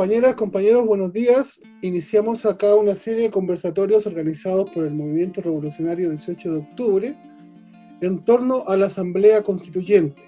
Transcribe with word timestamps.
Compañeras, 0.00 0.34
compañeros, 0.34 0.86
buenos 0.86 1.12
días. 1.12 1.62
Iniciamos 1.82 2.46
acá 2.46 2.74
una 2.74 2.96
serie 2.96 3.24
de 3.24 3.30
conversatorios 3.30 4.06
organizados 4.06 4.70
por 4.70 4.86
el 4.86 4.94
Movimiento 4.94 5.42
Revolucionario 5.42 6.08
18 6.08 6.52
de 6.52 6.58
octubre 6.58 7.18
en 8.00 8.24
torno 8.24 8.64
a 8.66 8.78
la 8.78 8.86
Asamblea 8.86 9.42
Constituyente. 9.42 10.22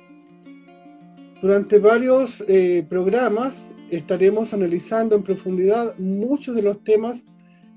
Durante 1.41 1.79
varios 1.79 2.45
eh, 2.49 2.85
programas 2.87 3.73
estaremos 3.89 4.53
analizando 4.53 5.17
en 5.17 5.23
profundidad 5.23 5.97
muchos 5.97 6.55
de 6.55 6.61
los 6.61 6.85
temas 6.85 7.25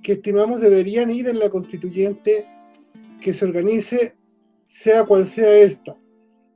que 0.03 0.11
estimamos 0.11 0.59
deberían 0.59 1.09
ir 1.11 1.29
en 1.29 1.39
la 1.39 1.49
constituyente 1.49 2.45
que 3.21 3.33
se 3.33 3.45
organice, 3.45 4.15
sea 4.67 5.05
cual 5.05 5.27
sea 5.27 5.59
esta. 5.59 5.95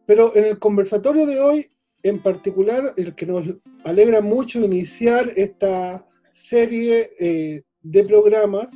Pero 0.06 0.36
en 0.36 0.44
el 0.44 0.60
conversatorio 0.60 1.26
de 1.26 1.40
hoy, 1.40 1.72
en 2.04 2.22
particular, 2.22 2.94
el 2.98 3.16
que 3.16 3.26
nos 3.26 3.46
alegra 3.84 4.22
mucho 4.22 4.60
iniciar 4.60 5.32
esta 5.36 6.06
serie 6.32 7.12
eh, 7.20 7.64
de 7.82 8.04
programas, 8.04 8.74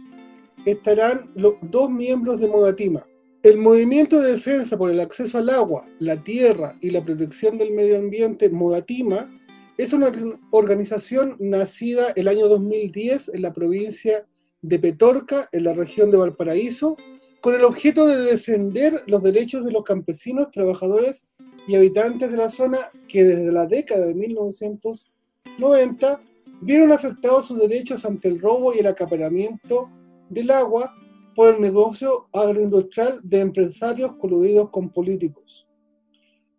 estarán 0.65 1.31
los 1.35 1.55
dos 1.61 1.89
miembros 1.89 2.39
de 2.39 2.47
Modatima. 2.47 3.05
El 3.41 3.57
movimiento 3.57 4.21
de 4.21 4.31
defensa 4.31 4.77
por 4.77 4.89
el 4.89 4.99
acceso 4.99 5.37
al 5.37 5.49
agua, 5.49 5.85
la 5.99 6.23
tierra 6.23 6.77
y 6.81 6.91
la 6.91 7.03
protección 7.03 7.57
del 7.57 7.71
medio 7.71 7.97
ambiente, 7.97 8.49
Modatima, 8.49 9.29
es 9.77 9.91
una 9.91 10.11
organización 10.51 11.35
nacida 11.39 12.13
el 12.15 12.27
año 12.27 12.47
2010 12.47 13.33
en 13.33 13.41
la 13.41 13.53
provincia 13.53 14.25
de 14.61 14.79
Petorca, 14.79 15.49
en 15.51 15.65
la 15.65 15.73
región 15.73 16.09
de 16.09 16.17
Valparaíso, 16.17 16.95
con 17.41 17.55
el 17.55 17.65
objeto 17.65 18.07
de 18.07 18.17
defender 18.17 19.03
los 19.07 19.21
derechos 19.21 19.65
de 19.65 19.71
los 19.73 19.83
campesinos, 19.83 20.51
trabajadores 20.51 21.27
y 21.67 21.75
habitantes 21.75 22.31
de 22.31 22.37
la 22.37 22.49
zona 22.49 22.91
que 23.07 23.23
desde 23.23 23.51
la 23.51 23.65
década 23.65 24.07
de 24.07 24.15
1990 24.15 26.21
vieron 26.61 26.91
afectados 26.91 27.47
sus 27.47 27.59
derechos 27.59 28.05
ante 28.05 28.27
el 28.27 28.39
robo 28.39 28.73
y 28.73 28.79
el 28.79 28.87
acaparamiento 28.87 29.89
del 30.29 30.51
agua 30.51 30.93
por 31.35 31.53
el 31.53 31.61
negocio 31.61 32.27
agroindustrial 32.31 33.19
de 33.23 33.39
empresarios 33.39 34.15
coludidos 34.17 34.69
con 34.69 34.89
políticos. 34.89 35.67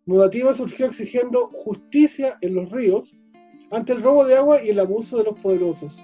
Mudativa 0.05 0.53
surgió 0.53 0.85
exigiendo 0.85 1.47
justicia 1.47 2.37
en 2.41 2.55
los 2.55 2.71
ríos 2.71 3.15
ante 3.71 3.93
el 3.93 4.03
robo 4.03 4.25
de 4.25 4.35
agua 4.35 4.63
y 4.63 4.69
el 4.69 4.79
abuso 4.79 5.17
de 5.17 5.23
los 5.23 5.39
poderosos, 5.39 5.99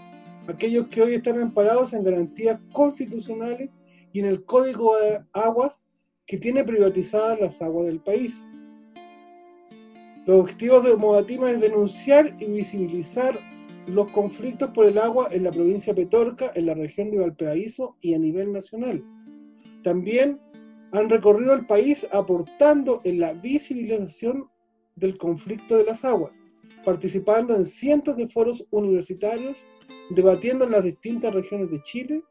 aquellos 0.48 0.88
que 0.88 1.02
hoy 1.02 1.16
están 1.16 1.40
amparados 1.40 1.94
en 1.94 2.04
garantías 2.04 2.60
constitucionales 2.72 3.78
y 4.12 4.20
en 4.20 4.26
el 4.26 4.44
Código 4.44 4.98
de 4.98 5.24
Aguas 5.34 5.86
que 6.26 6.38
tiene 6.38 6.64
privatizadas 6.64 7.40
las 7.40 7.62
aguas 7.62 7.86
del 7.86 8.00
país. 8.00 8.48
Los 10.26 10.42
objetivos 10.42 10.84
de 10.84 10.96
Modatima 10.96 11.50
es 11.50 11.60
denunciar 11.60 12.36
y 12.40 12.46
visibilizar 12.46 13.40
los 13.88 14.12
conflictos 14.12 14.70
por 14.70 14.86
el 14.86 14.98
agua 15.00 15.30
en 15.32 15.44
la 15.44 15.52
provincia 15.52 15.94
de 15.94 16.04
Petorca, 16.04 16.52
en 16.54 16.68
la 16.68 16.76
región 16.76 17.10
de 17.10 17.18
Valparaíso 17.18 17.98
y 18.02 18.14
a 18.14 18.20
nivel 18.20 18.52
nacional. 18.52 19.04
También 19.84 20.40
han 20.92 21.10
recorrido 21.10 21.54
el 21.54 21.66
país 21.66 22.08
aportando 22.12 23.02
en 23.04 23.20
la 23.20 23.34
visibilización 23.34 24.48
del 24.96 25.18
conflicto 25.18 25.78
de 25.78 25.86
las 25.86 26.06
aguas, 26.06 26.44
participando 26.86 27.56
en 27.56 27.64
cientos 27.64 28.16
de 28.18 28.28
foros 28.28 28.68
universitarios 28.70 29.66
debatiendo 30.12 30.66
en 30.66 30.72
las 30.72 30.84
distintas 30.84 31.34
regiones 31.34 31.72
de 31.72 31.82
Chile 31.84 32.24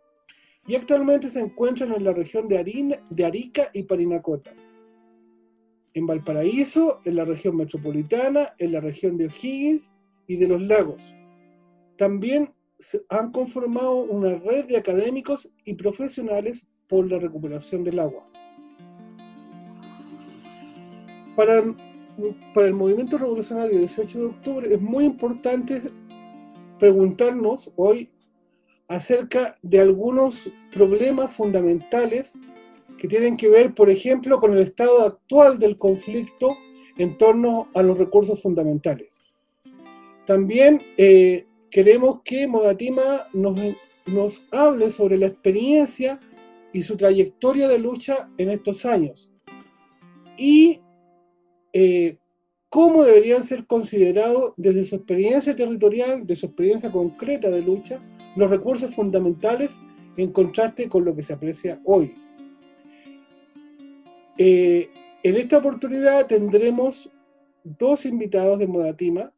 y 0.67 0.75
actualmente 0.75 1.31
se 1.31 1.41
encuentran 1.41 1.93
en 1.93 2.05
la 2.05 2.13
región 2.13 2.47
de, 2.47 3.01
de 3.09 3.25
Arica 3.25 3.71
y 3.73 3.83
Parinacota, 3.83 4.53
en 5.95 6.07
Valparaíso, 6.07 7.01
en 7.05 7.17
la 7.17 7.25
región 7.25 7.57
metropolitana, 7.57 8.55
en 8.59 8.73
la 8.73 8.81
región 8.81 9.17
de 9.17 9.27
O'Higgins 9.27 9.93
y 10.27 10.37
de 10.37 10.49
los 10.49 10.63
lagos. 10.63 11.15
También 11.97 12.53
se 12.79 13.03
han 13.09 13.31
conformado 13.31 13.97
una 13.97 14.37
red 14.37 14.67
de 14.67 14.77
académicos 14.77 15.53
y 15.65 15.75
profesionales 15.75 16.69
por 16.89 17.11
la 17.11 17.19
recuperación 17.19 17.85
del 17.85 17.99
agua. 17.99 18.27
Para, 21.37 21.63
para 22.55 22.67
el 22.67 22.75
movimiento 22.75 23.19
revolucionario 23.19 23.79
18 23.79 24.19
de 24.19 24.25
octubre 24.25 24.75
es 24.75 24.81
muy 24.81 25.05
importante 25.05 25.83
preguntarnos 26.79 27.73
hoy 27.77 28.11
acerca 28.89 29.57
de 29.63 29.81
algunos 29.81 30.51
problemas 30.73 31.33
fundamentales 31.33 32.37
que 33.01 33.09
tienen 33.09 33.39
que 33.39 33.49
ver, 33.49 33.75
por 33.75 33.89
ejemplo, 33.89 34.39
con 34.39 34.53
el 34.53 34.61
estado 34.61 35.07
actual 35.07 35.59
del 35.59 35.79
conflicto 35.79 36.59
en 36.99 37.17
torno 37.17 37.69
a 37.75 37.83
los 37.83 37.99
recursos 37.99 38.43
fundamentales. 38.43 39.25
También 40.27 40.83
eh, 40.99 41.47
queremos 41.71 42.21
que 42.23 42.47
Modatima 42.47 43.27
nos, 43.33 44.47
hable 44.51 44.91
sobre 44.91 45.17
la 45.17 45.29
experiencia 45.29 46.21
y 46.75 46.83
su 46.83 46.99
trayectoria 46.99 47.69
de 47.69 47.79
lucha 47.79 48.29
en 48.37 48.51
estos 48.51 48.85
años. 48.85 49.33
Y 50.37 50.81
eh, 51.73 52.19
cómo 52.69 53.03
deberían 53.05 53.45
ser 53.45 53.67
considerados 53.67 54.53
desde 54.59 54.85
su 54.85 54.97
experiencia 54.97 55.57
territorial, 55.57 56.27
de 56.27 56.35
su 56.35 56.47
experiencia 56.47 56.93
concreta 56.93 57.49
de 57.49 57.63
lucha, 57.63 58.03
los 58.37 58.51
recursos 58.51 58.95
fundamentales 58.95 59.81
en 60.19 60.33
contraste 60.33 60.87
con 60.91 61.07
lo 61.07 61.17
que 61.17 61.23
se 61.23 61.33
aprecia 61.33 61.81
hoy. 61.85 62.15
Eh, 64.43 64.89
en 65.23 65.37
esta 65.37 65.59
oportunidad 65.59 66.27
tendremos 66.27 67.11
dos 67.63 68.07
invitados 68.07 68.59
de 68.59 68.67
Modatima, 68.67 69.35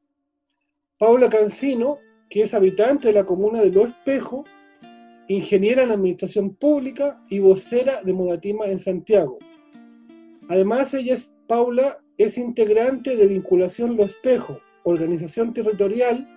Paula 0.97 1.29
Cancino, 1.29 1.99
que 2.31 2.43
es 2.43 2.55
habitante 2.55 3.09
de 3.09 3.15
la 3.15 3.27
comuna 3.27 3.63
de 3.63 3.73
Lo 3.73 3.85
Espejo, 3.85 4.45
ingeniera 5.27 5.83
en 5.83 5.91
administración 5.91 6.55
pública 6.55 7.21
y 7.29 7.41
vocera 7.41 8.01
de 8.01 8.13
Modatima 8.13 8.67
en 8.67 8.79
Santiago. 8.79 9.41
Además, 10.49 10.95
ella 10.95 11.15
es 11.15 11.35
Paula 11.49 11.99
es 12.17 12.39
integrante 12.39 13.17
de 13.17 13.27
Vinculación 13.27 13.97
Lo 13.97 14.05
Espejo, 14.05 14.61
organización 14.85 15.53
territorial 15.53 16.29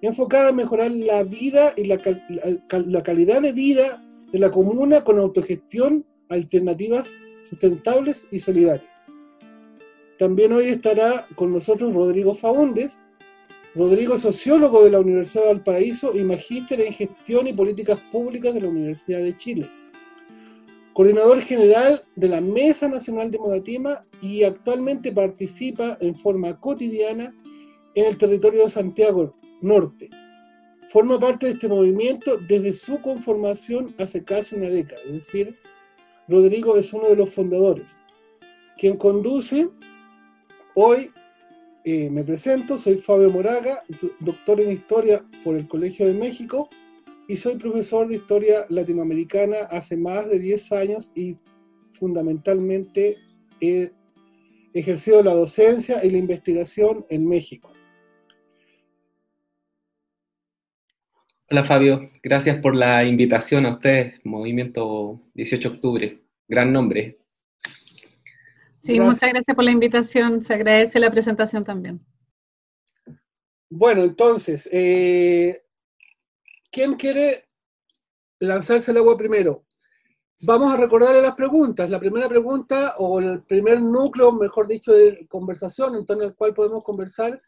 enfocada 0.00 0.48
a 0.48 0.52
mejorar 0.52 0.90
la 0.92 1.24
vida 1.24 1.74
y 1.76 1.84
la, 1.84 1.98
calidad 1.98 3.42
de 3.42 3.52
vida 3.52 4.02
de 4.32 4.38
la 4.38 4.50
comuna 4.50 5.04
con 5.04 5.18
autogestión, 5.18 6.06
alternativas 6.30 7.14
sustentables 7.48 8.28
y 8.30 8.38
solidarias. 8.38 8.90
También 10.18 10.52
hoy 10.52 10.66
estará 10.66 11.26
con 11.34 11.52
nosotros 11.52 11.94
Rodrigo 11.94 12.34
Faúndes. 12.34 13.02
Rodrigo 13.74 14.14
es 14.14 14.20
sociólogo 14.20 14.84
de 14.84 14.90
la 14.90 15.00
Universidad 15.00 15.44
de 15.44 15.54
Valparaíso 15.54 16.16
y 16.16 16.22
magíster 16.22 16.80
en 16.80 16.92
gestión 16.92 17.46
y 17.46 17.52
políticas 17.52 17.98
públicas 18.12 18.54
de 18.54 18.60
la 18.60 18.68
Universidad 18.68 19.20
de 19.20 19.36
Chile 19.36 19.70
coordinador 20.94 21.40
general 21.40 22.04
de 22.14 22.28
la 22.28 22.40
Mesa 22.40 22.88
Nacional 22.88 23.30
de 23.30 23.38
Modatima 23.38 24.06
y 24.22 24.44
actualmente 24.44 25.10
participa 25.10 25.98
en 26.00 26.14
forma 26.14 26.58
cotidiana 26.60 27.34
en 27.96 28.04
el 28.06 28.16
territorio 28.16 28.62
de 28.62 28.68
Santiago 28.68 29.36
Norte. 29.60 30.08
Forma 30.88 31.18
parte 31.18 31.46
de 31.46 31.52
este 31.54 31.66
movimiento 31.66 32.38
desde 32.48 32.72
su 32.72 33.00
conformación 33.00 33.92
hace 33.98 34.22
casi 34.22 34.54
una 34.54 34.68
década, 34.68 35.00
es 35.06 35.12
decir, 35.12 35.56
Rodrigo 36.28 36.76
es 36.76 36.92
uno 36.92 37.08
de 37.08 37.16
los 37.16 37.30
fundadores. 37.30 38.00
Quien 38.78 38.96
conduce, 38.96 39.68
hoy 40.74 41.10
eh, 41.84 42.08
me 42.10 42.24
presento, 42.24 42.78
soy 42.78 42.98
Fabio 42.98 43.30
Moraga, 43.30 43.82
doctor 44.20 44.60
en 44.60 44.72
Historia 44.72 45.24
por 45.44 45.56
el 45.56 45.68
Colegio 45.68 46.06
de 46.06 46.14
México, 46.14 46.68
y 47.28 47.36
soy 47.36 47.56
profesor 47.56 48.08
de 48.08 48.16
historia 48.16 48.66
latinoamericana 48.68 49.56
hace 49.70 49.96
más 49.96 50.28
de 50.28 50.38
10 50.38 50.72
años 50.72 51.12
y 51.14 51.36
fundamentalmente 51.92 53.16
he 53.60 53.92
ejercido 54.74 55.22
la 55.22 55.34
docencia 55.34 56.04
y 56.04 56.10
la 56.10 56.18
investigación 56.18 57.06
en 57.08 57.26
México. 57.26 57.70
Hola 61.50 61.64
Fabio, 61.64 62.10
gracias 62.22 62.58
por 62.60 62.74
la 62.74 63.04
invitación 63.04 63.66
a 63.66 63.70
ustedes, 63.70 64.20
Movimiento 64.24 65.20
18 65.34 65.68
de 65.68 65.74
Octubre, 65.74 66.22
gran 66.48 66.72
nombre. 66.72 67.18
Sí, 68.78 69.00
muchas 69.00 69.30
gracias 69.30 69.54
por 69.54 69.64
la 69.64 69.70
invitación, 69.70 70.42
se 70.42 70.54
agradece 70.54 70.98
la 71.00 71.10
presentación 71.10 71.64
también. 71.64 72.00
Bueno, 73.68 74.04
entonces, 74.04 74.68
eh, 74.72 75.64
¿Quién 76.74 76.94
quiere 76.94 77.48
lanzarse 78.40 78.90
al 78.90 78.96
agua 78.96 79.16
primero? 79.16 79.64
Vamos 80.40 80.72
a 80.72 80.76
recordarle 80.76 81.22
las 81.22 81.36
preguntas. 81.36 81.88
La 81.88 82.00
primera 82.00 82.28
pregunta, 82.28 82.96
o 82.98 83.20
el 83.20 83.44
primer 83.44 83.80
núcleo, 83.80 84.32
mejor 84.32 84.66
dicho, 84.66 84.92
de 84.92 85.24
conversación 85.28 85.94
en 85.94 86.04
torno 86.04 86.24
al 86.24 86.34
cual 86.34 86.52
podemos 86.52 86.82
conversar, 86.82 87.40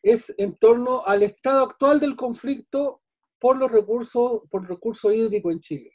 es 0.00 0.32
en 0.38 0.54
torno 0.54 1.02
al 1.04 1.24
estado 1.24 1.64
actual 1.64 1.98
del 1.98 2.14
conflicto 2.14 3.02
por 3.38 3.56
los 3.56 3.70
recursos, 3.70 4.42
por 4.50 4.68
recurso 4.68 5.12
hídrico 5.12 5.50
en 5.50 5.60
Chile. 5.60 5.92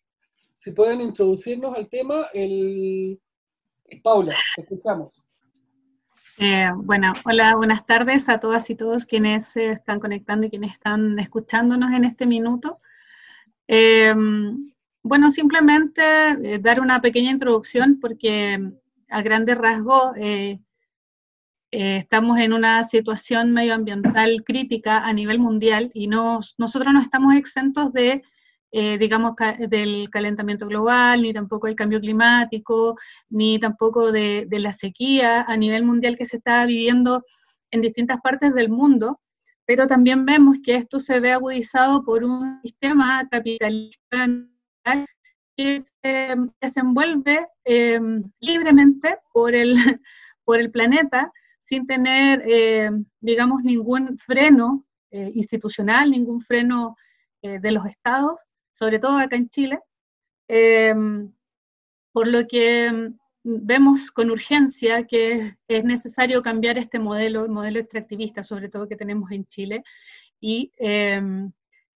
Si 0.54 0.72
pueden 0.72 1.02
introducirnos 1.02 1.76
al 1.76 1.90
tema, 1.90 2.28
el... 2.34 3.20
Paula, 4.02 4.36
escuchamos. 4.58 5.30
Eh, 6.40 6.70
bueno, 6.76 7.14
hola, 7.26 7.56
buenas 7.56 7.86
tardes 7.86 8.28
a 8.28 8.40
todas 8.40 8.70
y 8.70 8.76
todos 8.76 9.06
quienes 9.06 9.46
se 9.46 9.70
están 9.70 10.00
conectando 10.00 10.48
y 10.48 10.50
quienes 10.50 10.74
están 10.74 11.20
escuchándonos 11.20 11.92
en 11.92 12.06
este 12.06 12.26
minuto. 12.26 12.78
Eh, 13.68 14.16
bueno, 15.04 15.30
simplemente 15.30 16.02
eh, 16.02 16.60
dar 16.60 16.80
una 16.80 17.02
pequeña 17.02 17.30
introducción 17.30 18.00
porque 18.00 18.58
a 19.10 19.22
grandes 19.22 19.58
rasgos 19.58 20.14
estamos 21.74 22.40
en 22.40 22.54
una 22.54 22.84
situación 22.84 23.52
medioambiental 23.52 24.44
crítica 24.44 25.06
a 25.06 25.12
nivel 25.12 25.40
mundial 25.40 25.90
y 25.94 26.08
nosotros 26.08 26.94
no 26.94 27.00
estamos 27.00 27.36
exentos 27.36 27.92
de 27.94 28.22
eh, 28.76 28.98
digamos, 28.98 29.34
del 29.70 30.10
calentamiento 30.10 30.66
global, 30.66 31.22
ni 31.22 31.32
tampoco 31.32 31.68
del 31.68 31.76
cambio 31.76 32.00
climático, 32.00 32.98
ni 33.30 33.60
tampoco 33.60 34.12
de, 34.12 34.48
la 34.50 34.74
sequía 34.74 35.44
a 35.44 35.56
nivel 35.56 35.84
mundial 35.84 36.18
que 36.18 36.26
se 36.26 36.38
está 36.38 36.66
viviendo 36.66 37.24
en 37.70 37.82
distintas 37.82 38.20
partes 38.22 38.52
del 38.56 38.70
mundo, 38.70 39.22
pero 39.68 39.86
también 39.86 40.26
vemos 40.26 40.58
que 40.64 40.74
esto 40.74 41.00
se 41.00 41.20
ve 41.20 41.34
agudizado 41.34 42.04
por 42.04 42.24
un 42.24 42.62
sistema 42.64 43.28
capitalista 43.30 44.28
que 45.56 45.80
se 45.80 46.36
desenvuelve 46.60 47.46
em, 47.66 48.24
libremente 48.40 49.20
por 49.32 49.54
el, 49.54 49.76
por 50.46 50.60
el 50.60 50.72
planeta 50.72 51.32
sin 51.64 51.88
tener, 51.88 52.44
em, 52.46 53.06
digamos, 53.22 53.64
ningún 53.64 54.18
freno 54.18 54.86
eh, 55.12 55.32
institucional, 55.34 56.12
ningún 56.12 56.42
freno 56.42 56.98
eh, 57.42 57.58
de 57.60 57.72
los 57.72 57.86
estados, 57.86 58.38
sobre 58.74 59.00
todo 59.00 59.18
acá 59.18 59.38
en 59.38 59.48
Chile, 59.48 59.80
por 62.12 62.28
lo 62.28 62.46
que 62.48 62.88
em, 62.88 63.18
vemos 63.44 64.12
con 64.12 64.30
urgencia 64.30 65.08
que 65.08 65.56
es 65.70 65.86
necesario 65.86 66.42
cambiar 66.42 66.78
este 66.78 67.00
modelo, 67.00 67.46
el 67.46 67.52
modelo 67.52 67.80
extractivista, 67.80 68.44
sobre 68.44 68.68
todo 68.68 68.90
que 68.90 68.98
tenemos 68.98 69.32
en 69.32 69.46
Chile, 69.46 69.84
y 70.42 70.70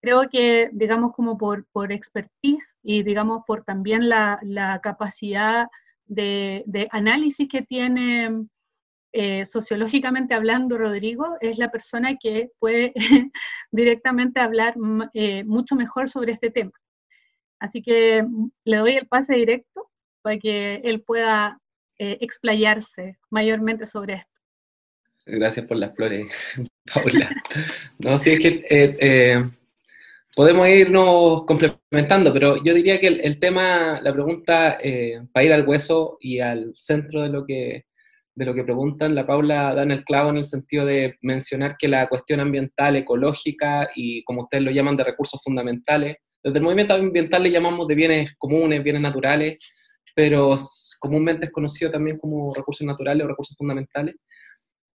creo 0.01 0.29
que, 0.29 0.69
digamos, 0.71 1.11
como 1.11 1.37
por, 1.37 1.65
por 1.73 1.91
expertise 1.91 2.77
y, 2.81 3.03
digamos, 3.03 3.43
por 3.45 3.65
también 3.65 4.07
la, 4.07 4.39
la 4.43 4.79
capacidad 4.81 5.67
de, 6.05 6.63
de, 6.67 6.87
análisis 6.91 7.49
que 7.49 7.63
tiene 7.63 8.47
eh, 9.13 9.45
sociológicamente 9.45 10.33
hablando, 10.33 10.77
Rodrigo 10.77 11.37
es 11.39 11.57
la 11.57 11.71
persona 11.71 12.17
que 12.17 12.51
puede 12.59 12.93
directamente 13.71 14.39
hablar 14.39 14.75
eh, 15.13 15.43
mucho 15.45 15.75
mejor 15.75 16.09
sobre 16.09 16.33
este 16.33 16.51
tema. 16.51 16.71
Así 17.59 17.81
que 17.81 18.21
mm, 18.23 18.49
le 18.65 18.77
doy 18.77 18.91
el 18.97 19.07
pase 19.07 19.35
directo 19.35 19.89
para 20.21 20.37
que 20.37 20.81
él 20.83 21.01
pueda 21.01 21.59
eh, 21.97 22.17
explayarse 22.21 23.17
mayormente 23.29 23.85
sobre 23.85 24.15
esto. 24.15 24.41
Gracias 25.25 25.65
por 25.65 25.77
las 25.77 25.95
flores, 25.95 26.55
Paula. 26.93 27.29
No, 27.99 28.17
sí, 28.17 28.33
es 28.33 28.39
que 28.39 29.49
podemos 30.35 30.67
irnos 30.67 31.43
complementando, 31.45 32.31
pero 32.31 32.63
yo 32.63 32.73
diría 32.73 32.99
que 32.99 33.07
el, 33.07 33.39
tema, 33.39 33.99
la 34.01 34.13
pregunta, 34.13 34.77
para 35.33 35.43
ir 35.43 35.53
al 35.53 35.67
hueso 35.67 36.17
y 36.21 36.39
al 36.39 36.75
centro 36.75 37.23
de 37.23 37.29
lo 37.29 37.45
que 37.45 37.86
de 38.37 38.45
lo 38.45 38.53
que 38.53 38.63
preguntan, 38.63 39.15
la 39.15 39.25
Paula 39.25 39.73
da 39.73 39.81
en 39.81 39.89
el 39.89 40.05
clavo 40.05 40.29
en 40.29 40.37
el 40.37 40.45
sentido 40.45 40.85
de 40.85 41.17
mencionar 41.23 41.75
que 41.75 41.87
la 41.87 42.07
cuestión 42.07 42.39
ambiental, 42.39 42.95
ecológica 42.95 43.89
y 43.95 44.23
como 44.25 44.43
ustedes 44.43 44.63
lo 44.63 44.69
llaman 44.69 44.95
de 44.95 45.05
recursos 45.05 45.41
fundamentales, 45.43 46.17
desde 46.43 46.59
el 46.59 46.63
movimiento 46.63 46.93
ambiental 46.93 47.41
le 47.41 47.49
llamamos 47.49 47.87
de 47.87 47.95
bienes 47.95 48.35
comunes, 48.37 48.83
bienes 48.83 49.01
naturales, 49.01 49.73
pero 50.15 50.53
comúnmente 50.99 51.47
es 51.47 51.51
conocido 51.51 51.89
también 51.89 52.19
como 52.19 52.53
recursos 52.53 52.85
naturales 52.85 53.25
o 53.25 53.27
recursos 53.27 53.57
fundamentales, 53.57 54.15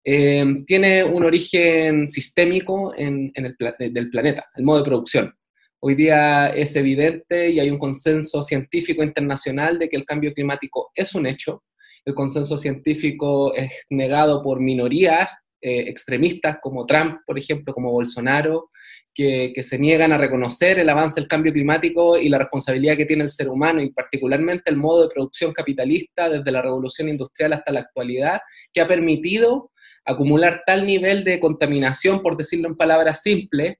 eh, 0.04 0.64
tiene 0.66 1.04
un 1.04 1.24
origen 1.24 2.10
sistémico 2.10 2.92
en, 2.98 3.32
el 3.36 3.56
del 3.94 4.10
planeta, 4.10 4.48
el 4.56 4.64
modo 4.64 4.80
de 4.80 4.86
producción. 4.86 5.32
Hoy 5.80 5.94
día 5.94 6.48
es 6.48 6.76
evidente 6.76 7.52
y 7.52 7.60
hay 7.60 7.70
un 7.70 7.78
consenso 7.78 8.42
científico 8.42 9.04
internacional 9.04 9.78
de 9.78 9.90
que 9.90 9.96
el 9.96 10.06
cambio 10.06 10.34
climático 10.34 10.90
es 10.96 11.14
un 11.14 11.28
hecho, 11.28 11.64
el 12.08 12.16
consenso 12.16 12.58
científico 12.58 13.54
es 13.54 13.70
negado 13.90 14.42
por 14.42 14.62
minorías 14.62 15.30
eh, 15.60 15.90
extremistas 15.90 16.58
como 16.62 16.86
Trump, 16.86 17.18
por 17.26 17.38
ejemplo, 17.38 17.74
como 17.74 17.92
Bolsonaro, 17.92 18.70
que, 19.14 19.52
se 19.62 19.78
niegan 19.78 20.14
a 20.14 20.18
reconocer 20.18 20.80
el 20.80 20.88
avance 20.88 21.20
del 21.20 21.28
cambio 21.28 21.52
climático 21.52 22.18
y 22.18 22.30
la 22.30 22.38
responsabilidad 22.38 22.96
que 22.96 23.06
tiene 23.06 23.24
el 23.24 23.30
ser 23.30 23.50
humano 23.50 23.82
y 23.82 23.92
particularmente 23.92 24.72
el 24.72 24.78
modo 24.78 25.04
de 25.04 25.14
producción 25.14 25.52
capitalista 25.52 26.30
desde 26.30 26.50
la 26.50 26.62
revolución 26.62 27.10
industrial 27.10 27.52
hasta 27.52 27.74
la 27.74 27.82
actualidad, 27.82 28.40
que 28.72 28.80
ha 28.80 28.88
permitido 28.88 29.72
acumular 30.06 30.64
tal 30.66 30.86
nivel 30.86 31.26
de 31.26 31.42
contaminación, 31.42 32.22
por 32.22 32.38
decirlo 32.38 32.70
en 32.70 32.78
palabras 32.78 33.22
simples, 33.22 33.76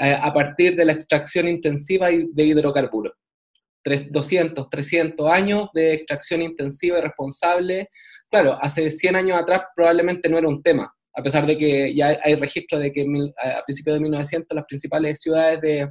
eh, 0.00 0.16
a 0.20 0.32
partir 0.32 0.74
de 0.74 0.84
la 0.84 0.94
extracción 0.94 1.46
intensiva 1.46 2.08
de 2.08 2.42
hidrocarburos. 2.42 3.12
200, 3.84 4.68
300 4.68 5.30
años 5.30 5.70
de 5.72 5.94
extracción 5.94 6.42
intensiva 6.42 6.98
y 6.98 7.02
responsable. 7.02 7.88
Claro, 8.30 8.58
hace 8.60 8.90
100 8.90 9.16
años 9.16 9.38
atrás 9.38 9.62
probablemente 9.74 10.28
no 10.28 10.38
era 10.38 10.48
un 10.48 10.62
tema, 10.62 10.92
a 11.14 11.22
pesar 11.22 11.46
de 11.46 11.56
que 11.56 11.94
ya 11.94 12.18
hay 12.22 12.34
registro 12.34 12.78
de 12.78 12.92
que 12.92 13.06
a 13.42 13.64
principios 13.64 13.96
de 13.96 14.00
1900 14.00 14.54
las 14.54 14.66
principales 14.66 15.20
ciudades 15.20 15.60
de, 15.60 15.90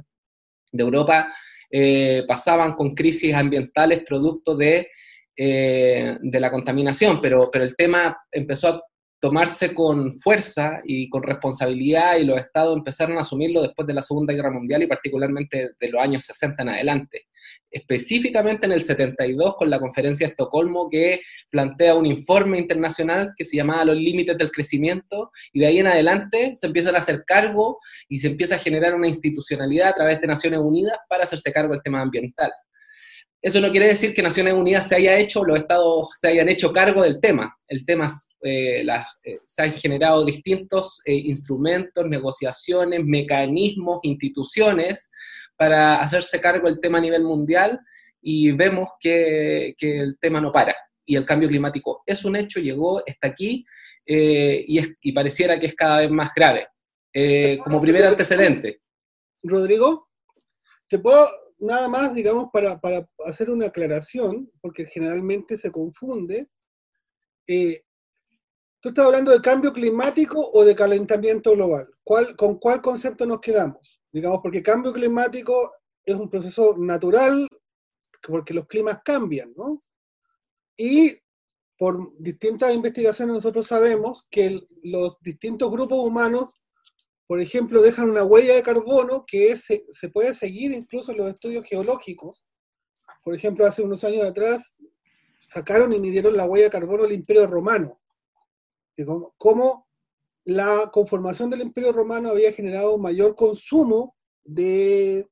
Europa 0.72 1.32
eh, 1.70 2.24
pasaban 2.28 2.74
con 2.74 2.94
crisis 2.94 3.34
ambientales 3.34 4.02
producto 4.06 4.54
de, 4.54 4.88
eh, 5.36 6.18
de 6.20 6.40
la 6.40 6.50
contaminación, 6.50 7.20
pero, 7.20 7.50
pero 7.50 7.64
el 7.64 7.74
tema 7.74 8.16
empezó 8.30 8.68
a 8.68 8.82
tomarse 9.20 9.74
con 9.74 10.12
fuerza 10.12 10.80
y 10.84 11.08
con 11.08 11.22
responsabilidad 11.22 12.18
y 12.18 12.24
los 12.24 12.38
estados 12.38 12.76
empezaron 12.76 13.18
a 13.18 13.22
asumirlo 13.22 13.62
después 13.62 13.86
de 13.86 13.94
la 13.94 14.02
Segunda 14.02 14.32
Guerra 14.32 14.50
Mundial 14.50 14.82
y 14.82 14.86
particularmente 14.86 15.70
de 15.78 15.88
los 15.88 16.00
años 16.00 16.24
60 16.24 16.62
en 16.62 16.68
adelante. 16.68 17.27
Específicamente 17.70 18.66
en 18.66 18.72
el 18.72 18.80
72 18.80 19.56
con 19.56 19.68
la 19.68 19.78
conferencia 19.78 20.26
de 20.26 20.30
Estocolmo 20.30 20.88
que 20.90 21.20
plantea 21.50 21.94
un 21.94 22.06
informe 22.06 22.58
internacional 22.58 23.32
que 23.36 23.44
se 23.44 23.56
llamaba 23.56 23.84
Los 23.84 23.96
Límites 23.96 24.38
del 24.38 24.50
Crecimiento 24.50 25.30
y 25.52 25.60
de 25.60 25.66
ahí 25.66 25.78
en 25.78 25.86
adelante 25.86 26.52
se 26.56 26.66
empiezan 26.66 26.94
a 26.94 26.98
hacer 26.98 27.24
cargo 27.26 27.78
y 28.08 28.18
se 28.18 28.28
empieza 28.28 28.54
a 28.54 28.58
generar 28.58 28.94
una 28.94 29.08
institucionalidad 29.08 29.88
a 29.88 29.94
través 29.94 30.20
de 30.20 30.26
Naciones 30.26 30.60
Unidas 30.60 30.98
para 31.08 31.24
hacerse 31.24 31.52
cargo 31.52 31.72
del 31.72 31.82
tema 31.82 32.00
ambiental. 32.00 32.50
Eso 33.40 33.60
no 33.60 33.70
quiere 33.70 33.86
decir 33.86 34.14
que 34.14 34.22
Naciones 34.22 34.54
Unidas 34.54 34.88
se 34.88 34.96
haya 34.96 35.16
hecho, 35.16 35.44
los 35.44 35.60
estados 35.60 36.08
se 36.18 36.26
hayan 36.26 36.48
hecho 36.48 36.72
cargo 36.72 37.02
del 37.02 37.20
tema. 37.20 37.56
El 37.68 37.86
tema, 37.86 38.10
eh, 38.42 38.84
eh, 38.84 39.38
se 39.46 39.62
han 39.62 39.72
generado 39.74 40.24
distintos 40.24 41.00
eh, 41.04 41.14
instrumentos, 41.14 42.04
negociaciones, 42.08 43.04
mecanismos, 43.04 44.00
instituciones 44.02 45.08
para 45.58 46.00
hacerse 46.00 46.40
cargo 46.40 46.68
del 46.68 46.80
tema 46.80 46.98
a 46.98 47.02
nivel 47.02 47.22
mundial 47.22 47.78
y 48.22 48.52
vemos 48.52 48.92
que, 48.98 49.74
el 49.78 50.18
tema 50.18 50.40
no 50.40 50.50
para. 50.50 50.74
Y 51.04 51.16
el 51.16 51.26
cambio 51.26 51.48
climático 51.48 52.02
es 52.06 52.24
un 52.24 52.36
hecho, 52.36 52.60
llegó, 52.60 53.04
está 53.04 53.28
aquí 53.28 53.66
y, 54.06 54.80
y, 55.02 55.12
pareciera 55.12 55.60
que 55.60 55.66
es 55.66 55.74
cada 55.74 55.98
vez 55.98 56.10
más 56.10 56.32
grave. 56.34 56.68
como 57.62 57.80
primer 57.80 58.04
antecedente. 58.04 58.80
Rodrigo, 59.42 60.08
¿te 60.88 60.98
puedo 60.98 61.28
nada 61.58 61.88
más, 61.88 62.14
digamos, 62.14 62.50
para, 62.52 62.80
hacer 63.26 63.50
una 63.50 63.66
aclaración, 63.66 64.50
porque 64.60 64.86
generalmente 64.86 65.56
se 65.56 65.70
confunde. 65.70 66.48
Eh, 67.46 67.82
¿Tú 68.80 68.90
estás 68.90 69.06
hablando 69.06 69.32
de 69.32 69.40
cambio 69.40 69.72
climático 69.72 70.50
o 70.52 70.64
de 70.64 70.74
calentamiento 70.74 71.52
global? 71.52 71.88
¿Cuál, 72.04 72.36
¿Con 72.36 72.58
cuál 72.58 72.80
concepto 72.80 73.26
nos 73.26 73.40
quedamos? 73.40 73.97
Digamos, 74.12 74.40
porque 74.42 74.62
cambio 74.62 74.92
climático 74.92 75.72
es 76.04 76.16
un 76.16 76.30
proceso 76.30 76.76
natural, 76.78 77.46
porque 78.26 78.54
los 78.54 78.66
climas 78.66 79.00
cambian, 79.04 79.52
¿no? 79.56 79.80
Y 80.76 81.18
por 81.76 82.16
distintas 82.18 82.74
investigaciones 82.74 83.34
nosotros 83.34 83.66
sabemos 83.66 84.26
que 84.30 84.60
los 84.82 85.20
distintos 85.20 85.70
grupos 85.70 85.98
humanos 85.98 86.58
por 87.28 87.42
ejemplo, 87.42 87.82
dejan 87.82 88.08
una 88.08 88.24
huella 88.24 88.54
de 88.54 88.62
carbono 88.62 89.26
que 89.26 89.54
se, 89.54 89.84
puede 90.10 90.32
seguir 90.32 90.72
incluso 90.72 91.12
en 91.12 91.18
los 91.18 91.28
estudios 91.28 91.66
geológicos. 91.66 92.46
Por 93.22 93.34
ejemplo, 93.34 93.66
hace 93.66 93.82
unos 93.82 94.02
años 94.02 94.26
atrás 94.26 94.78
sacaron 95.38 95.92
y 95.92 95.98
midieron 96.00 96.34
la 96.34 96.46
huella 96.46 96.64
de 96.64 96.70
carbono 96.70 97.02
del 97.02 97.12
Imperio 97.12 97.46
Romano. 97.46 98.00
Cómo 99.36 99.87
la 100.48 100.88
conformación 100.90 101.50
del 101.50 101.60
Imperio 101.60 101.92
Romano 101.92 102.30
había 102.30 102.52
generado 102.52 102.94
un 102.94 103.02
mayor 103.02 103.34
consumo 103.34 104.16
de, 104.42 105.26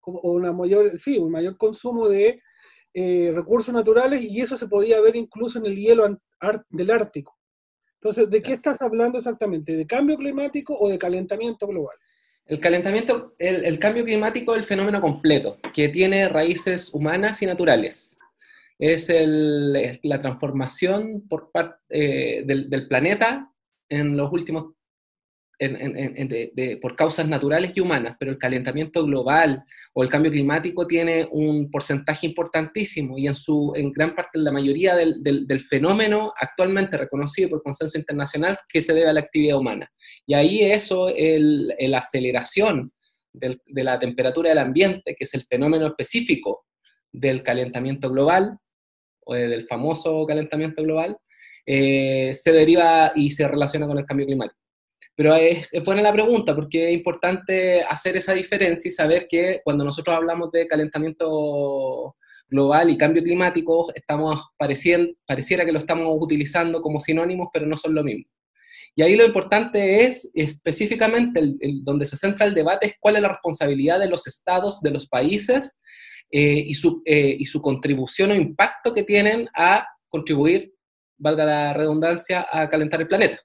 o 0.00 0.32
una 0.32 0.52
mayor, 0.52 0.98
sí, 0.98 1.18
un 1.18 1.30
mayor 1.30 1.56
consumo 1.56 2.08
de 2.08 2.42
eh, 2.92 3.30
recursos 3.32 3.72
naturales 3.72 4.22
y 4.22 4.40
eso 4.40 4.56
se 4.56 4.66
podía 4.66 5.00
ver 5.00 5.14
incluso 5.14 5.60
en 5.60 5.66
el 5.66 5.76
hielo 5.76 6.18
del 6.70 6.90
Ártico. 6.90 7.38
Entonces, 8.00 8.28
¿de 8.28 8.42
qué 8.42 8.54
estás 8.54 8.82
hablando 8.82 9.18
exactamente? 9.18 9.76
¿De 9.76 9.86
cambio 9.86 10.16
climático 10.16 10.76
o 10.76 10.88
de 10.88 10.98
calentamiento 10.98 11.68
global? 11.68 11.96
El 12.44 12.58
calentamiento, 12.58 13.36
el, 13.38 13.78
cambio 13.78 14.02
climático 14.02 14.52
es 14.52 14.58
el 14.58 14.64
fenómeno 14.64 15.00
completo, 15.00 15.58
que 15.72 15.90
tiene 15.90 16.28
raíces 16.28 16.92
humanas 16.92 17.40
y 17.40 17.46
naturales. 17.46 18.18
es 18.80 19.08
la 20.02 20.20
transformación 20.20 21.28
por 21.28 21.52
parte 21.52 21.78
eh, 21.88 22.42
del, 22.44 22.68
del, 22.68 22.88
planeta 22.88 23.52
en 23.88 24.16
los 24.16 24.32
últimos 24.32 24.76
por 26.82 26.96
causas 26.96 27.26
naturales 27.26 27.72
y 27.74 27.80
humanas, 27.80 28.16
pero 28.18 28.30
el 28.30 28.38
calentamiento 28.38 29.02
global 29.04 29.64
o 29.94 30.02
el 30.02 30.10
cambio 30.10 30.30
climático 30.30 30.86
tiene 30.86 31.26
un 31.30 31.70
porcentaje 31.70 32.26
importantísimo 32.26 33.16
y 33.16 33.26
en, 33.26 33.34
su, 33.34 33.72
en 33.74 33.90
gran 33.90 34.14
parte, 34.14 34.38
la 34.38 34.52
mayoría 34.52 34.94
del, 34.94 35.22
del, 35.22 35.60
fenómeno 35.60 36.30
actualmente 36.38 36.98
reconocido 36.98 37.48
por 37.48 37.62
consenso 37.62 37.98
internacional 37.98 38.56
que 38.68 38.82
se 38.82 38.92
debe 38.92 39.08
a 39.08 39.14
la 39.14 39.20
actividad 39.20 39.56
humana. 39.56 39.90
Y 40.26 40.34
ahí 40.34 40.62
eso, 40.62 41.08
la 41.08 41.98
aceleración 41.98 42.92
de 43.32 43.84
la 43.84 43.98
temperatura 43.98 44.50
del 44.50 44.58
ambiente, 44.58 45.14
que 45.14 45.24
es 45.24 45.34
el 45.34 45.44
fenómeno 45.44 45.86
específico 45.86 46.66
del 47.10 47.42
calentamiento 47.42 48.10
global, 48.10 48.58
o 49.28 49.34
del 49.34 49.66
famoso 49.66 50.24
calentamiento 50.24 50.82
global, 50.82 51.16
eh, 51.66 52.32
se 52.32 52.52
deriva 52.52 53.12
y 53.14 53.30
se 53.30 53.46
relaciona 53.46 53.86
con 53.86 53.98
el 53.98 54.06
cambio 54.06 54.26
climático. 54.26 54.58
Pero 55.16 55.34
es, 55.34 55.68
buena 55.84 56.02
la 56.02 56.12
pregunta 56.12 56.54
porque 56.54 56.90
es 56.90 56.94
importante 56.94 57.82
hacer 57.82 58.16
esa 58.16 58.34
diferencia 58.34 58.88
y 58.88 58.92
saber 58.92 59.26
que 59.28 59.60
cuando 59.64 59.84
nosotros 59.84 60.14
hablamos 60.14 60.52
de 60.52 60.66
calentamiento 60.66 62.14
global 62.48 62.90
y 62.90 62.98
cambio 62.98 63.22
climático, 63.22 63.92
estamos 63.94 64.44
pareciera 64.56 65.64
que 65.64 65.72
lo 65.72 65.78
estamos 65.78 66.08
utilizando 66.20 66.80
como 66.80 67.00
sinónimos, 67.00 67.48
pero 67.52 67.66
no 67.66 67.76
son 67.76 67.94
lo 67.94 68.04
mismo. 68.04 68.30
Y 68.94 69.02
ahí 69.02 69.16
lo 69.16 69.26
importante 69.26 70.04
es, 70.04 70.30
específicamente, 70.32 71.40
donde 71.82 72.06
se 72.06 72.16
centra 72.16 72.46
el 72.46 72.54
debate, 72.54 72.86
es 72.86 72.94
cuál 72.98 73.16
es 73.16 73.22
la 73.22 73.28
responsabilidad 73.28 73.98
de 73.98 74.08
los 74.08 74.26
estados, 74.26 74.80
de 74.80 74.90
los 74.90 75.06
países, 75.06 75.76
eh, 76.30 76.64
y, 76.66 76.74
su, 76.74 77.02
eh, 77.04 77.36
y 77.38 77.44
su 77.44 77.60
contribución 77.60 78.32
o 78.32 78.34
impacto 78.34 78.92
que 78.92 79.04
tienen 79.04 79.48
a 79.54 79.86
contribuir, 80.08 80.72
valga 81.18 81.44
la 81.44 81.72
redundancia, 81.72 82.46
a 82.50 82.68
calentar 82.68 83.00
el 83.00 83.08
planeta. 83.08 83.40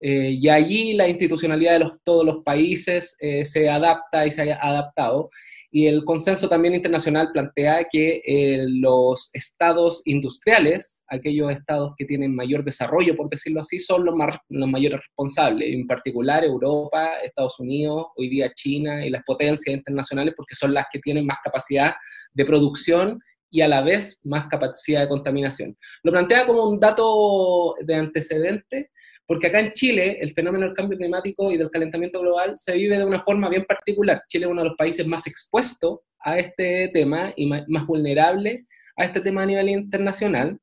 Eh, 0.00 0.36
y 0.38 0.48
allí 0.48 0.92
la 0.92 1.08
institucionalidad 1.08 1.78
de 1.78 1.90
todos 2.04 2.26
los 2.26 2.42
países 2.44 3.16
eh, 3.20 3.44
se 3.44 3.70
adapta 3.70 4.26
y 4.26 4.30
se 4.30 4.52
ha 4.52 4.58
adaptado. 4.60 5.30
Y 5.70 5.88
el 5.88 6.04
consenso 6.04 6.48
también 6.48 6.74
internacional 6.74 7.30
plantea 7.32 7.86
que 7.90 8.22
eh, 8.24 8.64
los 8.68 9.30
estados 9.32 10.02
industriales, 10.04 11.02
aquellos 11.08 11.50
estados 11.50 11.94
que 11.96 12.04
tienen 12.04 12.32
mayor 12.32 12.64
desarrollo, 12.64 13.16
por 13.16 13.28
decirlo 13.28 13.60
así, 13.60 13.80
son 13.80 14.04
los, 14.04 14.14
más, 14.14 14.36
los 14.50 14.68
mayores 14.68 15.00
responsables, 15.00 15.72
en 15.72 15.86
particular 15.86 16.44
Europa, 16.44 17.14
Estados 17.24 17.58
Unidos, 17.58 18.06
hoy 18.14 18.28
día 18.28 18.52
China 18.54 19.04
y 19.04 19.10
las 19.10 19.24
potencias 19.24 19.74
internacionales, 19.74 20.34
porque 20.36 20.54
son 20.54 20.74
las 20.74 20.86
que 20.92 21.00
tienen 21.00 21.26
más 21.26 21.38
capacidad 21.42 21.94
de 22.32 22.44
producción 22.44 23.18
y 23.54 23.60
a 23.60 23.68
la 23.68 23.82
vez 23.82 24.18
más 24.24 24.46
capacidad 24.46 25.02
de 25.02 25.08
contaminación. 25.08 25.78
Lo 26.02 26.10
plantea 26.10 26.44
como 26.44 26.68
un 26.68 26.80
dato 26.80 27.76
de 27.80 27.94
antecedente 27.94 28.90
porque 29.26 29.46
acá 29.46 29.60
en 29.60 29.72
Chile 29.72 30.18
el 30.20 30.32
fenómeno 30.32 30.66
del 30.66 30.74
cambio 30.74 30.98
climático 30.98 31.52
y 31.52 31.56
del 31.56 31.70
calentamiento 31.70 32.20
global 32.20 32.54
se 32.56 32.74
vive 32.74 32.98
de 32.98 33.04
una 33.04 33.22
forma 33.22 33.48
bien 33.48 33.64
particular. 33.64 34.24
Chile 34.28 34.46
es 34.46 34.50
uno 34.50 34.62
de 34.62 34.70
los 34.70 34.76
países 34.76 35.06
más 35.06 35.28
expuestos 35.28 36.00
a 36.18 36.36
este 36.36 36.90
tema 36.92 37.32
y 37.36 37.46
más, 37.46 37.86
vulnerable 37.86 38.66
a 38.96 39.04
este 39.04 39.20
tema 39.20 39.44
a 39.44 39.46
nivel 39.46 39.68
internacional, 39.68 40.58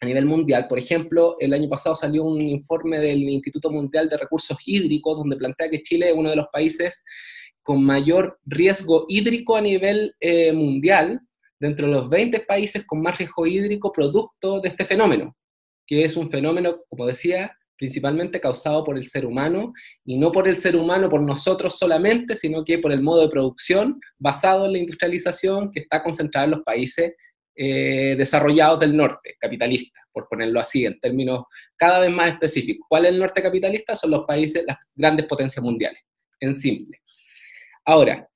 a 0.00 0.06
nivel 0.06 0.24
mundial. 0.24 0.68
Por 0.68 0.78
ejemplo, 0.78 1.36
el 1.38 1.52
año 1.52 1.68
pasado 1.68 1.94
salió 1.94 2.24
un 2.24 2.40
informe 2.40 2.98
del 2.98 3.28
Instituto 3.28 3.70
Mundial 3.70 4.08
de 4.08 4.16
Recursos 4.16 4.56
Hídricos 4.64 5.18
donde 5.18 5.36
plantea 5.36 5.68
que 5.68 5.82
Chile 5.82 6.08
es 6.08 6.16
uno 6.16 6.30
de 6.30 6.36
los 6.36 6.46
países 6.50 7.04
con 7.62 7.84
mayor 7.84 8.38
riesgo 8.46 9.04
hídrico 9.06 9.54
a 9.54 9.60
nivel 9.60 10.14
eh, 10.18 10.54
mundial, 10.54 11.20
dentro 11.62 11.86
de 11.86 11.92
los 11.92 12.10
20 12.10 12.40
países 12.40 12.84
con 12.84 13.00
más 13.00 13.16
riesgo 13.16 13.46
hídrico 13.46 13.92
producto 13.92 14.58
de 14.58 14.68
este 14.68 14.84
fenómeno, 14.84 15.36
que 15.86 16.04
es 16.04 16.16
un 16.16 16.28
fenómeno, 16.28 16.80
como 16.88 17.06
decía, 17.06 17.56
principalmente 17.78 18.40
causado 18.40 18.82
por 18.82 18.98
el 18.98 19.08
ser 19.08 19.24
humano, 19.24 19.72
y 20.04 20.18
no 20.18 20.32
por 20.32 20.48
el 20.48 20.56
ser 20.56 20.74
humano, 20.74 21.08
por 21.08 21.22
nosotros 21.22 21.78
solamente, 21.78 22.34
sino 22.34 22.64
que 22.64 22.78
por 22.78 22.90
el 22.90 23.00
modo 23.00 23.22
de 23.22 23.28
producción 23.28 24.00
basado 24.18 24.66
en 24.66 24.72
la 24.72 24.78
industrialización 24.78 25.70
que 25.70 25.80
está 25.80 26.02
concentrada 26.02 26.46
en 26.46 26.50
los 26.50 26.62
países 26.64 27.14
eh, 27.54 28.16
desarrollados 28.18 28.80
del 28.80 28.96
norte, 28.96 29.36
capitalista, 29.38 30.00
por 30.10 30.26
ponerlo 30.26 30.58
así, 30.58 30.84
en 30.84 30.98
términos 30.98 31.44
cada 31.76 32.00
vez 32.00 32.10
más 32.10 32.32
específicos. 32.32 32.84
¿Cuál 32.88 33.04
es 33.04 33.12
el 33.12 33.20
norte 33.20 33.40
capitalista? 33.40 33.94
Son 33.94 34.10
los 34.10 34.24
países, 34.26 34.64
las 34.66 34.78
grandes 34.96 35.26
potencias 35.26 35.62
mundiales, 35.62 36.00
en 36.40 36.56
simple. 36.56 37.00
Ahora, 37.84 38.28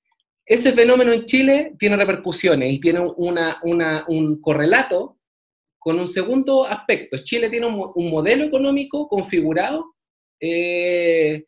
ese 0.47 0.73
fenómeno 0.73 1.12
en 1.12 1.25
Chile 1.25 1.75
tiene 1.76 1.97
repercusiones 1.97 2.73
y 2.73 2.79
tiene 2.79 3.00
una, 3.17 3.61
un 4.07 4.41
correlato 4.41 5.19
con 5.76 5.99
un 5.99 6.07
segundo 6.07 6.65
aspecto. 6.65 7.19
Chile 7.19 7.50
tiene 7.50 7.67
un, 7.67 8.11
modelo 8.11 8.45
económico 8.45 9.09
configurado, 9.09 9.95
eh, 10.41 11.45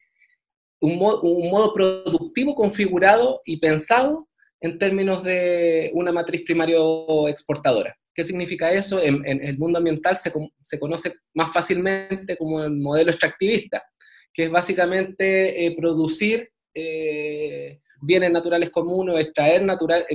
un, 0.80 0.96
modo 0.96 1.72
productivo 1.72 2.56
configurado 2.56 3.40
y 3.44 3.58
pensado 3.58 4.28
en 4.60 4.78
términos 4.78 5.22
de 5.22 5.92
una 5.94 6.10
matriz 6.10 6.42
primario 6.44 7.28
exportadora. 7.28 7.96
¿Qué 8.12 8.24
significa 8.24 8.72
eso? 8.72 9.00
En, 9.00 9.24
el 9.24 9.58
mundo 9.58 9.78
ambiental 9.78 10.16
se, 10.16 10.32
conoce 10.78 11.14
más 11.34 11.52
fácilmente 11.52 12.36
como 12.36 12.64
el 12.64 12.72
modelo 12.72 13.12
extractivista, 13.12 13.84
que 14.32 14.44
es 14.44 14.50
básicamente 14.50 15.66
eh, 15.66 15.76
producir 15.76 16.50
eh, 16.74 17.80
bienes 18.00 18.30
naturales 18.30 18.70
comunes, 18.70 19.18
extraer 19.18 19.62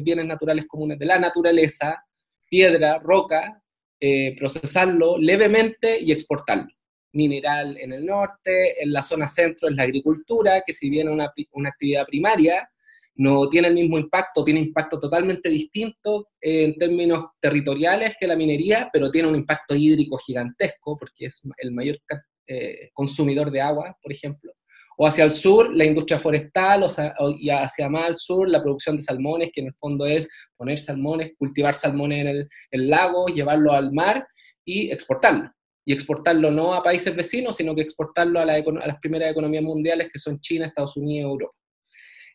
bienes 0.01 0.25
naturales 0.25 0.65
comunes 0.67 0.97
de 0.99 1.05
la 1.05 1.19
naturaleza, 1.19 2.03
piedra, 2.49 2.99
roca, 2.99 3.61
eh, 3.99 4.35
procesarlo 4.37 5.17
levemente 5.17 5.99
y 5.99 6.11
exportarlo. 6.11 6.71
Mineral 7.13 7.77
en 7.77 7.93
el 7.93 8.05
norte, 8.05 8.81
en 8.83 8.91
la 8.91 9.01
zona 9.01 9.27
centro 9.27 9.69
es 9.69 9.75
la 9.75 9.83
agricultura, 9.83 10.63
que 10.65 10.73
si 10.73 10.89
bien 10.89 11.07
es 11.07 11.13
una, 11.13 11.31
una 11.51 11.69
actividad 11.69 12.05
primaria, 12.05 12.67
no 13.15 13.47
tiene 13.47 13.67
el 13.67 13.75
mismo 13.75 13.99
impacto, 13.99 14.43
tiene 14.43 14.59
impacto 14.59 14.99
totalmente 14.99 15.47
distinto 15.49 16.29
en 16.41 16.75
términos 16.75 17.25
territoriales 17.39 18.15
que 18.19 18.25
la 18.25 18.35
minería, 18.35 18.89
pero 18.91 19.11
tiene 19.11 19.27
un 19.27 19.35
impacto 19.35 19.75
hídrico 19.75 20.17
gigantesco 20.17 20.97
porque 20.97 21.27
es 21.27 21.43
el 21.57 21.71
mayor 21.71 21.99
eh, 22.47 22.89
consumidor 22.91 23.51
de 23.51 23.61
agua, 23.61 23.95
por 24.01 24.11
ejemplo 24.11 24.51
o 24.97 25.07
hacia 25.07 25.23
el 25.23 25.31
sur 25.31 25.75
la 25.75 25.85
industria 25.85 26.19
forestal, 26.19 26.83
o 26.83 27.31
y 27.39 27.49
hacia 27.49 27.89
más 27.89 28.05
al 28.07 28.15
sur 28.15 28.49
la 28.49 28.61
producción 28.61 28.97
de 28.97 29.01
salmones, 29.01 29.51
que 29.53 29.61
en 29.61 29.67
el 29.67 29.73
fondo 29.73 30.05
es 30.05 30.27
poner 30.55 30.77
salmones, 30.77 31.33
cultivar 31.37 31.73
salmones 31.73 32.25
en 32.25 32.49
el, 32.71 32.89
lago, 32.89 33.27
llevarlo 33.27 33.73
al 33.73 33.91
mar 33.91 34.27
y 34.65 34.91
exportarlo. 34.91 35.51
Y 35.85 35.91
exportarlo 35.91 36.49
no 36.49 36.73
a 36.73 36.81
países 36.81 37.13
vecinos, 37.15 37.57
sino 37.57 37.75
que 37.75 37.81
exportarlo 37.81 38.39
a, 38.39 38.45
las 38.45 38.99
primeras 39.01 39.31
economías 39.31 39.63
mundiales, 39.63 40.09
que 40.11 40.19
son 40.19 40.39
China, 40.39 40.67
Estados 40.67 40.95
Unidos 40.95 41.27
y 41.27 41.31
Europa. 41.31 41.59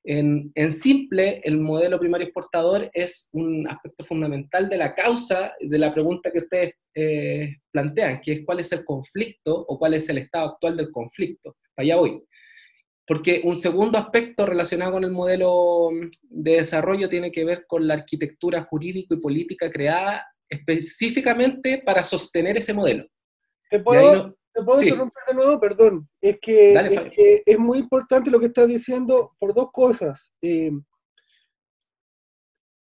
En, 0.05 0.73
simple, 0.73 1.41
el 1.45 1.59
modelo 1.59 1.99
primario 1.99 2.27
exportador 2.27 2.91
es 2.95 3.29
un 3.33 3.67
aspecto 3.69 4.05
fundamental 4.05 4.69
de 4.69 4.77
la 4.77 4.95
causa 4.95 5.53
de 5.61 5.79
la 5.79 5.93
pregunta 5.93 6.31
que 6.31 6.39
ustedes 6.39 6.75
eh, 6.95 7.57
plantean, 7.71 8.21
que 8.23 8.33
es 8.33 8.45
cuál 8.45 8.61
es 8.61 8.73
el 8.73 8.85
conflicto 8.85 9.67
o 9.69 9.79
cuál 9.79 9.95
es 9.95 10.09
el 10.09 10.19
estado 10.19 10.51
actual 10.51 10.77
del 10.77 10.91
conflicto. 10.91 11.57
Allá 11.77 11.97
voy. 11.97 12.23
Porque 13.09 13.41
un 13.43 13.57
segundo 13.57 13.97
aspecto 13.97 14.45
relacionado 14.45 14.93
con 14.93 15.05
el 15.05 15.11
modelo 15.11 15.89
de 16.23 16.53
desarrollo 16.53 17.09
tiene 17.09 17.33
que 17.33 17.43
ver 17.43 17.65
con 17.67 17.89
la 17.89 17.95
arquitectura 17.95 18.65
jurídico 18.65 19.15
y 19.15 19.21
política 19.21 19.71
creada 19.71 20.27
específicamente 20.47 21.83
para 21.85 22.05
sostener 22.05 22.59
ese 22.59 22.75
modelo. 22.75 23.07
¿Te 23.71 23.81
puedo, 23.81 24.37
interrumpir 24.55 25.23
de 25.27 25.35
nuevo? 25.35 25.59
Perdón. 25.59 26.09
Es 26.21 26.39
que, 26.39 27.43
es 27.47 27.59
muy 27.59 27.79
importante 27.79 28.31
lo 28.31 28.39
que 28.39 28.47
estás 28.47 28.69
diciendo 28.69 29.35
por 29.39 29.55
dos 29.55 29.71
cosas. 29.73 30.31
Eh, 30.43 30.73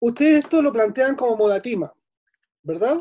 ustedes 0.00 0.44
esto 0.44 0.60
lo 0.60 0.72
plantean 0.72 1.16
como 1.16 1.36
modatima, 1.36 1.90
¿verdad? 2.62 3.00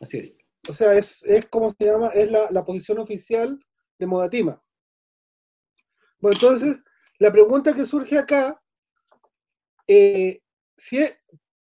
Así, 0.00 0.18
es. 0.18 0.38
O 0.68 0.72
sea, 0.72 0.94
es, 0.94 1.22
como 1.50 1.70
se 1.70 1.84
llama, 1.84 2.08
es 2.08 2.30
la, 2.30 2.50
la 2.50 2.64
posición 2.64 2.98
oficial 2.98 3.58
de 3.98 4.06
modatima. 4.06 4.62
Bueno, 6.20 6.36
entonces, 6.40 6.82
la 7.18 7.32
pregunta 7.32 7.74
que 7.74 7.84
surge 7.84 8.18
acá, 8.18 8.60
eh, 9.86 10.40
si 10.76 10.98
es, 10.98 11.16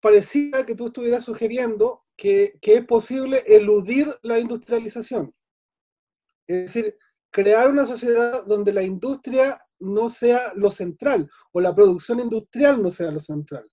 parecía 0.02 0.66
que 0.66 0.76
tú 0.76 0.88
estuvieras 0.88 1.24
sugiriendo 1.24 2.04
que, 2.18 2.60
es 2.62 2.86
posible 2.86 3.44
eludir 3.48 4.16
la 4.22 4.40
industrialización. 4.40 5.34
Es 6.48 6.74
decir, 6.74 6.98
crear 7.32 7.72
una 7.72 7.86
sociedad 7.86 8.46
donde 8.46 8.74
la 8.74 8.84
industria 8.84 9.62
no 9.80 10.10
sea 10.10 10.54
lo 10.56 10.70
central 10.70 11.30
o 11.52 11.60
la 11.60 11.74
producción 11.74 12.20
industrial 12.20 12.82
no 12.82 12.92
sea 12.92 13.10
lo 13.12 13.20
central. 13.20 13.68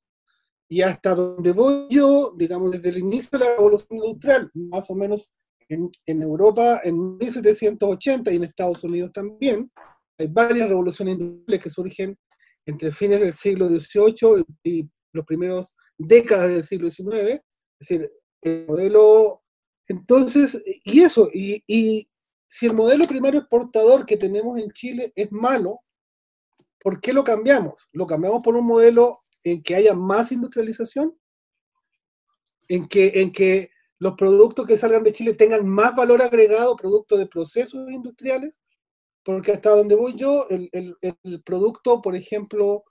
Y 0.70 0.82
hasta 0.82 1.14
donde 1.14 1.52
voy 1.52 1.87
yo, 1.90 2.34
digamos, 2.37 2.70
desde 2.70 2.90
el 2.90 2.98
inicio 2.98 3.38
de 3.38 3.44
la 3.44 3.50
revolución 3.52 3.98
industrial, 3.98 4.50
más 4.54 4.90
o 4.90 4.94
menos 4.94 5.34
en, 5.68 5.90
en 6.06 6.22
Europa 6.22 6.80
en 6.84 7.16
1780 7.16 8.32
y 8.32 8.37
en 8.37 8.44
Estados 8.44 8.84
Unidos 8.84 9.12
también, 9.12 9.70
hay 10.18 10.26
varias 10.26 10.68
revoluciones 10.68 11.18
industriales 11.18 11.62
que 11.62 11.70
surgen 11.70 12.18
entre 12.66 12.92
fines 12.92 13.20
del 13.20 13.32
siglo 13.32 13.68
XVIII 13.68 14.44
y 14.64 14.88
los 15.12 15.25
primeros 15.25 15.75
décadas 15.96 16.48
del 16.48 16.64
siglo 16.64 16.90
XIX. 16.90 17.40
Es 17.80 17.88
decir, 17.88 18.12
El 18.42 18.66
modelo, 18.66 19.42
entonces, 19.87 20.62
y 20.84 21.00
eso, 21.00 21.30
y, 21.32 21.62
y 21.66 22.08
si 22.48 22.66
el 22.66 22.75
modelo 22.75 23.04
primario 23.06 23.40
exportador 23.40 24.06
que 24.06 24.16
tenemos 24.16 24.58
en 24.58 24.70
Chile 24.70 25.12
es 25.14 25.30
malo, 25.30 25.80
¿por 26.80 27.00
qué 27.00 27.12
lo 27.12 27.25
cambiamos? 27.25 27.88
¿Lo 27.92 28.06
cambiamos 28.06 28.42
por 28.42 28.56
un 28.56 28.66
modelo 28.66 29.20
en 29.44 29.62
que 29.62 29.75
haya 29.75 29.94
más 29.94 30.32
industrialización? 30.32 31.16
¿En 32.68 32.87
que, 32.87 33.20
en 33.22 33.32
que 33.32 33.70
los 33.98 34.14
productos 34.14 34.66
que 34.66 34.78
salgan 34.78 35.02
de 35.02 35.12
Chile 35.12 35.34
tengan 35.34 35.66
más 35.66 35.96
valor 35.96 36.22
agregado, 36.22 36.76
producto 36.76 37.16
de 37.16 37.26
procesos 37.26 37.90
industriales? 37.90 38.60
Porque 39.28 39.52
hasta 39.52 39.76
donde 39.76 39.94
voy 39.94 40.14
yo, 40.14 40.47
el, 40.49 40.70
el, 40.73 41.42
producto, 41.42 42.00
por 42.00 42.16
ejemplo, 42.16 42.85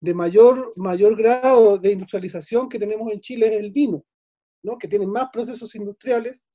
de 0.00 0.12
mayor, 0.12 0.72
mayor 0.74 1.16
grado 1.16 1.78
de 1.78 1.92
industrialización 1.92 2.68
que 2.68 2.80
tenemos 2.80 3.12
en 3.12 3.20
Chile 3.20 3.46
es 3.46 3.60
el 3.60 3.70
vino, 3.70 4.04
¿no? 4.64 4.76
que 4.76 4.88
tiene 4.88 5.06
más 5.06 5.28
procesos 5.32 5.72
industriales 5.76 6.48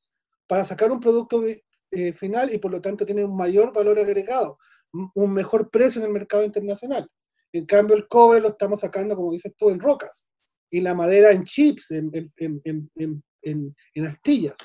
para 0.46 0.66
sacar 0.66 0.92
un 0.92 1.00
producto 1.00 1.42
eh, 1.48 2.12
final 2.12 2.54
y 2.54 2.58
por 2.58 2.70
lo 2.70 2.82
tanto 2.82 3.06
tiene 3.06 3.24
un 3.24 3.38
mayor 3.38 3.72
valor 3.72 3.98
agregado, 3.98 4.58
un 4.92 5.32
mejor 5.32 5.70
precio 5.70 6.02
en 6.02 6.08
el 6.08 6.14
mercado 6.14 6.44
internacional. 6.44 7.10
En 7.54 7.66
cambio, 7.66 7.96
el 7.96 8.10
cobre 8.10 8.42
lo 8.42 8.50
estamos 8.50 8.82
sacando, 8.82 9.16
como 9.16 9.32
dices 9.32 9.54
tú, 9.58 9.70
en 9.70 9.80
rocas 9.80 10.30
y 10.70 10.82
la 10.82 10.94
madera 10.94 11.32
en 11.32 11.46
chips, 11.46 11.92
en, 11.92 12.12
en 12.36 14.06
astillas. 14.06 14.58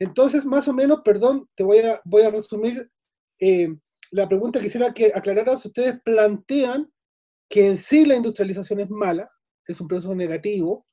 Entonces, 0.00 0.44
más 0.44 0.66
o 0.66 0.72
menos, 0.72 1.02
perdón, 1.04 1.48
te 1.54 1.62
voy 1.62 1.78
a, 1.78 2.00
voy 2.04 2.22
a 2.22 2.30
resumir 2.30 2.90
eh, 3.38 3.68
la 4.10 4.28
pregunta. 4.28 4.60
Quisiera 4.60 4.92
que 4.92 5.12
aclararas, 5.14 5.64
ustedes 5.64 6.00
plantean 6.04 6.90
que 7.48 7.66
en 7.66 7.76
sí 7.76 8.04
la 8.04 8.16
industrialización 8.16 8.80
es 8.80 8.90
mala, 8.90 9.28
es 9.66 9.80
un 9.80 9.88
proceso 9.88 10.14
negativo, 10.14 10.86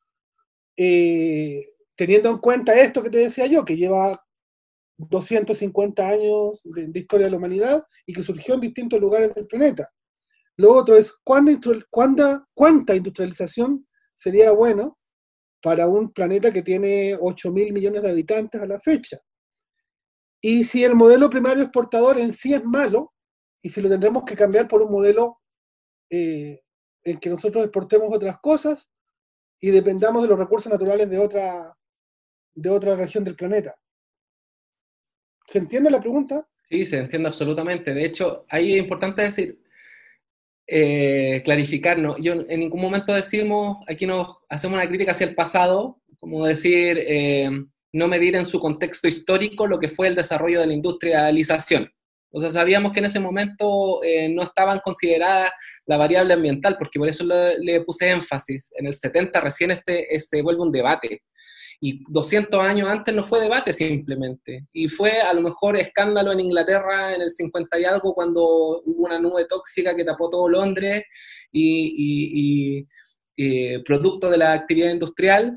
eh, 0.77 1.65
teniendo 1.95 2.29
en 2.29 2.37
cuenta 2.37 2.79
esto 2.79 3.03
que 3.03 3.09
te 3.09 3.19
decía 3.19 3.45
yo, 3.47 3.63
que 3.63 3.77
lleva 3.77 4.23
250 4.97 6.07
años 6.07 6.61
de, 6.63 6.99
historia 6.99 7.27
de 7.27 7.31
la 7.31 7.37
humanidad 7.37 7.83
y 8.05 8.13
que 8.13 8.21
surgió 8.21 8.55
en 8.55 8.61
distintos 8.61 8.99
lugares 8.99 9.33
del 9.33 9.47
planeta. 9.47 9.89
Lo 10.57 10.73
otro 10.73 10.97
es, 10.97 11.11
¿cuánta, 11.23 12.47
cuánta 12.53 12.95
industrialización 12.95 13.87
sería 14.13 14.51
bueno 14.51 14.99
para 15.61 15.87
un 15.87 16.11
planeta 16.11 16.51
que 16.51 16.61
tiene 16.61 17.17
8 17.19 17.51
mil 17.51 17.73
millones 17.73 18.03
de 18.03 18.09
habitantes 18.09 18.61
a 18.61 18.67
la 18.67 18.79
fecha? 18.79 19.17
Y 20.45 20.65
si 20.65 20.83
el 20.83 20.93
modelo 20.93 21.29
primario 21.29 21.63
exportador 21.63 22.19
en 22.19 22.33
sí 22.33 22.53
es 22.53 22.65
malo, 22.65 23.13
y 23.61 23.69
si 23.69 23.81
lo 23.81 23.87
tendremos 23.87 24.25
que 24.25 24.35
cambiar 24.35 24.67
por 24.67 24.81
un 24.81 24.91
modelo 24.91 25.39
eh, 26.09 26.59
en 27.01 27.17
que 27.17 27.29
nosotros 27.29 27.63
exportemos 27.63 28.09
otras 28.11 28.39
cosas 28.41 28.91
y 29.61 29.69
dependamos 29.69 30.21
de 30.21 30.27
los 30.27 30.37
recursos 30.37 30.69
naturales 30.69 31.09
de 31.09 31.17
otra, 31.17 31.73
de 32.55 32.69
otra 32.69 32.93
región 32.97 33.23
del 33.23 33.37
planeta. 33.37 33.73
¿Se 35.47 35.59
entiende 35.59 35.89
la 35.89 36.01
pregunta? 36.01 36.45
Sí, 36.69 36.85
se 36.85 36.97
entiende 36.97 37.29
absolutamente. 37.29 37.93
De 37.93 38.03
hecho, 38.03 38.45
ahí 38.49 38.73
es 38.73 38.79
importante 38.79 39.21
decir, 39.21 39.63
eh, 40.67 41.41
clarificarnos. 41.45 42.17
Yo 42.19 42.33
en 42.33 42.59
ningún 42.59 42.81
momento 42.81 43.13
decimos, 43.13 43.77
aquí 43.87 44.05
nos 44.05 44.39
hacemos 44.49 44.75
una 44.75 44.89
crítica 44.89 45.11
hacia 45.11 45.27
el 45.27 45.35
pasado, 45.35 46.01
como 46.19 46.45
decir, 46.45 46.97
eh, 46.99 47.49
no 47.93 48.07
medir 48.07 48.35
en 48.35 48.45
su 48.45 48.59
contexto 48.59 49.07
histórico 49.07 49.67
lo 49.67 49.79
que 49.79 49.87
fue 49.87 50.07
el 50.07 50.15
desarrollo 50.15 50.59
de 50.59 50.67
la 50.67 50.73
industrialización. 50.73 51.89
O 52.35 52.39
sea, 52.39 52.49
sabíamos 52.49 52.91
que 52.91 52.99
en 52.99 53.05
ese 53.05 53.19
momento 53.19 54.03
eh, 54.03 54.27
no 54.27 54.41
estaban 54.41 54.79
consideradas 54.79 55.51
la 55.85 55.97
variable 55.97 56.33
ambiental, 56.33 56.75
porque 56.79 56.97
por 56.97 57.07
eso 57.07 57.23
le, 57.23 57.81
puse 57.81 58.09
énfasis. 58.09 58.73
En 58.75 58.87
el 58.87 58.95
70 58.95 59.39
recién 59.39 59.69
este, 59.69 60.19
se 60.19 60.41
vuelve 60.41 60.63
un 60.63 60.71
debate. 60.71 61.21
Y 61.79 62.03
200 62.11 62.59
años 62.59 62.89
antes 62.89 63.13
no 63.13 63.21
fue 63.21 63.39
debate 63.39 63.71
simplemente. 63.71 64.65
Y 64.73 64.87
fue 64.87 65.19
a 65.19 65.31
lo 65.33 65.41
mejor 65.41 65.77
escándalo 65.77 66.31
en 66.31 66.39
Inglaterra 66.39 67.13
en 67.13 67.21
el 67.21 67.29
50 67.29 67.79
y 67.79 67.85
algo 67.85 68.15
cuando 68.15 68.41
hubo 68.83 69.05
una 69.05 69.19
nube 69.19 69.45
tóxica 69.45 69.95
que 69.95 70.03
tapó 70.03 70.27
todo 70.27 70.49
Londres 70.49 71.03
y, 71.51 72.87
eh, 73.37 73.83
producto 73.85 74.31
de 74.31 74.37
la 74.37 74.53
actividad 74.53 74.89
industrial. 74.89 75.55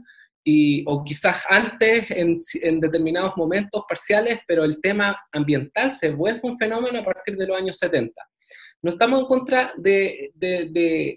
Y, 0.49 0.85
o 0.87 1.03
quizás 1.03 1.43
antes 1.49 2.09
en, 2.13 2.39
en, 2.63 2.79
determinados 2.79 3.37
momentos 3.37 3.83
parciales, 3.89 4.39
pero 4.47 4.63
el 4.63 4.81
tema 4.81 5.19
ambiental 5.33 5.93
se 5.93 6.11
vuelve 6.11 6.41
un 6.45 6.57
fenómeno 6.57 7.01
a 7.01 7.05
partir 7.05 7.37
de 7.37 7.49
los 7.49 7.57
años 7.57 7.77
70. 7.79 8.15
No 8.83 8.93
estamos 8.93 9.21
en 9.21 9.27
contra 9.27 9.73
de, 9.77 10.31
de, 10.35 10.71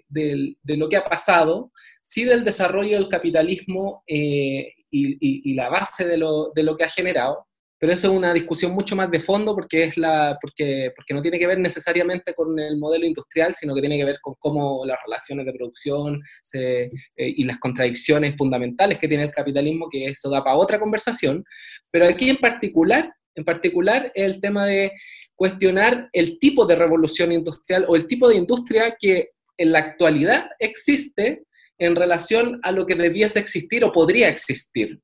de, 0.08 0.56
de 0.60 0.76
lo 0.76 0.88
que 0.88 0.96
ha 0.96 1.04
pasado, 1.04 1.70
sí 2.02 2.24
del 2.24 2.44
desarrollo 2.44 2.98
del 2.98 3.08
capitalismo 3.08 4.02
eh, 4.06 4.72
y, 4.90 5.54
la 5.54 5.68
base 5.68 6.16
lo, 6.16 6.50
de 6.52 6.62
lo, 6.64 6.76
que 6.76 6.84
ha 6.84 6.88
generado, 6.88 7.46
pero 7.80 7.94
eso 7.94 8.08
es 8.08 8.12
una 8.12 8.34
discusión 8.34 8.72
mucho 8.72 8.94
más 8.94 9.10
de 9.10 9.20
fondo 9.20 9.54
porque, 9.54 9.84
es 9.84 9.96
la, 9.96 10.36
porque, 10.38 10.92
porque 10.94 11.14
no 11.14 11.22
tiene 11.22 11.38
que 11.38 11.46
ver 11.46 11.58
necesariamente 11.58 12.34
con 12.34 12.58
el 12.58 12.76
modelo 12.76 13.06
industrial, 13.06 13.54
sino 13.54 13.74
que 13.74 13.80
tiene 13.80 13.96
que 13.96 14.04
ver 14.04 14.20
con 14.20 14.34
cómo 14.38 14.84
las 14.84 14.98
relaciones 15.02 15.46
de 15.46 15.54
producción 15.54 16.20
eh, 16.52 16.90
y 17.16 17.42
las 17.44 17.58
contradicciones 17.58 18.36
fundamentales 18.36 18.98
que 18.98 19.08
tiene 19.08 19.24
el 19.24 19.30
capitalismo, 19.30 19.88
que 19.90 20.04
eso 20.08 20.28
da 20.28 20.44
para 20.44 20.56
otra 20.56 20.78
conversación. 20.78 21.42
Pero 21.90 22.06
aquí 22.06 22.28
en 22.28 22.36
particular, 22.36 23.14
en 23.34 23.44
particular 23.46 24.12
el 24.14 24.42
tema 24.42 24.66
de 24.66 24.92
cuestionar 25.34 26.10
el 26.12 26.38
tipo 26.38 26.66
de 26.66 26.76
revolución 26.76 27.32
industrial 27.32 27.86
o 27.88 27.96
el 27.96 28.06
tipo 28.06 28.28
de 28.28 28.36
industria 28.36 28.94
que 29.00 29.30
en 29.56 29.72
la 29.72 29.78
actualidad 29.78 30.50
existe 30.58 31.44
en 31.78 31.96
relación 31.96 32.60
a 32.62 32.72
lo 32.72 32.84
que 32.84 32.94
debiese 32.94 33.38
existir 33.38 33.82
o 33.84 33.90
podría 33.90 34.28
existir. 34.28 35.00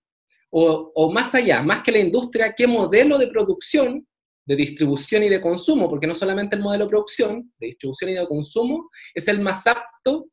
O, 0.50 1.10
más 1.12 1.34
allá, 1.34 1.62
más 1.62 1.82
que 1.82 1.92
la 1.92 1.98
industria, 1.98 2.54
qué 2.56 2.66
modelo 2.66 3.18
de 3.18 3.26
producción, 3.26 4.06
de 4.44 4.56
distribución 4.56 5.24
y 5.24 5.28
de 5.28 5.40
consumo, 5.40 5.88
porque 5.88 6.06
no 6.06 6.14
solamente 6.14 6.56
el 6.56 6.62
modelo 6.62 6.84
de 6.84 6.90
producción, 6.90 7.52
de 7.58 7.66
distribución 7.66 8.10
y 8.10 8.14
de 8.14 8.26
consumo, 8.26 8.90
es 9.14 9.26
el 9.28 9.40
más 9.40 9.66
apto 9.66 10.28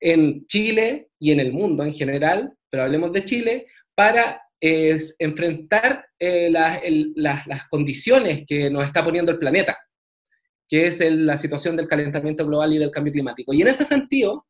en 0.00 0.46
Chile 0.46 1.10
y 1.18 1.30
en 1.30 1.40
el 1.40 1.52
mundo 1.52 1.84
en 1.84 1.92
general, 1.92 2.52
pero 2.70 2.84
hablemos 2.84 3.12
de 3.12 3.24
Chile, 3.24 3.66
para 3.94 4.42
eh, 4.60 4.96
enfrentar 5.18 6.06
eh, 6.18 6.50
las 6.50 7.66
condiciones 7.68 8.44
que 8.46 8.70
nos 8.70 8.86
está 8.86 9.04
poniendo 9.04 9.30
el 9.30 9.38
planeta, 9.38 9.78
que 10.68 10.86
es 10.86 11.00
la 11.00 11.36
situación 11.36 11.76
del 11.76 11.88
calentamiento 11.88 12.46
global 12.46 12.72
y 12.72 12.78
del 12.78 12.90
cambio 12.90 13.12
climático. 13.12 13.52
Y 13.52 13.62
en 13.62 13.68
ese 13.68 13.84
sentido, 13.84 14.46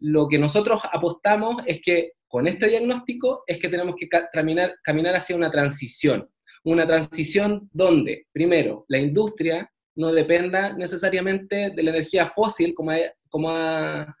lo 0.00 0.28
que 0.28 0.38
nosotros 0.38 0.80
apostamos 0.90 1.62
es 1.66 1.80
que 1.80 2.12
con 2.30 2.46
este 2.46 2.68
diagnóstico 2.68 3.42
es 3.44 3.58
que 3.58 3.68
tenemos 3.68 3.96
que 3.96 4.08
caminar, 4.08 5.16
hacia 5.16 5.34
una 5.34 5.50
transición. 5.50 6.30
Una 6.62 6.86
transición 6.86 7.68
donde, 7.72 8.28
primero, 8.30 8.84
la 8.86 8.98
industria 8.98 9.68
no 9.96 10.12
dependa 10.12 10.72
necesariamente 10.74 11.70
de 11.74 11.82
la 11.82 11.90
energía 11.90 12.28
fósil 12.28 12.72
como 12.72 12.92
ha, 12.92 12.98
como 13.28 13.50
ha 13.50 14.16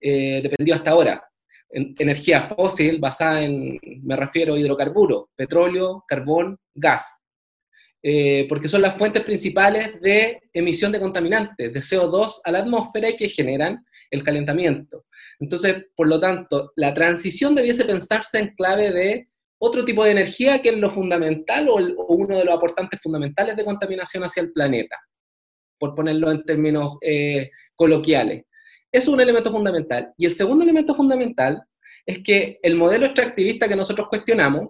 eh, 0.00 0.40
dependido 0.42 0.74
hasta 0.74 0.90
ahora. 0.90 1.24
energía 1.70 2.42
fósil 2.42 2.98
basada 2.98 3.42
en, 3.42 3.78
me 4.02 4.16
refiero 4.16 4.54
a 4.54 4.58
hidrocarburos, 4.58 5.26
petróleo, 5.36 6.02
carbón, 6.08 6.58
gas. 6.74 7.04
Eh, 8.02 8.46
porque 8.48 8.66
son 8.66 8.82
las 8.82 8.96
fuentes 8.96 9.22
principales 9.22 10.00
de 10.00 10.42
emisión 10.52 10.90
de 10.90 10.98
contaminantes, 10.98 11.72
de 11.72 11.80
CO2 11.80 12.40
a 12.42 12.50
la 12.50 12.58
atmósfera 12.58 13.08
y 13.08 13.16
que 13.16 13.28
generan 13.28 13.84
el 14.12 14.22
calentamiento. 14.22 15.06
Entonces, 15.40 15.86
por 15.96 16.06
lo 16.06 16.20
tanto, 16.20 16.72
la 16.76 16.94
transición 16.94 17.54
debiese 17.54 17.84
pensarse 17.84 18.38
en 18.38 18.54
clave 18.54 18.92
de 18.92 19.28
otro 19.58 19.84
tipo 19.84 20.04
de 20.04 20.10
energía 20.10 20.60
que 20.60 20.68
es 20.68 20.76
lo 20.76 20.90
fundamental 20.90 21.68
o, 21.68 21.76
uno 21.76 22.36
de 22.36 22.44
los 22.44 22.54
aportantes 22.54 23.00
fundamentales 23.00 23.56
de 23.56 23.64
contaminación 23.64 24.22
hacia 24.22 24.42
el 24.42 24.52
planeta, 24.52 24.96
por 25.78 25.94
ponerlo 25.94 26.30
en 26.30 26.44
términos 26.44 26.98
eh, 27.00 27.50
coloquiales. 27.74 28.44
Es 28.92 29.08
un 29.08 29.20
elemento 29.20 29.50
fundamental. 29.50 30.12
Y 30.18 30.26
el 30.26 30.34
segundo 30.34 30.62
elemento 30.62 30.94
fundamental 30.94 31.62
es 32.04 32.22
que 32.22 32.58
el 32.62 32.74
modelo 32.74 33.06
extractivista 33.06 33.66
que 33.66 33.76
nosotros 33.76 34.08
cuestionamos, 34.10 34.68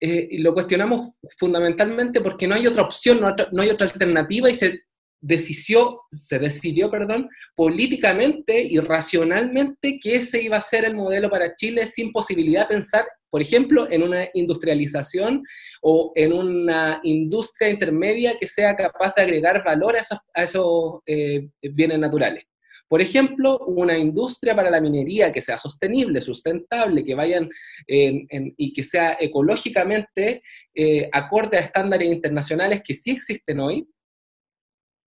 eh, 0.00 0.28
lo 0.38 0.54
cuestionamos 0.54 1.10
fundamentalmente 1.36 2.22
porque 2.22 2.46
no 2.46 2.54
hay 2.54 2.66
otra 2.66 2.84
opción, 2.84 3.20
no, 3.20 3.34
no 3.52 3.62
hay 3.62 3.68
otra 3.68 3.88
alternativa 3.88 4.48
y 4.48 4.54
se 4.54 4.87
decidió, 5.20 6.02
se 6.10 6.38
decidió, 6.38 6.90
perdón, 6.90 7.28
políticamente 7.54 8.60
y 8.62 8.78
racionalmente 8.78 9.98
que 10.00 10.16
ese 10.16 10.42
iba 10.42 10.56
a 10.56 10.62
ser 10.62 10.84
el 10.84 10.94
modelo 10.94 11.28
para 11.28 11.54
Chile 11.54 11.86
sin 11.86 12.12
posibilidad 12.12 12.68
de 12.68 12.74
pensar, 12.74 13.04
por 13.30 13.42
ejemplo, 13.42 13.90
en 13.90 14.02
una 14.02 14.28
industrialización 14.34 15.42
o 15.82 16.12
en 16.14 16.32
una 16.32 17.00
industria 17.02 17.68
intermedia 17.68 18.38
que 18.38 18.46
sea 18.46 18.76
capaz 18.76 19.12
de 19.16 19.22
agregar 19.22 19.62
valor 19.64 19.96
a 19.96 20.42
esos, 20.42 21.00
eh, 21.06 21.48
bienes 21.62 21.98
naturales. 21.98 22.44
Por 22.88 23.02
ejemplo, 23.02 23.58
una 23.66 23.98
industria 23.98 24.56
para 24.56 24.70
la 24.70 24.80
minería 24.80 25.30
que 25.30 25.42
sea 25.42 25.58
sostenible, 25.58 26.22
sustentable, 26.22 27.04
que 27.04 27.14
vayan 27.14 27.46
y 27.86 28.72
que 28.72 28.82
sea 28.82 29.14
ecológicamente 29.20 30.42
eh, 30.74 31.10
acorde 31.12 31.58
a 31.58 31.60
estándares 31.60 32.08
internacionales 32.08 32.80
que 32.82 32.94
sí 32.94 33.10
existen 33.10 33.60
hoy, 33.60 33.86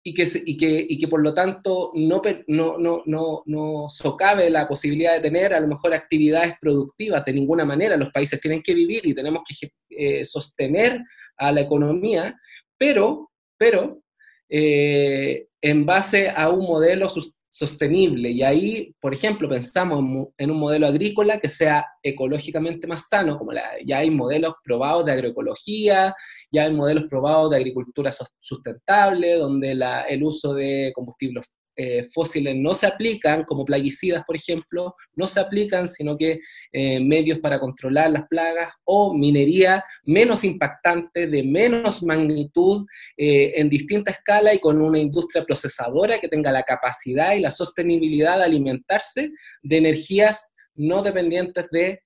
y 0.04 0.14
que, 0.14 0.26
y 0.44 0.56
que, 0.56 0.86
y 0.88 0.98
que 0.98 1.08
por 1.08 1.22
lo 1.22 1.32
tanto 1.32 1.92
no, 1.94 2.20
no, 2.48 2.78
no, 2.78 3.02
no, 3.06 3.42
no 3.46 3.88
socave 3.88 4.50
la 4.50 4.66
posibilidad 4.66 5.14
de 5.14 5.20
tener 5.20 5.54
a 5.54 5.60
lo 5.60 5.68
mejor 5.68 5.94
actividades 5.94 6.54
productivas 6.60 7.24
de 7.24 7.32
ninguna 7.32 7.64
manera. 7.64 7.96
Los 7.96 8.12
países 8.12 8.40
tienen 8.40 8.62
que 8.62 8.74
vivir 8.74 9.06
y 9.06 9.14
tenemos 9.14 9.42
que 9.46 9.70
eh, 9.90 10.24
sostener 10.24 11.00
a 11.36 11.52
la 11.52 11.60
economía, 11.60 12.36
pero, 12.76 13.30
pero 13.56 14.02
eh, 14.48 15.46
en 15.60 15.86
base 15.86 16.28
a 16.28 16.50
un 16.50 16.66
modelo 16.66 17.08
sostenible. 17.52 18.30
Y 18.30 18.42
ahí, 18.42 18.94
por 18.98 19.12
ejemplo, 19.12 19.46
pensamos 19.46 20.28
en 20.38 20.50
un 20.50 20.58
modelo 20.58 20.86
agrícola 20.86 21.38
que 21.38 21.50
sea 21.50 21.84
ecológicamente 22.02 22.86
más 22.86 23.08
sano, 23.08 23.38
como 23.38 23.52
ya 23.84 23.98
hay 23.98 24.10
modelos 24.10 24.54
probados 24.64 25.04
de 25.04 25.12
agroecología, 25.12 26.14
ya 26.50 26.62
hay 26.64 26.72
modelos 26.72 27.04
probados 27.10 27.50
de 27.50 27.58
agricultura 27.58 28.10
sustentable, 28.40 29.36
donde 29.36 29.72
el 30.08 30.24
uso 30.24 30.54
de 30.54 30.92
combustibles 30.94 31.46
eh, 31.74 32.08
fósiles 32.12 32.54
no 32.56 32.74
se 32.74 32.86
aplican, 32.86 33.44
como 33.44 33.64
plaguicidas, 33.64 34.24
por 34.26 34.36
ejemplo, 34.36 34.94
no 35.14 35.26
se 35.26 35.40
aplican, 35.40 35.88
sino 35.88 36.18
que 36.18 36.40
eh, 36.70 37.00
medios 37.00 37.38
para 37.38 37.58
controlar 37.58 38.10
las 38.10 38.28
plagas 38.28 38.74
o 38.84 39.14
minería 39.14 39.82
menos 40.04 40.44
impactante, 40.44 41.26
de 41.26 41.42
menos 41.42 42.02
magnitud, 42.02 42.86
eh, 43.16 43.52
en 43.56 43.70
distinta 43.70 44.10
escala 44.10 44.52
y 44.52 44.58
con 44.58 44.82
una 44.82 44.98
industria 44.98 45.44
procesadora 45.44 46.18
que 46.18 46.28
tenga 46.28 46.52
la 46.52 46.62
capacidad 46.62 47.34
y 47.34 47.40
la 47.40 47.50
sostenibilidad 47.50 48.36
de 48.36 48.44
alimentarse 48.44 49.30
de 49.62 49.76
energías 49.76 50.50
no 50.74 51.02
dependientes 51.02 51.66
de 51.70 52.02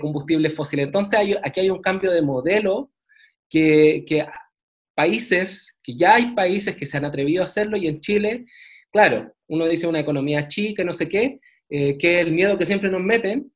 combustibles 0.00 0.54
fósiles. 0.54 0.86
Entonces, 0.86 1.18
aquí 1.42 1.58
hay 1.58 1.68
un 1.68 1.80
cambio 1.80 2.12
de 2.12 2.22
modelo 2.22 2.92
que, 3.48 4.04
que 4.06 4.24
países, 4.94 5.76
que 5.82 5.96
ya 5.96 6.14
hay 6.14 6.34
países 6.34 6.76
que 6.76 6.86
se 6.86 6.96
han 6.96 7.04
atrevido 7.04 7.42
a 7.42 7.46
hacerlo 7.46 7.76
y 7.76 7.88
en 7.88 7.98
Chile 7.98 8.46
Claro, 8.92 9.32
uno 9.48 9.66
dice 9.66 9.86
una 9.86 10.00
economía 10.00 10.46
chica, 10.48 10.84
no 10.84 10.92
sé 10.92 11.08
qué, 11.08 11.40
eh, 11.70 11.96
que 11.96 12.20
es 12.20 12.26
el 12.26 12.32
miedo 12.32 12.58
que 12.58 12.66
siempre 12.66 12.90
nos 12.90 13.02
meten, 13.02 13.50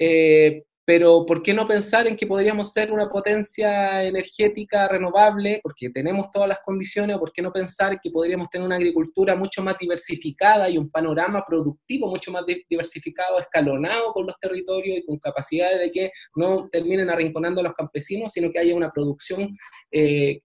eh, 0.00 0.64
pero 0.84 1.24
¿por 1.24 1.40
qué 1.44 1.54
no 1.54 1.68
pensar 1.68 2.08
en 2.08 2.16
que 2.16 2.26
podríamos 2.26 2.72
ser 2.72 2.90
una 2.90 3.08
potencia 3.08 4.02
energética 4.02 4.88
renovable? 4.88 5.60
Porque 5.62 5.90
tenemos 5.90 6.32
todas 6.32 6.48
las 6.48 6.58
condiciones, 6.64 7.16
¿por 7.18 7.30
qué 7.32 7.42
no 7.42 7.52
pensar 7.52 8.00
que 8.02 8.10
podríamos 8.10 8.50
tener 8.50 8.66
una 8.66 8.74
agricultura 8.74 9.36
mucho 9.36 9.62
más 9.62 9.76
diversificada 9.78 10.68
y 10.68 10.76
un 10.76 10.90
panorama 10.90 11.44
productivo 11.46 12.08
mucho 12.08 12.32
más 12.32 12.44
diversificado, 12.68 13.38
escalonado 13.38 14.12
con 14.12 14.26
los 14.26 14.36
territorios 14.40 14.98
y 14.98 15.06
con 15.06 15.18
capacidades 15.20 15.78
de 15.78 15.92
que 15.92 16.10
no 16.34 16.68
terminen 16.72 17.08
arrinconando 17.08 17.60
a 17.60 17.64
los 17.64 17.74
campesinos, 17.74 18.32
sino 18.32 18.50
que 18.50 18.58
haya 18.58 18.74
una 18.74 18.90
producción 18.90 19.56
eh, 19.92 20.40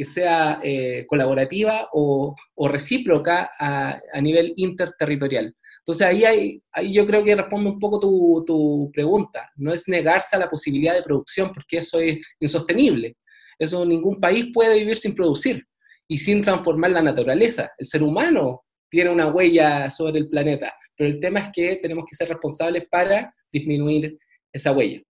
que 0.00 0.06
sea 0.06 0.60
eh, 0.62 1.04
colaborativa 1.06 1.90
o, 1.92 2.34
recíproca 2.66 3.50
a, 3.60 4.00
nivel 4.22 4.54
interterritorial. 4.56 5.54
Entonces 5.80 6.06
ahí, 6.06 6.62
ahí 6.72 6.94
yo 6.94 7.06
creo 7.06 7.22
que 7.22 7.36
responde 7.36 7.68
un 7.68 7.78
poco 7.78 8.00
tu, 8.00 8.42
tu, 8.46 8.90
pregunta. 8.94 9.50
No 9.56 9.74
es 9.74 9.86
negarse 9.88 10.36
a 10.36 10.38
la 10.38 10.48
posibilidad 10.48 10.94
de 10.94 11.02
producción 11.02 11.52
porque 11.52 11.76
eso 11.76 12.00
es 12.00 12.18
insostenible. 12.40 13.18
Eso 13.58 13.84
ningún 13.84 14.18
país 14.18 14.46
puede 14.54 14.78
vivir 14.78 14.96
sin 14.96 15.14
producir 15.14 15.66
y 16.08 16.16
sin 16.16 16.40
transformar 16.40 16.92
la 16.92 17.02
naturaleza. 17.02 17.70
El 17.76 17.86
ser 17.86 18.02
humano 18.02 18.62
tiene 18.88 19.10
una 19.10 19.26
huella 19.26 19.90
sobre 19.90 20.18
el 20.20 20.30
planeta, 20.30 20.72
pero 20.96 21.10
el 21.10 21.20
tema 21.20 21.40
es 21.40 21.50
que 21.52 21.76
tenemos 21.76 22.06
que 22.08 22.16
ser 22.16 22.30
responsables 22.30 22.86
para 22.90 23.34
disminuir 23.52 24.18
esa 24.50 24.72
huella. 24.72 25.02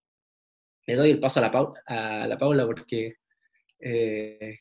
Le 0.85 0.97
doy 0.97 1.13
el 1.13 1.21
paso 1.21 1.39
a 1.39 1.49
la, 1.49 1.73
a 1.87 2.27
la 2.27 2.37
Paula 2.37 2.67
porque 2.67 3.15
eh, 3.79 4.59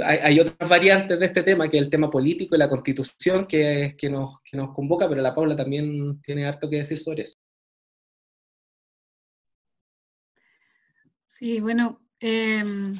hay, 0.00 0.40
otras 0.40 0.68
variantes 0.68 1.18
de 1.18 1.26
este 1.26 1.42
tema, 1.42 1.68
que 1.68 1.78
es 1.78 1.84
el 1.84 1.90
tema 1.90 2.10
político 2.10 2.54
y 2.54 2.58
la 2.58 2.68
constitución 2.68 3.46
que, 3.46 3.96
nos, 4.10 4.40
convoca, 4.74 5.08
pero 5.08 5.20
la 5.20 5.34
Paula 5.34 5.56
también 5.56 6.20
tiene 6.22 6.46
harto 6.46 6.68
que 6.68 6.76
decir 6.76 6.98
sobre 6.98 7.22
eso. 7.22 7.38
Sí, 11.26 11.60
bueno, 11.60 12.00
em, 12.20 12.98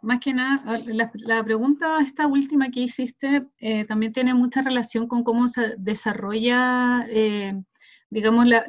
más 0.00 0.20
que 0.20 0.32
nada, 0.32 0.80
la, 0.86 1.44
pregunta 1.44 1.98
esta 2.00 2.26
última 2.26 2.70
que 2.70 2.80
hiciste 2.80 3.46
eh, 3.58 3.84
también 3.84 4.12
tiene 4.12 4.34
mucha 4.34 4.62
relación 4.62 5.06
con 5.06 5.22
cómo 5.22 5.46
se 5.48 5.74
desarrolla, 5.78 7.06
eh, 7.10 7.62
digamos, 8.10 8.46
la, 8.46 8.64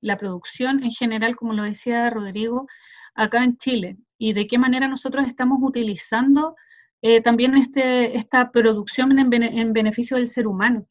la, 0.00 0.16
producción 0.18 0.82
en 0.82 0.90
general, 0.90 1.36
como 1.36 1.52
lo 1.52 1.62
decía 1.62 2.10
Rodrigo, 2.10 2.66
acá 3.14 3.44
en 3.44 3.56
Chile 3.56 3.98
y 4.18 4.32
de 4.32 4.46
qué 4.46 4.58
manera 4.58 4.88
nosotros 4.88 5.26
estamos 5.26 5.58
utilizando 5.62 6.56
eh, 7.02 7.20
también 7.20 7.56
este, 7.56 8.16
esta 8.16 8.50
producción 8.50 9.16
en, 9.18 9.72
beneficio 9.72 10.16
del 10.16 10.28
ser 10.28 10.46
humano. 10.46 10.86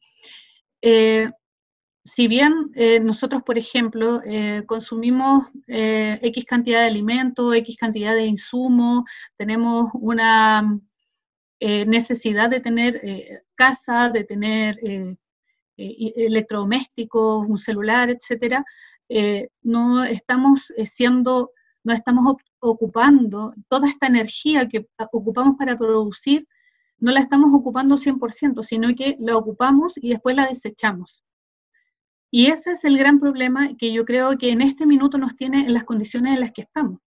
Eh, 0.80 1.30
si 2.04 2.28
bien 2.28 2.70
eh, 2.74 3.00
nosotros, 3.00 3.42
por 3.42 3.58
ejemplo, 3.58 4.22
consumimos 4.66 5.48
X 5.66 6.44
cantidad 6.44 6.80
de 6.80 6.86
alimentos, 6.86 7.54
X 7.56 7.76
cantidad 7.76 8.14
de 8.14 8.26
insumos, 8.26 9.04
tenemos 9.36 9.90
una 9.94 10.78
necesidad 11.60 12.48
de 12.48 12.60
tener 12.60 13.42
casa, 13.56 14.08
de 14.08 14.22
tener 14.22 14.78
electrodomésticos, 15.76 17.48
un 17.48 17.58
celular, 17.58 18.08
etcétera, 18.08 18.64
no 19.62 20.04
estamos 20.04 20.72
siendo 20.84 21.50
no 21.86 21.92
estamos 21.92 22.34
ocupando 22.58 23.54
toda 23.68 23.88
esta 23.88 24.08
energía 24.08 24.68
que 24.68 24.88
ocupamos 25.12 25.54
para 25.56 25.78
producir, 25.78 26.48
no 26.98 27.12
la 27.12 27.20
estamos 27.20 27.50
ocupando 27.54 27.96
100%, 27.96 28.64
sino 28.64 28.92
que 28.96 29.16
la 29.20 29.36
ocupamos 29.36 29.96
y 29.96 30.10
después 30.10 30.34
la 30.34 30.46
desechamos. 30.46 31.22
Y 32.32 32.46
ese 32.46 32.72
es 32.72 32.84
el 32.84 32.98
gran 32.98 33.20
problema 33.20 33.68
que 33.78 33.92
yo 33.92 34.04
creo 34.04 34.36
que 34.36 34.50
en 34.50 34.62
este 34.62 34.84
minuto 34.84 35.16
nos 35.16 35.36
tiene 35.36 35.60
en 35.60 35.74
las 35.74 35.84
condiciones 35.84 36.34
en 36.34 36.40
las 36.40 36.50
que 36.50 36.62
estamos, 36.62 36.98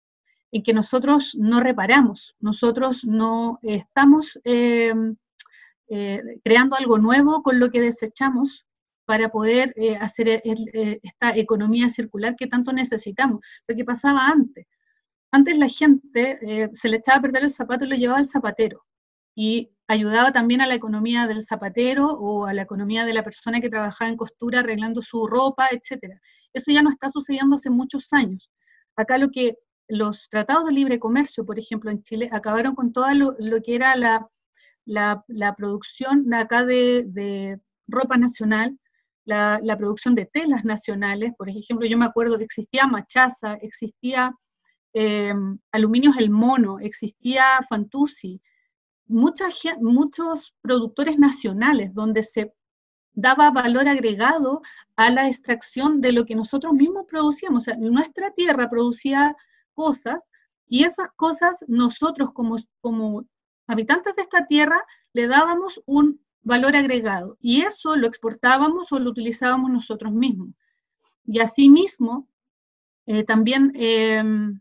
en 0.52 0.62
que 0.62 0.72
nosotros 0.72 1.34
no 1.36 1.58
reparamos, 1.58 2.36
nosotros 2.38 3.04
no 3.04 3.58
estamos 3.62 4.38
eh, 4.44 4.94
eh, 5.88 6.22
creando 6.44 6.76
algo 6.76 6.98
nuevo 6.98 7.42
con 7.42 7.58
lo 7.58 7.68
que 7.70 7.80
desechamos 7.80 8.64
para 9.08 9.30
poder 9.30 9.72
eh, 9.76 9.96
hacer 9.96 10.42
esta 11.02 11.34
economía 11.34 11.88
circular 11.88 12.36
que 12.36 12.46
tanto 12.46 12.74
necesitamos, 12.74 13.40
lo 13.66 13.74
que 13.74 13.82
pasaba 13.82 14.28
antes. 14.28 14.66
Antes 15.30 15.56
la 15.56 15.66
gente 15.66 16.38
eh, 16.42 16.68
se 16.72 16.90
le 16.90 16.98
echaba 16.98 17.16
a 17.16 17.22
perder 17.22 17.44
el 17.44 17.50
zapato 17.50 17.86
y 17.86 17.88
lo 17.88 17.96
llevaba 17.96 18.18
al 18.18 18.26
zapatero. 18.26 18.84
Y 19.34 19.70
ayudaba 19.86 20.30
también 20.30 20.60
a 20.60 20.66
la 20.66 20.74
economía 20.74 21.26
del 21.26 21.42
zapatero 21.42 22.06
o 22.06 22.44
a 22.44 22.52
la 22.52 22.60
economía 22.60 23.06
de 23.06 23.14
la 23.14 23.24
persona 23.24 23.62
que 23.62 23.70
trabajaba 23.70 24.10
en 24.10 24.18
costura 24.18 24.60
arreglando 24.60 25.00
su 25.00 25.26
ropa, 25.26 25.68
etc. 25.70 26.20
Eso 26.52 26.70
ya 26.70 26.82
no 26.82 26.90
está 26.90 27.08
sucediendo 27.08 27.54
hace 27.54 27.70
muchos 27.70 28.12
años. 28.12 28.50
Acá 28.94 29.16
lo 29.16 29.30
que 29.30 29.56
los 29.88 30.28
tratados 30.28 30.66
de 30.66 30.72
libre 30.72 30.98
comercio, 30.98 31.46
por 31.46 31.58
ejemplo, 31.58 31.90
en 31.90 32.02
Chile, 32.02 32.28
acabaron 32.30 32.74
con 32.74 32.92
todo 32.92 33.06
lo, 33.14 33.62
que 33.62 33.74
era 33.74 33.96
la, 33.96 34.28
la, 34.84 35.54
producción 35.56 36.28
de 36.28 36.36
acá 36.36 36.66
de, 36.66 37.58
ropa 37.86 38.18
nacional, 38.18 38.78
la, 39.28 39.76
producción 39.76 40.14
de 40.14 40.26
telas 40.26 40.64
nacionales. 40.64 41.32
Por 41.36 41.48
ejemplo, 41.48 41.86
yo 41.86 41.98
me 41.98 42.06
acuerdo 42.06 42.38
que 42.38 42.44
existía 42.44 42.86
machaza, 42.86 43.54
existía 43.60 44.34
eh, 44.94 45.34
Aluminios 45.70 46.16
El 46.16 46.30
Mono, 46.30 46.78
existía 46.80 47.44
Fantuzzi, 47.68 48.40
muchos 49.06 50.54
productores 50.60 51.18
nacionales 51.18 51.94
donde 51.94 52.22
se 52.22 52.52
daba 53.12 53.50
valor 53.50 53.88
agregado 53.88 54.62
a 54.96 55.10
la 55.10 55.28
extracción 55.28 56.00
de 56.00 56.12
lo 56.12 56.24
que 56.24 56.34
nosotros 56.34 56.72
mismos 56.72 57.04
producíamos. 57.06 57.68
O 57.68 57.76
nuestra 57.76 58.30
tierra 58.30 58.68
producía 58.70 59.36
cosas 59.74 60.30
y 60.66 60.84
esas 60.84 61.08
cosas 61.16 61.64
nosotros 61.68 62.30
como, 62.32 62.56
como 62.80 63.24
habitantes 63.66 64.16
de 64.16 64.22
esta 64.22 64.46
tierra 64.46 64.82
le 65.12 65.26
dábamos 65.26 65.82
un 65.86 66.20
valor 66.42 66.76
agregado 66.76 67.36
y 67.40 67.62
eso 67.62 67.96
lo 67.96 68.06
exportábamos 68.06 68.90
o 68.92 68.98
lo 68.98 69.10
utilizábamos 69.10 69.70
nosotros 69.70 70.12
mismos. 70.12 70.50
Y 71.24 71.40
asimismo, 71.40 72.28
eh, 73.06 73.24
también 73.24 73.72
em, 73.74 74.60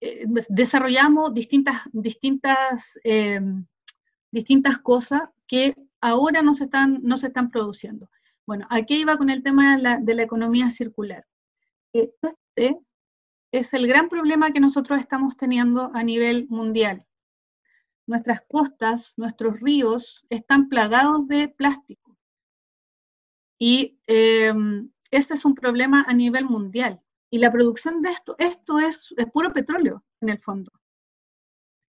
eh, 0.00 0.24
desarrollamos 0.48 1.34
distintas, 1.34 1.82
distintas, 1.92 2.98
eh, 3.04 3.40
distintas 4.30 4.78
cosas 4.78 5.22
que 5.46 5.74
ahora 6.00 6.42
no 6.42 6.54
se, 6.54 6.64
están, 6.64 7.00
no 7.02 7.16
se 7.16 7.28
están 7.28 7.50
produciendo. 7.50 8.10
Bueno, 8.46 8.66
aquí 8.70 8.96
iba 8.96 9.16
con 9.16 9.30
el 9.30 9.42
tema 9.42 9.76
de 10.00 10.14
la, 10.14 10.22
economía 10.22 10.70
circular. 10.70 11.26
Este 11.92 12.82
es 13.52 13.72
el 13.72 13.86
gran 13.86 14.08
problema 14.08 14.50
que 14.50 14.60
nosotros 14.60 15.00
estamos 15.00 15.36
teniendo 15.36 15.90
a 15.94 16.02
nivel 16.02 16.46
mundial. 16.48 17.06
Nuestras 18.06 18.42
costas, 18.42 19.14
nuestros 19.16 19.60
ríos 19.60 20.26
están 20.28 20.68
plagados 20.68 21.26
de 21.26 21.48
plástico. 21.48 22.18
Y 23.58 23.98
eh, 24.06 24.52
ese 25.10 25.34
es 25.34 25.44
un 25.44 25.54
problema 25.54 26.04
a 26.06 26.12
nivel 26.12 26.44
mundial. 26.44 27.00
Y 27.30 27.38
la 27.38 27.50
producción 27.50 28.02
de 28.02 28.10
esto, 28.10 28.36
esto 28.38 28.78
es, 28.78 29.14
puro 29.32 29.52
petróleo 29.52 30.04
en 30.20 30.28
el 30.28 30.38
fondo. 30.38 30.70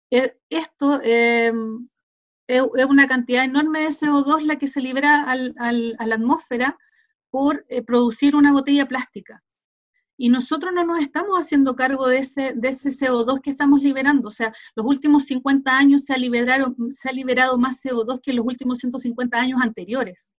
esto 0.10 1.00
em, 1.04 1.88
es, 2.48 2.62
una 2.62 3.08
cantidad 3.08 3.44
enorme 3.44 3.82
de 3.82 3.88
CO2 3.88 4.44
la 4.44 4.58
que 4.58 4.68
se 4.68 4.82
libera 4.82 5.32
a 5.32 5.36
la 5.36 6.16
atmósfera 6.16 6.78
por 7.30 7.66
eh, 7.70 7.82
producir 7.82 8.36
una 8.36 8.52
botella 8.52 8.88
plástica. 8.88 9.44
Y 10.22 10.30
nosotros 10.30 10.72
no 10.72 10.86
nos 10.86 11.00
estamos 11.00 11.36
haciendo 11.40 11.76
cargo 11.76 12.08
de 12.08 12.20
ese, 12.20 12.54
de 12.54 12.70
ese 12.70 12.90
CO2 12.90 13.42
que 13.42 13.50
estamos 13.50 13.82
liberando. 13.82 14.28
O 14.28 14.32
sea, 14.32 14.54
los 14.76 14.86
últimos 14.86 15.26
50 15.26 15.76
años 15.76 16.04
se 16.04 16.14
ha, 16.14 16.18
liberado, 16.18 16.76
se 16.92 17.10
ha 17.10 17.12
liberado 17.12 17.58
más 17.58 17.84
CO2 17.84 18.22
que 18.22 18.32
los 18.32 18.46
últimos 18.46 18.78
150 18.78 19.36
años 19.40 19.60
anteriores. 19.64 20.32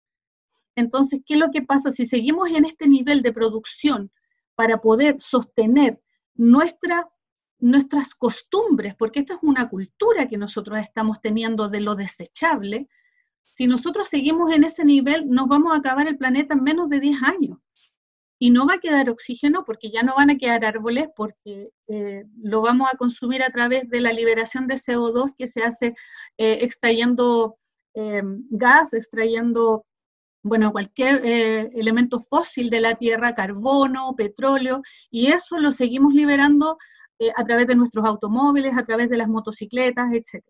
Entonces, 0.77 1.19
¿qué 1.25 1.33
es 1.33 1.39
lo 1.41 1.51
que 1.51 1.63
pasa? 1.63 1.91
Si 1.91 2.05
seguimos 2.05 2.49
en 2.51 2.63
este 2.63 2.87
nivel 2.87 3.21
de 3.21 3.33
producción 3.33 4.09
para 4.55 4.79
poder 4.79 5.17
sostener 5.19 6.01
nuestra 6.33 7.09
nuestras 7.59 8.15
costumbres, 8.15 8.95
porque 8.95 9.19
esta 9.19 9.33
es 9.33 9.39
una 9.41 9.67
cultura 9.67 10.29
que 10.29 10.37
nosotros 10.37 10.79
estamos 10.79 11.19
teniendo 11.19 11.67
de 11.67 11.81
lo 11.81 11.95
desechable, 11.95 12.87
si 13.41 13.67
nosotros 13.67 14.07
seguimos 14.07 14.53
en 14.53 14.63
ese 14.63 14.85
nivel, 14.85 15.29
nos 15.29 15.49
vamos 15.49 15.73
a 15.73 15.79
acabar 15.79 16.07
el 16.07 16.17
planeta 16.17 16.53
en 16.53 16.63
menos 16.63 16.87
de 16.87 17.01
10 17.01 17.21
años. 17.23 17.57
Y 18.43 18.49
no 18.49 18.67
va 18.67 18.73
a 18.73 18.79
quedar 18.79 19.09
oxígeno 19.09 19.63
porque 19.63 19.89
ya 19.89 20.03
no 20.03 20.15
van 20.15 20.29
a 20.29 20.37
quedar 20.37 20.65
árboles, 20.65 21.07
porque 21.15 21.69
eh, 21.87 22.25
lo 22.41 22.59
vamos 22.59 22.89
a 22.91 22.97
consumir 22.97 23.41
a 23.41 23.49
través 23.51 23.89
de 23.89 24.01
la 24.01 24.11
liberación 24.11 24.67
de 24.67 24.75
CO2 24.75 25.33
que 25.37 25.47
se 25.47 25.63
hace 25.63 25.93
eh, 26.37 26.57
extrayendo 26.59 27.55
em, 27.93 28.45
gas, 28.49 28.93
extrayendo, 28.93 29.85
bueno, 30.41 30.73
cualquier 30.73 31.25
eh, 31.25 31.69
elemento 31.73 32.19
fósil 32.19 32.69
de 32.69 32.81
la 32.81 32.95
Tierra, 32.95 33.33
carbono, 33.33 34.13
petróleo, 34.17 34.81
y 35.09 35.27
eso 35.27 35.57
lo 35.57 35.71
seguimos 35.71 36.13
liberando 36.13 36.77
a 37.37 37.45
través 37.45 37.65
de 37.67 37.77
nuestros 37.77 38.03
automóviles, 38.03 38.77
a 38.77 38.83
través 38.83 39.09
de 39.09 39.15
las 39.15 39.29
motocicletas, 39.29 40.11
etc. 40.11 40.43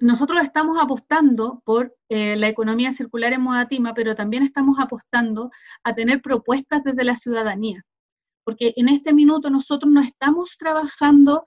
Nosotros 0.00 0.42
estamos 0.42 0.78
apostando 0.80 1.62
por 1.64 1.94
eh, 2.08 2.36
la 2.36 2.48
economía 2.48 2.92
circular 2.92 3.32
en 3.32 3.42
Modatima, 3.42 3.94
pero 3.94 4.14
también 4.14 4.42
estamos 4.42 4.78
apostando 4.80 5.50
a 5.82 5.94
tener 5.94 6.20
propuestas 6.20 6.82
desde 6.82 7.04
la 7.04 7.16
ciudadanía, 7.16 7.84
porque 8.44 8.74
en 8.76 8.88
este 8.88 9.12
minuto 9.12 9.50
nosotros 9.50 9.92
no 9.92 10.00
estamos 10.00 10.56
trabajando 10.58 11.44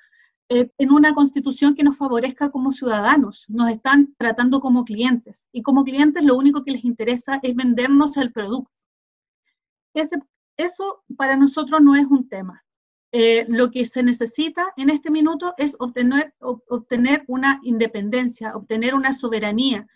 eh, 0.50 0.72
en 0.78 0.92
una 0.92 1.14
constitución 1.14 1.76
que 1.76 1.84
nos 1.84 1.98
favorezca 1.98 2.50
como 2.50 2.72
ciudadanos, 2.72 3.46
nos 3.50 3.70
están 3.70 4.16
tratando 4.18 4.62
como 4.62 4.86
clientes, 4.86 5.48
y 5.52 5.62
como 5.62 5.84
clientes 5.84 6.24
lo 6.24 6.38
único 6.38 6.64
que 6.64 6.72
les 6.72 6.86
interesa 6.86 7.40
es 7.44 7.54
vendernos 7.54 8.16
el 8.18 8.32
producto. 8.32 8.72
Eso 9.94 11.04
para 11.18 11.36
nosotros 11.36 11.82
no 11.82 11.96
es 11.96 12.08
un 12.08 12.30
tema. 12.30 12.64
Eh, 13.12 13.46
lo 13.48 13.72
que 13.72 13.86
se 13.86 14.04
necesita 14.04 14.74
en 14.76 14.90
este 14.90 15.10
minuto 15.10 15.54
es 15.58 15.76
obtener, 15.80 16.34
obtener 16.40 17.24
una 17.28 17.60
independencia, 17.64 18.56
obtener 18.56 18.96
una 18.96 19.14
soberanía. 19.14 19.88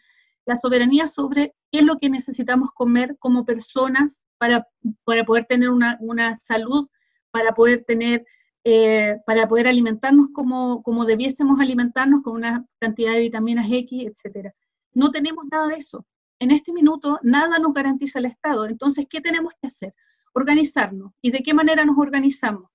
La 0.46 0.56
soberanía 0.56 1.08
sobre 1.08 1.54
qué 1.72 1.80
es 1.80 1.86
lo 1.86 1.98
que 1.98 2.10
necesitamos 2.10 2.72
comer 2.72 3.18
como 3.20 3.46
personas 3.46 4.24
para, 4.38 4.68
para 5.04 5.26
poder 5.26 5.46
tener 5.46 5.70
una, 5.70 6.34
salud, 6.36 6.88
para 7.32 7.54
poder 7.54 7.84
tener, 7.84 8.26
eh, 8.64 9.18
para 9.26 9.48
poder 9.48 9.68
alimentarnos 9.68 10.30
como, 10.34 10.82
como 10.82 11.06
debiésemos 11.06 11.60
alimentarnos 11.60 12.22
con 12.22 12.36
una 12.36 12.66
cantidad 12.80 13.14
de 13.14 13.20
vitaminas 13.20 13.68
X, 13.70 14.08
etc. 14.08 14.54
No 14.94 15.12
tenemos 15.12 15.46
nada 15.52 15.68
de 15.68 15.76
eso. 15.76 16.06
En 16.40 16.50
este 16.52 16.72
minuto 16.74 17.20
nada 17.22 17.60
nos 17.60 17.74
garantiza 17.74 18.20
el 18.20 18.26
Estado. 18.26 18.66
Entonces, 18.66 19.06
¿qué 19.10 19.22
tenemos 19.22 19.54
que 19.62 19.68
hacer? 19.68 19.94
organizarnos. 20.34 21.14
¿Y 21.22 21.32
de 21.32 21.44
qué 21.44 21.54
manera 21.54 21.86
nos 21.86 21.98
organizamos? 21.98 22.71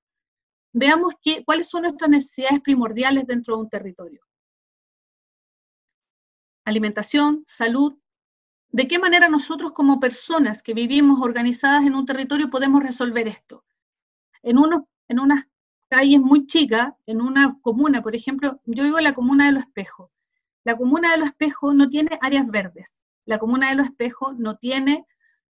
Veamos 0.73 1.15
qué, 1.23 1.45
cuáles 1.45 1.69
son 1.69 1.83
nuestras 1.83 2.11
necesidades 2.11 2.61
primordiales 2.61 3.27
dentro 3.27 3.57
de 3.57 3.63
un 3.63 3.69
territorio. 3.69 4.21
Alimentación, 6.65 7.45
salud. 7.47 7.99
¿De 8.71 8.89
qué 8.89 8.99
manera 8.99 9.29
nosotros 9.29 9.73
como 9.73 10.01
personas 10.01 10.63
que 10.63 10.75
vivimos 10.75 11.21
organizadas 11.23 11.85
en 11.85 11.95
un 11.95 12.05
territorio 12.05 12.51
podemos 12.51 12.83
resolver 12.83 13.29
esto? 13.29 13.65
En, 14.43 14.59
uno, 14.59 14.89
en 15.09 15.21
unas 15.21 15.49
calles 15.89 16.21
muy 16.21 16.47
chicas, 16.47 16.93
en 17.07 17.21
una 17.21 17.59
comuna, 17.63 18.03
por 18.03 18.17
ejemplo, 18.17 18.61
yo 18.65 18.83
vivo 18.83 18.99
en 18.99 19.05
la 19.05 19.15
comuna 19.15 19.47
de 19.47 19.53
Los 19.53 19.63
Espejos. 19.63 20.11
La 20.65 20.77
comuna 20.77 21.13
de 21.13 21.19
Los 21.19 21.29
Espejos 21.29 21.75
no 21.75 21.89
tiene 21.89 22.19
áreas 22.21 22.51
verdes. 22.51 23.05
La 23.25 23.39
comuna 23.39 23.69
de 23.69 23.77
Los 23.77 23.87
Espejos 23.87 24.37
no 24.37 24.57
tiene 24.57 25.07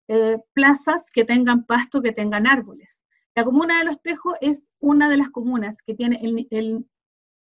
eh, 0.08 0.38
plazas 0.52 1.10
que 1.10 1.24
tengan 1.24 1.64
pasto, 1.64 2.02
que 2.02 2.12
tengan 2.12 2.46
árboles. 2.46 3.05
La 3.36 3.44
comuna 3.44 3.78
de 3.78 3.84
Los 3.84 3.96
Espejos 3.96 4.34
es 4.40 4.70
una 4.80 5.10
de 5.10 5.18
las 5.18 5.28
comunas 5.28 5.82
que 5.82 5.94
tiene 5.94 6.18
el, 6.50 6.88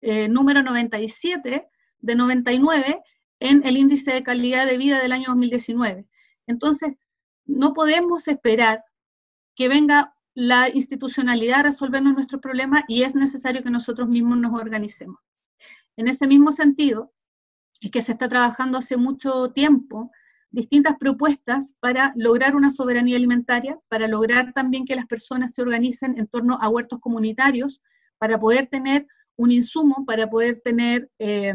eh, 0.00 0.28
número 0.28 0.62
97 0.62 1.68
de 1.98 2.14
99 2.14 3.02
en 3.40 3.66
el 3.66 3.76
índice 3.76 4.12
de 4.12 4.22
calidad 4.22 4.64
de 4.66 4.76
vida 4.76 5.00
del 5.00 5.10
año 5.10 5.26
2019. 5.30 6.06
Entonces, 6.46 6.94
no 7.46 7.72
podemos 7.72 8.28
esperar 8.28 8.84
que 9.56 9.66
venga 9.66 10.14
la 10.34 10.68
institucionalidad 10.68 11.58
a 11.58 11.64
resolvernos 11.64 12.14
nuestros 12.14 12.40
problemas 12.40 12.84
y 12.86 13.02
es 13.02 13.16
necesario 13.16 13.64
que 13.64 13.70
nosotros 13.70 14.08
mismos 14.08 14.38
nos 14.38 14.54
organicemos. 14.54 15.18
En 15.96 16.06
ese 16.06 16.28
mismo 16.28 16.52
sentido, 16.52 17.12
es 17.80 17.90
que 17.90 18.02
se 18.02 18.12
está 18.12 18.28
trabajando 18.28 18.78
hace 18.78 18.96
mucho 18.96 19.50
tiempo 19.50 20.12
distintas 20.52 20.96
propuestas 20.98 21.74
para 21.80 22.12
lograr 22.16 22.54
una 22.54 22.70
soberanía 22.70 23.16
alimentaria, 23.16 23.78
para 23.88 24.06
lograr 24.06 24.52
también 24.52 24.84
que 24.84 24.94
las 24.94 25.06
personas 25.06 25.54
se 25.54 25.62
organicen 25.62 26.18
en 26.18 26.28
torno 26.28 26.58
a 26.60 26.68
huertos 26.68 27.00
comunitarios, 27.00 27.82
para 28.18 28.38
poder 28.38 28.68
tener 28.68 29.06
un 29.36 29.50
insumo, 29.50 30.04
para 30.06 30.30
poder 30.30 30.60
tener 30.62 31.10
eh, 31.18 31.54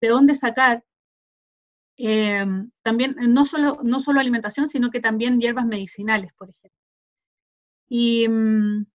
de 0.00 0.08
dónde 0.08 0.34
sacar 0.34 0.84
eh, 1.96 2.44
también 2.82 3.16
no 3.28 3.46
solo, 3.46 3.80
no 3.84 4.00
solo 4.00 4.20
alimentación, 4.20 4.68
sino 4.68 4.90
que 4.90 5.00
también 5.00 5.38
hierbas 5.38 5.66
medicinales, 5.66 6.32
por 6.32 6.50
ejemplo. 6.50 6.78
Y 7.88 8.26
mm, 8.28 8.86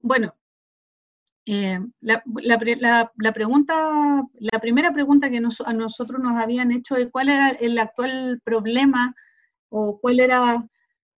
bueno, 0.00 0.34
eh, 1.46 1.78
la, 2.00 2.22
pregunta, 3.34 4.22
la 4.38 4.58
primera 4.60 4.92
pregunta 4.94 5.28
que 5.28 5.36
a 5.36 5.72
nosotros 5.72 6.20
nos 6.22 6.36
habían 6.38 6.72
hecho 6.72 6.96
es 6.96 7.08
cuál 7.10 7.28
era 7.28 7.50
el 7.50 7.78
actual 7.78 8.40
problema 8.42 9.14
o 9.68 10.00
cuál 10.00 10.20
era 10.20 10.66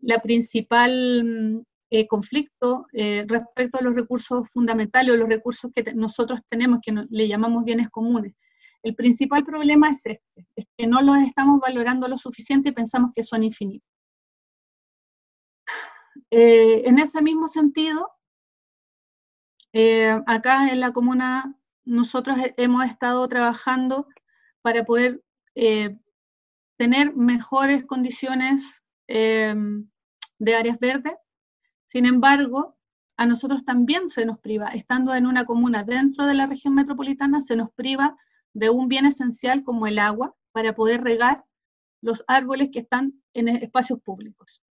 la 0.01 0.23
principal 0.23 1.25
mm, 1.25 1.63
eh, 1.91 2.07
conflicto 2.07 2.87
eh, 2.95 3.27
respecto 3.29 3.79
a 3.79 3.83
los 3.83 3.95
recursos 3.95 4.49
fundamentales 4.51 5.13
o 5.13 5.17
los 5.17 5.29
recursos 5.29 5.71
que 5.75 5.93
nosotros 5.93 6.41
tenemos, 6.49 6.81
que 6.83 6.95
le 7.11 7.29
llamamos 7.29 7.65
bienes 7.65 7.91
comunes. 7.91 8.35
El 8.83 8.95
principal 8.95 9.45
problema 9.45 9.91
es 9.91 10.07
este, 10.07 10.47
es 10.57 10.67
que 10.77 10.87
no 10.87 11.03
los 11.03 11.19
estamos 11.19 11.61
valorando 11.61 12.09
lo 12.09 12.17
suficiente 12.17 12.71
y 12.71 12.73
pensamos 12.73 13.13
que 13.15 13.23
son 13.23 13.43
infinitos. 13.43 13.89
en 16.31 16.99
ese 16.99 17.23
mismo 17.23 17.47
sentido, 17.47 18.11
eh, 19.75 20.23
acá 20.27 20.69
en 20.69 20.79
la 20.79 20.93
comuna 20.93 21.53
nosotros 21.85 22.39
hemos 22.57 22.87
estado 22.87 23.27
trabajando 23.27 24.07
para 24.63 24.85
poder 24.85 25.21
eh, 25.57 25.99
tener 26.77 27.17
mejores 27.17 27.85
condiciones 27.85 28.85
em, 29.09 29.89
de 30.39 30.55
áreas 30.55 30.79
verdes. 30.79 31.15
Sin 31.87 32.07
embargo, 32.07 32.77
a 33.17 33.27
nosotros 33.27 33.65
también 33.65 34.09
se 34.09 34.25
nos 34.25 34.39
priva, 34.39 34.69
estando 34.69 35.13
en 35.13 35.27
una 35.27 35.45
comuna 35.45 35.83
dentro 35.83 36.25
de 36.25 36.35
la 36.35 36.47
región 36.47 36.75
metropolitana, 36.75 37.41
se 37.41 37.57
nos 37.57 37.73
priva 37.73 38.17
de 38.53 38.71
un 38.71 38.87
bien 38.87 39.07
esencial 39.07 39.65
como 39.65 39.89
el 39.89 39.99
agua 39.99 40.37
para 40.53 40.77
poder 40.77 41.03
regar 41.03 41.45
los 42.01 42.25
árboles 42.29 42.71
que 42.73 42.79
están 42.79 43.21
en 43.33 43.49
espacios 43.49 44.01
públicos. 44.01 44.63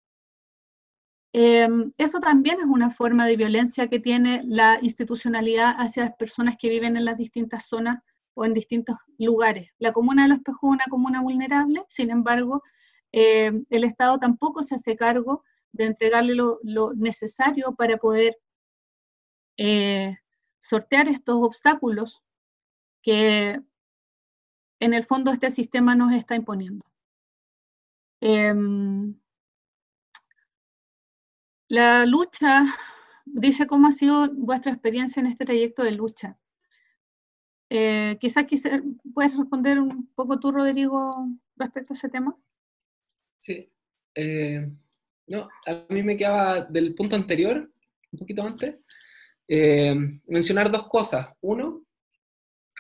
Em, 1.36 1.90
eso 1.98 2.20
también 2.20 2.60
es 2.60 2.68
una 2.68 2.92
forma 2.92 3.26
de 3.26 3.36
violencia 3.36 3.88
que 3.88 4.00
tiene 4.00 4.44
la 4.46 4.78
institucionalidad 4.84 5.76
hacia 5.80 6.04
las 6.04 6.16
personas 6.16 6.56
que 6.60 6.70
viven 6.70 6.96
en 6.96 7.06
las 7.06 7.18
distintas 7.18 7.66
zonas 7.66 8.04
o 8.36 8.46
en 8.46 8.54
distintos 8.54 8.98
lugares. 9.18 9.72
La 9.80 9.92
comuna 9.92 10.24
de 10.24 10.30
Los 10.30 10.38
Espejos 10.40 10.62
es 10.62 10.74
una 10.74 10.86
comuna 10.90 11.22
vulnerable, 11.22 11.84
sin 11.88 12.12
embargo, 12.12 12.62
em, 13.12 13.66
el 13.72 13.84
Estado 13.84 14.20
tampoco 14.20 14.64
se 14.64 14.76
hace 14.76 14.96
cargo 14.96 15.44
de 15.72 15.86
entregarle 15.86 16.36
lo, 16.36 16.60
necesario 16.96 17.74
para 17.76 17.98
poder 17.98 18.38
eh, 19.58 20.16
sortear 20.60 21.08
estos 21.08 21.36
obstáculos 21.42 22.24
que 23.02 23.60
en 24.80 24.94
el 24.94 25.04
fondo 25.04 25.32
este 25.32 25.50
sistema 25.50 25.96
nos 25.96 26.14
está 26.14 26.36
imponiendo. 26.36 26.86
Em, 28.22 29.16
la 31.74 32.06
lucha, 32.06 32.66
dice 33.26 33.66
cómo 33.66 33.88
ha 33.88 33.92
sido 33.92 34.30
vuestra 34.32 34.72
experiencia 34.72 35.20
en 35.20 35.26
este 35.26 35.44
trayecto 35.44 35.84
de 35.84 35.94
lucha. 35.94 36.38
Eh, 37.68 38.16
quizás 38.20 38.46
puedes 39.12 39.36
responder 39.36 39.80
un 39.80 40.08
poco 40.14 40.40
tú, 40.40 40.52
Rodrigo, 40.52 41.12
respecto 41.56 41.94
a 41.94 41.96
ese 41.96 42.10
tema. 42.10 42.38
Sí. 43.40 43.72
Eh, 44.14 44.70
no, 45.26 45.50
a 45.66 45.86
mí 45.90 46.04
me 46.04 46.16
quedaba 46.16 46.62
del 46.62 46.94
punto 46.94 47.16
anterior, 47.16 47.68
un 48.12 48.20
poquito 48.20 48.44
antes, 48.44 48.76
eh, 49.48 49.96
mencionar 50.28 50.70
dos 50.70 50.88
cosas. 50.88 51.30
Uno, 51.42 51.84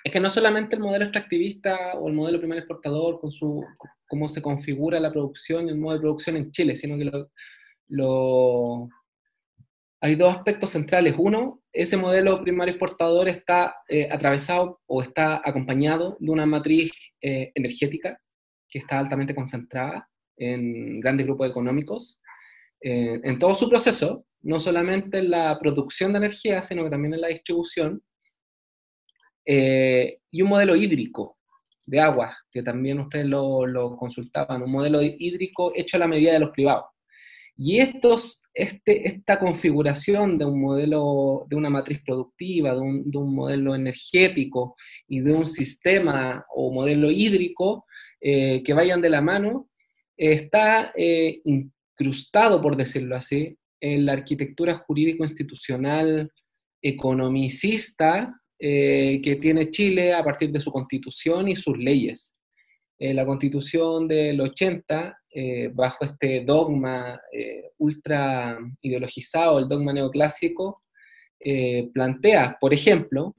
es 0.03 0.11
que 0.11 0.19
no 0.19 0.29
solamente 0.29 0.75
el 0.75 0.83
modelo 0.83 1.05
extractivista 1.05 1.93
o 1.95 2.09
el 2.09 2.13
modelo 2.13 2.37
primer 2.37 2.59
exportador 2.59 3.19
con 3.19 3.31
su 3.31 3.65
cómo 4.07 4.27
se 4.27 4.43
configura 4.43 4.99
la 4.99 5.11
producción 5.11 5.65
y 5.65 5.71
el 5.71 5.79
modo 5.79 5.95
de 5.95 6.01
producción 6.01 6.37
en 6.37 6.51
Chile, 6.51 6.75
sino 6.75 6.95
que 6.95 7.05
lo, 7.05 7.31
hay 10.03 10.15
dos 10.15 10.35
aspectos 10.35 10.71
centrales. 10.71 11.15
Uno, 11.17 11.61
ese 11.71 11.95
modelo 11.95 12.41
primario 12.41 12.73
exportador 12.73 13.29
está 13.29 13.75
eh, 13.87 14.09
atravesado 14.11 14.81
o 14.85 15.01
está 15.01 15.41
acompañado 15.43 16.17
de 16.19 16.29
una 16.29 16.45
matriz 16.45 16.91
eh, 17.21 17.51
energética 17.55 18.19
que 18.67 18.79
está 18.79 18.99
altamente 18.99 19.33
concentrada 19.33 20.09
en 20.35 20.99
grandes 20.99 21.25
grupos 21.25 21.49
económicos, 21.49 22.19
eh, 22.81 23.21
en 23.23 23.39
todo 23.39 23.53
su 23.53 23.69
proceso, 23.69 24.25
no 24.41 24.59
solamente 24.59 25.19
en 25.19 25.29
la 25.29 25.57
producción 25.57 26.11
de 26.11 26.17
energía, 26.17 26.61
sino 26.61 26.83
que 26.83 26.89
también 26.89 27.13
en 27.13 27.21
la 27.21 27.27
distribución, 27.29 28.03
y 29.45 30.41
un 30.41 30.49
modelo 30.49 30.75
hídrico 30.75 31.37
de 31.85 31.99
agua, 31.99 32.35
que 32.49 32.63
también 32.63 32.99
ustedes 32.99 33.25
lo, 33.25 33.65
lo, 33.65 33.97
consultaban, 33.97 34.63
un 34.63 34.71
modelo 34.71 35.01
hídrico 35.01 35.73
hecho 35.75 35.97
a 35.97 36.01
la 36.01 36.07
medida 36.07 36.33
de 36.33 36.39
los 36.39 36.51
privados. 36.51 36.92
Y 37.55 37.79
estos, 37.79 38.43
este, 38.53 39.07
esta 39.07 39.39
configuración 39.39 40.37
de 40.37 40.45
un 40.45 40.59
modelo, 40.59 41.45
de 41.47 41.55
una 41.55 41.69
matriz 41.69 42.01
productiva, 42.03 42.73
de 42.73 42.79
un, 42.79 43.11
de 43.11 43.17
un 43.17 43.35
modelo 43.35 43.75
energético 43.75 44.75
y 45.07 45.19
de 45.19 45.33
un 45.33 45.45
sistema 45.45 46.43
o 46.55 46.73
modelo 46.73 47.11
hídrico 47.11 47.85
eh, 48.19 48.63
que 48.63 48.73
vayan 48.73 49.01
de 49.01 49.09
la 49.09 49.21
mano, 49.21 49.69
está 50.17 50.93
eh, 50.95 51.41
incrustado, 51.43 52.61
por 52.61 52.75
decirlo 52.75 53.15
así, 53.15 53.55
en 53.79 54.05
la 54.05 54.13
arquitectura 54.13 54.75
jurídico-institucional 54.75 56.31
economicista 56.81 58.33
eh, 58.57 59.21
que 59.23 59.35
tiene 59.35 59.69
Chile 59.69 60.13
a 60.13 60.23
partir 60.23 60.51
de 60.51 60.59
su 60.59 60.71
constitución 60.71 61.49
y 61.49 61.55
sus 61.55 61.77
leyes. 61.77 62.33
la 62.99 63.25
constitución 63.25 64.07
del 64.07 64.39
80, 64.39 65.17
bajo 65.73 66.05
este 66.05 66.43
dogma 66.45 67.19
ultra 67.77 68.57
ideologizado, 68.81 69.59
el 69.59 69.67
dogma 69.67 69.93
neoclásico, 69.93 70.83
plantea, 71.93 72.57
por 72.59 72.73
ejemplo, 72.73 73.35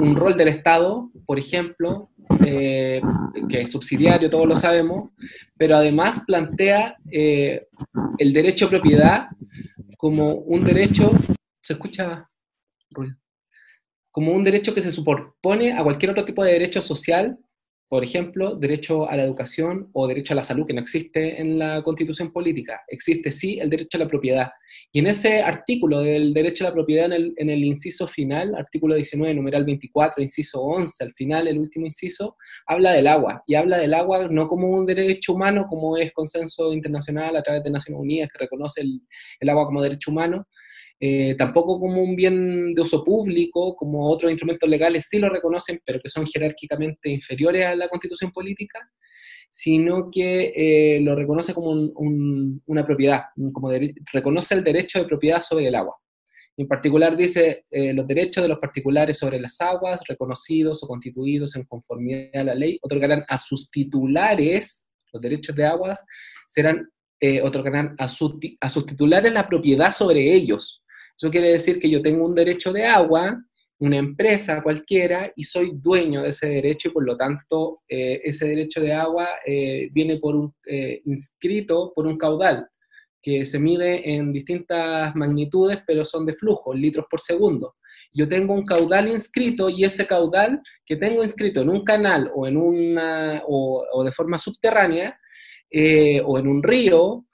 un 0.00 0.16
rol 0.16 0.36
del 0.36 0.48
Estado, 0.48 1.10
por 1.26 1.38
ejemplo, 1.38 2.10
eh, 2.44 3.00
que 3.48 3.60
es 3.60 3.70
subsidiario, 3.70 4.28
todos 4.28 4.46
lo 4.46 4.56
sabemos, 4.56 5.10
pero 5.56 5.76
además 5.76 6.22
plantea 6.26 6.96
eh, 7.10 7.66
el 8.18 8.32
derecho 8.32 8.66
a 8.66 8.70
propiedad 8.70 9.28
como 9.96 10.32
un 10.32 10.64
derecho, 10.64 11.10
¿se 11.60 11.72
escucha 11.72 12.28
Como 14.10 14.32
un 14.32 14.44
derecho 14.44 14.74
que 14.74 14.82
se 14.82 14.92
superpone 14.92 15.72
a 15.72 15.82
cualquier 15.82 16.12
otro 16.12 16.24
tipo 16.24 16.44
de 16.44 16.52
derecho 16.52 16.82
social 16.82 17.38
por 17.88 18.04
ejemplo, 18.04 18.54
derecho 18.54 19.08
a 19.08 19.16
la 19.16 19.24
educación 19.24 19.88
o 19.94 20.06
derecho 20.06 20.34
a 20.34 20.36
la 20.36 20.42
salud, 20.42 20.66
que 20.66 20.74
no 20.74 20.80
existe 20.80 21.40
en 21.40 21.58
la 21.58 21.82
constitución 21.82 22.32
política. 22.32 22.82
Existe 22.86 23.30
sí 23.30 23.58
el 23.58 23.70
derecho 23.70 23.96
a 23.96 24.00
la 24.00 24.08
propiedad. 24.08 24.50
Y 24.92 24.98
en 24.98 25.06
ese 25.06 25.42
artículo 25.42 26.00
del 26.00 26.34
derecho 26.34 26.64
a 26.64 26.68
la 26.68 26.74
propiedad, 26.74 27.06
en 27.10 27.50
el, 27.50 27.64
inciso 27.64 28.06
final, 28.06 28.54
artículo 28.54 28.94
19, 28.94 29.34
numeral 29.34 29.64
24, 29.64 30.22
inciso 30.22 30.60
11, 30.60 31.02
al 31.02 31.12
final, 31.14 31.48
el 31.48 31.58
último 31.58 31.86
inciso, 31.86 32.36
habla 32.66 32.92
del 32.92 33.06
agua. 33.06 33.42
Y 33.46 33.54
habla 33.54 33.78
del 33.78 33.94
agua 33.94 34.28
no 34.28 34.46
como 34.46 34.68
un 34.68 34.84
derecho 34.84 35.32
humano, 35.32 35.66
como 35.66 35.96
es 35.96 36.12
consenso 36.12 36.74
internacional 36.74 37.36
a 37.36 37.42
través 37.42 37.64
de 37.64 37.70
Naciones 37.70 38.02
Unidas, 38.02 38.28
que 38.30 38.38
reconoce 38.38 38.82
el 38.82 39.48
agua 39.48 39.64
como 39.64 39.82
derecho 39.82 40.10
humano, 40.10 40.46
eh, 41.00 41.36
tampoco 41.36 41.78
como 41.78 42.02
un 42.02 42.16
bien 42.16 42.74
de 42.74 42.82
uso 42.82 43.04
público, 43.04 43.76
como 43.76 44.08
otros 44.10 44.32
instrumentos 44.32 44.68
legales 44.68 45.06
sí 45.08 45.20
lo 45.20 45.28
reconocen, 45.28 45.80
pero 45.84 46.00
que 46.00 46.08
son 46.08 46.26
jerárquicamente 46.26 47.08
inferiores 47.08 47.66
a 47.66 47.76
la 47.76 47.88
constitución 47.88 48.32
política, 48.32 48.80
sino 49.48 50.10
que 50.10 50.52
eh, 50.56 51.00
lo 51.00 51.14
reconoce 51.14 51.54
como 51.54 51.70
una 51.70 52.84
propiedad, 52.84 53.22
como 53.52 53.70
reconoce 54.12 54.54
el 54.56 54.64
derecho 54.64 54.98
de 54.98 55.04
propiedad 55.04 55.40
sobre 55.40 55.68
el 55.68 55.76
agua. 55.76 55.96
En 56.56 56.66
particular 56.66 57.16
dice 57.16 57.66
eh, 57.70 57.92
los 57.94 58.04
derechos 58.04 58.42
de 58.42 58.48
los 58.48 58.58
particulares 58.58 59.18
sobre 59.18 59.38
las 59.38 59.60
aguas, 59.60 60.00
reconocidos 60.06 60.82
o 60.82 60.88
constituidos 60.88 61.54
en 61.54 61.62
conformidad 61.62 62.34
a 62.34 62.44
la 62.44 62.54
ley, 62.56 62.76
otorgarán 62.82 63.24
a 63.28 63.38
sus 63.38 63.70
titulares, 63.70 64.88
los 65.12 65.22
derechos 65.22 65.54
de 65.54 65.64
aguas, 65.64 66.00
serán 66.48 66.90
otorgarán 67.42 67.96
a, 67.98 68.04
a 68.04 68.68
sus 68.68 68.86
titulares 68.86 69.32
la 69.32 69.48
propiedad 69.48 69.90
sobre 69.90 70.34
ellos, 70.34 70.84
eso 71.18 71.30
quiere 71.32 71.48
decir 71.48 71.80
que 71.80 71.90
yo 71.90 72.00
tengo 72.00 72.24
un 72.24 72.34
derecho 72.34 72.72
de 72.72 72.84
agua, 72.84 73.42
una 73.80 73.96
empresa 73.96 74.62
cualquiera, 74.62 75.32
y 75.34 75.42
soy 75.42 75.72
dueño 75.74 76.22
de 76.22 76.28
ese 76.28 76.48
derecho 76.48 76.88
y 76.88 76.92
por 76.92 77.04
lo 77.04 77.16
tanto 77.16 77.74
eh, 77.88 78.20
ese 78.24 78.46
derecho 78.46 78.80
de 78.80 78.92
agua 78.92 79.28
eh, 79.44 79.88
viene 79.92 80.18
por 80.18 80.36
un, 80.36 80.54
eh, 80.66 81.02
inscrito 81.06 81.92
por 81.92 82.06
un 82.06 82.16
caudal 82.16 82.68
que 83.20 83.44
se 83.44 83.58
mide 83.58 84.14
en 84.14 84.32
distintas 84.32 85.14
magnitudes, 85.16 85.80
pero 85.84 86.04
son 86.04 86.24
de 86.24 86.34
flujo, 86.34 86.72
litros 86.72 87.06
por 87.10 87.20
segundo. 87.20 87.74
Yo 88.12 88.28
tengo 88.28 88.54
un 88.54 88.64
caudal 88.64 89.10
inscrito 89.10 89.68
y 89.68 89.82
ese 89.82 90.06
caudal 90.06 90.62
que 90.86 90.94
tengo 90.94 91.24
inscrito 91.24 91.62
en 91.62 91.68
un 91.68 91.82
canal 91.82 92.30
o, 92.32 92.46
en 92.46 92.56
una, 92.56 93.42
o, 93.44 93.84
o 93.92 94.04
de 94.04 94.12
forma 94.12 94.38
subterránea 94.38 95.18
o 96.24 96.38
en 96.38 96.46
un 96.46 96.62
río 96.62 97.26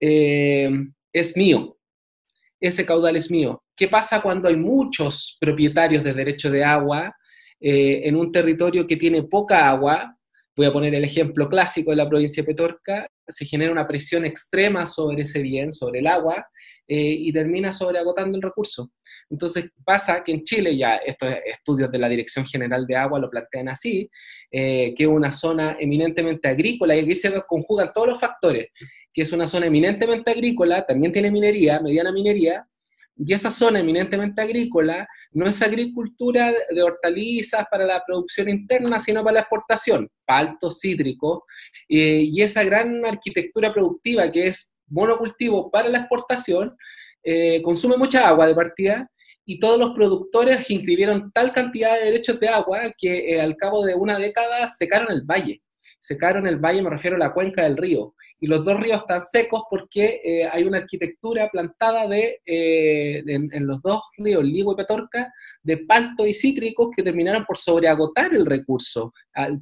es 0.00 1.36
mío 1.36 1.76
ese 2.62 2.86
caudal 2.86 3.16
es 3.16 3.30
mío. 3.30 3.62
¿Qué 3.76 3.88
pasa 3.88 4.22
cuando 4.22 4.48
hay 4.48 4.56
muchos 4.56 5.36
propietarios 5.40 6.04
de 6.04 6.14
derecho 6.14 6.50
de 6.50 6.64
agua 6.64 7.14
eh, 7.60 8.02
en 8.04 8.16
un 8.16 8.30
territorio 8.30 8.86
que 8.86 8.96
tiene 8.96 9.24
poca 9.24 9.68
agua? 9.68 10.16
Voy 10.56 10.66
a 10.66 10.72
poner 10.72 10.94
el 10.94 11.04
ejemplo 11.04 11.48
clásico 11.48 11.90
de 11.90 11.96
la 11.96 12.08
provincia 12.08 12.42
de 12.42 12.46
Petorca, 12.46 13.06
se 13.26 13.44
genera 13.44 13.72
una 13.72 13.86
presión 13.86 14.24
extrema 14.24 14.86
sobre 14.86 15.22
ese 15.22 15.42
bien, 15.42 15.72
sobre 15.72 16.00
el 16.00 16.06
agua, 16.06 16.46
eh, 16.88 17.16
y 17.18 17.32
termina 17.32 17.72
sobreagotando 17.72 18.36
el 18.36 18.42
recurso. 18.42 18.90
Entonces 19.30 19.70
pasa 19.84 20.22
que 20.22 20.32
en 20.32 20.42
Chile, 20.42 20.76
ya 20.76 20.96
estos 20.96 21.32
estudios 21.44 21.90
de 21.90 21.98
la 21.98 22.08
Dirección 22.08 22.44
General 22.44 22.86
de 22.86 22.96
Agua 22.96 23.18
lo 23.18 23.30
plantean 23.30 23.68
así, 23.68 24.10
eh, 24.50 24.92
que 24.96 25.04
es 25.04 25.08
una 25.08 25.32
zona 25.32 25.76
eminentemente 25.78 26.48
agrícola, 26.48 26.96
y 26.96 27.00
aquí 27.00 27.14
se 27.14 27.32
conjugan 27.46 27.92
todos 27.94 28.08
los 28.08 28.20
factores, 28.20 28.68
que 29.12 29.22
es 29.22 29.32
una 29.32 29.46
zona 29.46 29.66
eminentemente 29.66 30.30
agrícola, 30.30 30.84
también 30.84 31.12
tiene 31.12 31.30
minería, 31.30 31.80
mediana 31.80 32.12
minería, 32.12 32.66
y 33.16 33.32
esa 33.32 33.50
zona 33.50 33.80
eminentemente 33.80 34.40
agrícola 34.40 35.06
no 35.32 35.46
es 35.46 35.60
agricultura 35.62 36.52
de 36.70 36.82
hortalizas 36.82 37.66
para 37.70 37.84
la 37.84 38.02
producción 38.06 38.48
interna, 38.48 38.98
sino 38.98 39.22
para 39.22 39.34
la 39.34 39.40
exportación, 39.40 40.08
palto 40.26 40.70
cítrico, 40.70 41.44
eh, 41.88 42.24
y 42.32 42.42
esa 42.42 42.64
gran 42.64 43.04
arquitectura 43.04 43.72
productiva 43.72 44.30
que 44.30 44.48
es 44.48 44.71
monocultivo 44.88 45.70
para 45.70 45.88
la 45.88 45.98
exportación, 45.98 46.76
eh, 47.24 47.62
consume 47.62 47.96
mucha 47.96 48.28
agua 48.28 48.46
de 48.46 48.54
partida, 48.54 49.08
y 49.44 49.58
todos 49.58 49.78
los 49.78 49.92
productores 49.92 50.70
inscribieron 50.70 51.32
tal 51.32 51.50
cantidad 51.50 51.94
de 51.94 52.04
derechos 52.04 52.38
de 52.38 52.48
agua 52.48 52.80
que 52.96 53.34
eh, 53.34 53.40
al 53.40 53.56
cabo 53.56 53.84
de 53.84 53.94
una 53.94 54.18
década 54.18 54.68
secaron 54.68 55.10
el 55.10 55.22
valle. 55.22 55.62
Secaron 55.98 56.46
el 56.46 56.58
valle, 56.58 56.82
me 56.82 56.90
refiero 56.90 57.16
a 57.16 57.18
la 57.18 57.34
cuenca 57.34 57.64
del 57.64 57.76
río 57.76 58.14
y 58.38 58.46
los 58.46 58.64
dos 58.64 58.78
ríos 58.80 59.00
están 59.00 59.24
secos 59.24 59.62
porque 59.68 60.20
eh, 60.24 60.48
hay 60.50 60.64
una 60.64 60.78
arquitectura 60.78 61.48
plantada 61.48 62.08
de, 62.08 62.40
en, 62.44 63.66
los 63.66 63.80
dos 63.82 64.00
ríos, 64.16 64.44
Ligo 64.44 64.72
y 64.72 64.76
Petorca, 64.76 65.32
de 65.62 65.78
palto 65.78 66.26
y 66.26 66.34
cítricos 66.34 66.90
que 66.94 67.04
terminaron 67.04 67.44
por 67.44 67.56
sobreagotar 67.56 68.34
el 68.34 68.44
recurso, 68.44 69.12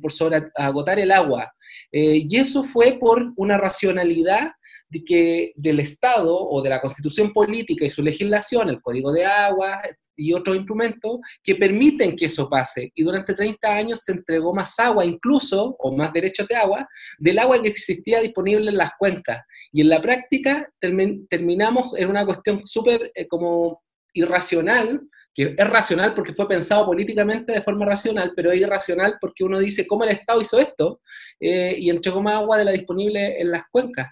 por 0.00 0.12
sobreagotar 0.12 0.98
el 0.98 1.12
agua. 1.12 1.52
Y 1.92 2.34
eso 2.38 2.62
fue 2.62 2.96
por 2.98 3.34
una 3.36 3.58
racionalidad 3.58 4.52
de 4.90 5.04
que 5.04 5.52
del 5.54 5.80
Estado 5.80 6.36
o 6.36 6.60
de 6.60 6.68
la 6.68 6.80
constitución 6.80 7.32
política 7.32 7.84
y 7.84 7.90
su 7.90 8.02
legislación, 8.02 8.68
el 8.68 8.82
Código 8.82 9.12
de 9.12 9.24
Agua 9.24 9.80
y 10.16 10.32
otros 10.34 10.56
instrumentos, 10.56 11.20
que 11.42 11.54
permiten 11.54 12.16
que 12.16 12.26
eso 12.26 12.48
pase. 12.48 12.90
Y 12.94 13.04
durante 13.04 13.34
30 13.34 13.68
años 13.68 14.00
se 14.04 14.12
entregó 14.12 14.52
más 14.52 14.78
agua 14.80 15.04
incluso, 15.04 15.76
o 15.78 15.96
más 15.96 16.12
derechos 16.12 16.46
de 16.48 16.56
agua, 16.56 16.88
del 17.18 17.38
agua 17.38 17.62
que 17.62 17.68
existía 17.68 18.20
disponible 18.20 18.68
en 18.68 18.76
las 18.76 18.90
cuencas. 18.98 19.42
Y 19.72 19.80
en 19.80 19.88
la 19.88 20.00
práctica 20.00 20.68
terminamos 20.80 21.96
en 21.96 22.10
una 22.10 22.26
cuestión 22.26 22.66
súper 22.66 23.12
eh, 23.14 23.28
como 23.28 23.82
irracional, 24.12 25.00
que 25.32 25.54
es 25.56 25.70
racional 25.70 26.14
porque 26.14 26.34
fue 26.34 26.48
pensado 26.48 26.84
políticamente 26.84 27.52
de 27.52 27.62
forma 27.62 27.86
racional, 27.86 28.32
pero 28.34 28.50
es 28.50 28.60
irracional 28.60 29.16
porque 29.20 29.44
uno 29.44 29.60
dice, 29.60 29.86
¿cómo 29.86 30.02
el 30.02 30.10
Estado 30.10 30.40
hizo 30.40 30.58
esto? 30.58 31.00
Eh, 31.38 31.76
y 31.78 31.90
entregó 31.90 32.20
más 32.20 32.34
agua 32.34 32.58
de 32.58 32.64
la 32.64 32.72
disponible 32.72 33.40
en 33.40 33.52
las 33.52 33.62
cuencas. 33.70 34.08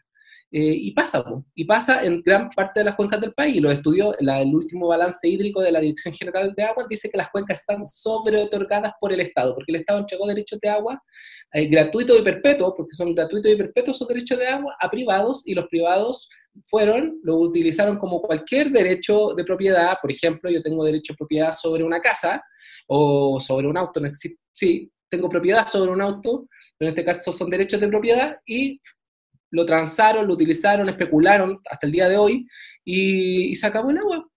Eh, 0.51 0.77
y 0.81 0.93
pasa, 0.93 1.23
y 1.55 1.65
pasa 1.67 2.03
en 2.03 2.23
gran 2.23 2.49
parte 2.49 2.81
de 2.81 2.85
las 2.85 2.97
cuencas 2.97 3.21
del 3.21 3.35
país. 3.35 3.61
Los 3.61 3.73
estudios, 3.73 4.17
el 4.19 4.55
último 4.55 4.89
balance 4.89 5.29
hídrico 5.29 5.61
de 5.61 5.71
la 5.71 5.81
Dirección 5.81 6.15
General 6.15 6.55
de 6.57 6.63
Agua 6.63 6.87
dice 6.89 7.11
que 7.11 7.19
las 7.19 7.29
cuencas 7.29 7.61
están 7.61 7.87
sobre 7.87 8.39
otorgadas 8.39 8.93
por 8.99 9.13
el 9.13 9.21
Estado, 9.21 9.55
porque 9.55 9.73
el 9.73 9.81
Estado 9.81 9.99
entregó 9.99 10.27
derechos 10.27 10.59
de 10.61 10.71
agua 10.71 11.03
eh, 11.53 11.67
gratuitos 11.67 12.19
y 12.19 12.23
perpetuos, 12.23 12.73
porque 12.75 12.95
son 12.95 13.15
gratuitos 13.15 13.53
y 13.53 13.57
perpetuos 13.57 13.97
esos 13.97 14.09
derechos 14.09 14.39
de 14.39 14.47
agua, 14.47 14.75
a 14.81 14.91
privados, 14.91 15.47
y 15.47 15.55
los 15.55 15.67
privados 15.69 16.29
fueron, 16.65 17.21
lo 17.23 17.37
utilizaron 17.37 17.99
como 17.99 18.23
cualquier 18.23 18.71
derecho 18.71 19.35
de 19.35 19.45
propiedad. 19.45 19.97
Por 20.01 20.11
ejemplo, 20.11 20.51
yo 20.51 20.63
tengo 20.63 20.83
derecho 20.83 21.13
de 21.13 21.19
propiedad 21.19 21.53
sobre 21.53 21.85
una 21.85 22.01
casa 22.01 22.43
o 22.87 23.39
sobre 23.39 23.67
un 23.67 23.77
auto. 23.77 24.01
Sí, 24.53 24.91
tengo 25.11 25.29
propiedad 25.29 25.67
sobre 25.67 25.91
un 25.91 26.01
auto, 26.01 26.49
pero 26.77 26.89
en 26.91 26.99
este 26.99 27.05
caso 27.05 27.33
son 27.33 27.51
derechos 27.51 27.81
de 27.81 27.89
propiedad 27.89 28.39
y 28.47 28.81
lo 29.51 29.65
transaron, 29.65 30.27
lo 30.27 30.35
utilizaron, 30.35 30.89
especularon 30.89 31.61
hasta 31.71 31.87
el 31.87 31.93
día 31.93 32.09
de 32.09 32.17
hoy 32.17 32.47
y, 32.85 33.55
se 33.55 33.67
acabó 33.67 33.91
el 33.91 33.99
agua. 33.99 34.29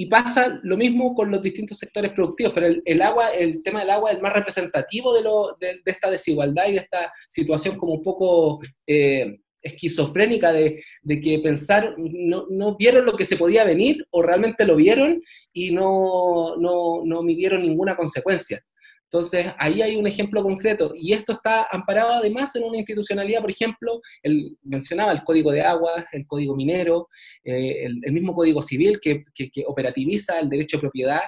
Y 0.00 0.06
pasa 0.06 0.60
lo 0.62 0.76
mismo 0.76 1.14
con 1.14 1.30
los 1.30 1.42
distintos 1.42 1.78
sectores 1.78 2.12
productivos, 2.12 2.52
pero 2.52 2.68
el, 2.84 3.02
agua, 3.02 3.30
el 3.30 3.62
tema 3.62 3.80
del 3.80 3.90
agua 3.90 4.10
es 4.10 4.16
el 4.16 4.22
más 4.22 4.32
representativo 4.32 5.12
de, 5.12 5.22
lo, 5.22 5.56
de, 5.60 5.80
esta 5.84 6.08
desigualdad 6.08 6.68
y 6.68 6.72
de 6.72 6.78
esta 6.78 7.12
situación 7.28 7.76
como 7.76 7.94
un 7.94 8.02
poco 8.02 8.60
eh, 8.86 9.38
esquizofrénica 9.60 10.52
de, 10.52 10.82
que 11.20 11.40
pensar, 11.42 11.94
no, 11.98 12.46
no, 12.48 12.76
vieron 12.76 13.06
lo 13.06 13.16
que 13.16 13.24
se 13.24 13.36
podía 13.36 13.64
venir 13.64 14.06
o 14.10 14.22
realmente 14.22 14.64
lo 14.64 14.76
vieron 14.76 15.20
y 15.52 15.72
no, 15.72 16.56
no, 16.56 17.02
no 17.04 17.22
midieron 17.22 17.62
ninguna 17.62 17.96
consecuencia. 17.96 18.62
Entonces, 19.10 19.46
ahí 19.58 19.80
hay 19.80 19.96
un 19.96 20.06
ejemplo 20.06 20.42
concreto 20.42 20.92
y 20.94 21.14
esto 21.14 21.32
está 21.32 21.66
amparado 21.70 22.12
además 22.12 22.54
en 22.56 22.64
una 22.64 22.76
institucionalidad, 22.76 23.40
por 23.40 23.50
ejemplo, 23.50 24.02
él 24.22 24.54
mencionaba 24.62 25.12
el 25.12 25.24
código 25.24 25.50
de 25.50 25.62
aguas, 25.62 26.04
el 26.12 26.26
código 26.26 26.54
minero, 26.54 27.08
eh, 27.42 27.86
el, 27.86 28.12
mismo 28.12 28.34
código 28.34 28.60
civil 28.60 29.00
que, 29.00 29.24
operativiza 29.66 30.38
el 30.38 30.50
derecho 30.50 30.76
de 30.76 30.80
propiedad 30.82 31.22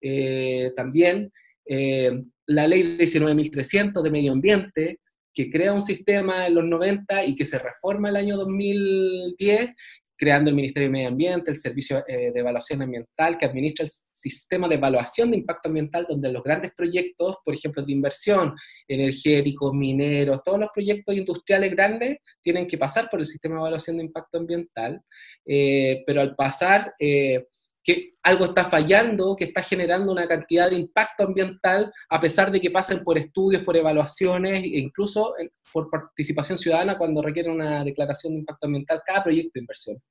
eh, 0.00 0.72
también, 0.76 1.30
eh, 1.66 2.22
la 2.46 2.66
ley 2.66 2.96
19.300 2.96 4.00
de 4.00 4.10
medio 4.10 4.32
ambiente, 4.32 5.00
que 5.34 5.50
crea 5.50 5.74
un 5.74 5.82
sistema 5.82 6.46
en 6.46 6.54
los 6.54 6.64
90 6.64 7.26
y 7.26 7.34
que 7.34 7.44
se 7.44 7.58
reforma 7.58 8.08
el 8.08 8.16
año 8.16 8.38
2010 8.38 9.72
creando 10.16 10.50
el 10.50 10.56
Ministerio 10.56 10.88
de 10.88 10.92
Medio 10.92 11.08
Ambiente, 11.08 11.50
el 11.50 11.56
Servicio 11.56 12.04
eh, 12.08 12.32
de 12.32 12.40
Evaluación 12.40 12.82
Ambiental, 12.82 13.38
que 13.38 13.46
administra 13.46 13.84
el 13.84 13.90
sistema 13.90 14.68
de 14.68 14.76
evaluación 14.76 15.30
de 15.30 15.38
impacto 15.38 15.68
ambiental, 15.68 16.06
donde 16.08 16.32
los 16.32 16.42
grandes 16.42 16.72
proyectos, 16.74 17.36
por 17.44 17.54
ejemplo, 17.54 17.84
de 17.84 17.92
inversión, 17.92 18.54
energéticos, 18.88 19.72
mineros, 19.74 20.42
todos 20.42 20.58
los 20.58 20.70
proyectos 20.72 21.14
industriales 21.14 21.70
grandes 21.72 22.18
tienen 22.40 22.66
que 22.66 22.78
pasar 22.78 23.08
por 23.10 23.20
el 23.20 23.26
sistema 23.26 23.56
de 23.56 23.60
evaluación 23.60 23.98
de 23.98 24.04
impacto 24.04 24.38
ambiental, 24.38 25.02
eh, 25.44 26.02
pero 26.06 26.20
al 26.20 26.34
pasar... 26.34 26.94
Eh, 26.98 27.46
que 27.86 28.14
algo 28.24 28.46
está 28.46 28.64
fallando, 28.68 29.36
que 29.36 29.44
está 29.44 29.62
generando 29.62 30.10
una 30.10 30.26
cantidad 30.26 30.68
de 30.68 30.74
impacto 30.74 31.22
ambiental, 31.22 31.92
a 32.10 32.20
pesar 32.20 32.50
de 32.50 32.60
que 32.60 32.72
pasen 32.72 33.04
por 33.04 33.16
estudios, 33.16 33.62
por 33.62 33.76
evaluaciones 33.76 34.64
e 34.64 34.78
incluso 34.78 35.34
por 35.72 35.88
participación 35.88 36.58
ciudadana 36.58 36.98
cuando 36.98 37.22
requiere 37.22 37.48
una 37.48 37.84
declaración 37.84 38.32
de 38.32 38.40
impacto 38.40 38.66
ambiental 38.66 39.02
cada 39.06 39.22
proyecto 39.22 39.52
de 39.54 39.60
inversión. 39.60 40.02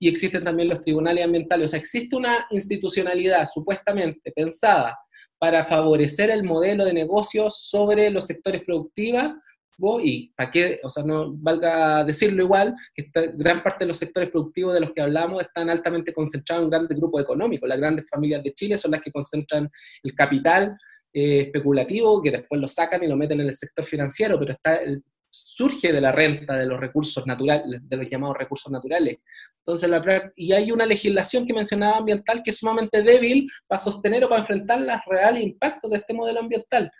Y 0.00 0.08
existen 0.08 0.42
también 0.42 0.68
los 0.68 0.80
tribunales 0.80 1.24
ambientales, 1.24 1.66
o 1.66 1.68
sea, 1.68 1.78
existe 1.78 2.16
una 2.16 2.46
institucionalidad 2.50 3.46
supuestamente 3.46 4.32
pensada 4.32 4.98
para 5.38 5.64
favorecer 5.64 6.30
el 6.30 6.42
modelo 6.42 6.84
de 6.84 6.94
negocios 6.94 7.60
sobre 7.68 8.10
los 8.10 8.26
sectores 8.26 8.64
productivos, 8.64 9.34
y 10.02 10.32
para 10.36 10.50
qué, 10.50 10.80
o 10.82 10.88
sea, 10.88 11.04
no 11.04 11.32
valga 11.34 12.04
decirlo 12.04 12.42
igual, 12.42 12.74
que 12.94 13.10
gran 13.34 13.62
parte 13.62 13.84
de 13.84 13.88
los 13.88 13.96
sectores 13.96 14.30
productivos 14.30 14.74
de 14.74 14.80
los 14.80 14.92
que 14.92 15.00
hablamos 15.00 15.42
están 15.42 15.70
altamente 15.70 16.12
concentrados 16.12 16.64
en 16.64 16.70
grandes 16.70 16.98
grupos 16.98 17.22
económicos. 17.22 17.68
Las 17.68 17.78
grandes 17.78 18.06
familias 18.08 18.42
de 18.42 18.52
Chile 18.52 18.76
son 18.76 18.92
las 18.92 19.00
que 19.00 19.12
concentran 19.12 19.68
el 20.02 20.14
capital 20.14 20.76
eh, 21.12 21.40
especulativo, 21.46 22.22
que 22.22 22.30
después 22.30 22.60
lo 22.60 22.68
sacan 22.68 23.02
y 23.02 23.06
lo 23.06 23.16
meten 23.16 23.40
en 23.40 23.48
el 23.48 23.54
sector 23.54 23.84
financiero, 23.84 24.38
pero 24.38 24.52
está, 24.52 24.80
surge 25.30 25.92
de 25.92 26.00
la 26.00 26.12
renta 26.12 26.56
de 26.56 26.66
los 26.66 26.78
recursos 26.78 27.24
naturales, 27.26 27.80
de 27.88 27.96
los 27.96 28.08
llamados 28.08 28.36
recursos 28.36 28.70
naturales. 28.70 29.18
Entonces, 29.58 29.88
la, 29.88 30.32
y 30.36 30.52
hay 30.52 30.72
una 30.72 30.86
legislación 30.86 31.46
que 31.46 31.54
mencionaba 31.54 31.98
ambiental 31.98 32.42
que 32.42 32.50
es 32.50 32.58
sumamente 32.58 33.02
débil 33.02 33.48
para 33.66 33.80
sostener 33.80 34.24
o 34.24 34.28
para 34.28 34.40
enfrentar 34.40 34.80
los 34.80 34.96
reales 35.06 35.42
impactos 35.42 35.90
de 35.90 35.98
este 35.98 36.14
modelo 36.14 36.40
ambiental. 36.40 36.90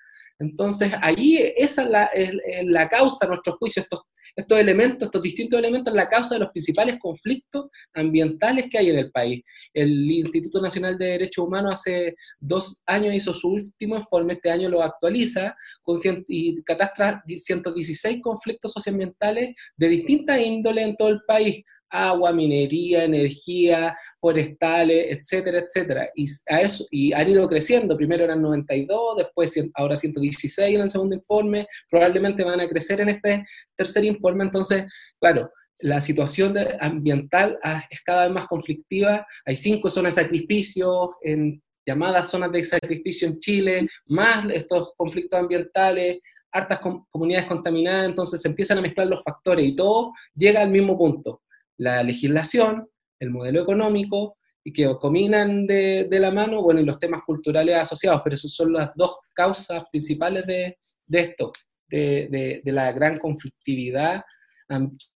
Entonces, 0.40 0.92
ahí 1.02 1.52
esa 1.56 2.08
es 2.14 2.32
la, 2.64 2.88
causa, 2.88 3.26
a 3.26 3.28
nuestro 3.28 3.56
juicio, 3.58 3.82
estos, 3.82 4.00
estos 4.34 4.58
elementos, 4.58 5.06
estos 5.06 5.20
distintos 5.20 5.58
elementos, 5.58 5.94
la 5.94 6.08
causa 6.08 6.34
de 6.34 6.40
los 6.40 6.50
principales 6.50 6.98
conflictos 6.98 7.66
ambientales 7.92 8.66
que 8.70 8.78
hay 8.78 8.88
en 8.88 8.98
el 8.98 9.10
país. 9.10 9.44
El 9.74 10.10
Instituto 10.10 10.62
Nacional 10.62 10.96
de 10.96 11.06
Derechos 11.06 11.46
Humanos 11.46 11.72
hace 11.74 12.16
dos 12.38 12.80
años 12.86 13.14
hizo 13.14 13.34
su 13.34 13.48
último 13.48 13.96
informe, 13.96 14.32
este 14.32 14.50
año 14.50 14.70
lo 14.70 14.82
actualiza, 14.82 15.54
con 15.82 15.98
y 16.26 16.62
catastra 16.62 17.22
116 17.26 18.22
conflictos 18.22 18.72
socioambientales 18.72 19.54
de 19.76 19.88
distintas 19.88 20.40
índoles 20.40 20.86
en 20.86 20.96
todo 20.96 21.08
el 21.08 21.20
país 21.26 21.62
agua, 21.90 22.32
minería, 22.32 23.04
energía, 23.04 23.96
forestales, 24.20 25.18
etcétera, 25.18 25.58
etcétera. 25.58 26.10
Y, 26.14 26.26
a 26.48 26.60
eso, 26.60 26.86
y 26.90 27.12
han 27.12 27.30
ido 27.30 27.48
creciendo, 27.48 27.96
primero 27.96 28.24
eran 28.24 28.42
92, 28.42 29.16
después 29.18 29.54
ahora 29.74 29.96
116 29.96 30.74
en 30.74 30.80
el 30.80 30.90
segundo 30.90 31.16
informe, 31.16 31.66
probablemente 31.90 32.44
van 32.44 32.60
a 32.60 32.68
crecer 32.68 33.00
en 33.00 33.10
este 33.10 33.44
tercer 33.76 34.04
informe, 34.04 34.44
entonces, 34.44 34.84
claro, 35.20 35.50
la 35.82 36.00
situación 36.00 36.54
ambiental 36.78 37.58
es 37.90 38.02
cada 38.02 38.24
vez 38.24 38.34
más 38.34 38.46
conflictiva, 38.46 39.26
hay 39.46 39.54
cinco 39.54 39.88
zonas 39.88 40.14
de 40.14 40.22
sacrificio 40.22 41.08
en 41.22 41.62
llamadas 41.86 42.30
zonas 42.30 42.52
de 42.52 42.62
sacrificio 42.62 43.26
en 43.26 43.38
Chile, 43.38 43.88
más 44.06 44.46
estos 44.52 44.92
conflictos 44.96 45.40
ambientales, 45.40 46.20
hartas 46.52 46.80
comunidades 47.10 47.46
contaminadas, 47.46 48.08
entonces 48.08 48.42
se 48.42 48.48
empiezan 48.48 48.78
a 48.78 48.82
mezclar 48.82 49.06
los 49.06 49.22
factores 49.22 49.64
y 49.64 49.74
todo 49.74 50.12
llega 50.34 50.60
al 50.60 50.70
mismo 50.70 50.98
punto 50.98 51.42
la 51.80 52.02
legislación, 52.02 52.88
el 53.18 53.30
modelo 53.30 53.62
económico, 53.62 54.36
y 54.62 54.72
que 54.72 54.86
combinan 55.00 55.66
de, 55.66 56.06
la 56.10 56.30
mano, 56.30 56.62
bueno, 56.62 56.80
y 56.80 56.84
los 56.84 56.98
temas 56.98 57.22
culturales 57.24 57.74
asociados, 57.76 58.20
pero 58.22 58.34
esas 58.34 58.52
son 58.52 58.74
las 58.74 58.90
dos 58.94 59.16
causas 59.34 59.84
principales 59.90 60.46
de, 60.46 60.76
esto, 61.10 61.50
de, 61.88 62.60
la 62.64 62.92
gran 62.92 63.16
conflictividad 63.16 64.22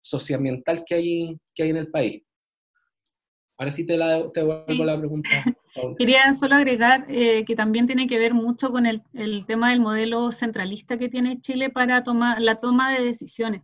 socioambiental 0.01 0.85
que 0.87 0.95
hay, 0.95 1.37
que 1.55 1.65
hay 1.65 1.71
en 1.71 1.77
el 1.77 1.91
país. 1.91 2.23
Ahora 3.59 3.71
sí 3.71 3.87
te, 3.87 3.97
la, 3.97 4.33
te 4.33 4.43
vuelvo 4.43 4.85
la 4.85 4.99
pregunta. 4.99 5.29
Quería 5.99 6.33
solo 6.33 6.57
agregar 6.57 7.05
eh, 7.09 7.45
que 7.45 7.55
también 7.55 7.87
tiene 7.87 8.09
que 8.09 8.19
ver 8.19 8.33
mucho 8.33 8.73
con 8.73 8.87
el, 8.87 9.03
el, 9.13 9.45
tema 9.47 9.71
del 9.71 9.81
modelo 9.81 10.33
centralista 10.33 10.99
que 10.99 11.09
tiene 11.09 11.41
Chile 11.41 11.71
para 11.71 12.03
tomar 12.03 12.41
la 12.41 12.59
toma 12.59 12.93
de 12.93 13.05
decisiones 13.05 13.63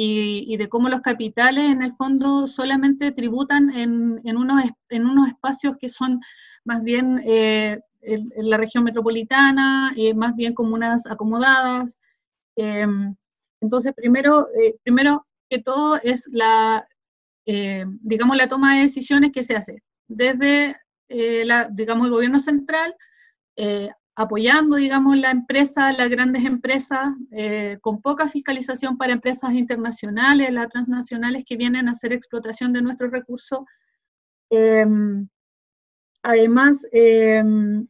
y, 0.00 0.56
de 0.56 0.68
cómo 0.68 0.88
los 0.88 1.00
capitales 1.00 1.72
en 1.72 1.82
el 1.82 1.92
fondo 1.96 2.46
solamente 2.46 3.10
tributan 3.10 3.70
en, 3.70 4.20
en, 4.22 4.36
unos, 4.36 4.62
en 4.90 5.06
unos 5.06 5.26
espacios 5.26 5.76
que 5.76 5.88
son 5.88 6.20
más 6.62 6.84
bien 6.84 7.20
eh, 7.26 7.80
en, 8.02 8.30
la 8.36 8.58
región 8.58 8.84
metropolitana, 8.84 9.92
eh, 9.96 10.14
más 10.14 10.36
bien 10.36 10.54
comunas 10.54 11.04
acomodadas. 11.08 11.98
Em, 12.54 13.16
entonces, 13.60 13.92
primero, 13.92 14.46
eh, 14.56 14.76
primero 14.84 15.26
que 15.50 15.58
todo 15.58 15.98
es 16.04 16.28
la, 16.30 16.86
digamos, 17.44 18.36
la 18.36 18.46
toma 18.46 18.76
de 18.76 18.82
decisiones 18.82 19.32
que 19.32 19.42
se 19.42 19.56
hace 19.56 19.82
desde, 20.06 20.76
la, 21.08 21.68
digamos, 21.72 22.06
el 22.06 22.12
gobierno 22.12 22.38
central 22.38 22.94
apoyando, 24.18 24.74
digamos, 24.74 25.16
la 25.16 25.30
empresa, 25.30 25.92
las 25.92 26.08
grandes 26.10 26.44
empresas, 26.44 27.14
eh, 27.30 27.78
con 27.80 28.02
poca 28.02 28.28
fiscalización 28.28 28.98
para 28.98 29.12
empresas 29.12 29.52
internacionales, 29.52 30.52
las 30.52 30.68
transnacionales 30.70 31.44
que 31.46 31.56
vienen 31.56 31.86
a 31.86 31.92
hacer 31.92 32.12
explotación 32.12 32.72
de 32.72 32.82
nuestros 32.82 33.12
recursos. 33.12 33.60
Em, 34.50 35.28
además, 36.24 36.84
em, 36.90 37.86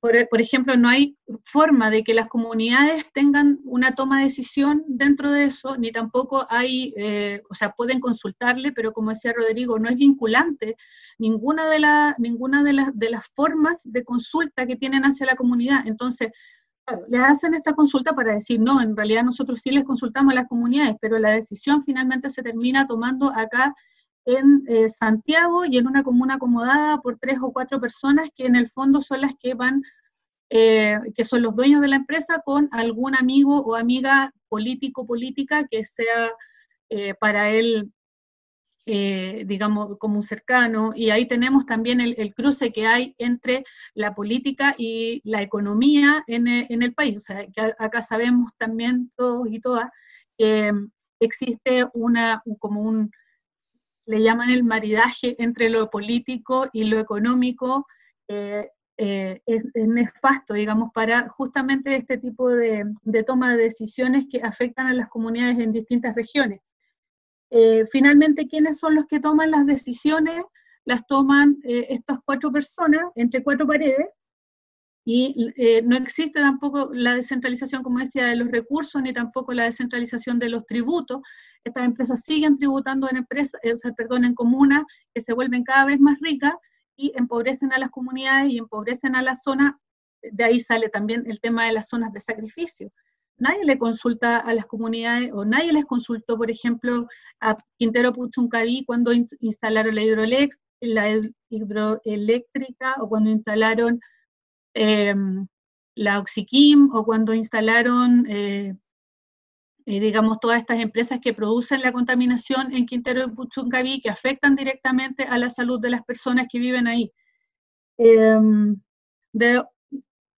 por, 0.00 0.40
ejemplo, 0.40 0.76
no 0.76 0.88
hay 0.88 1.16
forma 1.42 1.90
de 1.90 2.02
que 2.02 2.14
las 2.14 2.28
comunidades 2.28 3.04
tengan 3.12 3.60
una 3.64 3.94
toma 3.94 4.18
de 4.18 4.24
decisión 4.24 4.84
dentro 4.88 5.30
de 5.30 5.44
eso, 5.44 5.76
ni 5.76 5.92
tampoco 5.92 6.46
hay, 6.50 6.92
eh, 6.96 7.42
o 7.48 7.54
sea, 7.54 7.72
pueden 7.72 8.00
consultarle, 8.00 8.72
pero 8.72 8.92
como 8.92 9.10
decía 9.10 9.32
Rodrigo, 9.32 9.78
no 9.78 9.88
es 9.88 9.96
vinculante 9.96 10.76
ninguna 11.18 11.68
de, 11.68 11.78
la, 11.78 12.16
ninguna 12.18 12.64
de, 12.64 12.72
las, 12.72 12.98
de 12.98 13.10
las 13.10 13.26
formas 13.28 13.82
de 13.84 14.04
consulta 14.04 14.66
que 14.66 14.76
tienen 14.76 15.04
hacia 15.04 15.26
la 15.26 15.36
comunidad. 15.36 15.86
Entonces, 15.86 16.30
claro, 16.84 17.04
les 17.08 17.20
hacen 17.20 17.54
esta 17.54 17.74
consulta 17.74 18.12
para 18.12 18.34
decir, 18.34 18.60
no, 18.60 18.80
en 18.80 18.96
realidad 18.96 19.22
nosotros 19.22 19.60
sí 19.60 19.70
les 19.70 19.84
consultamos 19.84 20.32
a 20.32 20.36
las 20.36 20.48
comunidades, 20.48 20.96
pero 21.00 21.18
la 21.18 21.30
decisión 21.30 21.82
finalmente 21.82 22.28
se 22.30 22.42
termina 22.42 22.86
tomando 22.86 23.30
acá 23.34 23.74
en 24.26 24.64
eh, 24.66 24.88
Santiago 24.88 25.64
y 25.64 25.78
en 25.78 25.86
una 25.86 26.02
comuna 26.02 26.34
acomodada 26.34 27.00
por 27.00 27.18
tres 27.18 27.38
o 27.40 27.52
cuatro 27.52 27.80
personas 27.80 28.28
que 28.34 28.44
en 28.44 28.56
el 28.56 28.68
fondo 28.68 29.00
son 29.00 29.20
las 29.20 29.34
que 29.36 29.54
van, 29.54 29.82
eh, 30.50 30.98
que 31.14 31.24
son 31.24 31.42
los 31.42 31.54
dueños 31.54 31.80
de 31.80 31.88
la 31.88 31.96
empresa 31.96 32.42
con 32.44 32.68
algún 32.72 33.16
amigo 33.16 33.60
o 33.60 33.76
amiga 33.76 34.32
político, 34.48 35.06
política 35.06 35.64
que 35.70 35.84
sea 35.84 36.32
eh, 36.90 37.14
para 37.14 37.50
él, 37.50 37.92
digamos, 38.84 39.98
como 39.98 40.16
un 40.16 40.22
cercano. 40.22 40.92
Y 40.94 41.10
ahí 41.10 41.26
tenemos 41.26 41.66
también 41.66 42.00
el, 42.00 42.34
cruce 42.34 42.72
que 42.72 42.86
hay 42.86 43.16
entre 43.18 43.64
la 43.94 44.14
política 44.14 44.74
y 44.78 45.20
la 45.24 45.42
economía 45.42 46.22
en, 46.28 46.46
en 46.46 46.82
el 46.82 46.94
país. 46.94 47.16
O 47.16 47.20
sea, 47.20 47.46
que 47.46 47.74
acá 47.78 48.02
sabemos 48.02 48.50
también 48.58 49.10
todos 49.16 49.48
y 49.50 49.58
todas 49.58 49.90
que 50.38 50.70
existe 51.18 51.86
una, 51.94 52.42
como 52.60 52.82
un 52.82 53.10
le 54.06 54.22
llaman 54.22 54.50
el 54.50 54.64
maridaje 54.64 55.36
entre 55.42 55.68
lo 55.68 55.90
político 55.90 56.68
y 56.72 56.84
lo 56.84 56.98
económico, 56.98 57.86
eh, 58.28 58.70
eh, 58.98 59.40
es, 59.44 59.64
nefasto, 59.74 60.54
digamos, 60.54 60.90
para 60.94 61.28
justamente 61.28 61.96
este 61.96 62.16
tipo 62.16 62.48
de, 62.48 62.84
toma 63.26 63.54
de 63.54 63.64
decisiones 63.64 64.26
que 64.30 64.40
afectan 64.40 64.86
a 64.86 64.94
las 64.94 65.08
comunidades 65.08 65.58
en 65.58 65.72
distintas 65.72 66.14
regiones. 66.14 66.60
Eh, 67.50 67.84
finalmente, 67.90 68.48
¿quiénes 68.48 68.78
son 68.78 68.94
los 68.94 69.06
que 69.06 69.20
toman 69.20 69.50
las 69.50 69.66
decisiones? 69.66 70.42
Las 70.84 71.06
toman 71.06 71.58
estas 71.64 72.20
cuatro 72.24 72.52
personas 72.52 73.06
entre 73.16 73.42
cuatro 73.42 73.66
paredes, 73.66 74.06
y 75.08 75.52
no 75.84 75.96
existe 75.96 76.40
tampoco 76.40 76.90
la 76.92 77.14
descentralización, 77.14 77.84
como 77.84 78.00
decía, 78.00 78.26
de 78.26 78.34
los 78.34 78.48
recursos, 78.48 79.00
ni 79.00 79.12
tampoco 79.12 79.54
la 79.54 79.64
descentralización 79.64 80.40
de 80.40 80.48
los 80.48 80.66
tributos. 80.66 81.20
Estas 81.62 81.84
empresas 81.84 82.22
siguen 82.22 82.56
tributando 82.56 83.08
en 83.08 83.18
empresas, 83.18 83.60
perdón, 83.96 84.24
en 84.24 84.34
comunas 84.34 84.84
que 85.14 85.20
se 85.20 85.32
vuelven 85.32 85.62
cada 85.62 85.86
vez 85.86 86.00
más 86.00 86.18
ricas, 86.20 86.54
y 86.96 87.12
empobrecen 87.14 87.72
a 87.72 87.78
las 87.78 87.90
comunidades 87.90 88.50
y 88.50 88.58
empobrecen 88.58 89.14
a 89.14 89.22
la 89.22 89.34
zona, 89.34 89.78
de 90.22 90.44
ahí 90.44 90.58
sale 90.58 90.88
también 90.88 91.24
el 91.26 91.40
tema 91.40 91.66
de 91.66 91.72
las 91.72 91.88
zonas 91.88 92.12
de 92.12 92.20
sacrificio. 92.20 92.90
Nadie 93.38 93.64
le 93.64 93.78
consulta 93.78 94.38
a 94.38 94.54
las 94.54 94.66
comunidades 94.66 95.30
o 95.32 95.44
nadie 95.44 95.72
les 95.72 95.84
consultó, 95.84 96.38
por 96.38 96.50
ejemplo, 96.50 97.06
a 97.40 97.56
Quintero 97.76 98.12
Puchuncaví 98.12 98.84
cuando 98.86 99.12
instalaron 99.12 99.94
la, 99.94 100.02
hidrolex, 100.02 100.58
la 100.80 101.20
hidroeléctrica 101.50 102.96
o 102.98 103.08
cuando 103.08 103.30
instalaron 103.30 104.00
em, 104.76 105.46
la 105.96 106.18
Oxiquim 106.20 106.90
o 106.92 107.04
cuando 107.04 107.34
instalaron 107.34 108.26
eh, 108.28 108.76
eh, 109.86 110.00
digamos, 110.00 110.38
todas 110.40 110.58
estas 110.58 110.80
empresas 110.80 111.20
que 111.20 111.32
producen 111.32 111.80
la 111.80 111.92
contaminación 111.92 112.74
en 112.74 112.86
Quintero 112.86 113.24
y 113.24 113.30
Puchuncaví, 113.30 114.00
que 114.00 114.10
afectan 114.10 114.56
directamente 114.56 115.22
a 115.24 115.38
la 115.38 115.48
salud 115.48 115.80
de 115.80 115.90
las 115.90 116.02
personas 116.02 116.48
que 116.50 116.58
viven 116.58 116.88
ahí. 116.88 117.12
Em, 117.96 118.76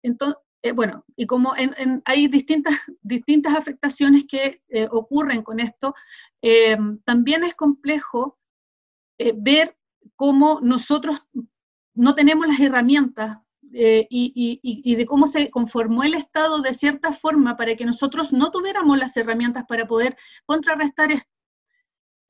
entonces, 0.02 0.36
eh, 0.62 0.72
bueno, 0.72 1.04
y 1.16 1.26
como 1.26 1.54
hay 2.04 2.28
distintas, 2.28 2.74
distintas 3.02 3.54
afectaciones 3.56 4.26
que 4.28 4.60
ocurren 4.90 5.42
con 5.42 5.60
esto, 5.60 5.94
em, 6.42 6.98
también 7.04 7.42
es 7.42 7.54
complejo 7.54 8.38
ver 9.36 9.76
cómo 10.14 10.60
nosotros 10.62 11.26
no 11.94 12.14
tenemos 12.14 12.46
las 12.46 12.60
herramientas 12.60 13.38
eh, 13.72 14.06
y, 14.10 14.94
de 14.94 15.06
cómo 15.06 15.26
se 15.26 15.50
conformó 15.50 16.02
el 16.02 16.14
Estado 16.14 16.60
de 16.60 16.74
cierta 16.74 17.12
forma 17.12 17.56
para 17.56 17.76
que 17.76 17.84
nosotros 17.84 18.32
no 18.32 18.50
tuviéramos 18.50 18.98
las 18.98 19.16
herramientas 19.16 19.64
para 19.68 19.86
poder 19.86 20.16
contrarrestar 20.46 21.12
esto. 21.12 21.28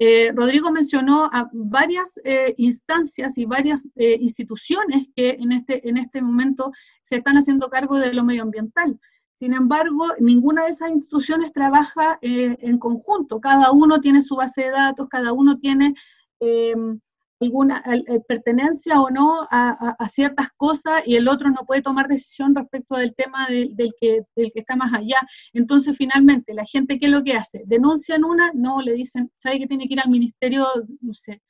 Eh, 0.01 0.32
Rodrigo 0.32 0.70
mencionó 0.70 1.24
a 1.32 1.49
varias 1.53 2.20
eh, 2.22 2.55
instancias 2.57 3.36
y 3.36 3.47
varias 3.47 3.82
instituciones 3.97 5.09
que 5.16 5.30
en 5.30 5.53
este, 5.53 5.89
en 5.89 5.97
este 5.97 6.22
momento 6.22 6.70
se 7.03 7.16
están 7.16 7.36
haciendo 7.36 7.68
cargo 7.68 7.99
de 7.99 8.12
lo 8.12 8.24
medioambiental. 8.24 8.99
Sin 9.34 9.55
embargo, 9.55 10.07
ninguna 10.18 10.64
de 10.64 10.70
esas 10.70 10.91
instituciones 10.91 11.53
trabaja 11.53 12.18
en 12.20 12.78
conjunto. 12.78 13.41
Cada 13.41 13.70
uno 13.70 14.01
tiene 14.01 14.22
su 14.22 14.34
base 14.34 14.62
de 14.62 14.70
datos, 14.70 15.09
cada 15.09 15.32
uno 15.32 15.59
tiene 15.59 15.95
alguna 17.41 17.82
eh, 17.86 18.20
pertenencia 18.26 19.01
o 19.01 19.11
no 19.11 19.47
a, 19.51 19.97
ciertas 20.09 20.49
cosas 20.57 21.03
y 21.07 21.16
el 21.16 21.28
otro 21.28 21.51
no 21.51 21.64
puede 21.66 21.82
tomar 21.82 22.09
decisión 22.09 22.55
respecto 22.55 22.97
del 22.97 23.14
tema 23.14 23.47
del, 23.49 23.93
que, 24.01 24.22
del 24.34 24.53
que 24.53 24.61
está 24.61 24.76
más 24.76 24.93
allá. 24.93 25.18
Entonces, 25.53 25.97
finalmente, 25.97 26.55
la 26.55 26.64
gente, 26.64 26.99
¿qué 26.99 27.07
es 27.07 27.12
lo 27.12 27.22
que 27.22 27.34
hace? 27.34 27.62
Denuncian 27.66 28.24
una, 28.24 28.51
no, 28.55 28.80
le 28.80 28.95
dicen, 28.95 29.30
¿sabe 29.39 29.59
que 29.59 29.66
tiene 29.66 29.86
que 29.86 29.95
ir 29.95 30.01
al 30.01 30.11
Ministerio, 30.11 30.66
no 31.01 31.14
sé, 31.14 31.41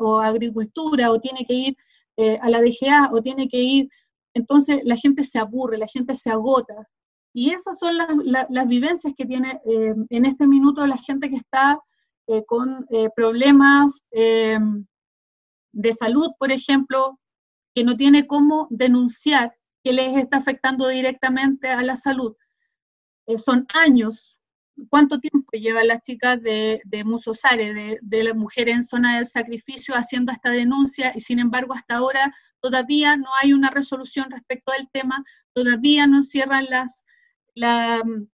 o 0.00 0.20
Agricultura, 0.20 1.10
o 1.10 1.20
tiene 1.20 1.44
que 1.46 1.54
ir 1.54 1.76
eh, 2.16 2.38
a 2.42 2.50
la 2.50 2.60
DGA, 2.60 3.10
o 3.12 3.22
tiene 3.22 3.48
que 3.48 3.58
ir... 3.58 3.88
Entonces, 4.34 4.80
la 4.84 4.96
gente 4.96 5.24
se 5.24 5.38
aburre, 5.38 5.78
la 5.78 5.88
gente 5.88 6.14
se 6.14 6.30
agota. 6.30 6.88
Y 7.34 7.50
esas 7.50 7.78
son 7.78 7.96
las, 7.96 8.08
las, 8.50 8.68
vivencias 8.68 9.14
que 9.16 9.24
tiene 9.24 9.60
eh, 9.64 9.94
en 10.10 10.24
este 10.26 10.46
minuto 10.46 10.86
la 10.86 10.98
gente 10.98 11.30
que 11.30 11.36
está 11.36 11.78
eh, 12.28 12.44
con 12.46 12.86
eh, 12.90 13.08
problemas 13.16 14.02
eh, 14.12 14.58
de 15.72 15.92
salud, 15.92 16.30
por 16.38 16.52
ejemplo, 16.52 17.18
que 17.74 17.82
no 17.82 17.96
tiene 17.96 18.26
cómo 18.26 18.68
denunciar 18.70 19.56
que 19.82 19.92
les 19.92 20.16
está 20.16 20.36
afectando 20.36 20.86
directamente 20.88 21.68
a 21.68 21.82
la 21.82 21.96
salud. 21.96 22.36
son 23.36 23.66
años. 23.74 24.38
¿Cuánto 24.88 25.18
tiempo 25.20 25.50
llevan 25.52 25.88
las 25.88 26.02
chicas 26.02 26.40
de, 26.42 26.80
de 26.84 27.04
Musosare, 27.04 27.74
de, 27.74 27.98
de 28.00 28.24
las 28.24 28.36
mujeres 28.36 28.74
en 28.76 28.82
zona 28.82 29.16
del 29.16 29.26
sacrificio, 29.26 29.94
haciendo 29.94 30.32
esta 30.32 30.50
denuncia? 30.50 31.12
Y 31.14 31.20
sin 31.20 31.40
embargo, 31.40 31.74
hasta 31.74 31.96
ahora 31.96 32.32
todavía 32.60 33.16
no 33.16 33.28
hay 33.42 33.52
una 33.52 33.70
resolución 33.70 34.30
respecto 34.30 34.72
al 34.72 34.88
tema, 34.90 35.24
todavía 35.52 36.06
no 36.06 36.22
cierran 36.22 36.66
las, 36.70 37.04
la 37.54 38.02
mm, 38.04 38.28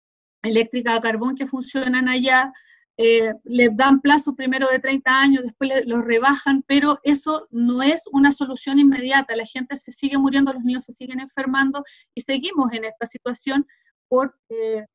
eléctrica 0.42 0.94
a 0.94 1.00
carbón 1.00 1.36
que 1.36 1.46
funcionan 1.46 2.08
allá, 2.08 2.52
eh, 2.98 3.34
les 3.44 3.76
dan 3.76 4.00
plazos 4.00 4.34
primero 4.34 4.68
de 4.68 4.78
30 4.78 5.20
años, 5.20 5.42
después 5.44 5.86
los 5.86 6.04
rebajan, 6.04 6.64
pero 6.66 6.98
eso 7.02 7.46
no 7.50 7.82
es 7.82 8.04
una 8.10 8.32
solución 8.32 8.78
inmediata. 8.78 9.36
La 9.36 9.44
gente 9.44 9.76
se 9.76 9.92
sigue 9.92 10.16
muriendo, 10.16 10.52
los 10.52 10.64
niños 10.64 10.86
se 10.86 10.94
siguen 10.94 11.20
enfermando 11.20 11.84
y 12.14 12.22
seguimos 12.22 12.72
en 12.72 12.84
esta 12.84 13.04
situación 13.06 13.66
por, 14.08 14.38
eh, 14.48 14.86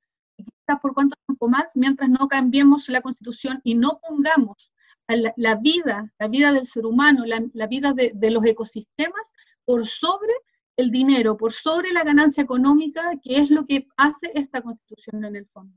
por 0.81 0.93
cuánto 0.95 1.15
tiempo 1.27 1.47
más, 1.47 1.73
mientras 1.75 2.09
no 2.09 2.27
cambiemos 2.27 2.89
la 2.89 3.01
constitución 3.01 3.61
y 3.63 3.75
no 3.75 3.99
pongamos 4.01 4.71
la, 5.07 5.55
vida, 5.55 6.11
la 6.19 6.27
vida 6.27 6.51
del 6.53 6.65
ser 6.65 6.85
humano, 6.85 7.23
la, 7.25 7.67
vida 7.67 7.93
de, 7.93 8.13
de 8.15 8.31
los 8.31 8.45
ecosistemas 8.45 9.31
por 9.65 9.85
sobre 9.85 10.33
el 10.77 10.89
dinero, 10.89 11.37
por 11.37 11.51
sobre 11.51 11.91
la 11.91 12.03
ganancia 12.03 12.41
económica, 12.41 13.11
que 13.21 13.37
es 13.37 13.51
lo 13.51 13.65
que 13.65 13.87
hace 13.97 14.31
esta 14.33 14.61
constitución 14.61 15.23
en 15.25 15.35
el 15.35 15.47
fondo. 15.47 15.75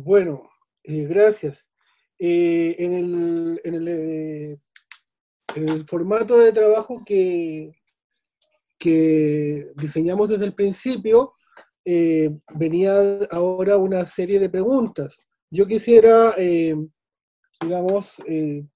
Bueno, 0.00 0.48
eh, 0.84 1.08
gracias. 1.08 1.72
Eh, 2.20 2.76
eh, 2.78 2.84
en, 3.64 3.74
el, 3.74 4.60
formato 5.88 6.38
de 6.38 6.52
trabajo 6.52 7.02
que, 7.04 7.72
diseñamos 9.74 10.28
desde 10.28 10.44
el 10.44 10.54
principio, 10.54 11.34
venía 11.84 13.24
ahora 13.32 13.76
una 13.76 14.04
serie 14.04 14.38
de 14.38 14.48
preguntas. 14.48 15.26
Yo 15.50 15.66
quisiera, 15.66 16.36
digamos, 17.60 18.22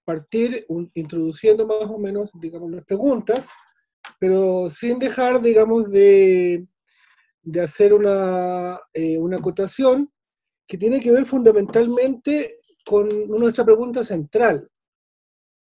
partir 0.04 0.66
introduciendo 0.94 1.68
más 1.68 1.88
o 1.88 1.98
menos, 1.98 2.32
digamos, 2.40 2.68
las 2.68 2.84
preguntas, 2.84 3.46
pero 4.18 4.68
sin 4.68 4.98
dejar, 4.98 5.40
digamos, 5.40 5.88
de, 5.88 6.66
de 7.42 7.60
hacer 7.60 7.94
una, 7.94 8.80
una 9.20 9.36
acotación 9.36 10.10
que 10.66 10.78
tiene 10.78 11.00
que 11.00 11.10
ver 11.10 11.26
fundamentalmente 11.26 12.60
con 12.84 13.08
nuestra 13.28 13.64
pregunta 13.64 14.02
central. 14.02 14.68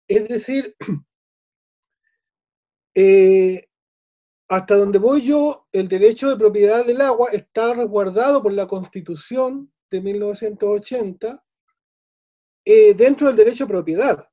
Es 0.07 0.27
decir, 0.27 0.75
eh, 2.95 3.67
hasta 4.49 4.75
donde 4.75 4.99
voy 4.99 5.21
yo, 5.21 5.67
el 5.71 5.87
derecho 5.87 6.29
de 6.29 6.37
propiedad 6.37 6.85
del 6.85 7.01
agua 7.01 7.29
está 7.31 7.73
resguardado 7.73 8.41
por 8.41 8.53
la 8.53 8.67
Constitución 8.67 9.71
de 9.89 10.01
1980 10.01 11.43
eh, 12.65 12.93
dentro 12.93 13.27
del 13.27 13.35
derecho 13.35 13.65
a 13.65 13.67
propiedad. 13.67 14.29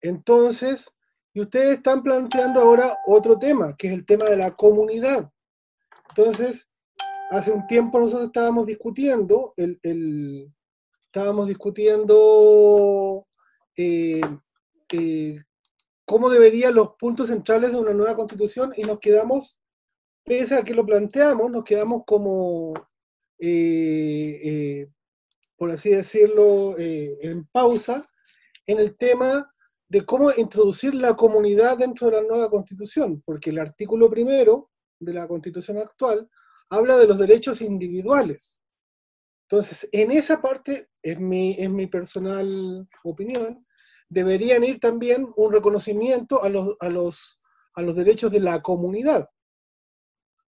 Entonces, 0.00 0.88
y 1.32 1.40
ustedes 1.40 1.76
están 1.76 2.02
planteando 2.02 2.60
ahora 2.60 2.98
otro 3.06 3.38
tema, 3.38 3.76
que 3.76 3.88
es 3.88 3.94
el 3.94 4.06
tema 4.06 4.26
de 4.26 4.36
la 4.36 4.56
comunidad. 4.56 5.30
Entonces, 6.08 6.67
hace 7.30 7.50
un 7.52 7.66
tiempo 7.66 7.98
nosotros 7.98 8.28
estábamos 8.28 8.66
discutiendo, 8.66 9.54
el, 9.56 10.50
estábamos 11.06 11.48
discutiendo 11.48 13.26
eh, 13.76 14.20
eh, 14.92 15.42
cómo 16.04 16.30
deberían 16.30 16.74
los 16.74 16.90
puntos 16.98 17.28
centrales 17.28 17.72
de 17.72 17.78
una 17.78 17.92
nueva 17.92 18.16
constitución 18.16 18.72
y 18.76 18.82
nos 18.82 18.98
quedamos, 18.98 19.58
pese 20.24 20.56
a 20.56 20.62
que 20.62 20.74
lo 20.74 20.84
planteamos, 20.84 21.50
nos 21.50 21.64
quedamos 21.64 22.02
como, 22.06 22.72
eh, 23.38 24.88
por 25.56 25.70
así 25.70 25.90
decirlo, 25.90 26.78
en 26.78 27.46
pausa 27.46 28.08
en 28.66 28.78
el 28.78 28.96
tema 28.96 29.50
de 29.88 30.02
cómo 30.02 30.30
introducir 30.36 30.94
la 30.94 31.16
comunidad 31.16 31.78
dentro 31.78 32.08
de 32.08 32.20
la 32.20 32.28
nueva 32.28 32.50
constitución, 32.50 33.22
porque 33.24 33.50
el 33.50 33.58
artículo 33.58 34.10
primero 34.10 34.70
de 35.00 35.14
la 35.14 35.26
constitución 35.26 35.78
actual 35.78 36.28
habla 36.70 36.96
de 36.96 37.06
los 37.06 37.18
derechos 37.18 37.60
individuales. 37.60 38.60
Entonces, 39.50 39.88
en 39.92 40.10
esa 40.10 40.42
parte, 40.42 40.88
es 41.02 41.18
mi, 41.18 41.56
es 41.58 41.70
mi 41.70 41.86
personal 41.86 42.86
opinión, 43.02 43.66
deberían 44.08 44.64
ir 44.64 44.78
también 44.78 45.28
un 45.36 45.52
reconocimiento 45.52 46.42
a 46.42 46.48
los, 46.48 46.76
a 46.80 46.88
los, 46.88 47.40
a 47.74 47.82
los 47.82 47.96
derechos 47.96 48.30
de 48.30 48.40
la 48.40 48.60
comunidad. 48.62 49.28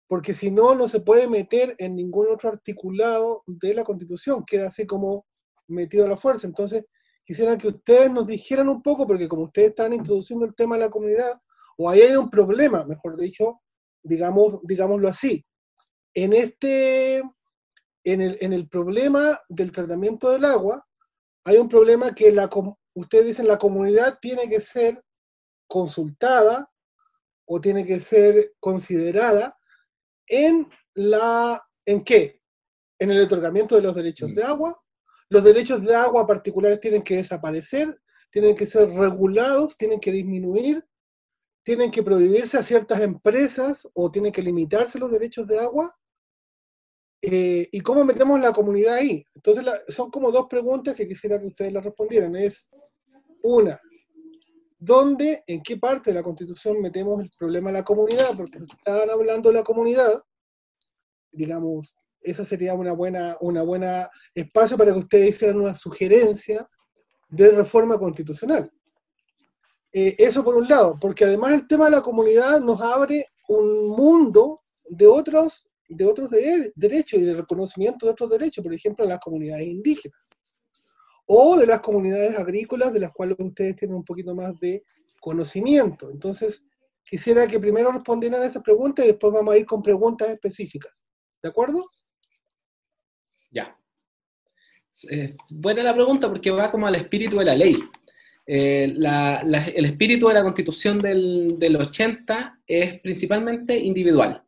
Porque 0.08 0.34
si 0.34 0.50
no, 0.50 0.76
no 0.76 0.88
se 0.88 1.02
puede 1.02 1.28
meter 1.28 1.76
en 1.78 1.96
ningún 1.96 2.28
otro 2.32 2.50
articulado 2.50 3.44
de 3.46 3.74
la 3.74 3.84
Constitución. 3.84 4.44
Queda 4.46 4.68
así 4.68 4.88
como 4.88 5.26
metido 5.68 6.06
a 6.06 6.10
la 6.10 6.18
fuerza. 6.18 6.48
Entonces, 6.48 6.86
quisiera 7.24 7.58
que 7.58 7.68
ustedes 7.68 8.12
nos 8.12 8.26
dijeran 8.26 8.70
un 8.70 8.82
poco, 8.82 9.06
porque 9.06 9.28
como 9.28 9.44
ustedes 9.44 9.70
están 9.70 9.94
introduciendo 9.94 10.46
el 10.46 10.56
tema 10.56 10.76
de 10.76 10.86
la 10.86 10.90
comunidad, 10.90 11.40
o 11.78 11.90
ahí 11.90 12.02
hay 12.02 12.16
un 12.16 12.30
problema, 12.30 12.84
mejor 12.86 13.18
dicho, 13.18 13.62
digamos, 14.04 14.60
digámoslo 14.64 15.08
así. 15.08 15.46
En 16.24 16.34
este, 16.34 17.18
en 18.04 18.22
el, 18.22 18.38
en 18.42 18.52
el 18.52 18.68
problema 18.68 19.40
del 19.48 19.72
tratamiento 19.72 20.32
del 20.32 20.44
agua, 20.44 20.86
hay 21.46 21.58
un 21.58 21.70
problema 21.70 22.14
que 22.14 22.32
la, 22.32 22.50
ustedes 22.94 23.26
dicen 23.26 23.48
la 23.48 23.58
comunidad 23.58 24.20
tiene 24.20 24.50
que 24.50 24.60
ser 24.60 25.02
consultada 25.68 26.70
o 27.46 27.62
tiene 27.62 27.86
que 27.86 28.02
ser 28.02 28.54
considerada 28.60 29.58
en 30.28 30.70
la 30.94 31.64
¿en 31.86 32.04
qué? 32.04 32.42
En 33.00 33.12
el 33.12 33.22
otorgamiento 33.22 33.76
de 33.76 33.82
los 33.82 33.96
derechos 33.96 34.36
de 34.36 34.44
mm. 34.44 34.48
agua. 34.48 34.84
Los 35.30 35.44
derechos 35.44 35.82
de 35.84 35.96
agua 35.96 36.28
particulares 36.28 36.82
tienen 36.82 37.02
que 37.02 37.16
desaparecer, 37.16 37.98
tienen 38.30 38.58
que 38.58 38.66
ser 38.66 38.90
regulados, 38.90 39.78
tienen 39.78 40.02
que 40.02 40.12
disminuir, 40.12 40.86
tienen 41.64 41.92
que 41.92 42.04
prohibirse 42.04 42.58
a 42.58 42.64
ciertas 42.64 43.00
empresas 43.00 43.88
o 43.94 44.12
tienen 44.12 44.34
que 44.34 44.42
limitarse 44.42 45.00
los 45.00 45.12
derechos 45.12 45.48
de 45.48 45.60
agua. 45.60 45.96
Eh, 47.22 47.68
¿Y 47.72 47.82
cómo 47.82 48.06
metemos 48.06 48.40
la 48.40 48.54
comunidad 48.54 48.96
ahí? 48.96 49.26
Entonces 49.36 49.66
son 49.90 50.10
como 50.10 50.32
dos 50.32 50.48
preguntas 50.50 50.96
que 50.96 51.08
quisiera 51.08 51.40
que 51.40 51.48
ustedes 51.48 51.74
las 51.74 51.84
respondieran. 51.84 52.36
Es 52.36 52.70
una, 53.44 53.80
¿dónde, 54.78 55.44
en 55.46 55.62
qué 55.62 55.78
parte 55.78 56.12
de 56.12 56.16
la 56.16 56.24
Constitución 56.24 56.82
metemos 56.82 57.22
el 57.22 57.32
problema 57.38 57.70
de 57.70 57.80
la 57.80 57.84
comunidad? 57.84 58.36
Porque 58.38 58.60
estaban 58.60 59.10
hablando 59.10 59.50
de 59.50 59.56
la 59.56 59.64
comunidad, 59.64 60.24
digamos, 61.32 61.94
eso 62.22 62.44
sería 62.44 62.74
una 62.74 62.94
buena, 62.94 63.38
una 63.42 63.64
buena 63.64 64.10
espacio 64.34 64.78
para 64.78 64.94
que 64.94 65.00
ustedes 65.00 65.36
hicieran 65.36 65.60
una 65.60 65.76
sugerencia 65.76 66.68
de 67.30 67.52
reforma 67.52 67.98
constitucional. 67.98 68.72
Eh, 69.92 70.16
eso 70.18 70.44
por 70.44 70.56
un 70.56 70.68
lado, 70.68 70.98
porque 71.00 71.26
además 71.26 71.54
el 71.54 71.68
tema 71.68 71.86
de 71.86 71.92
la 71.92 72.02
comunidad 72.02 72.60
nos 72.60 72.82
abre 72.82 73.28
un 73.48 73.90
mundo 73.90 74.62
de 74.88 75.08
otros, 75.08 75.69
de 75.90 76.06
otros 76.06 76.30
derechos 76.76 77.20
y 77.20 77.24
de 77.24 77.34
reconocimiento 77.34 78.06
de 78.06 78.12
otros 78.14 78.30
derechos, 78.30 78.64
por 78.64 78.74
ejemplo, 78.74 79.06
las 79.06 79.20
comunidades 79.20 79.68
indígenas 79.68 80.24
o 81.26 81.58
de 81.58 81.68
las 81.68 81.82
comunidades 81.82 82.38
agrícolas 82.38 82.92
de 82.92 83.02
las 83.02 83.12
cuales 83.12 83.38
ustedes 83.40 83.76
tienen 83.76 83.98
un 83.98 84.06
poquito 84.06 84.34
más 84.34 84.60
de 84.60 84.84
conocimiento. 85.20 86.10
Entonces, 86.10 86.64
quisiera 87.04 87.46
que 87.48 87.60
primero 87.60 87.92
respondieran 87.92 88.42
a 88.42 88.46
esa 88.46 88.64
pregunta 88.64 89.04
y 89.04 89.08
después 89.08 89.34
vamos 89.34 89.54
a 89.54 89.58
ir 89.58 89.66
con 89.66 89.84
preguntas 89.84 90.30
específicas. 90.30 91.04
¿De 91.42 91.50
acuerdo? 91.50 91.86
Ya. 93.52 93.78
Eh, 95.12 95.36
buena 95.50 95.84
la 95.84 95.94
pregunta 95.94 96.28
porque 96.30 96.52
va 96.52 96.72
como 96.72 96.88
al 96.88 96.96
espíritu 96.96 97.38
de 97.38 97.46
la 97.46 97.56
ley. 97.56 97.78
Eh, 98.52 98.86
el 99.76 99.86
espíritu 99.86 100.28
de 100.28 100.34
la 100.34 100.44
constitución 100.44 100.98
del, 100.98 101.78
80 101.80 102.62
es 102.66 103.00
principalmente 103.02 103.78
individual. 103.78 104.44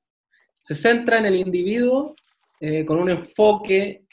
Se 0.62 0.76
centra 0.76 1.18
en 1.18 1.26
el 1.26 1.36
individuo 1.36 2.16
eh, 2.60 2.86
con 2.86 3.00
un 3.00 3.10
enfoque 3.10 4.06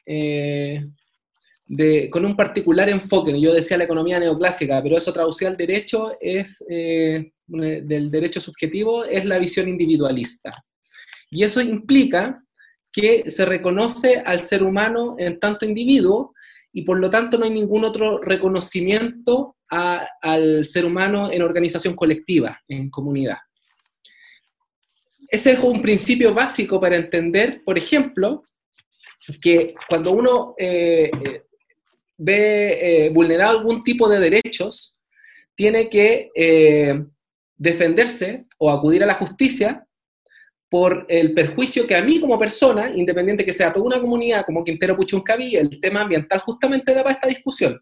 con 2.11 2.25
un 2.25 2.35
particular 2.35 2.89
enfoque. 2.89 3.39
Yo 3.39 3.53
decía 3.53 3.77
la 3.77 3.85
economía 3.85 4.19
neoclásica, 4.19 4.83
pero 4.83 4.97
eso 4.97 5.13
traducido 5.13 5.51
al 5.51 5.57
derecho 5.57 6.13
es, 6.21 6.65
eh, 6.69 7.33
del 7.47 8.11
derecho 8.11 8.41
subjetivo, 8.41 9.05
es 9.05 9.25
la 9.25 9.39
visión 9.39 9.69
individualista. 9.69 10.53
Y 11.31 11.45
eso 11.45 11.61
implica 11.61 12.43
que 12.91 13.29
se 13.29 13.45
reconoce 13.45 14.19
al 14.25 14.41
ser 14.41 14.63
humano 14.63 15.17
en 15.19 15.39
tanto 15.39 15.67
individuo 15.67 16.35
y 16.73 16.83
por 16.83 16.99
lo 16.99 17.11
tanto 17.11 17.37
no 17.37 17.45
hay 17.45 17.51
ningún 17.51 17.85
otro 17.85 18.19
reconocimiento 18.19 19.57
al 19.69 20.65
ser 20.65 20.87
humano 20.87 21.31
en 21.31 21.43
organización 21.43 21.95
colectiva, 21.95 22.59
en 22.67 22.89
comunidad. 22.89 23.37
Ese 25.31 25.53
es 25.53 25.59
un 25.59 25.83
principio 25.83 26.33
básico 26.33 26.81
para 26.81 26.97
entender, 26.97 27.63
por 27.63 27.77
ejemplo, 27.77 28.45
que 29.43 29.75
cuando 29.87 30.13
uno 30.13 30.55
eh, 30.57 31.11
eh, 31.23 31.43
ve 32.17 33.07
eh, 33.07 33.11
vulnerado 33.11 33.59
algún 33.59 33.83
tipo 33.83 34.09
de 34.09 34.21
derechos, 34.21 34.99
tiene 35.55 35.91
que 35.91 36.31
eh, 36.35 37.05
defenderse 37.57 38.47
o 38.57 38.71
acudir 38.71 39.03
a 39.03 39.07
la 39.07 39.15
justicia 39.15 39.85
por 40.71 41.05
el 41.09 41.35
perjuicio 41.35 41.87
que 41.87 41.97
a 41.97 42.03
mí 42.03 42.21
como 42.21 42.39
persona, 42.39 42.91
independiente 42.91 43.45
que 43.45 43.53
sea 43.53 43.73
toda 43.73 43.85
una 43.85 44.01
comunidad 44.01 44.47
como 44.47 44.65
Quintero 44.65 44.97
Puchuncaví, 44.97 45.57
el 45.57 45.79
tema 45.81 46.03
ambiental 46.03 46.41
justamente 46.41 46.95
da 46.95 47.03
para 47.03 47.15
esta 47.15 47.29
discusión. 47.29 47.81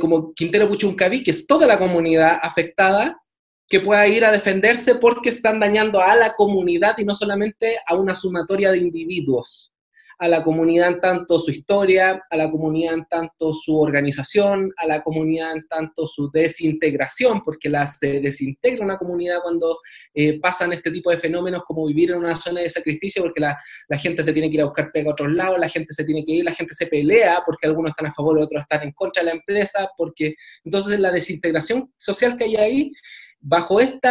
Como 0.00 0.32
Quintero 0.32 0.66
Puchuncaví, 0.66 1.22
que 1.22 1.30
es 1.30 1.46
toda 1.46 1.66
la 1.66 1.78
comunidad 1.78 2.38
afectada, 2.40 3.20
que 3.68 3.80
pueda 3.80 4.06
ir 4.06 4.24
a 4.24 4.32
defenderse 4.32 4.96
porque 4.96 5.28
están 5.28 5.60
dañando 5.60 6.00
a 6.00 6.16
la 6.16 6.34
comunidad 6.34 6.96
y 6.98 7.04
no 7.04 7.14
solamente 7.14 7.78
a 7.86 7.94
una 7.94 8.14
sumatoria 8.14 8.72
de 8.72 8.78
individuos 8.78 9.72
a 10.18 10.28
la 10.28 10.42
comunidad 10.42 10.88
en 10.88 11.00
tanto 11.00 11.38
su 11.38 11.50
historia, 11.52 12.20
a 12.28 12.36
la 12.36 12.50
comunidad 12.50 12.94
en 12.94 13.04
tanto 13.06 13.52
su 13.52 13.78
organización, 13.78 14.72
a 14.76 14.86
la 14.86 15.02
comunidad 15.02 15.52
en 15.52 15.66
tanto 15.68 16.06
su 16.08 16.28
desintegración, 16.30 17.42
porque 17.44 17.68
la, 17.68 17.86
se 17.86 18.20
desintegra 18.20 18.84
una 18.84 18.98
comunidad 18.98 19.40
cuando 19.42 19.78
eh, 20.12 20.40
pasan 20.40 20.72
este 20.72 20.90
tipo 20.90 21.10
de 21.10 21.18
fenómenos 21.18 21.62
como 21.64 21.86
vivir 21.86 22.10
en 22.10 22.18
una 22.18 22.34
zona 22.34 22.62
de 22.62 22.70
sacrificio, 22.70 23.22
porque 23.22 23.40
la, 23.40 23.56
gente 23.96 24.22
se 24.22 24.32
tiene 24.32 24.48
que 24.48 24.56
ir 24.56 24.62
a 24.62 24.66
buscar 24.66 24.90
pega 24.92 25.10
a 25.10 25.12
otros 25.12 25.32
lados, 25.32 25.58
la 25.58 25.68
gente 25.68 25.92
se 25.92 26.04
tiene 26.04 26.24
que 26.24 26.32
ir, 26.32 26.44
la 26.44 26.52
gente 26.52 26.74
se 26.74 26.86
pelea 26.86 27.42
porque 27.46 27.68
algunos 27.68 27.90
están 27.90 28.06
a 28.06 28.12
favor 28.12 28.38
y 28.38 28.42
otros 28.42 28.62
están 28.62 28.82
en 28.82 28.92
contra 28.92 29.22
de 29.22 29.26
la 29.26 29.36
empresa, 29.36 29.88
porque 29.96 30.34
entonces 30.64 30.98
la 30.98 31.12
desintegración 31.12 31.92
social 31.96 32.36
que 32.36 32.44
hay 32.44 32.56
ahí, 32.56 32.92
bajo 33.40 33.80
este 33.80 34.08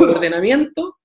ordenamiento, 0.00 0.96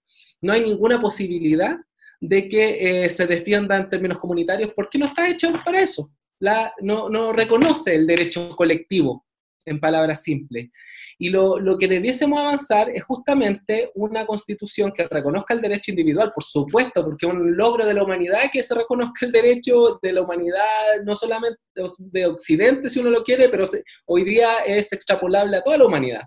no 0.42 0.54
hay 0.54 0.62
ninguna 0.62 1.00
posibilidad 1.00 1.78
de 2.22 2.50
que 2.50 3.06
eh, 3.06 3.10
se 3.10 3.28
defienda 3.28 3.78
en 3.78 3.90
términos 3.90 4.18
comunitarios 4.18 4.72
porque 4.76 4.98
no 4.98 5.08
está 5.08 5.28
hecho 5.30 5.52
para 5.64 5.82
eso. 5.82 6.12
La, 6.40 6.74
no, 6.80 7.10
no, 7.10 7.34
reconoce 7.34 7.96
el 7.96 8.08
derecho 8.08 8.56
colectivo, 8.56 9.26
en 9.66 9.80
palabras 9.80 10.24
simples. 10.24 10.70
Y 11.18 11.30
lo, 11.30 11.60
lo, 11.60 11.78
que 11.78 11.88
debiésemos 11.88 12.40
avanzar 12.40 12.90
es 12.90 13.04
justamente 13.04 13.92
una 13.96 14.26
constitución 14.26 14.92
que 14.92 15.06
reconozca 15.08 15.54
el 15.54 15.62
derecho 15.62 15.92
individual, 15.92 16.32
por 16.34 16.44
supuesto, 16.44 17.04
porque 17.04 17.26
es 17.26 17.32
un 17.32 17.58
logro 17.58 17.86
de 17.86 17.94
la 17.94 18.04
humanidad 18.04 18.40
que 18.52 18.64
se 18.64 18.74
reconozca 18.74 19.26
el 19.26 19.34
derecho 19.34 20.00
de 20.02 20.14
la 20.14 20.22
humanidad, 20.22 20.64
no 21.04 21.14
solamente 21.14 21.60
de 21.98 22.26
Occidente, 22.26 22.90
si 22.90 23.00
uno 23.00 23.10
lo 23.10 23.24
quiere, 23.24 23.50
pero 23.50 23.66
hoy 24.06 24.24
día 24.24 24.60
es 24.66 24.94
extrapolable 24.94 25.58
a 25.58 25.62
toda 25.62 25.78
la 25.78 25.86
humanidad. 25.86 26.22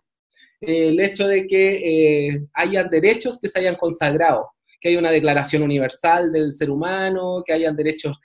El 0.62 0.98
hecho 1.00 1.26
de 1.26 1.46
que 1.46 1.74
eh, 1.74 2.46
hayan 2.54 2.88
derechos 2.88 3.38
que 3.40 3.48
se 3.48 3.58
hayan 3.58 3.76
consagrado 3.76 4.48
que 4.82 4.88
haya 4.88 4.98
una 4.98 5.12
declaración 5.12 5.62
universal 5.62 6.32
del 6.32 6.52
ser 6.52 6.68
humano, 6.68 7.42
que 7.46 7.52
hayan 7.52 7.76
derechos 7.76 8.20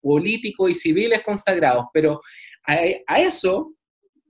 políticos 0.00 0.72
y 0.72 0.74
civiles 0.74 1.22
consagrados, 1.24 1.86
pero 1.94 2.20
a, 2.66 3.20
eso 3.20 3.76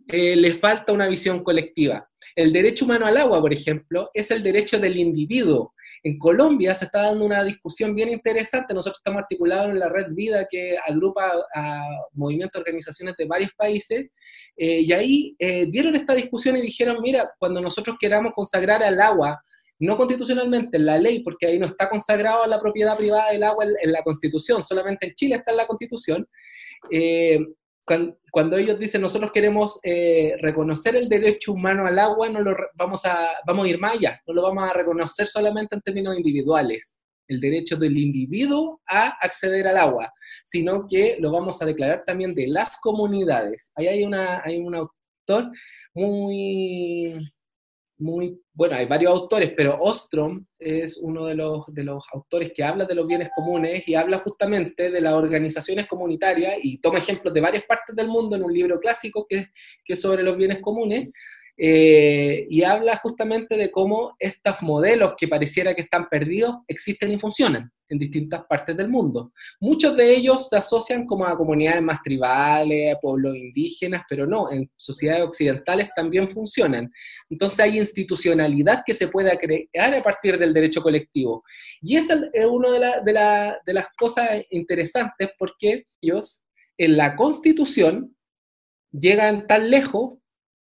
eh, 0.07 0.37
le 0.37 0.53
falta 0.53 0.93
una 0.93 1.09
visión 1.09 1.43
colectiva. 1.43 2.07
El 2.37 2.53
derecho 2.53 2.85
humano 2.85 3.07
al 3.07 3.17
agua, 3.17 3.41
por 3.41 3.55
ejemplo, 3.55 4.11
es 4.13 4.31
el 4.31 4.43
derecho 4.43 4.79
del 4.79 4.99
individuo. 4.99 5.73
En 6.05 6.19
Colombia 6.19 6.75
se 6.75 6.87
está 6.87 7.03
dando 7.03 7.25
una 7.25 7.45
discusión 7.45 7.95
bien 7.95 8.11
interesante. 8.11 8.75
Nosotros 8.75 8.99
estamos 8.99 9.23
articulados 9.23 9.71
en 9.71 9.79
la 9.79 9.89
red 9.89 10.07
Vida 10.11 10.47
que 10.51 10.77
agrupa 10.87 11.33
a 11.55 11.87
movimientos, 12.13 12.59
organizaciones 12.59 13.15
de 13.17 13.27
varios 13.27 13.53
países. 13.57 14.11
Eh, 14.57 14.81
y 14.81 14.93
ahí 14.93 15.37
eh, 15.39 15.67
dieron 15.71 15.95
esta 15.95 16.15
discusión 16.15 16.57
y 16.57 16.63
dijeron, 16.63 16.99
mira, 17.01 17.31
cuando 17.39 17.61
nosotros 17.61 17.97
queramos 18.01 18.33
consagrar 18.35 18.83
al 18.83 19.01
agua 19.01 19.43
no 19.83 19.97
constitucionalmente, 19.97 20.77
en 20.77 20.87
la 20.87 20.97
ley, 20.97 21.25
porque 21.25 21.47
ahí 21.47 21.59
no 21.59 21.67
está 21.67 21.89
consagrado 21.89 22.47
la 22.47 22.61
propiedad 22.61 22.97
privada 22.97 23.33
del 23.33 23.43
agua 23.43 23.65
en, 23.65 23.93
la 23.93 24.03
Constitución, 24.05 24.63
solamente 24.63 25.09
en 25.09 25.15
Chile 25.15 25.35
está 25.37 25.51
en 25.51 25.57
la 25.57 25.67
Constitución. 25.67 26.29
Eh, 26.91 27.41
cuando, 27.85 28.57
ellos 28.57 28.79
dicen 28.79 29.01
nosotros 29.01 29.31
queremos 29.33 29.79
eh, 29.83 30.37
reconocer 30.41 30.97
el 30.97 31.09
derecho 31.09 31.53
humano 31.53 31.87
al 31.87 31.99
agua, 31.99 32.29
no 32.29 32.41
lo 32.41 32.55
vamos 32.75 33.05
a, 33.05 33.29
vamos 33.47 33.67
a 33.67 33.69
ir 33.69 33.79
más 33.79 33.95
allá, 33.95 34.21
no 34.27 34.35
lo 34.35 34.43
vamos 34.43 34.65
a 34.65 34.73
reconocer 34.73 35.27
solamente 35.27 35.75
en 35.75 35.83
términos 35.83 36.17
individuales, 36.17 36.99
el 37.29 37.41
derecho 37.41 37.77
del 37.77 37.97
individuo 37.97 38.81
a 38.87 39.09
acceder 39.21 39.67
al 39.67 39.77
agua, 39.77 40.13
sino 40.45 40.87
que 40.89 41.17
lo 41.21 41.33
vamos 41.33 41.61
a 41.61 41.67
declarar 41.67 42.05
también 42.05 42.35
de 42.35 42.47
las 42.49 42.79
comunidades. 42.81 43.73
Ahí 43.75 43.89
hay, 43.89 44.05
una, 44.05 44.43
hay 44.45 44.59
un 44.59 44.75
autor 44.75 45.51
muy 45.95 47.19
muy, 48.03 48.41
bueno, 48.53 48.75
hay 48.75 48.87
varios 48.87 49.13
autores, 49.13 49.53
pero 49.57 49.79
Ostrom 49.81 50.45
es 50.59 50.99
uno 50.99 51.27
de 51.27 51.35
los, 51.35 51.65
autores 52.13 52.53
que 52.55 52.65
habla 52.65 52.85
de 52.85 52.95
los 52.95 53.07
bienes 53.07 53.31
comunes 53.35 53.87
y 53.87 53.95
habla 53.95 54.19
justamente 54.19 54.91
de 54.91 55.01
las 55.01 55.15
organizaciones 55.15 55.87
comunitarias 55.87 56.59
y 56.63 56.79
toma 56.79 56.99
ejemplos 56.99 57.33
de 57.33 57.41
varias 57.41 57.65
partes 57.65 57.95
del 57.95 58.09
mundo 58.09 58.37
en 58.37 58.43
un 58.43 58.53
libro 58.53 58.79
clásico 58.81 59.27
que, 59.29 59.47
que 59.85 59.93
es 59.93 60.01
sobre 60.01 60.23
los 60.23 60.37
bienes 60.37 60.61
comunes. 60.61 61.11
Eh, 61.57 62.47
y 62.49 62.65
habla 62.65 62.97
justamente 62.97 63.57
de 63.57 63.71
cómo 63.71 64.17
estos 64.19 64.57
modelos 64.63 65.15
que 65.17 65.29
pareciera 65.29 65.75
que 65.75 65.83
están 65.83 66.09
perdidos 66.09 66.57
existen 66.67 67.13
y 67.13 67.19
funcionan. 67.19 67.71
En 67.93 67.99
distintas 67.99 68.45
partes 68.47 68.77
del 68.77 68.89
mundo. 68.89 69.33
Muchos 69.61 69.95
de 69.97 70.17
ellos 70.17 70.49
se 70.49 70.57
asocian 70.57 71.07
como 71.07 71.27
a 71.27 71.37
comunidades 71.37 71.83
más 71.83 72.01
tribales, 72.03 72.95
a 72.95 72.99
pueblos 72.99 73.37
indígenas, 73.37 74.03
pero 74.09 74.27
no, 74.27 74.51
en 74.51 74.71
sociedades 74.77 75.25
occidentales 75.25 75.91
también 75.95 76.29
funcionan. 76.29 76.91
Entonces 77.29 77.61
hay 77.61 77.79
institucionalidad 77.79 78.83
que 78.85 78.95
se 78.95 79.09
puede 79.09 79.37
crear 79.39 79.95
a 79.95 80.03
partir 80.03 80.39
del 80.39 80.55
derecho 80.55 80.83
colectivo. 80.83 81.45
Y 81.83 81.97
esa 81.97 82.15
es 82.33 82.47
una 82.47 82.71
de, 82.71 83.55
de 83.65 83.75
las 83.75 83.87
cosas 83.97 84.43
interesantes 84.51 85.31
porque 85.39 85.85
ellos 86.01 86.45
en 86.79 86.97
la 86.97 87.15
constitución 87.15 88.17
llegan 88.91 89.47
tan 89.47 89.71
lejos 89.71 90.19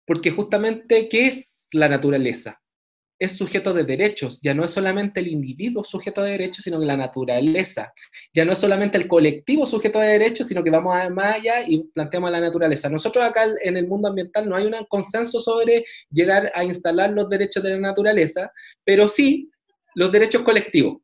porque 0.06 0.32
justamente, 0.32 1.08
¿qué 1.10 1.28
es 1.28 1.66
la 1.72 1.88
naturaleza? 1.90 2.62
Es 3.18 3.38
sujeto 3.38 3.74
de 3.74 3.84
derechos, 3.84 4.40
ya 4.42 4.54
no 4.54 4.64
es 4.66 4.72
solamente 4.72 5.20
el 5.20 5.28
individuo 5.28 5.84
sujeto 5.84 6.22
de 6.22 6.32
derechos, 6.32 6.64
sino 6.64 6.80
que 6.80 6.86
la 6.86 6.98
naturaleza, 6.98 7.94
ya 8.34 8.44
no 8.44 8.54
es 8.54 8.60
solamente 8.60 8.98
el 8.98 9.08
colectivo 9.08 9.66
sujeto 9.66 10.00
de 10.00 10.08
derechos, 10.08 10.48
sino 10.48 10.64
que 10.64 10.70
vamos 10.70 10.96
a 10.96 11.10
más 11.10 11.36
allá 11.36 11.66
y 11.68 11.84
planteamos 11.94 12.32
la 12.32 12.42
naturaleza. 12.42 12.90
Nosotros 12.90 13.24
acá 13.24 13.46
en 13.62 13.78
el 13.78 13.88
mundo 13.88 14.10
ambiental 14.10 14.48
no 14.50 14.56
hay 14.56 14.66
un 14.66 14.76
consenso 14.90 15.40
sobre 15.40 15.86
llegar 16.12 16.52
a 16.54 16.64
instalar 16.64 17.12
los 17.12 17.30
derechos 17.30 17.64
de 17.64 17.72
la 17.72 17.80
naturaleza, 17.80 18.52
pero 18.84 19.08
sí 19.08 19.50
los 19.96 20.12
derechos 20.12 20.42
colectivos. 20.42 20.98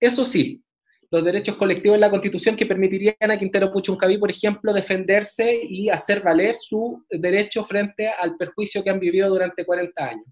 Eso 0.00 0.24
sí, 0.24 0.62
los 1.10 1.24
derechos 1.24 1.56
colectivos 1.56 1.94
en 1.94 2.02
la 2.02 2.10
Constitución 2.10 2.56
que 2.56 2.66
permitirían 2.66 3.14
a 3.20 3.38
Quintero 3.38 3.72
Puchuncaví, 3.72 4.18
por 4.18 4.30
ejemplo, 4.30 4.72
defenderse 4.72 5.60
y 5.62 5.88
hacer 5.88 6.20
valer 6.20 6.54
su 6.54 7.04
derecho 7.08 7.64
frente 7.64 8.08
al 8.08 8.36
perjuicio 8.36 8.84
que 8.84 8.90
han 8.90 9.00
vivido 9.00 9.28
durante 9.28 9.64
40 9.64 10.04
años. 10.04 10.26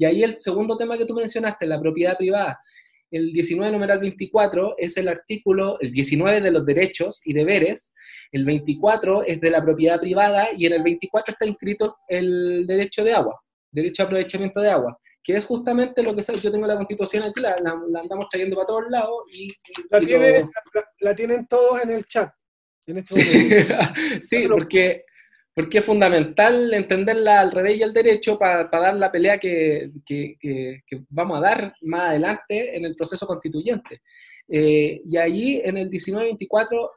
Y 0.00 0.06
ahí 0.06 0.22
el 0.22 0.38
segundo 0.38 0.78
tema 0.78 0.96
que 0.96 1.04
tú 1.04 1.12
mencionaste, 1.12 1.66
la 1.66 1.78
propiedad 1.78 2.16
privada. 2.16 2.58
El 3.10 3.34
19 3.34 3.70
numeral 3.70 4.00
24 4.00 4.76
es 4.78 4.96
el 4.96 5.08
artículo, 5.08 5.78
el 5.78 5.92
19 5.92 6.40
de 6.40 6.50
los 6.50 6.64
derechos 6.64 7.20
y 7.22 7.34
deberes, 7.34 7.92
el 8.32 8.46
24 8.46 9.24
es 9.24 9.42
de 9.42 9.50
la 9.50 9.62
propiedad 9.62 10.00
privada 10.00 10.48
y 10.56 10.64
en 10.64 10.72
el 10.72 10.82
24 10.82 11.32
está 11.32 11.44
inscrito 11.44 11.98
el 12.08 12.66
derecho 12.66 13.04
de 13.04 13.12
agua, 13.12 13.38
derecho 13.70 14.02
a 14.02 14.06
aprovechamiento 14.06 14.60
de 14.60 14.70
agua, 14.70 14.98
que 15.22 15.34
es 15.34 15.44
justamente 15.44 16.02
lo 16.02 16.16
que 16.16 16.22
yo 16.22 16.50
tengo 16.50 16.66
la 16.66 16.76
constitución 16.76 17.24
aquí, 17.24 17.38
la, 17.42 17.54
andamos 17.60 18.26
trayendo 18.30 18.56
para 18.56 18.66
todos 18.66 18.84
lados. 18.88 19.24
Y, 19.34 19.48
la, 21.00 21.14
tienen 21.14 21.46
todos 21.46 21.82
en 21.82 21.90
el 21.90 22.06
chat. 22.06 22.32
Este 22.86 24.22
sí, 24.22 24.48
porque 24.48 25.04
porque 25.60 25.80
es 25.80 25.84
fundamental 25.84 26.72
entenderla 26.72 27.40
al 27.40 27.52
revés 27.52 27.76
y 27.76 27.82
al 27.82 27.92
derecho 27.92 28.38
para, 28.38 28.66
dar 28.70 28.96
la 28.96 29.12
pelea 29.12 29.38
que, 29.38 29.90
vamos 31.10 31.36
a 31.36 31.40
dar 31.42 31.74
más 31.82 32.08
adelante 32.08 32.78
en 32.78 32.86
el 32.86 32.96
proceso 32.96 33.26
constituyente. 33.26 34.00
Eh, 34.48 35.02
y 35.04 35.18
ahí 35.18 35.60
en 35.62 35.76
el 35.76 35.90
1924 35.90 36.92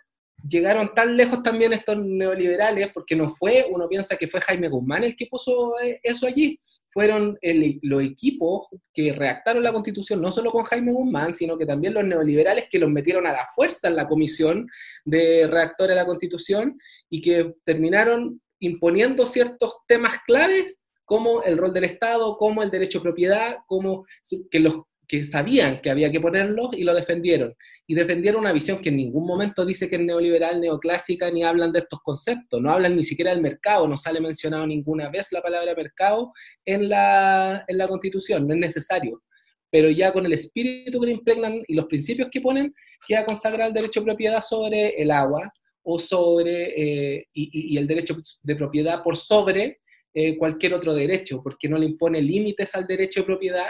llegaron 0.47 0.93
tan 0.93 1.18
lejos 1.18 1.43
también 1.43 1.74
estos 1.74 1.97
neoliberales, 1.97 2.88
porque 2.93 3.18
no 3.18 3.30
fue, 3.30 3.66
uno 3.70 3.86
piensa 3.89 4.16
que 4.16 4.30
fue 4.30 4.39
Jaime 4.39 4.70
Guzmán 4.70 5.03
el 5.03 5.18
que 5.18 5.28
puso 5.28 5.78
eh, 5.80 5.99
eso 6.01 6.26
allí, 6.26 6.57
fueron 6.93 7.38
los 7.82 8.03
equipos 8.03 8.68
que 8.93 9.11
redactaron 9.11 9.64
la 9.64 9.74
constitución, 9.74 10.22
no 10.22 10.32
solo 10.32 10.51
con 10.51 10.64
Jaime 10.64 10.93
Guzmán, 10.93 11.34
sino 11.34 11.57
que 11.57 11.66
también 11.66 11.95
los 11.95 12.05
neoliberales 12.05 12.68
que 12.70 12.78
los 12.78 12.89
metieron 12.89 13.26
a 13.26 13.32
la 13.34 13.47
fuerza 13.53 13.88
en 13.88 13.95
la 13.95 14.07
comisión 14.07 14.70
de 15.03 15.47
redactores 15.47 15.95
de 15.95 16.01
la 16.01 16.05
constitución 16.05 16.78
y 17.09 17.20
que 17.20 17.55
terminaron 17.66 18.39
imponiendo 18.66 19.26
ciertos 19.26 19.78
temas 19.88 20.18
claves 20.26 20.80
como 21.05 21.43
el 21.43 21.57
rol 21.57 21.74
del 21.74 21.84
Estado, 21.84 22.38
como 22.38 22.64
el 22.64 22.72
derecho 22.72 22.99
a 22.99 23.03
propiedad, 23.03 23.57
como 23.68 24.05
que 24.49 24.59
los 24.59 24.76
que 25.05 25.24
sabían 25.26 25.82
que 25.82 25.89
había 25.89 26.09
que 26.09 26.22
ponerlos 26.22 26.70
y 26.74 26.84
lo 26.84 26.93
defendieron. 26.93 27.53
Y 27.86 27.93
defendieron 27.93 28.39
una 28.39 28.53
visión 28.53 28.80
que 28.80 28.89
en 28.89 28.97
ningún 28.97 29.28
momento 29.28 29.66
dice 29.66 29.89
que 29.89 29.97
es 29.97 30.01
neoliberal, 30.01 30.61
neoclásica, 30.61 31.30
ni 31.30 31.43
hablan 31.43 31.74
de 31.74 31.80
estos 31.80 31.99
conceptos, 31.99 32.61
no 32.61 32.72
hablan 32.72 32.95
ni 32.95 33.03
siquiera 33.03 33.32
del 33.32 33.41
mercado, 33.41 33.88
no 33.88 33.97
sale 33.97 34.22
mencionado 34.22 34.66
ninguna 34.66 35.09
vez 35.09 35.32
la 35.34 35.41
palabra 35.41 35.76
mercado 35.76 36.32
en 36.66 36.88
la, 36.88 37.66
en 37.68 37.78
la 37.78 37.88
Constitución, 37.88 38.47
no 38.47 38.53
es 38.53 38.59
necesario. 38.59 39.22
Pero 39.70 39.89
ya 39.89 40.14
con 40.14 40.26
el 40.26 40.34
espíritu 40.34 41.01
que 41.01 41.07
le 41.07 41.14
impregnan 41.14 41.61
y 41.68 41.74
los 41.76 41.86
principios 41.86 42.30
que 42.32 42.39
ponen, 42.39 42.74
queda 43.05 43.26
consagrado 43.26 43.68
el 43.70 43.74
derecho 43.74 43.99
a 43.99 44.05
propiedad 44.05 44.41
sobre 44.41 44.89
el 45.01 45.11
agua, 45.11 45.51
o 45.84 46.00
sobre, 46.00 47.18
eh, 47.18 47.28
y, 47.34 47.78
el 47.78 47.88
derecho 47.88 48.18
de 48.42 48.56
propiedad 48.56 49.04
por 49.04 49.18
sobre 49.18 49.82
eh, 50.14 50.38
cualquier 50.38 50.74
otro 50.74 50.94
derecho, 50.94 51.42
porque 51.44 51.68
no 51.68 51.78
le 51.78 51.86
impone 51.86 52.22
límites 52.22 52.76
al 52.76 52.88
derecho 52.88 53.22
de 53.22 53.26
propiedad 53.26 53.68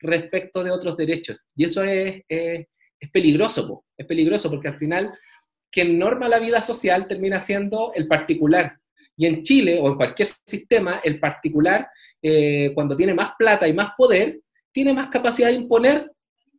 respecto 0.00 0.62
de 0.62 0.70
otros 0.70 0.96
derechos. 0.96 1.46
Y 1.56 1.64
eso 1.64 1.82
es, 1.82 2.22
es 2.28 3.10
peligroso, 3.10 3.84
es 3.96 4.06
peligroso 4.06 4.50
porque 4.50 4.68
al 4.68 4.78
final 4.78 5.12
quien 5.76 5.98
norma 5.98 6.26
la 6.26 6.38
vida 6.38 6.62
social 6.62 7.06
termina 7.06 7.38
siendo 7.38 7.92
el 7.94 8.08
particular. 8.08 8.78
Y 9.14 9.26
en 9.26 9.42
Chile 9.42 9.78
o 9.80 9.88
en 9.88 9.96
cualquier 9.96 10.28
sistema, 10.46 11.00
el 11.04 11.20
particular, 11.20 11.88
eh, 12.22 12.72
cuando 12.74 12.96
tiene 12.96 13.12
más 13.12 13.32
plata 13.38 13.68
y 13.68 13.72
más 13.72 13.92
poder, 13.96 14.40
tiene 14.72 14.92
más 14.92 15.08
capacidad 15.08 15.48
de 15.48 15.54
imponer 15.54 16.10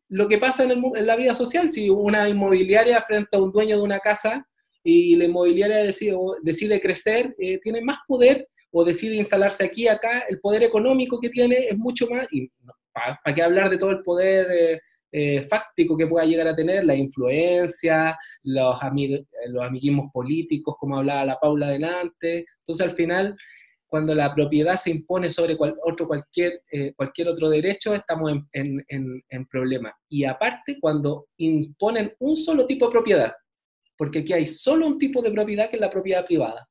lo 0.10 0.28
que 0.28 0.38
pasa 0.38 0.64
en, 0.64 0.72
en, 0.72 1.08
la 1.08 1.16
vida 1.16 1.34
social. 1.34 1.72
Si 1.72 1.90
una 1.90 2.30
inmobiliaria 2.30 3.02
frente 3.02 3.38
a 3.38 3.42
un 3.42 3.52
dueño 3.52 3.78
de 3.78 3.82
una 3.82 4.00
casa 4.00 4.48
y 4.90 5.18
la 5.18 5.26
inmobiliaria 5.26 5.78
decide, 5.78 6.16
decide 6.44 6.80
crecer, 6.80 7.36
eh, 7.40 7.60
tiene 7.62 7.82
más 7.82 8.00
poder 8.08 8.48
o 8.72 8.86
decide 8.86 9.16
instalarse 9.16 9.66
aquí, 9.66 9.86
acá, 9.86 10.24
el 10.30 10.40
poder 10.40 10.64
económico 10.64 11.20
que 11.20 11.30
tiene 11.30 11.56
es 11.68 11.78
mucho 11.78 12.08
más, 12.08 12.26
y 12.32 12.50
¿para 12.94 13.36
qué 13.36 13.42
hablar 13.42 13.70
de 13.70 13.78
todo 13.78 13.92
el 13.92 14.02
poder 14.02 14.48
eh, 14.50 14.80
eh, 15.12 15.42
fáctico 15.42 15.98
que 15.98 16.08
pueda 16.08 16.26
llegar 16.26 16.48
a 16.48 16.56
tener, 16.56 16.86
la 16.86 16.96
influencia, 16.96 18.18
los, 18.44 18.78
los 19.50 19.64
amiguismos 19.64 20.10
políticos, 20.14 20.76
como 20.80 20.98
hablaba 20.98 21.26
la 21.26 21.40
Paula 21.40 21.68
delante? 21.68 22.46
Entonces, 22.60 22.86
al 22.86 22.92
final, 22.92 23.36
cuando 23.88 24.16
la 24.16 24.34
propiedad 24.34 24.78
se 24.78 24.92
impone 24.92 25.30
sobre 25.30 25.58
otro, 25.86 26.08
cualquier, 26.08 26.62
cualquier 26.96 27.28
otro 27.28 27.50
derecho, 27.50 27.94
estamos 27.94 28.32
en, 28.54 28.86
en, 28.88 29.24
en 29.30 29.46
problemas. 29.48 29.94
Y 30.10 30.24
aparte, 30.24 30.78
cuando 30.80 31.28
imponen 31.38 32.14
un 32.20 32.38
solo 32.38 32.66
tipo 32.66 32.86
de 32.86 32.92
propiedad, 32.92 33.34
porque 33.98 34.20
aquí 34.20 34.34
hay 34.34 34.46
solo 34.46 34.88
un 34.88 34.98
tipo 34.98 35.22
de 35.22 35.32
propiedad 35.32 35.70
que 35.70 35.76
es 35.76 35.82
la 35.82 35.90
propiedad 35.90 36.26
privada, 36.26 36.70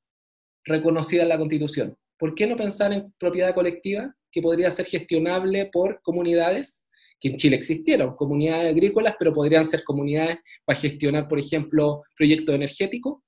reconocida 0.64 1.22
en 1.22 1.28
la 1.28 1.38
Constitución. 1.38 1.96
¿Por 2.18 2.34
qué 2.34 2.46
no 2.46 2.56
pensar 2.56 2.92
en 2.92 3.12
propiedad 3.18 3.54
colectiva 3.54 4.14
que 4.30 4.40
podría 4.40 4.70
ser 4.70 4.86
gestionable 4.86 5.68
por 5.72 6.00
comunidades? 6.02 6.84
Que 7.20 7.28
en 7.28 7.36
Chile 7.36 7.56
existieron 7.56 8.14
comunidades 8.14 8.72
agrícolas, 8.72 9.16
pero 9.18 9.32
podrían 9.32 9.66
ser 9.66 9.82
comunidades 9.84 10.38
para 10.64 10.78
gestionar, 10.78 11.28
por 11.28 11.38
ejemplo, 11.38 12.02
proyectos 12.16 12.54
energéticos, 12.54 13.22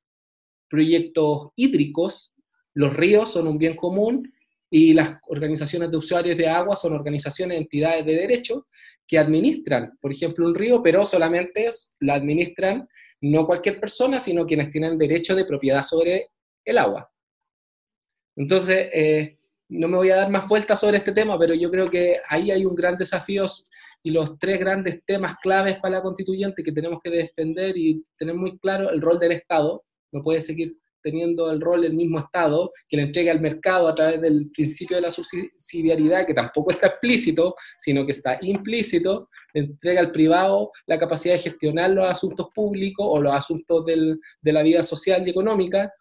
proyectos 0.69 1.49
hídricos. 1.57 2.33
Los 2.75 2.95
ríos 2.95 3.33
son 3.33 3.49
un 3.49 3.59
bien 3.59 3.77
común 3.77 4.33
y 4.71 4.93
las 4.93 5.15
organizaciones 5.29 5.91
de 5.91 5.97
usuarios 5.97 6.37
de 6.37 6.49
agua 6.49 6.77
son 6.77 6.93
organizaciones, 6.93 7.59
entidades 7.59 8.05
de 8.05 8.15
derecho 8.15 8.67
que 9.07 9.19
administran, 9.19 9.97
por 10.01 10.13
ejemplo, 10.13 10.47
un 10.47 10.55
río, 10.55 10.83
pero 10.83 11.07
solamente 11.07 11.69
la 12.01 12.15
administran 12.15 12.87
no 13.21 13.47
cualquier 13.47 13.81
persona, 13.81 14.21
sino 14.21 14.47
quienes 14.47 14.71
tienen 14.71 14.99
derecho 14.99 15.35
de 15.35 15.45
propiedad 15.45 15.83
sobre 15.83 16.31
el 16.65 16.79
agua. 16.79 17.11
Entonces, 18.37 18.89
eh, 18.93 19.37
no 19.69 19.89
me 19.89 19.97
voy 19.97 20.11
a 20.11 20.17
dar 20.17 20.31
más 20.31 20.49
vueltas 20.49 20.81
sobre 20.81 20.99
este 20.99 21.13
tema, 21.13 21.39
pero 21.39 21.55
yo 21.55 21.71
creo 21.71 21.89
que 21.89 22.19
ahí 22.29 22.51
hay 22.51 22.65
un 22.65 22.75
gran 22.75 22.97
desafío 22.97 23.47
y 24.03 24.11
los 24.11 24.39
tres 24.39 24.61
grandes 24.61 25.03
temas 25.05 25.35
claves 25.43 25.79
para 25.81 25.97
la 25.97 26.03
constituyente 26.03 26.63
que 26.63 26.73
tenemos 26.73 27.01
que 27.03 27.11
defender 27.11 27.77
y 27.77 28.05
tener 28.17 28.35
muy 28.35 28.59
claro 28.59 28.91
el 28.91 29.01
rol 29.01 29.19
del 29.19 29.33
Estado. 29.33 29.85
No 30.13 30.23
puede 30.23 30.41
seguir 30.41 30.77
teniendo 31.03 31.51
el 31.51 31.61
rol 31.61 31.83
del 31.83 31.95
mismo 31.95 32.19
Estado, 32.19 32.73
que 32.89 32.97
le 32.97 33.05
entregue 33.05 33.31
al 33.31 33.41
mercado 33.41 33.89
a 33.89 33.95
través 33.95 34.21
del 34.21 34.51
principio 34.51 34.97
de 34.97 35.03
la 35.03 35.11
subsidiariedad, 35.11 36.27
que 36.27 36.35
tampoco 36.35 36.71
está 36.71 36.89
explícito, 36.89 37.55
sino 37.79 38.05
que 38.05 38.13
está 38.13 38.39
implícito, 38.41 39.29
le 39.55 39.63
entrega 39.63 40.01
al 40.01 40.13
privado 40.13 40.71
la 40.87 40.99
capacidad 40.99 41.35
de 41.35 41.41
gestionar 41.41 41.91
los 41.91 42.09
asuntos 42.09 42.49
públicos 42.55 43.07
o 43.09 43.21
los 43.21 43.33
asuntos 43.33 43.85
de 43.87 44.53
la 44.53 44.63
vida 44.63 44.83
social 44.83 45.27
y 45.27 45.31
económica, 45.31 45.93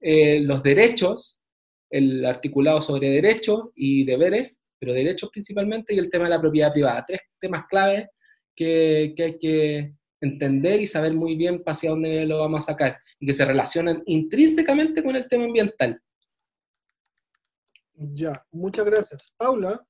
eh, 0.00 0.40
los 0.40 0.62
derechos, 0.62 1.38
el 1.90 2.24
articulado 2.24 2.80
sobre 2.80 3.10
derechos 3.10 3.70
y 3.74 4.04
deberes, 4.04 4.60
pero 4.78 4.92
derechos 4.92 5.30
principalmente, 5.30 5.94
y 5.94 5.98
el 5.98 6.10
tema 6.10 6.24
de 6.24 6.30
la 6.30 6.40
propiedad 6.40 6.72
privada. 6.72 7.04
Tres 7.06 7.20
temas 7.40 7.64
claves 7.68 8.06
que, 8.54 9.14
que 9.16 9.22
hay 9.22 9.38
que 9.38 9.92
entender 10.20 10.80
y 10.80 10.86
saber 10.86 11.14
muy 11.14 11.36
bien 11.36 11.62
hacia 11.66 11.90
dónde 11.90 12.24
lo 12.26 12.38
vamos 12.38 12.64
a 12.64 12.72
sacar 12.72 12.98
y 13.20 13.26
que 13.26 13.32
se 13.32 13.44
relacionan 13.44 14.02
intrínsecamente 14.06 15.02
con 15.02 15.16
el 15.16 15.28
tema 15.28 15.44
ambiental. 15.44 16.00
Ya, 17.94 18.32
muchas 18.50 18.84
gracias. 18.86 19.34
Paula. 19.36 19.84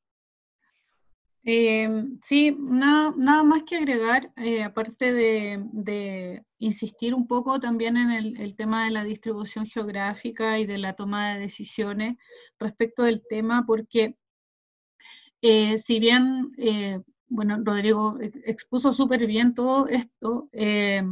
Eh, 1.48 1.88
sí, 2.22 2.56
nada, 2.58 3.14
nada, 3.16 3.44
más 3.44 3.62
que 3.62 3.76
agregar, 3.76 4.32
eh, 4.36 4.64
aparte 4.64 5.12
de, 5.12 6.42
insistir 6.58 7.14
un 7.14 7.28
poco 7.28 7.60
también 7.60 7.96
en 7.96 8.10
el, 8.10 8.56
tema 8.56 8.84
de 8.84 8.90
la 8.90 9.04
distribución 9.04 9.66
geográfica 9.66 10.58
y 10.58 10.66
de 10.66 10.78
la 10.78 10.94
toma 10.94 11.34
de 11.34 11.40
decisiones 11.40 12.16
respecto 12.58 13.04
del 13.04 13.22
tema, 13.28 13.64
porque 13.64 14.16
eh, 15.42 15.78
si 15.78 16.00
bien 16.00 16.52
bueno, 17.28 17.58
Rodrigo 17.62 18.18
expuso 18.20 18.92
súper 18.92 19.26
bien 19.26 19.54
todo 19.54 19.88
esto. 19.88 20.48
Eh, 20.52 21.02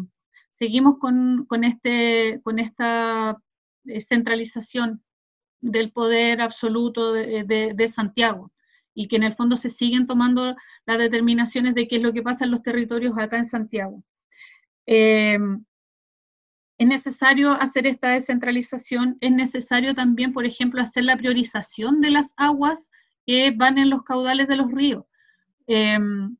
seguimos 0.50 0.98
con, 0.98 1.46
este, 1.64 2.40
con 2.42 2.58
esta 2.58 3.40
eh, 3.86 4.00
centralización 4.00 5.02
del 5.60 5.92
poder 5.92 6.40
absoluto 6.40 7.12
de, 7.12 7.88
Santiago 7.88 8.52
y 8.94 9.08
que 9.08 9.16
en 9.16 9.24
el 9.24 9.32
fondo 9.32 9.56
se 9.56 9.70
siguen 9.70 10.06
tomando 10.06 10.54
las 10.86 10.98
determinaciones 10.98 11.74
de 11.74 11.88
qué 11.88 11.96
es 11.96 12.02
lo 12.02 12.12
que 12.12 12.22
pasa 12.22 12.44
en 12.44 12.52
los 12.52 12.62
territorios 12.62 13.18
acá 13.18 13.38
en 13.38 13.44
Santiago. 13.44 14.04
Eh, 14.86 15.38
es 16.78 16.86
necesario 16.88 17.52
hacer 17.52 17.86
esta 17.86 18.10
descentralización, 18.10 19.16
es 19.20 19.30
necesario 19.30 19.94
también, 19.94 20.32
por 20.32 20.44
ejemplo, 20.44 20.80
hacer 20.80 21.04
la 21.04 21.16
priorización 21.16 22.00
de 22.00 22.10
las 22.10 22.34
aguas 22.36 22.90
que 23.26 23.52
van 23.52 23.78
en 23.78 23.90
los 23.90 24.02
caudales 24.02 24.48
de 24.48 24.56
los 24.56 24.70
ríos. 24.70 25.04
Em, 25.66 26.36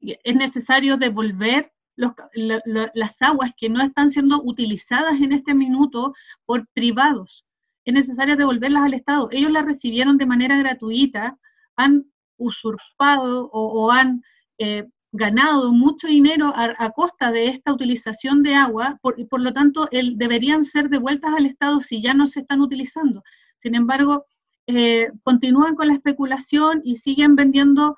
es 0.00 0.34
necesario 0.34 0.96
devolver 0.96 1.72
las 1.96 3.22
aguas 3.22 3.52
que 3.56 3.68
no 3.68 3.82
están 3.82 4.10
siendo 4.10 4.42
utilizadas 4.42 5.20
en 5.20 5.32
este 5.32 5.54
minuto 5.54 6.14
por 6.44 6.66
privados. 6.68 7.44
Es 7.84 7.94
necesario 7.94 8.36
devolverlas 8.36 8.84
al 8.84 8.94
Estado. 8.94 9.28
Ellos 9.30 9.50
las 9.50 9.64
recibieron 9.64 10.16
de 10.16 10.26
manera 10.26 10.56
gratuita, 10.58 11.38
han 11.76 12.06
usurpado 12.36 13.50
o, 13.52 13.90
han 13.90 14.22
eh, 14.58 14.88
ganado 15.12 15.72
mucho 15.72 16.06
dinero 16.06 16.52
a, 16.56 16.90
costa 16.90 17.30
de 17.30 17.46
esta 17.46 17.72
utilización 17.72 18.42
de 18.42 18.54
agua, 18.54 18.98
por, 19.02 19.40
lo 19.40 19.52
tanto, 19.52 19.88
deberían 19.90 20.64
ser 20.64 20.88
devueltas 20.88 21.34
al 21.34 21.46
Estado 21.46 21.80
si 21.80 22.00
ya 22.00 22.14
no 22.14 22.26
se 22.26 22.40
están 22.40 22.62
utilizando. 22.62 23.22
Sin 23.58 23.74
embargo, 23.74 24.24
eh, 24.66 25.10
continúan 25.22 25.74
con 25.74 25.88
la 25.88 25.94
especulación 25.94 26.80
y 26.84 26.96
siguen 26.96 27.36
vendiendo, 27.36 27.94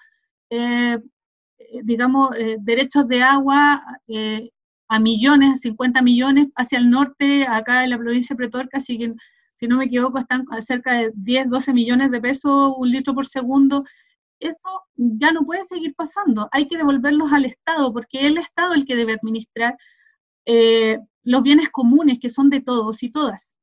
digamos, 1.82 2.34
eh, 2.36 2.56
derechos 2.60 3.08
de 3.08 3.22
agua 3.22 3.82
a 4.88 5.00
millones, 5.00 5.52
a 5.52 5.56
50 5.56 6.02
millones 6.02 6.48
hacia 6.56 6.78
el 6.78 6.90
norte, 6.90 7.46
acá 7.48 7.84
en 7.84 7.90
la 7.90 7.98
provincia 7.98 8.34
de 8.34 8.38
Pretorca, 8.38 8.80
si 8.80 8.98
no 9.68 9.78
me 9.78 9.86
equivoco, 9.86 10.18
están 10.18 10.46
cerca 10.60 10.92
de 10.92 11.12
10, 11.14 11.48
12 11.48 11.72
millones 11.72 12.10
de 12.10 12.20
pesos 12.20 12.74
un 12.76 12.90
litro 12.90 13.14
por 13.14 13.26
segundo. 13.26 13.84
Eso 14.40 14.82
ya 14.96 15.32
no 15.32 15.44
puede 15.44 15.64
seguir 15.64 15.94
pasando, 15.94 16.48
hay 16.52 16.68
que 16.68 16.76
devolverlos 16.76 17.32
al 17.32 17.46
Estado, 17.46 17.92
porque 17.92 18.20
es 18.20 18.26
el 18.26 18.38
Estado 18.38 18.74
el 18.74 18.84
que 18.84 18.96
debe 18.96 19.14
administrar 19.14 19.76
los 21.24 21.42
bienes 21.42 21.70
comunes 21.70 22.18
que 22.20 22.28
son 22.30 22.50
de 22.50 22.60
todos 22.60 23.02
y 23.02 23.10
todas. 23.10 23.56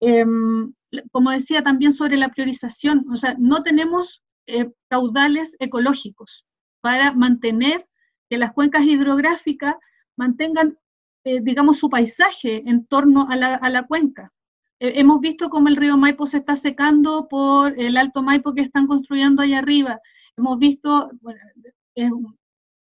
Em, 0.00 0.72
como 1.10 1.30
decía 1.30 1.62
también 1.62 1.92
sobre 1.92 2.16
la 2.16 2.28
priorización, 2.28 3.06
o 3.10 3.16
sea, 3.16 3.34
no 3.38 3.62
tenemos 3.62 4.22
eh, 4.48 4.72
caudales 4.88 5.56
ecológicos 5.58 6.46
para 6.80 7.12
mantener 7.12 7.86
que 8.30 8.38
las 8.38 8.54
cuencas 8.54 8.82
hidrográficas 8.82 9.74
mantengan, 10.16 10.78
eh, 11.24 11.40
digamos, 11.42 11.76
su 11.76 11.90
paisaje 11.90 12.62
en 12.66 12.86
torno 12.86 13.28
a 13.28 13.36
la, 13.36 13.82
cuenca. 13.86 14.32
Eh, 14.80 14.94
hemos 14.96 15.20
visto 15.20 15.50
cómo 15.50 15.68
el 15.68 15.76
río 15.76 15.98
Maipo 15.98 16.26
se 16.26 16.38
está 16.38 16.56
secando 16.56 17.28
por 17.28 17.78
el 17.78 17.98
Alto 17.98 18.22
Maipo 18.22 18.54
que 18.54 18.62
están 18.62 18.86
construyendo 18.86 19.42
allá 19.42 19.58
arriba. 19.58 20.00
Hemos 20.34 20.58
visto 20.58 21.10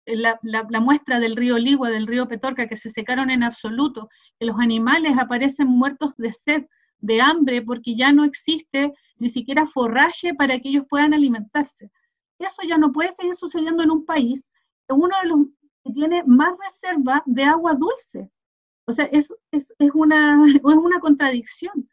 la, 0.05 0.39
la, 0.41 0.79
muestra 0.79 1.19
del 1.19 1.35
río 1.35 1.57
Ligua, 1.57 1.89
del 1.89 2.07
río 2.07 2.29
Petorca, 2.29 2.67
que 2.67 2.77
se 2.77 2.89
secaron 2.89 3.29
en 3.31 3.43
absoluto, 3.43 4.07
que 4.39 4.45
los 4.45 4.59
animales 4.59 5.17
aparecen 5.17 5.67
muertos 5.67 6.15
de 6.15 6.31
sed 6.31 6.63
de 6.99 7.21
hambre 7.21 7.61
porque 7.61 7.95
ya 7.95 8.11
no 8.11 8.23
existe 8.23 8.93
ni 9.17 9.29
siquiera 9.29 9.65
forraje 9.65 10.33
para 10.33 10.59
que 10.59 10.69
ellos 10.69 10.85
puedan 10.89 11.13
alimentarse. 11.13 11.91
Eso 12.37 12.61
ya 12.67 12.77
no 12.77 12.91
puede 12.91 13.11
seguir 13.11 13.35
sucediendo 13.35 13.83
en 13.83 13.91
un 13.91 14.05
país, 14.05 14.49
uno 14.89 15.15
de 15.21 15.29
los 15.29 15.39
que 15.83 15.93
tiene 15.93 16.23
más 16.25 16.53
reserva 16.63 17.21
de 17.25 17.43
agua 17.43 17.75
dulce. 17.75 18.29
O 18.85 18.91
sea, 18.91 19.05
es, 19.05 19.33
es, 19.51 19.73
es, 19.77 19.91
una, 19.93 20.45
es 20.55 20.61
una 20.63 20.99
contradicción. 20.99 21.89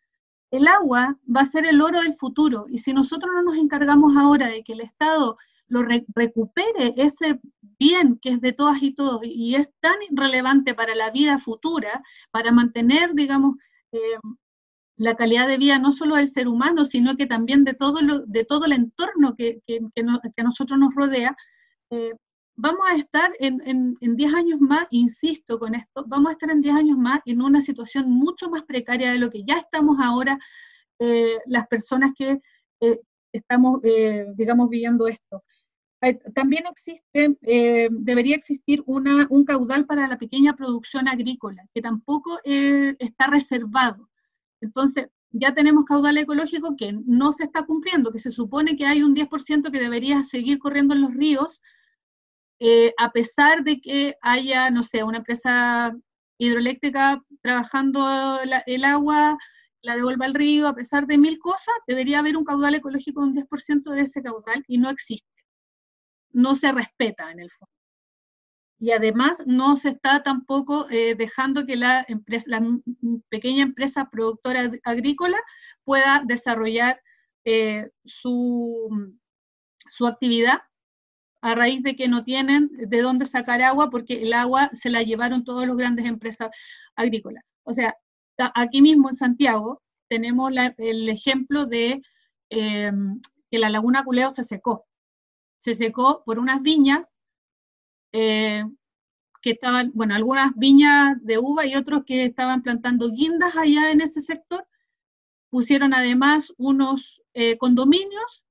El 0.51 0.67
agua 0.69 1.19
va 1.35 1.41
a 1.41 1.47
ser 1.47 1.67
el 1.67 1.83
oro 1.83 2.01
del 2.01 2.15
futuro 2.15 2.67
y 2.69 2.79
si 2.79 2.93
nosotros 2.93 3.31
no 3.35 3.43
nos 3.43 3.57
encargamos 3.57 4.17
ahora 4.17 4.49
de 4.49 4.63
que 4.63 4.73
el 4.73 4.81
Estado 4.81 5.37
lo 5.69 5.83
recupere 5.83 6.95
ese 6.97 7.41
bien 7.79 8.19
que 8.23 8.31
es 8.31 8.41
de 8.41 8.53
todas 8.53 8.81
y 8.83 8.95
todos 8.95 9.23
y 9.25 9.57
es 9.57 9.69
tan 9.81 9.97
relevante 10.13 10.75
para 10.75 10.95
la 10.95 11.11
vida 11.11 11.41
futura, 11.41 12.03
para 12.31 12.53
mantener, 12.53 13.15
digamos, 13.15 13.57
eh, 13.91 14.19
la 14.97 15.15
calidad 15.15 15.47
de 15.47 15.59
vida 15.59 15.79
no 15.79 15.93
solo 15.93 16.17
del 16.17 16.29
ser 16.29 16.49
humano, 16.49 16.85
sino 16.85 17.17
que 17.17 17.27
también 17.27 17.65
de 17.65 17.75
todo, 17.75 18.01
lo, 18.01 18.21
de 18.21 18.45
todo 18.45 18.65
el 18.65 18.73
entorno 18.73 19.35
que, 19.37 19.61
que, 19.67 19.81
a 20.37 20.43
nosotros 20.43 20.79
nos 20.79 20.95
rodea, 20.95 21.37
eh, 21.91 22.15
vamos 22.55 22.81
a 22.89 22.97
estar 22.97 23.33
en 23.39 23.97
10 24.01 24.35
años 24.35 24.61
más, 24.61 24.87
insisto 24.91 25.59
con 25.59 25.75
esto, 25.75 26.05
vamos 26.07 26.31
a 26.31 26.33
estar 26.33 26.51
en 26.51 26.63
10 26.63 26.75
años 26.75 26.99
más 26.99 27.21
en 27.27 27.43
una 27.43 27.61
situación 27.61 28.11
mucho 28.11 28.49
más 28.49 28.63
precaria 28.63 29.13
de 29.13 29.19
lo 29.19 29.31
que 29.31 29.45
ya 29.45 29.59
estamos 29.59 29.99
ahora 30.01 30.39
eh, 30.99 31.39
las 31.45 31.67
personas 31.67 32.13
que 32.17 32.41
eh, 32.81 33.01
estamos, 33.33 33.83
digamos, 34.35 34.71
viviendo 34.71 35.07
esto. 35.09 35.45
También 36.35 36.65
existe, 36.71 37.37
debería 37.91 38.37
existir 38.37 38.83
un 38.87 39.45
caudal 39.45 39.85
para 39.85 40.07
la 40.09 40.17
pequeña 40.17 40.55
producción 40.55 41.09
agrícola, 41.09 41.67
que 41.75 41.83
tampoco 41.83 42.39
está 42.45 43.27
reservado. 43.27 44.09
Entonces, 44.61 45.09
ya 45.31 45.55
tenemos 45.55 45.85
caudal 45.85 46.19
ecológico 46.19 46.77
que 46.77 46.93
no 47.05 47.33
se 47.33 47.45
está 47.45 47.65
cumpliendo, 47.65 48.13
que 48.13 48.21
se 48.21 48.31
supone 48.31 48.77
que 48.77 48.87
hay 48.87 49.03
un 49.03 49.15
10% 49.15 49.71
que 49.71 49.81
debería 49.81 50.25
seguir 50.25 50.59
corriendo 50.59 50.95
en 50.95 51.03
los 51.03 51.15
ríos, 51.15 51.61
eh, 52.59 52.95
a 52.99 53.11
pesar 53.11 53.65
de 53.65 53.81
que 53.81 54.17
haya, 54.23 54.71
no 54.71 54.83
sé, 54.83 55.03
una 55.05 55.19
empresa 55.19 55.95
hidroeléctrica 56.39 57.23
trabajando 57.43 58.41
el 58.67 58.85
agua, 58.85 59.37
la 59.83 59.97
devuelva 59.97 60.27
al 60.27 60.35
río, 60.35 60.69
a 60.69 60.75
pesar 60.75 61.07
de 61.07 61.19
mil 61.19 61.39
cosas, 61.39 61.75
debería 61.87 62.21
haber 62.21 62.37
un 62.37 62.45
caudal 62.45 62.75
ecológico 62.75 63.21
de 63.21 63.27
un 63.29 63.35
10% 63.35 63.91
de 63.93 64.01
ese 64.01 64.23
caudal 64.23 64.65
y 64.69 64.79
no 64.79 64.91
existe. 64.91 65.29
No 66.33 66.55
se 66.55 66.73
respeta 66.73 67.31
en 67.31 67.41
el 67.41 67.51
fondo 67.51 67.76
y 68.79 68.91
además 68.91 69.43
no 69.47 69.77
se 69.77 69.91
está 69.91 70.23
tampoco 70.23 70.87
eh, 70.91 71.15
dejando 71.15 71.65
que 71.65 71.77
la, 71.77 72.05
empresa, 72.09 72.51
la 72.51 72.63
pequeña 73.29 73.63
empresa 73.63 74.11
productora 74.11 74.71
agrícola 74.85 75.39
pueda 75.85 76.23
desarrollar 76.27 77.01
eh, 77.45 77.91
su, 78.05 79.15
su 79.89 80.07
actividad 80.07 80.59
a 81.41 81.55
raíz 81.55 81.83
de 81.83 81.97
que 81.97 82.09
no 82.09 82.25
tienen 82.25 82.71
de 82.77 83.01
dónde 83.01 83.25
sacar 83.25 83.63
agua 83.63 83.89
porque 83.89 84.23
el 84.23 84.33
agua 84.33 84.69
se 84.73 84.91
la 84.91 85.03
llevaron 85.03 85.45
todas 85.45 85.67
las 85.67 85.77
grandes 85.77 86.05
empresas 86.07 86.51
agrícolas. 86.97 87.45
O 87.63 87.73
sea, 87.73 87.97
aquí 88.55 88.83
mismo 88.83 89.09
en 89.09 89.17
Santiago 89.17 89.83
tenemos 90.09 90.51
el 90.79 91.09
ejemplo 91.09 91.67
de 91.67 92.03
eh, 92.51 92.93
que 93.51 93.59
la 93.59 93.71
laguna 93.71 94.05
Culeo 94.05 94.31
se 94.31 94.45
secó. 94.45 94.87
Se 95.59 95.75
secó 95.75 96.23
por 96.25 96.39
unas 96.39 96.63
viñas 96.63 97.19
eh, 98.19 98.65
que 99.43 99.51
estaban, 99.51 99.93
bueno, 99.93 100.15
algunas 100.15 100.55
viñas 100.57 101.17
de 101.23 101.37
uva 101.37 101.67
y 101.67 101.77
otros 101.77 102.05
que 102.07 102.25
estaban 102.25 102.63
plantando 102.63 103.11
guindas 103.11 103.55
allá 103.59 103.91
en 103.91 104.01
ese 104.01 104.23
sector. 104.23 104.67
Pusieron 105.51 105.93
además 105.93 106.51
unos 106.57 107.23
eh, 107.35 107.59
condominios 107.59 108.47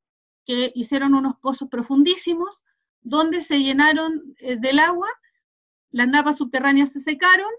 que 0.45 0.71
hicieron 0.75 1.15
unos 1.15 1.37
pozos 1.37 1.67
profundísimos 1.67 2.63
donde 3.01 3.41
se 3.41 3.59
llenaron 3.59 4.35
eh, 4.37 4.57
del 4.57 4.77
agua, 4.77 5.07
las 5.89 6.07
napas 6.07 6.37
subterráneas 6.37 6.91
se 6.91 6.99
secaron 6.99 7.49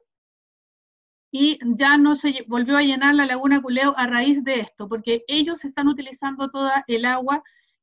y 1.32 1.58
ya 1.76 1.98
no 1.98 2.14
se 2.14 2.44
volvió 2.46 2.76
a 2.76 2.82
llenar 2.82 3.16
la 3.16 3.26
laguna 3.26 3.60
Culeo 3.60 3.94
a 3.96 4.06
raíz 4.06 4.44
de 4.44 4.60
esto, 4.60 4.88
porque 4.88 5.24
ellos 5.26 5.64
están 5.64 5.88
utilizando 5.88 6.50
toda 6.50 6.84
el 6.86 7.04
agua 7.04 7.42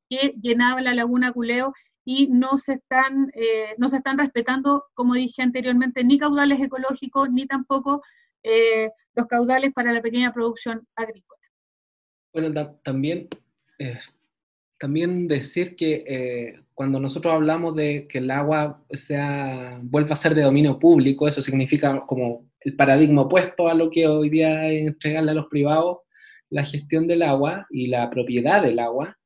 que 0.10 0.34
llenaba 0.42 0.80
la 0.80 0.96
laguna 0.96 1.34
Culeo 1.34 1.74
y 2.06 2.28
no 2.28 2.58
se 2.58 2.74
están, 2.74 3.32
eh, 3.34 3.76
no 3.78 3.88
se 3.88 3.98
están 3.98 4.18
respetando, 4.18 4.86
como 4.94 5.14
dije 5.14 5.42
anteriormente, 5.42 6.04
ni 6.04 6.18
caudales 6.18 6.60
ecológicos, 6.62 7.30
ni 7.32 7.46
tampoco 7.46 8.02
eh, 8.44 8.90
los 9.16 9.28
caudales 9.28 9.72
para 9.74 9.94
la 9.94 10.02
pequeña 10.02 10.34
producción 10.34 10.86
agrícola. 10.96 11.40
Bueno, 12.34 12.78
también, 12.84 13.30
eh, 13.80 14.00
también 14.78 15.28
decir 15.28 15.76
que 15.76 16.64
cuando 16.74 17.00
nosotros 17.00 17.34
hablamos 17.34 17.76
de 17.76 18.08
que 18.08 18.18
el 18.18 18.32
agua 18.32 18.84
sea, 18.90 19.80
vuelva 19.84 20.14
a 20.14 20.18
ser 20.18 20.34
de 20.34 20.42
dominio 20.42 20.80
público, 20.80 21.28
eso 21.28 21.42
significa 21.42 22.04
como 22.08 22.50
el 22.60 22.76
paradigma 22.76 23.22
opuesto 23.22 23.70
a 23.70 23.76
lo 23.76 23.90
que 23.92 24.08
hoy 24.08 24.30
día 24.30 24.68
es 24.68 24.88
entregarle 24.88 25.32
a 25.32 25.36
los 25.36 25.48
privados 25.48 26.00
la 26.50 26.66
gestión 26.66 27.08
del 27.08 27.22
agua 27.22 27.68
y 27.70 27.88
la 27.88 28.10
propiedad 28.10 28.62
del 28.62 28.80
agua, 28.80 29.18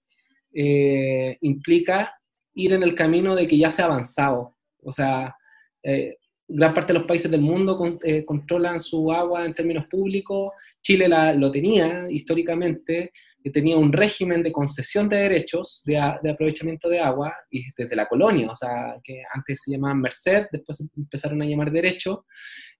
implica 1.42 2.17
ir 2.58 2.74
en 2.74 2.84
el 2.84 2.96
camino 2.96 3.36
de 3.36 3.48
que 3.48 3.58
ya 3.58 3.72
se 3.72 3.82
ha 3.82 3.86
avanzado. 3.86 4.58
O 4.84 4.92
sea, 4.92 5.36
eh, 5.84 6.18
gran 6.48 6.74
parte 6.74 6.92
de 6.92 7.00
los 7.00 7.08
países 7.08 7.30
del 7.30 7.42
mundo 7.42 7.80
eh, 8.04 8.26
controlan 8.26 8.80
su 8.80 9.12
agua 9.12 9.46
en 9.46 9.54
términos 9.54 9.86
públicos. 9.88 10.52
Chile 10.82 11.08
lo 11.38 11.52
tenía 11.52 12.10
históricamente, 12.10 13.12
que 13.44 13.52
tenía 13.52 13.78
un 13.78 13.94
régimen 13.94 14.42
de 14.42 14.52
concesión 14.52 15.08
de 15.08 15.18
derechos 15.18 15.84
de, 15.86 15.98
aprovechamiento 15.98 16.90
de 16.90 17.00
agua, 17.00 17.34
y 17.52 17.64
desde 17.78 17.96
la 17.96 18.08
colonia, 18.08 18.50
o 18.50 18.56
sea, 18.56 18.98
que 19.04 19.22
antes 19.34 19.62
se 19.64 19.72
llamaban 19.72 20.02
Merced, 20.02 20.48
después 20.52 20.84
empezaron 20.98 21.42
a 21.42 21.46
llamar 21.46 21.72
derecho, 21.72 22.26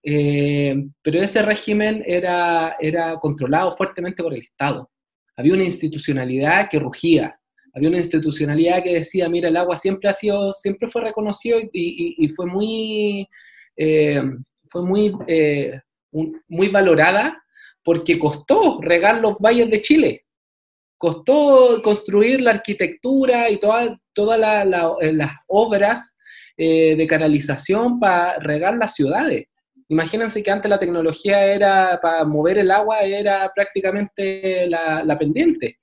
eh, 0.02 0.76
pero 1.02 1.20
ese 1.20 1.42
régimen 1.44 2.04
era, 2.06 2.78
era 2.80 3.16
controlado 3.18 3.72
fuertemente 3.72 4.24
por 4.24 4.34
el 4.34 4.42
Estado. 4.42 4.90
Había 5.36 5.54
una 5.54 5.64
institucionalidad 5.66 6.68
que 6.70 6.80
rugía, 6.80 7.40
había 7.78 7.90
una 7.90 8.00
institucionalidad 8.00 8.82
que 8.82 8.96
decía, 8.96 9.30
mira, 9.30 9.50
el 9.50 9.58
agua 9.58 9.78
siempre 9.78 10.10
ha 10.10 10.14
sido, 10.14 10.52
siempre 10.52 10.88
fue 10.88 11.04
reconocido 11.04 11.60
y, 11.72 12.28
fue 12.30 12.48
muy, 12.48 13.30
eh, 13.76 14.20
fue 14.68 14.84
muy, 14.84 15.16
eh, 15.28 15.80
muy 16.12 16.70
valorada 16.70 17.40
porque 17.84 18.18
costó 18.18 18.80
regar 18.82 19.22
los 19.22 19.38
valles 19.38 19.70
de 19.70 19.82
Chile, 19.82 20.26
costó 20.98 21.80
construir 21.84 22.42
la 22.42 22.52
arquitectura 22.52 23.48
y 23.52 23.58
todas 23.58 23.92
toda 24.12 24.64
eh, 24.64 25.14
las 25.14 25.34
obras 25.46 26.16
de 26.58 27.06
canalización 27.08 28.00
para 28.00 28.40
regar 28.40 28.76
las 28.76 28.96
ciudades. 28.96 29.46
Imagínense 29.90 30.42
que 30.42 30.50
antes 30.50 30.68
la 30.68 30.80
tecnología 30.80 31.46
era 31.46 32.00
para 32.02 32.26
mover 32.26 32.58
el 32.58 32.72
agua, 32.72 33.02
era 33.02 33.52
prácticamente 33.54 34.66
la, 34.68 35.16
pendiente 35.20 35.78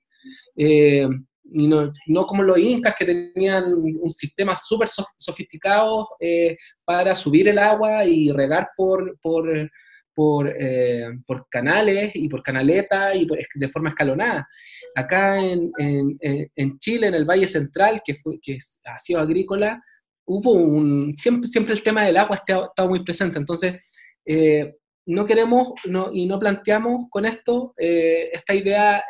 no, 1.51 2.23
como 2.25 2.43
los 2.43 2.57
incas 2.57 2.95
que 2.97 3.05
tenían 3.05 3.73
un 3.73 4.09
sistema 4.09 4.55
súper 4.57 4.87
sofisticado 5.17 6.09
eh, 6.19 6.57
para 6.83 7.13
subir 7.15 7.47
el 7.47 7.59
agua 7.59 8.03
y 8.05 8.31
regar 8.31 8.69
por, 8.75 9.17
por, 9.21 9.71
por, 10.13 10.49
eh, 10.49 11.07
por 11.25 11.47
canales 11.49 12.11
y 12.15 12.27
por 12.27 12.41
canaletas 12.41 13.15
y 13.15 13.27
de 13.55 13.69
forma 13.69 13.89
escalonada. 13.89 14.47
Acá 14.95 15.39
en, 15.39 15.71
en, 15.77 16.17
en, 16.55 16.77
Chile, 16.79 17.07
en 17.07 17.13
el 17.13 17.25
Valle 17.25 17.47
Central, 17.47 18.01
que, 18.03 18.15
fue, 18.15 18.39
que 18.41 18.57
ha 18.85 18.99
sido 18.99 19.19
agrícola, 19.19 19.81
hubo 20.25 20.51
un, 20.51 21.15
siempre, 21.15 21.47
siempre 21.47 21.73
el 21.73 21.83
tema 21.83 22.05
del 22.05 22.17
agua 22.17 22.37
ha 22.37 22.39
estado, 22.39 22.89
muy 22.89 23.03
presente. 23.03 23.37
Entonces, 23.37 23.93
eh, 24.25 24.75
no 25.07 25.25
queremos 25.27 25.73
no, 25.85 26.11
y 26.11 26.25
no 26.25 26.39
planteamos 26.39 27.05
con 27.11 27.25
esto 27.25 27.75
esta 27.77 28.55
idea 28.55 29.03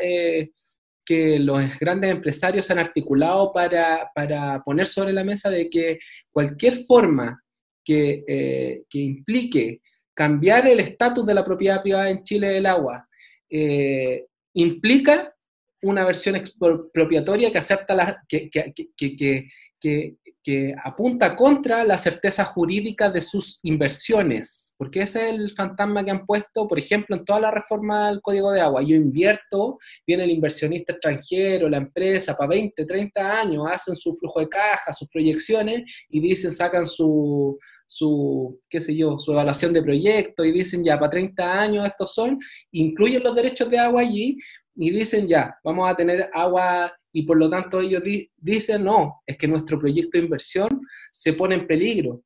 que 1.06 1.40
los 1.40 1.78
grandes 1.80 2.12
empresarios 2.12 2.66
se 2.66 2.74
han 2.74 2.80
articulado 2.80 3.54
para, 3.54 4.12
poner 4.66 4.88
sobre 4.88 5.14
la 5.14 5.24
mesa 5.24 5.50
de 5.50 5.70
que 5.70 6.00
cualquier 6.32 6.84
forma 6.86 7.42
que, 7.84 8.24
eh, 8.28 8.84
implique 8.94 9.82
cambiar 10.14 10.68
el 10.68 10.80
estatus 10.80 11.26
de 11.26 11.34
la 11.34 11.46
propiedad 11.46 11.84
privada 11.84 12.10
en 12.10 12.24
Chile 12.24 12.48
del 12.48 12.66
agua 12.66 13.08
eh, 13.50 14.26
implica 14.54 15.34
una 15.84 16.06
versión 16.06 16.36
expropiatoria 16.36 17.52
que 17.52 17.58
acepta 17.60 17.94
la, 17.94 18.24
que, 18.28 18.50
que 18.50 19.50
apunta 20.84 21.36
contra 21.36 21.84
la 21.84 21.98
certeza 21.98 22.46
jurídica 22.46 23.10
de 23.10 23.22
sus 23.22 23.60
inversiones, 23.64 24.76
porque 24.78 25.02
ese 25.02 25.30
es 25.30 25.36
el 25.36 25.52
fantasma 25.52 26.04
que 26.04 26.12
han 26.12 26.26
puesto, 26.26 26.68
por 26.68 26.78
ejemplo, 26.78 27.16
en 27.16 27.26
toda 27.26 27.40
la 27.40 27.52
reforma 27.52 28.10
del 28.10 28.22
Código 28.22 28.52
de 28.52 28.62
Agua. 28.62 28.84
Yo 28.84 28.96
invierto, 28.96 29.78
viene 30.06 30.26
el 30.26 30.32
inversionista 30.32 30.94
extranjero, 30.94 31.70
la 31.70 31.78
empresa, 31.78 32.36
para 32.36 32.50
20, 32.50 32.86
30 32.86 33.40
años, 33.42 33.66
hacen 33.72 33.96
su 33.96 34.14
flujo 34.14 34.40
de 34.40 34.50
caja, 34.50 34.94
sus 34.94 35.08
proyecciones 35.08 35.84
y 36.10 36.20
dicen, 36.20 36.52
sacan 36.52 36.86
su, 36.86 37.58
su, 37.88 38.60
qué 38.70 38.80
sé 38.80 38.96
yo, 38.96 39.18
su 39.18 39.32
evaluación 39.32 39.74
de 39.74 39.82
proyecto 39.82 40.46
y 40.46 40.52
dicen 40.52 40.84
ya, 40.84 41.00
para 41.00 41.10
30 41.10 41.62
años 41.62 41.88
estos 41.88 42.14
son, 42.14 42.40
incluyen 42.72 43.24
los 43.24 43.36
derechos 43.36 43.70
de 43.70 43.80
agua 43.80 44.02
allí 44.02 44.38
y 44.76 44.92
dicen 44.92 45.28
ya, 45.28 45.58
vamos 45.64 45.90
a 45.90 45.96
tener 45.96 46.30
agua 46.34 46.94
y 47.16 47.24
por 47.24 47.38
lo 47.38 47.50
tanto 47.50 47.80
ellos 47.80 48.04
dicen, 48.36 48.84
no, 48.84 49.22
es 49.26 49.38
que 49.38 49.48
nuestro 49.48 49.80
proyecto 49.80 50.18
de 50.18 50.26
inversión 50.26 50.68
se 51.14 51.32
pone 51.32 51.56
en 51.56 51.66
peligro. 51.66 52.22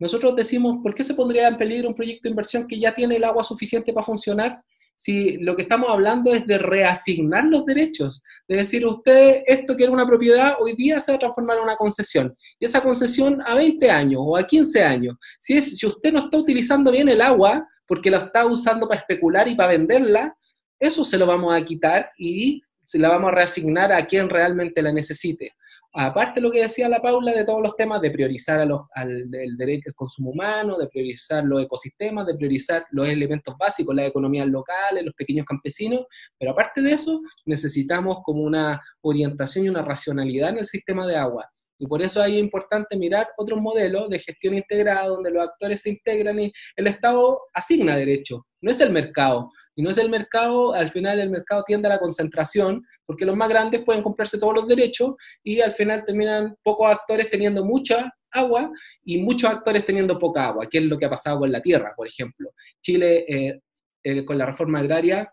Nosotros 0.00 0.34
decimos, 0.34 0.78
¿por 0.82 0.92
qué 0.92 1.04
se 1.04 1.14
pondría 1.14 1.46
en 1.46 1.56
peligro 1.56 1.88
un 1.88 1.94
proyecto 1.94 2.24
de 2.24 2.30
inversión 2.30 2.66
que 2.66 2.76
ya 2.76 2.92
tiene 2.92 3.14
el 3.14 3.22
agua 3.22 3.44
suficiente 3.44 3.92
para 3.92 4.04
funcionar? 4.04 4.60
Si 4.96 5.36
lo 5.36 5.54
que 5.54 5.62
estamos 5.62 5.88
hablando 5.88 6.34
es 6.34 6.44
de 6.48 6.58
reasignar 6.58 7.44
los 7.44 7.64
derechos, 7.64 8.24
de 8.48 8.56
decir, 8.56 8.84
usted, 8.84 9.44
esto 9.46 9.76
que 9.76 9.84
era 9.84 9.92
una 9.92 10.06
propiedad, 10.06 10.56
hoy 10.60 10.74
día 10.74 11.00
se 11.00 11.12
va 11.12 11.16
a 11.16 11.20
transformar 11.20 11.58
en 11.58 11.62
una 11.62 11.76
concesión. 11.76 12.36
Y 12.58 12.64
esa 12.64 12.82
concesión 12.82 13.40
a 13.46 13.54
20 13.54 13.88
años 13.88 14.20
o 14.20 14.36
a 14.36 14.44
15 14.44 14.82
años. 14.82 15.16
Si, 15.38 15.56
es, 15.56 15.78
si 15.78 15.86
usted 15.86 16.12
no 16.12 16.18
está 16.24 16.38
utilizando 16.38 16.90
bien 16.90 17.08
el 17.08 17.20
agua, 17.20 17.68
porque 17.86 18.10
la 18.10 18.18
está 18.18 18.46
usando 18.46 18.88
para 18.88 18.98
especular 18.98 19.46
y 19.46 19.54
para 19.54 19.70
venderla, 19.70 20.36
eso 20.80 21.04
se 21.04 21.18
lo 21.18 21.24
vamos 21.24 21.54
a 21.54 21.64
quitar 21.64 22.10
y 22.18 22.64
se 22.86 22.98
la 22.98 23.08
vamos 23.08 23.32
a 23.32 23.34
reasignar 23.34 23.92
a 23.92 24.06
quien 24.06 24.28
realmente 24.28 24.82
la 24.82 24.92
necesite. 24.92 25.52
Aparte 25.96 26.40
lo 26.40 26.50
que 26.50 26.62
decía 26.62 26.88
la 26.88 27.00
Paula 27.00 27.30
de 27.32 27.44
todos 27.44 27.62
los 27.62 27.76
temas 27.76 28.02
de 28.02 28.10
priorizar 28.10 28.58
a 28.58 28.64
los, 28.64 28.80
al 28.96 29.30
derecho 29.30 29.90
al 29.90 29.94
consumo 29.94 30.30
humano, 30.32 30.76
de 30.76 30.88
priorizar 30.88 31.44
los 31.44 31.62
ecosistemas, 31.62 32.26
de 32.26 32.34
priorizar 32.34 32.84
los 32.90 33.06
elementos 33.06 33.54
básicos, 33.56 33.94
las 33.94 34.08
economías 34.08 34.48
locales, 34.48 35.04
los 35.04 35.14
pequeños 35.14 35.46
campesinos, 35.46 36.04
pero 36.36 36.50
aparte 36.50 36.82
de 36.82 36.90
eso 36.90 37.20
necesitamos 37.44 38.18
como 38.24 38.42
una 38.42 38.82
orientación 39.02 39.66
y 39.66 39.68
una 39.68 39.82
racionalidad 39.82 40.50
en 40.50 40.58
el 40.58 40.66
sistema 40.66 41.06
de 41.06 41.14
agua. 41.14 41.48
Y 41.78 41.86
por 41.86 42.02
eso 42.02 42.24
es 42.24 42.32
importante 42.32 42.96
mirar 42.96 43.28
otros 43.36 43.60
modelos 43.60 44.08
de 44.08 44.18
gestión 44.18 44.54
integrada 44.54 45.06
donde 45.06 45.30
los 45.30 45.44
actores 45.44 45.82
se 45.82 45.90
integran 45.90 46.40
y 46.40 46.52
el 46.74 46.88
Estado 46.88 47.38
asigna 47.52 47.94
derechos, 47.94 48.40
no 48.60 48.70
es 48.72 48.80
el 48.80 48.90
mercado. 48.90 49.50
Y 49.76 49.82
no 49.82 49.90
es 49.90 49.98
el 49.98 50.08
mercado, 50.08 50.74
al 50.74 50.88
final 50.88 51.18
el 51.20 51.30
mercado 51.30 51.64
tiende 51.66 51.88
a 51.88 51.92
la 51.92 51.98
concentración, 51.98 52.84
porque 53.06 53.24
los 53.24 53.36
más 53.36 53.48
grandes 53.48 53.84
pueden 53.84 54.02
comprarse 54.02 54.38
todos 54.38 54.54
los 54.54 54.68
derechos 54.68 55.14
y 55.42 55.60
al 55.60 55.72
final 55.72 56.04
terminan 56.04 56.56
pocos 56.62 56.90
actores 56.90 57.28
teniendo 57.30 57.64
mucha 57.64 58.12
agua 58.30 58.70
y 59.04 59.18
muchos 59.18 59.50
actores 59.50 59.84
teniendo 59.84 60.18
poca 60.18 60.48
agua, 60.48 60.68
que 60.68 60.78
es 60.78 60.84
lo 60.84 60.98
que 60.98 61.06
ha 61.06 61.10
pasado 61.10 61.38
con 61.38 61.52
la 61.52 61.62
tierra, 61.62 61.92
por 61.96 62.06
ejemplo. 62.06 62.50
Chile, 62.82 63.24
eh, 63.28 63.60
eh, 64.02 64.24
con 64.24 64.36
la 64.36 64.46
reforma 64.46 64.80
agraria, 64.80 65.32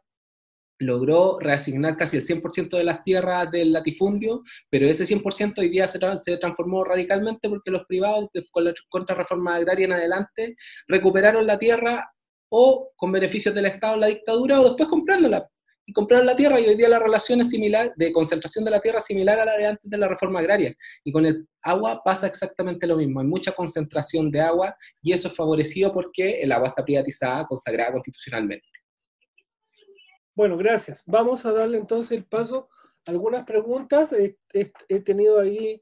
logró 0.79 1.37
reasignar 1.39 1.95
casi 1.95 2.17
el 2.17 2.23
100% 2.23 2.77
de 2.77 2.83
las 2.83 3.03
tierras 3.03 3.51
del 3.51 3.71
latifundio, 3.71 4.41
pero 4.69 4.87
ese 4.87 5.05
100% 5.05 5.59
hoy 5.59 5.69
día 5.69 5.87
se, 5.87 5.99
se, 6.17 6.37
transformó 6.37 6.83
radicalmente 6.83 7.49
porque 7.49 7.69
los 7.69 7.85
privados, 7.85 8.29
con 8.51 8.65
la 8.65 8.73
contrarreforma 8.89 9.55
agraria 9.55 9.85
en 9.85 9.93
adelante, 9.93 10.55
recuperaron 10.87 11.45
la 11.45 11.59
tierra 11.59 12.11
o 12.53 12.91
con 12.97 13.11
beneficios 13.11 13.55
del 13.55 13.65
Estado 13.65 13.95
en 13.95 14.01
la 14.01 14.07
dictadura 14.07 14.59
o 14.59 14.65
después 14.65 14.89
comprándola. 14.89 15.49
Y 15.85 15.93
compraron 15.93 16.25
la 16.25 16.35
tierra 16.35 16.59
y 16.59 16.67
hoy 16.67 16.75
día 16.75 16.89
la 16.89 16.99
relación 16.99 17.41
es 17.41 17.49
similar, 17.49 17.93
de 17.95 18.11
concentración 18.11 18.63
de 18.65 18.71
la 18.71 18.81
tierra 18.81 18.99
similar 18.99 19.39
a 19.39 19.45
la 19.45 19.57
de 19.57 19.65
antes 19.67 19.89
de 19.89 19.97
la 19.97 20.07
reforma 20.07 20.39
agraria. 20.39 20.75
Y 21.03 21.11
con 21.11 21.25
el 21.25 21.47
agua 21.63 22.01
pasa 22.03 22.27
exactamente 22.27 22.85
lo 22.85 22.97
mismo. 22.97 23.21
Hay 23.21 23.25
mucha 23.25 23.53
concentración 23.53 24.29
de 24.29 24.41
agua 24.41 24.75
y 25.01 25.13
eso 25.13 25.29
es 25.29 25.35
favorecido 25.35 25.93
porque 25.93 26.41
el 26.41 26.51
agua 26.51 26.67
está 26.67 26.83
privatizada, 26.83 27.45
consagrada 27.45 27.93
constitucionalmente. 27.93 28.67
Bueno, 30.35 30.57
gracias. 30.57 31.03
Vamos 31.07 31.45
a 31.45 31.53
darle 31.53 31.77
entonces 31.77 32.17
el 32.17 32.25
paso 32.25 32.67
a 33.05 33.11
algunas 33.11 33.45
preguntas. 33.45 34.13
He, 34.13 34.99
tenido 34.99 35.39
ahí, 35.39 35.81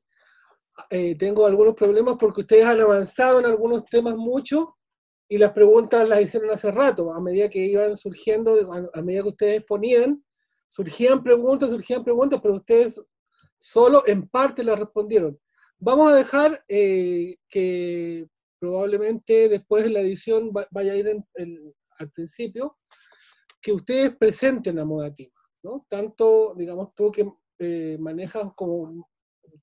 eh, 0.91 1.15
tengo 1.15 1.47
algunos 1.47 1.75
problemas 1.75 2.15
porque 2.19 2.41
ustedes 2.41 2.65
han 2.65 2.79
avanzado 2.79 3.39
en 3.39 3.47
algunos 3.47 3.85
temas 3.85 4.15
mucho 4.15 4.75
y 5.31 5.37
las 5.37 5.53
preguntas 5.53 6.09
las 6.09 6.21
hicieron 6.21 6.49
hace 6.49 6.71
rato, 6.71 7.13
a 7.13 7.21
medida 7.21 7.49
que 7.49 7.59
iban 7.59 7.95
surgiendo, 7.95 8.55
a 8.93 9.01
medida 9.03 9.21
que 9.21 9.29
ustedes 9.29 9.63
ponían, 9.63 10.23
surgían 10.67 11.23
preguntas, 11.23 11.69
surgían 11.69 12.03
preguntas, 12.03 12.39
pero 12.41 12.55
ustedes 12.55 13.01
solo 13.59 14.03
en 14.07 14.27
parte 14.27 14.63
las 14.63 14.79
respondieron. 14.79 15.39
Vamos 15.77 16.11
a 16.11 16.15
dejar 16.15 16.63
eh, 16.67 17.37
que 17.47 18.27
probablemente 18.59 19.47
después 19.47 19.83
de 19.83 19.91
la 19.91 20.01
edición 20.01 20.51
vaya 20.71 20.93
a 20.93 20.95
ir 20.95 21.23
al 21.99 22.11
principio, 22.11 22.77
que 23.61 23.71
ustedes 23.71 24.15
presenten 24.17 24.79
a 24.79 24.85
Modatima, 24.85 25.39
¿no? 25.61 25.85
Tanto, 25.87 26.55
digamos, 26.55 26.95
tú 26.95 27.11
que 27.11 27.31
eh, 27.59 27.97
manejas 27.99 28.51
como 28.55 28.75
un 28.77 29.05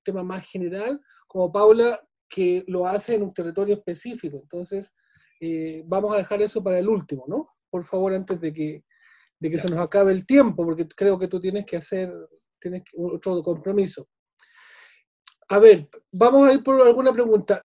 tema 0.03 0.23
más 0.23 0.47
general, 0.49 1.01
como 1.27 1.51
Paula, 1.51 2.01
que 2.29 2.63
lo 2.67 2.87
hace 2.87 3.15
en 3.15 3.23
un 3.23 3.33
territorio 3.33 3.75
específico. 3.75 4.39
Entonces, 4.41 4.93
eh, 5.39 5.83
vamos 5.85 6.13
a 6.13 6.17
dejar 6.17 6.41
eso 6.41 6.63
para 6.63 6.79
el 6.79 6.87
último, 6.87 7.25
¿no? 7.27 7.49
Por 7.69 7.83
favor, 7.83 8.13
antes 8.13 8.39
de 8.39 8.53
que, 8.53 8.83
de 9.39 9.49
que 9.49 9.57
se 9.57 9.69
nos 9.69 9.79
acabe 9.79 10.11
el 10.11 10.25
tiempo, 10.25 10.65
porque 10.65 10.87
creo 10.87 11.17
que 11.17 11.27
tú 11.27 11.39
tienes 11.39 11.65
que 11.65 11.77
hacer 11.77 12.11
tienes 12.59 12.83
otro 12.97 13.41
compromiso. 13.43 14.07
A 15.49 15.59
ver, 15.59 15.87
vamos 16.11 16.47
a 16.47 16.53
ir 16.53 16.63
por 16.63 16.81
alguna 16.81 17.13
pregunta. 17.13 17.63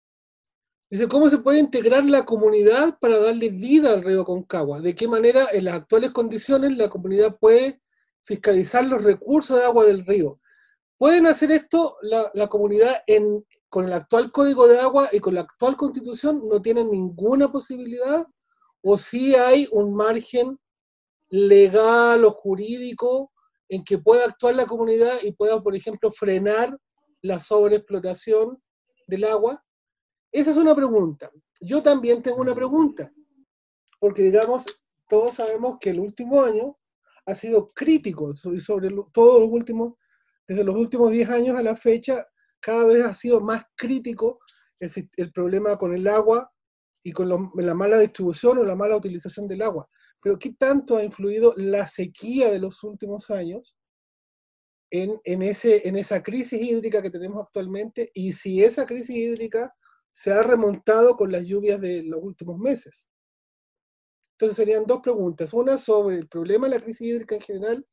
Dice, 0.90 1.08
¿cómo 1.08 1.30
se 1.30 1.38
puede 1.38 1.60
integrar 1.60 2.04
la 2.04 2.26
comunidad 2.26 2.98
para 3.00 3.20
darle 3.20 3.50
vida 3.50 3.94
al 3.94 4.04
río 4.04 4.24
Concagua? 4.24 4.82
¿De 4.82 4.96
qué 4.96 5.08
manera 5.08 5.50
en 5.52 5.66
las 5.66 5.76
actuales 5.76 6.12
condiciones 6.12 6.76
la 6.76 6.90
comunidad 6.90 7.38
puede 7.40 7.80
fiscalizar 8.26 8.86
los 8.86 9.04
recursos 9.04 9.58
de 9.58 9.66
agua 9.66 9.86
del 9.86 10.06
río? 10.06 10.40
¿Pueden 10.98 11.28
hacer 11.28 11.52
esto 11.52 11.96
la, 12.02 12.32
la 12.34 12.48
comunidad 12.48 13.04
en, 13.06 13.46
con 13.70 13.86
el 13.86 13.94
actual 13.94 14.32
código 14.32 14.68
de 14.68 14.80
agua 14.80 15.10
y 15.12 15.20
con 15.20 15.36
la 15.36 15.42
actual 15.42 15.78
constitución 15.78 16.48
no 16.48 16.62
tienen 16.62 16.90
ninguna 16.90 17.52
posibilidad 17.52 18.28
o 18.82 18.98
si 18.98 19.36
hay 19.36 19.68
un 19.72 19.94
margen 19.94 20.60
legal 21.30 22.26
o 22.26 22.32
jurídico 22.32 23.32
en 23.68 23.84
que 23.84 24.00
pueda 24.00 24.26
actuar 24.26 24.56
la 24.56 24.66
comunidad 24.66 25.20
y 25.22 25.32
pueda, 25.32 25.62
por 25.62 25.76
ejemplo, 25.76 26.12
frenar 26.12 26.76
la 27.22 27.40
sobreexplotación 27.40 28.62
del 29.08 29.26
agua? 29.26 29.64
Esa 30.32 30.52
es 30.52 30.58
una 30.58 30.76
pregunta. 30.76 31.32
Yo 31.62 31.84
también 31.84 32.22
tengo 32.24 32.42
una 32.42 32.56
pregunta, 32.56 33.12
porque 34.00 34.24
digamos, 34.24 34.66
todos 35.08 35.36
sabemos 35.36 35.78
que 35.80 35.92
el 35.92 36.00
último 36.00 36.42
año 36.42 36.78
ha 37.26 37.36
sido 37.36 37.72
crítico, 37.74 38.34
sobre, 38.34 38.90
todos 39.12 39.42
los 39.42 39.50
últimos, 39.52 39.94
desde 40.48 40.64
los 40.64 40.76
últimos 40.76 41.12
10 41.12 41.30
años 41.30 41.58
a 41.58 41.62
la 41.62 41.76
fecha, 41.76 42.26
cada 42.60 42.86
vez 42.86 43.06
ha 43.06 43.14
sido 43.14 43.42
más 43.42 43.64
crítico 43.76 44.40
el, 44.80 45.32
problema 45.32 45.78
con 45.78 45.94
el 45.94 46.08
agua 46.08 46.52
y 47.04 47.12
con 47.12 47.30
la 47.56 47.74
mala 47.74 48.00
distribución 48.00 48.58
o 48.58 48.64
la 48.64 48.76
mala 48.76 48.98
utilización 48.98 49.48
del 49.48 49.62
agua. 49.62 49.90
Pero 50.22 50.38
¿qué 50.38 50.54
tanto 50.54 50.98
ha 50.98 51.04
influido 51.04 51.54
la 51.56 51.88
sequía 51.88 52.52
de 52.52 52.60
los 52.60 52.84
últimos 52.84 53.30
años 53.30 53.76
en, 54.92 55.20
esa 55.44 56.24
crisis 56.24 56.62
hídrica 56.62 57.02
que 57.02 57.10
tenemos 57.10 57.44
actualmente? 57.44 58.12
Y 58.14 58.34
si 58.34 58.64
esa 58.64 58.86
crisis 58.86 59.16
hídrica 59.16 59.74
se 60.12 60.32
ha 60.32 60.44
remontado 60.44 61.16
con 61.16 61.32
las 61.32 61.46
lluvias 61.46 61.80
de 61.80 62.04
los 62.04 62.22
últimos 62.22 62.58
meses. 62.58 63.10
Entonces 64.32 64.56
serían 64.56 64.86
dos 64.86 65.02
preguntas. 65.02 65.54
Una 65.54 65.78
sobre 65.78 66.18
el 66.18 66.28
problema 66.28 66.68
de 66.68 66.76
la 66.76 66.82
crisis 66.82 67.08
hídrica 67.08 67.36
en 67.36 67.42
general 67.42 67.88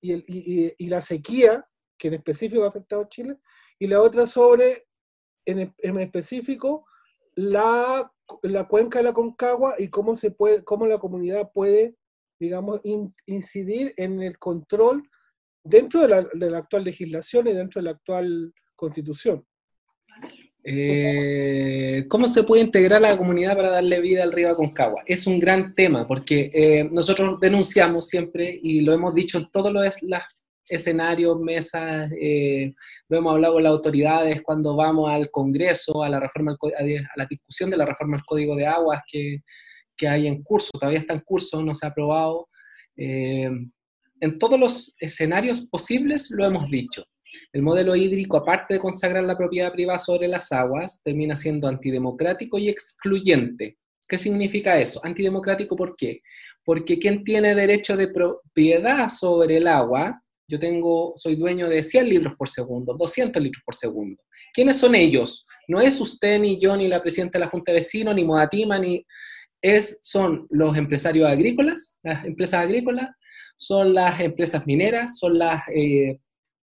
y, 0.00 0.74
y 0.84 0.88
la 0.88 1.00
sequía, 1.00 1.66
que 1.96 2.08
en 2.08 2.14
específico 2.14 2.64
ha 2.64 2.68
afectado 2.68 3.02
a 3.02 3.08
Chile, 3.08 3.38
y 3.82 3.86
la 3.86 4.00
otra 4.00 4.26
sobre, 4.26 4.86
en, 5.46 5.74
en 5.78 6.00
específico, 6.00 6.86
la 7.34 8.12
la 8.42 8.64
cuenca 8.64 8.98
de 8.98 9.04
la 9.04 9.12
Concagua 9.12 9.74
y 9.78 9.88
cómo, 9.88 10.16
se 10.16 10.30
puede, 10.30 10.64
cómo 10.64 10.86
la 10.86 10.98
comunidad 10.98 11.50
puede, 11.52 11.96
digamos, 12.40 12.80
incidir 13.26 13.92
en 13.96 14.22
el 14.22 14.38
control 14.38 15.02
dentro 15.64 16.00
de 16.00 16.08
la, 16.08 16.22
de 16.32 16.50
la, 16.50 16.58
actual 16.58 16.84
legislación 16.84 17.46
y 17.48 17.52
dentro 17.52 17.80
de 17.80 17.84
la 17.84 17.90
actual 17.92 18.52
constitución. 18.74 19.44
Eh, 20.64 22.06
¿Cómo 22.08 22.28
se 22.28 22.44
puede 22.44 22.62
integrar 22.62 23.00
la 23.00 23.16
comunidad 23.16 23.56
para 23.56 23.70
darle 23.70 24.00
vida 24.00 24.22
al 24.22 24.32
río 24.32 24.50
Aconcagua? 24.50 25.02
Es 25.06 25.26
un 25.26 25.40
gran 25.40 25.74
tema 25.74 26.06
porque 26.06 26.50
eh, 26.54 26.88
nosotros 26.90 27.38
denunciamos 27.40 28.08
siempre 28.08 28.58
y 28.62 28.80
lo 28.82 28.92
hemos 28.92 29.14
dicho 29.14 29.38
en 29.38 29.50
todas 29.50 29.72
las 29.72 30.02
escenarios, 30.68 31.38
mesas, 31.40 32.10
eh, 32.20 32.72
lo 33.08 33.18
hemos 33.18 33.32
hablado 33.32 33.54
con 33.54 33.62
las 33.62 33.70
autoridades 33.72 34.42
cuando 34.42 34.76
vamos 34.76 35.10
al 35.10 35.30
Congreso, 35.30 36.02
a 36.02 36.08
la 36.08 36.20
reforma, 36.20 36.52
a 36.52 36.82
la 37.16 37.26
discusión 37.28 37.70
de 37.70 37.76
la 37.76 37.86
reforma 37.86 38.16
al 38.16 38.24
Código 38.24 38.56
de 38.56 38.66
Aguas 38.66 39.02
que, 39.10 39.42
que 39.96 40.08
hay 40.08 40.26
en 40.26 40.42
curso, 40.42 40.70
todavía 40.72 41.00
está 41.00 41.14
en 41.14 41.20
curso, 41.20 41.62
no 41.62 41.74
se 41.74 41.86
ha 41.86 41.90
aprobado. 41.90 42.48
Eh, 42.96 43.50
en 44.20 44.38
todos 44.38 44.58
los 44.58 44.94
escenarios 44.98 45.66
posibles 45.66 46.30
lo 46.30 46.44
hemos 46.44 46.70
dicho. 46.70 47.04
El 47.52 47.62
modelo 47.62 47.96
hídrico, 47.96 48.36
aparte 48.36 48.74
de 48.74 48.80
consagrar 48.80 49.24
la 49.24 49.36
propiedad 49.36 49.72
privada 49.72 49.98
sobre 49.98 50.28
las 50.28 50.52
aguas, 50.52 51.00
termina 51.02 51.36
siendo 51.36 51.66
antidemocrático 51.66 52.58
y 52.58 52.68
excluyente. 52.68 53.78
¿Qué 54.06 54.18
significa 54.18 54.78
eso? 54.78 55.00
Antidemocrático, 55.02 55.74
¿por 55.74 55.96
qué? 55.96 56.20
Porque 56.64 56.98
quien 56.98 57.24
tiene 57.24 57.54
derecho 57.54 57.96
de 57.96 58.08
propiedad 58.08 59.08
sobre 59.08 59.56
el 59.56 59.66
agua 59.66 60.21
yo 60.52 60.58
tengo, 60.58 61.14
soy 61.16 61.36
dueño 61.36 61.66
de 61.66 61.82
100 61.82 62.08
litros 62.10 62.34
por 62.36 62.46
segundo, 62.46 62.94
200 62.94 63.42
litros 63.42 63.62
por 63.64 63.74
segundo. 63.74 64.22
¿Quiénes 64.52 64.76
son 64.76 64.94
ellos? 64.94 65.46
No 65.66 65.80
es 65.80 65.98
usted, 65.98 66.38
ni 66.38 66.60
yo, 66.60 66.76
ni 66.76 66.88
la 66.88 67.00
presidenta 67.00 67.38
de 67.38 67.46
la 67.46 67.50
Junta 67.50 67.72
de 67.72 67.78
Vecinos, 67.78 68.14
ni 68.14 68.24
Modatima, 68.24 68.78
ni... 68.78 69.04
Es, 69.62 69.98
son 70.02 70.46
los 70.50 70.76
empresarios 70.76 71.26
agrícolas, 71.26 71.96
las 72.02 72.24
empresas 72.24 72.60
agrícolas, 72.64 73.08
son 73.56 73.94
las 73.94 74.20
empresas 74.20 74.66
mineras, 74.66 75.18
son 75.18 75.38
las 75.38 75.62
eh, 75.74 76.18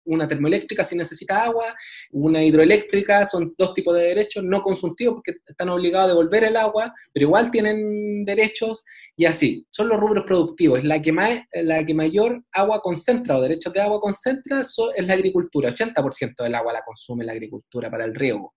una 0.09 0.27
termoeléctrica 0.27 0.83
si 0.83 0.95
necesita 0.95 1.43
agua, 1.43 1.75
una 2.11 2.43
hidroeléctrica, 2.43 3.25
son 3.25 3.53
dos 3.57 3.73
tipos 3.73 3.95
de 3.95 4.03
derechos 4.03 4.43
no 4.43 4.61
consultivos 4.61 5.15
porque 5.15 5.39
están 5.45 5.69
obligados 5.69 6.05
a 6.05 6.09
devolver 6.09 6.43
el 6.43 6.57
agua, 6.57 6.93
pero 7.13 7.27
igual 7.27 7.51
tienen 7.51 8.25
derechos 8.25 8.83
y 9.15 9.25
así. 9.25 9.65
Son 9.69 9.87
los 9.87 9.99
rubros 9.99 10.25
productivos. 10.25 10.83
La 10.83 11.01
que, 11.01 11.11
más, 11.11 11.41
la 11.53 11.85
que 11.85 11.93
mayor 11.93 12.43
agua 12.51 12.81
concentra 12.81 13.37
o 13.37 13.41
derechos 13.41 13.71
de 13.73 13.81
agua 13.81 14.01
concentra 14.01 14.61
es 14.61 15.05
la 15.05 15.13
agricultura. 15.13 15.73
80% 15.73 16.43
del 16.43 16.55
agua 16.55 16.73
la 16.73 16.81
consume 16.81 17.25
la 17.25 17.33
agricultura 17.33 17.89
para 17.89 18.05
el 18.05 18.15
riego. 18.15 18.55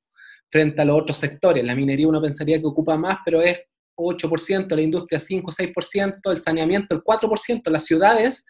Frente 0.50 0.82
a 0.82 0.84
los 0.84 1.00
otros 1.00 1.16
sectores, 1.16 1.64
la 1.64 1.74
minería 1.74 2.08
uno 2.08 2.20
pensaría 2.20 2.60
que 2.60 2.66
ocupa 2.66 2.96
más, 2.96 3.18
pero 3.24 3.40
es 3.40 3.58
8%, 3.96 4.74
la 4.74 4.82
industria 4.82 5.18
5, 5.18 5.50
6%, 5.50 6.30
el 6.30 6.38
saneamiento 6.38 6.94
el 6.94 7.02
4%, 7.02 7.70
las 7.70 7.84
ciudades 7.84 8.44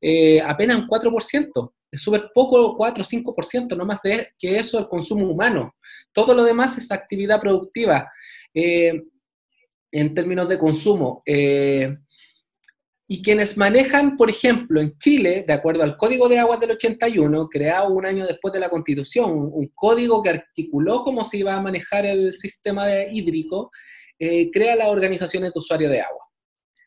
eh, 0.00 0.40
apenas 0.42 0.78
un 0.78 0.88
4% 0.88 1.72
es 1.94 2.22
poco, 2.34 2.76
4 2.76 3.02
o 3.02 3.06
5%, 3.06 3.76
no 3.76 3.84
más 3.84 4.00
de 4.02 4.28
que 4.38 4.56
eso 4.56 4.78
el 4.78 4.88
consumo 4.88 5.30
humano. 5.30 5.74
Todo 6.12 6.34
lo 6.34 6.44
demás 6.44 6.76
es 6.78 6.90
actividad 6.90 7.40
productiva 7.40 8.10
eh, 8.52 9.02
en 9.92 10.14
términos 10.14 10.48
de 10.48 10.58
consumo. 10.58 11.22
Eh, 11.26 11.94
y 13.06 13.22
quienes 13.22 13.56
manejan, 13.58 14.16
por 14.16 14.30
ejemplo, 14.30 14.80
en 14.80 14.96
Chile, 14.98 15.44
de 15.46 15.52
acuerdo 15.52 15.82
al 15.82 15.96
Código 15.96 16.26
de 16.26 16.38
Aguas 16.38 16.58
del 16.58 16.70
81, 16.70 17.48
creado 17.48 17.92
un 17.92 18.06
año 18.06 18.26
después 18.26 18.52
de 18.52 18.60
la 18.60 18.70
Constitución, 18.70 19.30
un 19.52 19.70
código 19.74 20.22
que 20.22 20.30
articuló 20.30 21.02
cómo 21.02 21.22
se 21.22 21.38
iba 21.38 21.54
a 21.54 21.60
manejar 21.60 22.06
el 22.06 22.32
sistema 22.32 22.86
hídrico, 23.04 23.70
eh, 24.18 24.50
crea 24.50 24.74
las 24.74 24.88
organizaciones 24.88 25.52
de 25.52 25.58
usuarios 25.58 25.90
de 25.90 26.00
agua. 26.00 26.26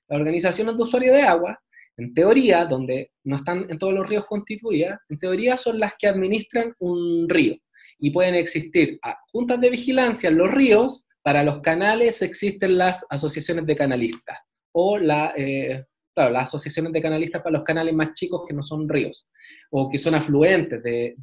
Las 0.07 0.19
organizaciones 0.19 0.75
de 0.75 0.83
usuarios 0.83 1.15
de 1.15 1.21
agua 1.21 1.59
en 1.97 2.13
teoría, 2.13 2.65
donde 2.65 3.11
no 3.23 3.37
están 3.37 3.65
en 3.69 3.77
todos 3.77 3.93
los 3.93 4.07
ríos 4.07 4.25
constituidas, 4.27 4.99
en 5.09 5.19
teoría 5.19 5.57
son 5.57 5.79
las 5.79 5.95
que 5.97 6.07
administran 6.07 6.73
un 6.79 7.27
río. 7.27 7.55
Y 7.99 8.11
pueden 8.11 8.35
existir 8.35 8.99
juntas 9.31 9.59
de 9.59 9.69
vigilancia 9.71 10.29
en 10.29 10.37
los 10.37 10.51
ríos, 10.51 11.07
para 11.23 11.43
los 11.43 11.59
canales 11.59 12.21
existen 12.21 12.77
las 12.77 13.05
asociaciones 13.09 13.65
de 13.65 13.75
canalistas, 13.75 14.37
o 14.71 14.97
la, 14.97 15.33
eh, 15.35 15.83
las 16.15 16.43
asociaciones 16.43 16.93
de 16.93 17.01
canalistas 17.01 17.41
para 17.41 17.57
los 17.57 17.63
canales 17.63 17.93
más 17.93 18.13
chicos 18.13 18.43
que 18.47 18.53
no 18.53 18.61
son 18.61 18.87
ríos, 18.87 19.27
o 19.71 19.89
que 19.89 19.97
son 19.97 20.15
afluentes 20.15 20.81
de, 20.83 21.15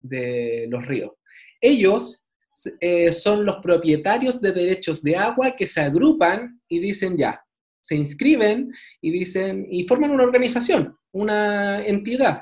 de, 0.00 0.66
los 0.70 0.86
ríos. 0.86 1.10
Ellos 1.60 2.24
eh, 2.80 3.12
son 3.12 3.44
los 3.44 3.56
propietarios 3.56 4.40
de 4.40 4.52
derechos 4.52 5.02
de 5.02 5.16
agua 5.16 5.56
que 5.56 5.66
se 5.66 5.80
agrupan 5.80 6.60
y 6.68 6.78
dicen 6.78 7.16
ya, 7.16 7.43
se 7.84 7.96
inscriben 7.96 8.72
y 9.02 9.10
dicen, 9.10 9.66
y 9.70 9.86
forman 9.86 10.10
una 10.10 10.24
organización, 10.24 10.96
una 11.12 11.84
entidad 11.84 12.40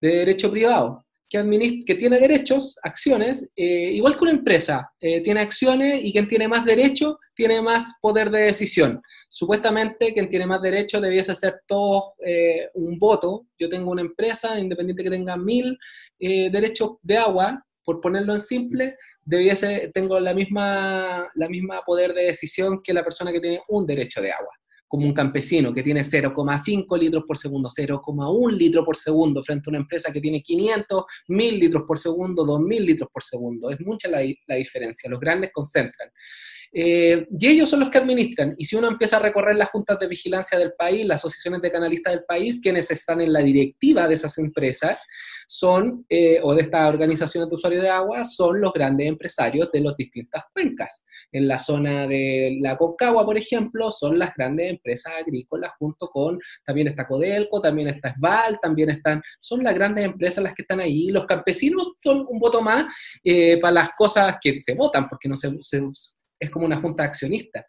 de 0.00 0.16
derecho 0.16 0.50
privado 0.50 1.06
que, 1.28 1.84
que 1.86 1.94
tiene 1.94 2.18
derechos, 2.18 2.76
acciones, 2.82 3.48
eh, 3.54 3.92
igual 3.92 4.14
que 4.14 4.24
una 4.24 4.32
empresa, 4.32 4.90
eh, 4.98 5.22
tiene 5.22 5.42
acciones 5.42 6.00
y 6.02 6.10
quien 6.10 6.26
tiene 6.26 6.48
más 6.48 6.64
derecho 6.64 7.20
tiene 7.34 7.62
más 7.62 7.94
poder 8.02 8.30
de 8.30 8.40
decisión. 8.40 9.00
Supuestamente 9.28 10.12
quien 10.12 10.28
tiene 10.28 10.46
más 10.46 10.60
derecho 10.60 11.00
debiese 11.00 11.36
ser 11.36 11.60
todo 11.68 12.14
eh, 12.26 12.68
un 12.74 12.98
voto. 12.98 13.46
Yo 13.60 13.68
tengo 13.68 13.92
una 13.92 14.02
empresa, 14.02 14.58
independiente 14.58 15.04
que 15.04 15.10
tenga 15.10 15.36
mil 15.36 15.78
derechos 16.18 16.96
de 17.02 17.16
agua, 17.16 17.64
por 17.84 18.00
ponerlo 18.00 18.32
en 18.32 18.40
simple, 18.40 18.96
debiese, 19.24 19.90
tengo 19.94 20.18
la 20.18 20.34
misma, 20.34 21.30
la 21.34 21.48
misma 21.48 21.80
poder 21.82 22.12
de 22.12 22.24
decisión 22.24 22.82
que 22.82 22.92
la 22.92 23.04
persona 23.04 23.30
que 23.30 23.40
tiene 23.40 23.62
un 23.68 23.86
derecho 23.86 24.20
de 24.20 24.32
agua 24.32 24.59
como 24.90 25.06
un 25.06 25.14
campesino 25.14 25.72
que 25.72 25.84
tiene 25.84 26.00
0,5 26.00 26.98
litros 26.98 27.22
por 27.24 27.38
segundo, 27.38 27.68
0,1 27.68 28.50
litro 28.50 28.84
por 28.84 28.96
segundo, 28.96 29.40
frente 29.40 29.68
a 29.68 29.70
una 29.70 29.78
empresa 29.78 30.12
que 30.12 30.20
tiene 30.20 30.42
500, 30.42 31.04
1000 31.28 31.60
litros 31.60 31.84
por 31.86 31.96
segundo, 31.96 32.44
2000 32.44 32.86
litros 32.86 33.08
por 33.12 33.22
segundo. 33.22 33.70
Es 33.70 33.80
mucha 33.80 34.08
la, 34.08 34.18
la 34.48 34.56
diferencia, 34.56 35.08
los 35.08 35.20
grandes 35.20 35.52
concentran. 35.52 36.10
Eh, 36.72 37.26
y 37.38 37.48
ellos 37.48 37.68
son 37.68 37.80
los 37.80 37.90
que 37.90 37.98
administran. 37.98 38.54
Y 38.56 38.64
si 38.64 38.76
uno 38.76 38.88
empieza 38.88 39.16
a 39.16 39.20
recorrer 39.20 39.56
las 39.56 39.70
juntas 39.70 39.98
de 39.98 40.06
vigilancia 40.06 40.58
del 40.58 40.72
país, 40.72 41.04
las 41.04 41.20
asociaciones 41.20 41.62
de 41.62 41.72
canalistas 41.72 42.14
del 42.14 42.24
país, 42.24 42.60
quienes 42.60 42.90
están 42.90 43.20
en 43.20 43.32
la 43.32 43.40
directiva 43.40 44.06
de 44.06 44.14
esas 44.14 44.38
empresas, 44.38 45.04
son, 45.48 46.06
eh, 46.08 46.38
o 46.42 46.54
de 46.54 46.62
estas 46.62 46.88
organizaciones 46.88 47.48
de 47.48 47.56
usuarios 47.56 47.82
de 47.82 47.88
agua, 47.88 48.24
son 48.24 48.60
los 48.60 48.72
grandes 48.72 49.08
empresarios 49.08 49.70
de 49.72 49.80
las 49.80 49.96
distintas 49.96 50.44
cuencas. 50.52 51.02
En 51.32 51.48
la 51.48 51.58
zona 51.58 52.06
de 52.06 52.58
la 52.60 52.76
Concagua, 52.76 53.24
por 53.24 53.36
ejemplo, 53.36 53.90
son 53.90 54.18
las 54.18 54.32
grandes 54.34 54.70
empresas 54.70 55.12
agrícolas, 55.20 55.72
junto 55.78 56.08
con, 56.08 56.38
también 56.64 56.88
está 56.88 57.06
Codelco, 57.06 57.60
también 57.60 57.88
está 57.88 58.10
Esval, 58.10 58.58
también 58.60 58.90
están, 58.90 59.22
son 59.40 59.64
las 59.64 59.74
grandes 59.74 60.04
empresas 60.04 60.44
las 60.44 60.54
que 60.54 60.62
están 60.62 60.80
ahí. 60.80 61.08
Los 61.08 61.26
campesinos 61.26 61.92
son 62.02 62.26
un 62.28 62.38
voto 62.38 62.62
más 62.62 62.86
eh, 63.24 63.58
para 63.60 63.72
las 63.72 63.90
cosas 63.96 64.36
que 64.40 64.60
se 64.60 64.74
votan, 64.74 65.08
porque 65.08 65.28
no 65.28 65.34
se, 65.34 65.50
se 65.58 65.80
es 66.40 66.50
como 66.50 66.66
una 66.66 66.80
junta 66.80 67.04
accionista. 67.04 67.66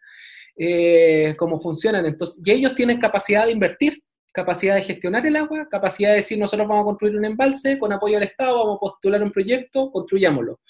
Eh, 0.56 1.34
cómo 1.38 1.60
funcionan. 1.60 2.04
Entonces, 2.04 2.42
y 2.44 2.50
ellos 2.50 2.74
tienen 2.74 2.98
capacidad 2.98 3.46
de 3.46 3.52
invertir, 3.52 4.02
capacidad 4.32 4.74
de 4.74 4.82
gestionar 4.82 5.24
el 5.26 5.36
agua, 5.36 5.66
capacidad 5.70 6.10
de 6.10 6.16
decir 6.16 6.38
nosotros 6.38 6.68
vamos 6.68 6.82
a 6.82 6.86
construir 6.86 7.16
un 7.16 7.24
embalse 7.24 7.78
con 7.78 7.92
apoyo 7.92 8.14
del 8.14 8.28
Estado, 8.28 8.58
vamos 8.58 8.76
a 8.76 8.80
postular 8.80 9.22
un 9.22 9.32
proyecto, 9.32 9.90
construyámoslo. 9.90 10.60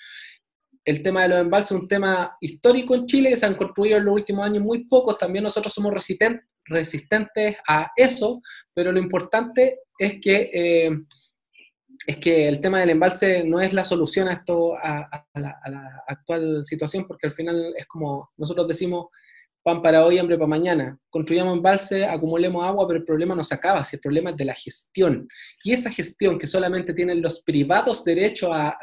El 0.85 1.03
tema 1.03 1.23
de 1.23 1.29
los 1.29 1.41
embalses 1.41 1.73
es 1.73 1.81
un 1.81 1.89
tema 1.89 2.37
histórico 2.41 2.95
en 2.95 3.07
Chile, 3.07 3.37
se 3.37 3.47
han 3.47 3.55
construido 3.55 3.99
en 3.99 4.05
los 4.05 4.15
últimos 4.15 4.45
años 4.45 4.65
muy 4.65 4.85
pocos, 4.85 5.17
también 5.19 5.45
nosotros 5.45 5.73
somos 5.73 5.95
resistentes 6.65 7.57
a 7.69 7.91
eso, 7.97 8.41
pero 8.75 8.91
lo 8.91 8.99
importante 8.99 9.81
es 9.97 10.21
que, 10.21 10.51
eh, 10.53 10.91
es 12.07 12.17
que 12.17 12.49
el 12.49 12.61
tema 12.61 12.81
del 12.81 12.91
embalse 12.91 13.45
no 13.45 13.61
es 13.61 13.73
la 13.73 13.85
solución 13.85 14.29
a, 14.29 14.35
esto, 14.35 14.77
a, 14.77 15.27
la, 15.35 15.61
a 15.63 15.71
la 15.71 16.03
actual 16.07 16.65
situación, 16.65 17.07
porque 17.07 17.27
al 17.27 17.33
final 17.33 17.75
es 17.77 17.87
como 17.87 18.31
nosotros 18.37 18.67
decimos, 18.69 19.07
pan 19.63 19.81
para 19.81 20.05
hoy, 20.05 20.19
hambre 20.19 20.37
para 20.37 20.49
mañana. 20.49 20.99
Construyamos 21.09 21.57
embalse, 21.57 22.05
acumulemos 22.05 22.65
agua, 22.65 22.87
pero 22.87 22.99
el 22.99 23.05
problema 23.05 23.35
no 23.35 23.45
se 23.45 23.55
acaba, 23.55 23.85
si 23.85 23.97
el 23.97 24.01
problema 24.01 24.31
es 24.31 24.37
de 24.37 24.45
la 24.45 24.55
gestión. 24.55 25.29
Y 25.63 25.73
esa 25.73 25.91
gestión 25.91 26.39
que 26.39 26.47
solamente 26.47 26.93
tienen 26.95 27.23
los 27.23 27.43
privados 27.43 28.05
derecho 28.05 28.53
a, 28.53 28.77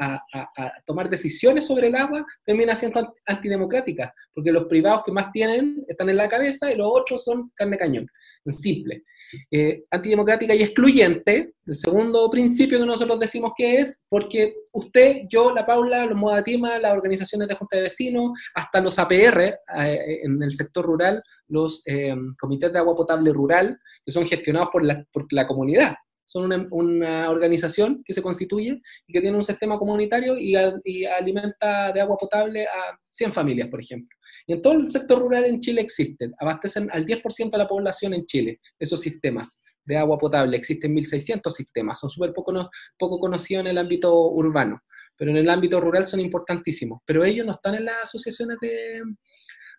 tomar 0.86 1.10
decisiones 1.10 1.68
sobre 1.68 1.88
el 1.88 1.96
agua, 1.96 2.26
termina 2.46 2.76
siendo 2.76 3.14
antidemocrática, 3.26 4.14
porque 4.34 4.52
los 4.52 4.66
privados 4.66 5.04
que 5.06 5.12
más 5.12 5.32
tienen 5.32 5.84
están 5.88 6.10
en 6.10 6.18
la 6.18 6.30
cabeza 6.30 6.72
y 6.72 6.76
los 6.76 6.90
otros 6.92 7.24
son 7.24 7.52
carne 7.56 7.78
cañón, 7.78 8.08
en 8.46 8.54
simple. 8.54 9.04
Eh, 9.52 9.84
antidemocrática 9.92 10.56
y 10.56 10.64
excluyente, 10.64 11.54
el 11.66 11.78
segundo 11.78 12.30
principio 12.30 12.80
que 12.80 12.86
nosotros 12.86 13.20
decimos 13.20 13.52
que 13.56 13.78
es, 13.78 14.02
porque 14.10 14.56
usted, 14.74 15.24
yo, 15.30 15.54
la 15.54 15.66
Paula, 15.66 16.06
los 16.06 16.18
Modatima, 16.18 16.80
las 16.80 16.94
organizaciones 16.94 17.48
de 17.48 17.56
junta 17.56 17.78
de 17.78 17.84
vecinos, 17.84 18.32
hasta 18.56 18.82
los 18.82 18.98
APR 18.98 19.40
eh, 19.42 20.20
en 20.24 20.42
el 20.42 20.52
sector 20.52 20.86
rural, 20.86 21.22
los 21.48 21.82
eh, 21.86 22.16
comités 22.40 22.72
de 22.72 22.80
agua 22.80 22.96
potable 22.96 23.32
rural, 23.34 23.78
que 24.06 24.12
son 24.12 24.26
gestionados 24.26 24.70
por 24.72 24.84
la, 24.84 25.04
por 25.12 25.26
la 25.32 25.48
comunidad. 25.48 25.96
Son 26.26 26.52
una, 26.72 27.30
organización 27.32 28.04
que 28.06 28.14
se 28.14 28.22
constituye 28.22 28.80
y 29.08 29.14
que 29.14 29.20
tiene 29.20 29.36
un 29.36 29.44
sistema 29.44 29.80
comunitario 29.80 30.38
y, 30.38 30.54
y 30.84 31.06
alimenta 31.06 31.92
de 31.92 32.02
agua 32.02 32.18
potable 32.18 32.66
a 32.66 32.96
100 33.10 33.34
familias, 33.34 33.68
por 33.68 33.80
ejemplo. 33.80 34.19
Y 34.48 34.54
en 34.54 34.62
todo 34.62 34.74
el 34.74 34.92
sector 34.92 35.20
rural 35.20 35.46
en 35.46 35.60
Chile 35.60 35.82
existen, 35.82 36.34
abastecen 36.40 36.90
al 36.92 37.06
10% 37.06 37.52
de 37.52 37.58
la 37.58 37.68
población 37.68 38.14
en 38.14 38.26
Chile 38.26 38.60
esos 38.80 39.00
sistemas 39.00 39.62
de 39.90 39.98
agua 39.98 40.18
potable. 40.18 40.56
Existen 40.56 40.96
1.600 40.96 41.52
sistemas, 41.52 42.00
son 42.00 42.10
súper 42.10 42.34
poco, 42.34 42.70
poco 42.98 43.20
conocidos 43.20 43.62
en 43.62 43.72
el 43.72 43.78
ámbito 43.78 44.30
urbano, 44.30 44.82
pero 45.18 45.32
en 45.32 45.38
el 45.38 45.50
ámbito 45.50 45.82
rural 45.82 46.08
son 46.08 46.20
importantísimos. 46.20 47.02
Pero 47.06 47.24
ellos 47.24 47.46
no 47.46 47.54
están 47.54 47.76
en 47.76 47.86
las 47.86 48.04
asociaciones 48.04 48.58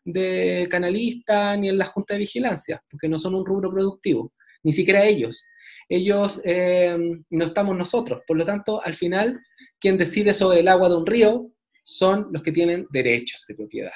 de, 0.04 0.66
canalistas 0.68 1.58
ni 1.58 1.68
en 1.68 1.78
la 1.78 1.84
junta 1.84 2.14
de 2.14 2.20
vigilancia, 2.20 2.82
porque 2.90 3.08
no 3.08 3.18
son 3.18 3.34
un 3.36 3.46
rubro 3.46 3.70
productivo, 3.70 4.32
ni 4.62 4.72
siquiera 4.72 5.04
ellos. 5.04 5.44
Ellos 5.88 6.40
eh, 6.44 6.96
no 7.30 7.44
estamos 7.44 7.76
nosotros, 7.76 8.22
por 8.26 8.36
lo 8.36 8.44
tanto, 8.44 8.82
al 8.84 8.94
final, 8.94 9.40
quien 9.78 9.96
decide 9.96 10.34
sobre 10.34 10.60
el 10.60 10.68
agua 10.68 10.88
de 10.88 10.96
un 10.96 11.06
río 11.06 11.50
son 11.84 12.28
los 12.32 12.42
que 12.42 12.52
tienen 12.52 12.86
derechos 12.90 13.44
de 13.48 13.54
propiedad. 13.54 13.92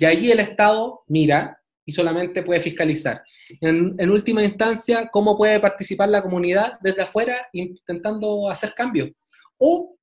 Y 0.00 0.06
allí 0.06 0.30
el 0.30 0.40
Estado 0.40 1.02
mira 1.08 1.60
y 1.84 1.92
solamente 1.92 2.42
puede 2.42 2.60
fiscalizar. 2.60 3.22
En, 3.60 4.10
última 4.10 4.42
instancia, 4.42 5.10
¿cómo 5.12 5.36
puede 5.36 5.60
participar 5.60 6.08
la 6.08 6.22
comunidad 6.22 6.78
desde 6.80 7.02
afuera 7.02 7.36
intentando 7.52 8.48
hacer 8.48 8.72
cambios? 8.74 9.10
O 9.58 9.96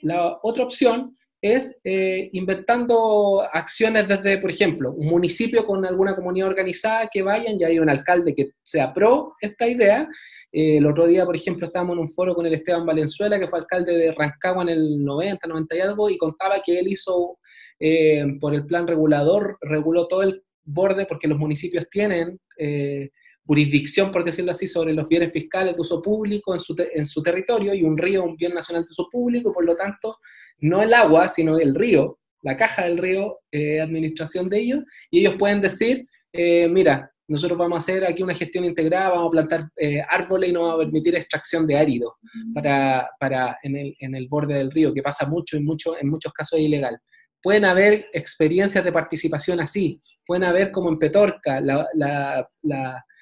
la 0.00 0.38
otra 0.42 0.64
opción 0.64 1.14
es 1.42 1.76
eh, 1.84 2.30
inventando 2.32 3.46
acciones 3.52 4.08
desde, 4.08 4.38
por 4.38 4.48
ejemplo, 4.48 4.92
un 4.92 5.08
municipio 5.08 5.66
con 5.66 5.84
alguna 5.84 6.16
comunidad 6.16 6.48
organizada 6.48 7.10
que 7.12 7.20
vayan, 7.20 7.60
y 7.60 7.64
hay 7.64 7.78
un 7.78 7.90
alcalde 7.90 8.34
que 8.34 8.52
se 8.62 8.82
pro 8.94 9.34
esta 9.42 9.68
idea. 9.68 10.08
Eh, 10.50 10.78
el 10.78 10.86
otro 10.86 11.06
día, 11.06 11.26
por 11.26 11.36
ejemplo, 11.36 11.66
estábamos 11.66 11.96
en 11.96 12.00
un 12.00 12.08
foro 12.08 12.34
con 12.34 12.46
el 12.46 12.54
Esteban 12.54 12.86
Valenzuela, 12.86 13.38
que 13.38 13.46
fue 13.48 13.58
alcalde 13.58 13.94
de 13.94 14.12
Rancagua 14.12 14.62
en 14.62 14.70
el 14.70 15.04
90, 15.04 15.46
90 15.46 15.76
y 15.76 15.80
algo, 15.80 16.08
y 16.08 16.16
contaba 16.16 16.62
que 16.64 16.78
él 16.78 16.88
hizo 16.88 17.36
eh, 17.80 18.24
por 18.40 18.54
el 18.54 18.66
plan 18.66 18.86
regulador, 18.86 19.58
reguló 19.60 20.06
todo 20.06 20.22
el 20.22 20.42
borde 20.64 21.06
porque 21.06 21.28
los 21.28 21.38
municipios 21.38 21.88
tienen 21.90 22.38
eh, 22.58 23.10
jurisdicción, 23.44 24.10
por 24.10 24.24
decirlo 24.24 24.52
así, 24.52 24.68
sobre 24.68 24.94
los 24.94 25.08
bienes 25.08 25.32
fiscales 25.32 25.74
de 25.74 25.80
uso 25.80 26.00
público 26.00 26.54
en 26.54 26.60
su, 26.60 26.74
en 26.78 27.04
su 27.04 27.22
territorio 27.22 27.74
y 27.74 27.82
un 27.82 27.98
río, 27.98 28.24
un 28.24 28.36
bien 28.36 28.54
nacional 28.54 28.84
de 28.84 28.90
uso 28.90 29.08
público, 29.10 29.52
por 29.52 29.64
lo 29.64 29.76
tanto, 29.76 30.18
no 30.60 30.82
el 30.82 30.94
agua, 30.94 31.28
sino 31.28 31.58
el 31.58 31.74
río, 31.74 32.18
la 32.42 32.56
caja 32.56 32.84
del 32.84 32.98
río, 32.98 33.40
eh, 33.50 33.80
administración 33.80 34.48
de 34.48 34.60
ellos, 34.60 34.84
y 35.10 35.20
ellos 35.20 35.34
pueden 35.38 35.60
decir, 35.60 36.06
mira, 36.32 37.10
nosotros 37.28 37.56
vamos 37.58 37.76
a 37.76 37.78
hacer 37.78 38.04
aquí 38.04 38.22
una 38.22 38.34
gestión 38.34 38.64
integrada, 38.64 39.10
vamos 39.10 39.28
a 39.28 39.30
plantar 39.30 39.68
árboles 40.08 40.50
y 40.50 40.52
no 40.52 40.62
vamos 40.62 40.74
a 40.76 40.84
permitir 40.84 41.14
extracción 41.14 41.66
de 41.66 41.76
árido 41.76 42.16
para, 42.54 43.08
para 43.20 43.58
en, 43.62 43.76
el, 43.76 43.96
en, 44.00 44.14
el, 44.14 44.26
borde 44.26 44.54
del 44.54 44.70
río, 44.70 44.92
que 44.92 45.02
pasa 45.02 45.26
mucho 45.26 45.56
y 45.56 45.60
mucho, 45.60 45.98
en 45.98 46.08
muchos 46.08 46.32
casos 46.32 46.58
es 46.58 46.64
ilegal. 46.64 46.98
Pueden 47.44 47.66
haber 47.66 48.06
experiencias 48.14 48.82
de 48.82 48.90
participación 48.90 49.60
así, 49.60 50.00
pueden 50.26 50.44
haber 50.44 50.72
como 50.72 50.88
en 50.88 50.98
Petorca, 50.98 51.60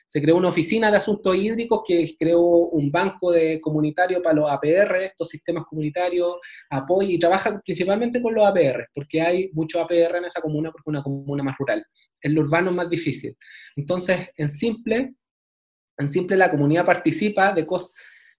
se 0.06 0.22
creó 0.22 0.36
una 0.36 0.50
oficina 0.50 0.92
de 0.92 0.98
asuntos 0.98 1.34
hídricos 1.34 1.82
que 1.84 2.06
creó 2.16 2.40
un 2.40 2.92
banco 2.92 3.32
de 3.32 3.60
comunitario 3.60 4.22
para 4.22 4.36
los 4.36 4.48
APR, 4.48 5.06
estos 5.06 5.28
sistemas 5.28 5.64
comunitarios, 5.64 6.36
apoya 6.70 7.08
y 7.08 7.18
trabaja 7.18 7.60
principalmente 7.64 8.22
con 8.22 8.32
los 8.32 8.46
APR, 8.46 8.90
porque 8.94 9.20
hay 9.20 9.50
muchos 9.54 9.82
APR 9.82 10.18
en 10.18 10.26
esa 10.26 10.40
comuna, 10.40 10.70
porque 10.70 10.84
es 10.86 10.92
una 10.92 11.02
comuna 11.02 11.42
más 11.42 11.56
rural. 11.58 11.84
En 12.20 12.34
lo 12.36 12.42
urbano 12.42 12.70
es 12.70 12.76
más 12.76 12.90
difícil. 12.90 13.36
Entonces, 13.74 14.28
en 14.36 14.48
simple, 14.50 15.14
en 15.98 16.08
simple 16.08 16.36
la 16.36 16.48
comunidad 16.48 16.86
participa 16.86 17.52
de, 17.52 17.66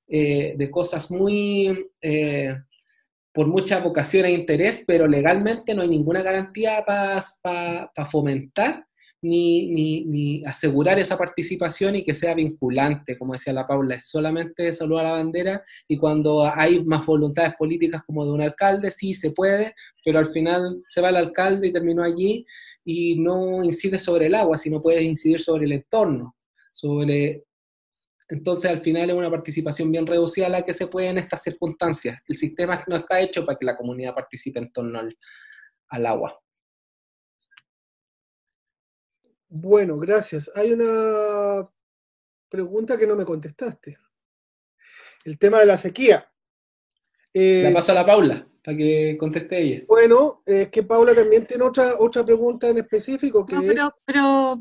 eh, 0.08 0.54
de 0.56 0.72
cosas 0.72 1.12
muy... 1.12 1.92
Eh, 2.00 2.56
por 3.34 3.48
mucha 3.48 3.80
vocación 3.80 4.26
e 4.26 4.32
interés, 4.32 4.84
pero 4.86 5.08
legalmente 5.08 5.74
no 5.74 5.82
hay 5.82 5.90
ninguna 5.90 6.22
garantía 6.22 6.84
para 6.86 8.06
fomentar 8.10 8.86
ni, 9.24 10.04
ni, 10.06 10.44
asegurar 10.46 11.00
esa 11.00 11.18
participación 11.18 11.96
y 11.96 12.04
que 12.04 12.14
sea 12.14 12.36
vinculante, 12.36 13.18
como 13.18 13.34
decía 13.34 13.54
la 13.54 13.66
Paula, 13.66 13.96
es 13.96 14.10
solamente 14.10 14.74
saludar 14.74 15.06
la 15.06 15.12
bandera 15.12 15.64
y 15.88 15.98
cuando 15.98 16.44
hay 16.44 16.84
más 16.84 17.06
voluntades 17.06 17.54
políticas 17.58 18.04
como 18.04 18.26
de 18.26 18.32
un 18.32 18.42
alcalde, 18.42 18.92
sí 18.92 19.14
se 19.14 19.32
puede, 19.32 19.74
pero 20.04 20.20
al 20.20 20.28
final 20.28 20.84
se 20.90 21.02
va 21.02 21.10
el 21.10 21.16
alcalde 21.16 21.68
y 21.68 21.74
terminó 21.74 22.04
allí 22.04 22.46
y 22.84 23.18
no 23.18 23.64
incide 23.64 23.98
sobre 23.98 24.28
el 24.28 24.36
agua, 24.36 24.58
sino 24.58 24.82
puede 24.82 25.02
incidir 25.04 25.40
sobre 25.40 25.66
el 25.66 25.72
entorno, 25.72 26.36
sobre 26.72 27.46
entonces, 28.34 28.72
al 28.72 28.80
final 28.80 29.12
es 29.12 29.16
una 29.16 29.30
participación 29.30 29.92
bien 29.92 30.08
reducida 30.08 30.50
la 30.50 30.66
que 30.66 30.74
se 30.74 30.88
puede 30.88 31.10
en 31.10 31.20
estas 31.20 31.44
circunstancias. 31.44 32.20
El 32.28 32.36
sistema 32.36 32.84
no 32.88 32.96
está 32.96 33.22
hecho 33.22 33.46
para 33.46 33.60
que 33.60 33.66
la 33.66 33.78
comunidad 33.78 34.16
participe 34.16 34.58
en 34.58 34.74
torno 34.74 35.00
al, 35.90 36.06
agua. 36.08 36.42
Bueno, 39.48 40.00
gracias. 40.00 40.50
Hay 40.56 40.72
una 40.72 41.70
pregunta 42.50 42.98
que 42.98 43.06
no 43.06 43.16
me 43.16 43.24
contestaste. 43.24 44.00
El 45.26 45.38
tema 45.38 45.60
de 45.60 45.68
la 45.68 45.78
sequía. 45.78 46.28
la 47.36 47.70
eh, 47.70 47.72
paso 47.72 47.92
a 47.92 47.96
la 47.96 48.06
Paula 48.06 48.48
para 48.64 48.78
que 48.78 49.18
conteste 49.20 49.60
ella. 49.60 49.84
Bueno, 49.88 50.42
es 50.46 50.70
que 50.70 50.84
Paula 50.84 51.14
también 51.14 51.46
tiene 51.46 51.64
otra, 51.64 51.96
otra 52.00 52.26
pregunta 52.26 52.70
en 52.70 52.78
específico. 52.78 53.46
Que 53.46 53.58
pero, 53.60 53.94
pero 54.06 54.58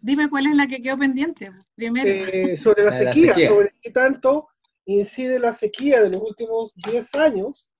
dime 0.00 0.30
cuál 0.30 0.46
es 0.46 0.56
la 0.56 0.66
que 0.66 0.80
quedó 0.80 0.98
pendiente 0.98 1.50
primero. 1.74 2.08
Eh, 2.08 2.56
sobre 2.56 2.84
la, 2.84 2.92
sequía, 2.92 3.34
sobre 3.34 3.72
qué 3.82 3.90
tanto 3.90 4.48
incide 4.86 5.38
la 5.38 5.52
sequía 5.52 6.02
de 6.02 6.10
los 6.10 6.22
últimos 6.22 6.74
10 6.76 7.14
años 7.16 7.70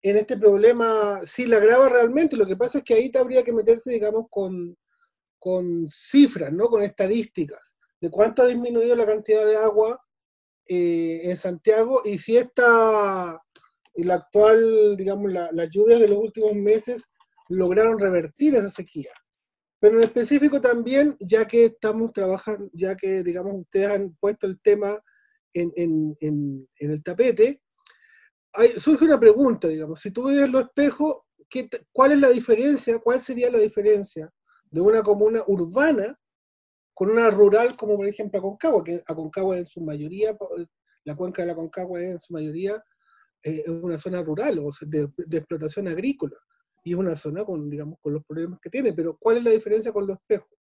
en 0.00 0.16
este 0.16 0.36
problema, 0.36 1.20
si 1.24 1.44
la 1.44 1.56
agrava 1.56 1.88
realmente, 1.88 2.36
lo 2.36 2.46
que 2.46 2.56
pasa 2.56 2.78
es 2.78 2.84
que 2.84 2.94
ahí 2.94 3.10
te 3.10 3.18
habría 3.18 3.42
que 3.42 3.52
meterse, 3.52 3.90
digamos, 3.90 4.26
con, 4.30 4.76
con 5.38 5.88
cifras, 5.88 6.52
¿no? 6.52 6.66
Con 6.66 6.82
estadísticas 6.82 7.76
de 8.00 8.10
cuánto 8.10 8.42
ha 8.42 8.46
disminuido 8.46 8.94
la 8.94 9.06
cantidad 9.06 9.44
de 9.44 9.56
agua 9.56 10.00
eh, 10.66 11.22
en 11.24 11.36
Santiago 11.36 12.02
y 12.04 12.18
si 12.18 12.36
esta 12.36 13.42
y 13.98 14.04
la 14.04 14.14
actual, 14.14 14.96
digamos, 14.96 15.32
las 15.32 15.70
lluvias 15.70 15.98
de 15.98 16.06
los 16.06 16.18
últimos 16.18 16.54
meses 16.54 17.10
lograron 17.48 17.98
revertir 17.98 18.54
esa 18.54 18.70
sequía. 18.70 19.10
Pero 19.80 19.96
en 19.96 20.04
específico 20.04 20.60
también, 20.60 21.16
ya 21.18 21.48
que 21.48 21.64
estamos 21.64 22.12
trabajando, 22.12 22.70
ya 22.72 22.94
que, 22.94 23.24
digamos, 23.24 23.56
ustedes 23.56 23.90
han 23.90 24.10
puesto 24.20 24.46
el 24.46 24.60
tema 24.60 25.02
en, 25.52 25.72
en, 25.74 26.16
en, 26.20 26.68
el 26.78 27.02
tapete, 27.02 27.60
surge 28.76 29.04
una 29.04 29.18
pregunta, 29.18 29.66
digamos, 29.66 30.00
si 30.00 30.12
tú 30.12 30.26
ves 30.26 30.48
los 30.48 30.62
espejos, 30.62 31.16
¿qué, 31.50 31.68
¿cuál 31.90 32.12
es 32.12 32.20
la 32.20 32.28
diferencia, 32.28 33.00
cuál 33.00 33.20
sería 33.20 33.50
la 33.50 33.58
diferencia 33.58 34.30
de 34.70 34.80
una 34.80 35.02
comuna 35.02 35.42
urbana 35.48 36.16
con 36.94 37.10
una 37.10 37.30
rural 37.30 37.76
como 37.76 37.96
por 37.96 38.06
ejemplo 38.06 38.38
Aconcagua, 38.38 38.84
que 38.84 39.02
Aconcagua 39.08 39.56
en 39.56 39.66
su 39.66 39.80
mayoría, 39.80 40.38
la 41.02 41.16
cuenca 41.16 41.42
de 41.42 41.46
la 41.46 41.54
Aconcagua 41.54 42.00
es 42.00 42.10
en 42.12 42.20
su 42.20 42.32
mayoría 42.32 42.80
es 43.42 43.68
una 43.68 43.98
zona 43.98 44.22
rural 44.22 44.58
o 44.58 44.70
de, 44.82 45.08
explotación 45.36 45.88
agrícola 45.88 46.36
y 46.84 46.92
es 46.92 46.98
una 46.98 47.16
zona 47.16 47.44
con, 47.44 47.68
digamos, 47.68 47.98
con 48.00 48.12
los 48.14 48.24
problemas 48.24 48.60
que 48.60 48.70
tiene, 48.70 48.92
pero 48.92 49.16
¿cuál 49.18 49.38
es 49.38 49.44
la 49.44 49.50
diferencia 49.50 49.92
con 49.92 50.06
los 50.06 50.18
espejos, 50.18 50.58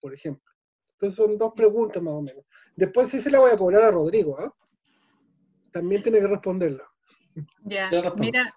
por 0.00 0.12
ejemplo? 0.12 0.52
Entonces 0.92 1.16
son 1.16 1.36
dos 1.36 1.52
preguntas 1.54 2.02
más 2.02 2.14
o 2.14 2.22
menos. 2.22 2.44
Después 2.74 3.08
sí 3.08 3.20
se 3.20 3.30
la 3.30 3.38
voy 3.38 3.50
a 3.50 3.56
cobrar 3.56 3.82
a 3.82 3.90
Rodrigo, 3.90 4.38
¿ah? 4.40 4.52
También 5.70 6.02
tiene 6.02 6.20
que 6.20 6.26
responderla. 6.26 6.84
Ya, 7.64 7.90
mira, 8.16 8.54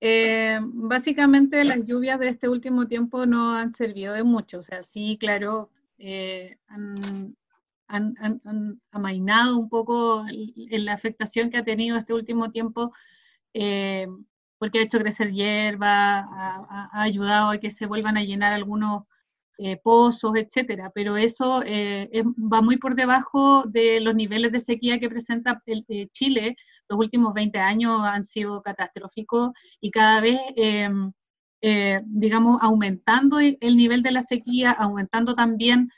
eh, 0.00 0.60
básicamente 0.62 1.64
las 1.64 1.84
lluvias 1.84 2.20
de 2.20 2.28
este 2.28 2.48
último 2.48 2.86
tiempo 2.86 3.26
no 3.26 3.54
han 3.54 3.72
servido 3.72 4.14
de 4.14 4.22
mucho, 4.22 4.58
o 4.58 4.62
sea, 4.62 4.84
sí, 4.84 5.16
claro, 5.18 5.70
han, 6.68 7.36
han, 7.88 8.80
amainado 8.92 9.58
un 9.58 9.68
poco 9.68 10.24
la 10.70 10.92
afectación 10.92 11.50
que 11.50 11.58
ha 11.58 11.64
tenido 11.64 11.96
este 11.96 12.14
último 12.14 12.50
tiempo, 12.50 12.92
porque 14.58 14.78
ha 14.78 14.82
hecho 14.82 14.98
crecer 14.98 15.32
hierba, 15.32 16.20
ha, 16.20 17.02
ayudado 17.02 17.50
a 17.50 17.58
que 17.58 17.70
se 17.70 17.86
vuelvan 17.86 18.16
a 18.16 18.22
llenar 18.24 18.52
algunos 18.52 19.04
pozos, 19.82 20.36
etcétera, 20.36 20.92
pero 20.94 21.16
eso 21.16 21.62
va 21.62 22.62
muy 22.62 22.76
por 22.76 22.94
debajo 22.94 23.64
de 23.64 24.00
los 24.00 24.14
niveles 24.14 24.52
de 24.52 24.60
sequía 24.60 25.00
que 25.00 25.08
presenta 25.08 25.62
Chile. 26.12 26.56
Los 26.88 26.98
últimos 26.98 27.34
20 27.34 27.58
años 27.58 28.00
han 28.02 28.22
sido 28.22 28.62
catastróficos 28.62 29.50
y 29.80 29.90
cada 29.90 30.20
vez 30.20 30.40
em, 30.56 31.12
eh, 31.60 31.98
digamos, 32.06 32.58
aumentando 32.62 33.40
el 33.40 33.76
nivel 33.76 34.02
de 34.02 34.12
la 34.12 34.22
sequía, 34.22 34.70
aumentando 34.70 35.34
también 35.34 35.90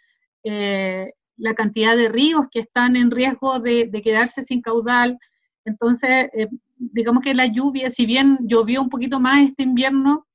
eh, 0.42 1.12
la 1.40 1.54
cantidad 1.54 1.96
de 1.96 2.08
ríos 2.08 2.46
que 2.50 2.60
están 2.60 2.96
en 2.96 3.10
riesgo 3.10 3.60
de, 3.60 3.90
quedarse 4.02 4.42
sin 4.42 4.60
caudal. 4.62 5.18
Entonces, 5.64 6.28
eh, 6.32 6.48
digamos 6.76 7.22
que 7.22 7.34
la 7.34 7.46
lluvia, 7.46 7.90
si 7.90 8.06
bien 8.06 8.38
llovió 8.42 8.82
un 8.82 8.88
poquito 8.88 9.20
más 9.20 9.42
este 9.42 9.62
invierno, 9.62 10.26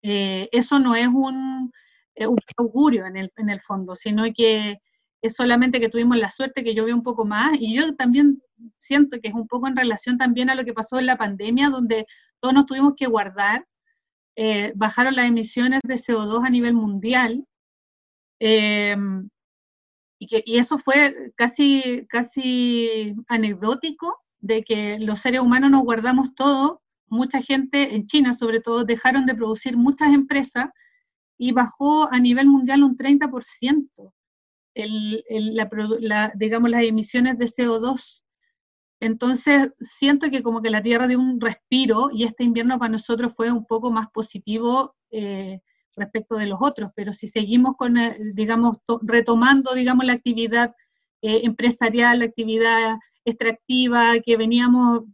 eso 0.00 0.78
no 0.78 0.94
es 0.94 1.08
un, 1.08 1.72
un 2.26 2.36
augurio 2.56 3.04
en 3.06 3.16
el, 3.16 3.32
en 3.36 3.50
el 3.50 3.60
fondo, 3.60 3.94
sino 3.94 4.24
que 4.34 4.78
es 5.20 5.34
solamente 5.34 5.80
que 5.80 5.88
tuvimos 5.88 6.16
la 6.16 6.30
suerte 6.30 6.62
que 6.62 6.74
llovió 6.74 6.94
un 6.94 7.02
poco 7.02 7.24
más 7.24 7.60
y 7.60 7.76
yo 7.76 7.94
también 7.96 8.40
siento 8.76 9.18
que 9.20 9.28
es 9.28 9.34
un 9.34 9.46
poco 9.48 9.66
en 9.66 9.76
relación 9.76 10.16
también 10.16 10.50
a 10.50 10.54
lo 10.54 10.64
que 10.64 10.72
pasó 10.72 10.98
en 10.98 11.06
la 11.06 11.16
pandemia, 11.16 11.70
donde 11.70 12.06
todos 12.40 12.54
nos 12.54 12.66
tuvimos 12.66 12.94
que 12.96 13.06
guardar 13.06 13.66
eh, 14.40 14.72
bajaron 14.76 15.16
las 15.16 15.26
emisiones 15.26 15.80
de 15.82 15.94
CO2 15.94 16.46
a 16.46 16.50
nivel 16.50 16.74
mundial. 16.74 17.44
Y, 20.18 20.26
que, 20.26 20.42
y 20.44 20.58
eso 20.58 20.78
fue 20.78 21.32
casi, 21.36 22.06
casi 22.08 23.14
anecdótico 23.28 24.18
de 24.40 24.62
que 24.62 24.98
los 24.98 25.20
seres 25.20 25.40
humanos 25.40 25.70
nos 25.70 25.82
guardamos 25.82 26.34
todo. 26.34 26.82
Mucha 27.06 27.42
gente, 27.42 27.94
en 27.94 28.06
China 28.06 28.32
sobre 28.32 28.60
todo, 28.60 28.84
dejaron 28.84 29.26
de 29.26 29.34
producir 29.34 29.76
muchas 29.76 30.12
empresas 30.12 30.66
y 31.38 31.52
bajó 31.52 32.12
a 32.12 32.18
nivel 32.18 32.48
mundial 32.48 32.82
un 32.82 32.96
30% 32.96 34.12
el, 34.74 35.24
la, 36.00 36.32
digamos, 36.36 36.70
las 36.70 36.82
emisiones 36.84 37.38
de 37.38 37.46
CO2 37.46 38.22
entonces, 39.00 39.70
siento 39.80 40.30
que 40.30 40.42
como 40.42 40.60
que 40.60 40.70
la 40.70 40.82
Tierra 40.82 41.06
dio 41.06 41.20
un 41.20 41.40
respiro 41.40 42.10
y 42.12 42.24
este 42.24 42.44
invierno 42.44 42.78
para 42.78 42.90
nosotros 42.90 43.34
fue 43.34 43.52
un 43.52 43.64
poco 43.64 43.90
más 43.90 44.08
positivo 44.10 44.96
eh, 45.10 45.60
respecto 45.98 46.36
de 46.36 46.46
los 46.46 46.58
otros, 46.60 46.90
pero 46.94 47.12
si 47.12 47.26
seguimos 47.26 47.76
con, 47.76 47.98
eh, 47.98 48.16
digamos, 48.34 48.78
retomando, 49.02 49.74
digamos, 49.74 50.04
la 50.06 50.14
actividad 50.14 50.74
eh, 51.22 51.40
empresarial, 51.44 52.20
la 52.20 52.26
actividad 52.26 52.96
extractiva 53.24 54.18
que 54.24 54.36
veníamos 54.36 55.04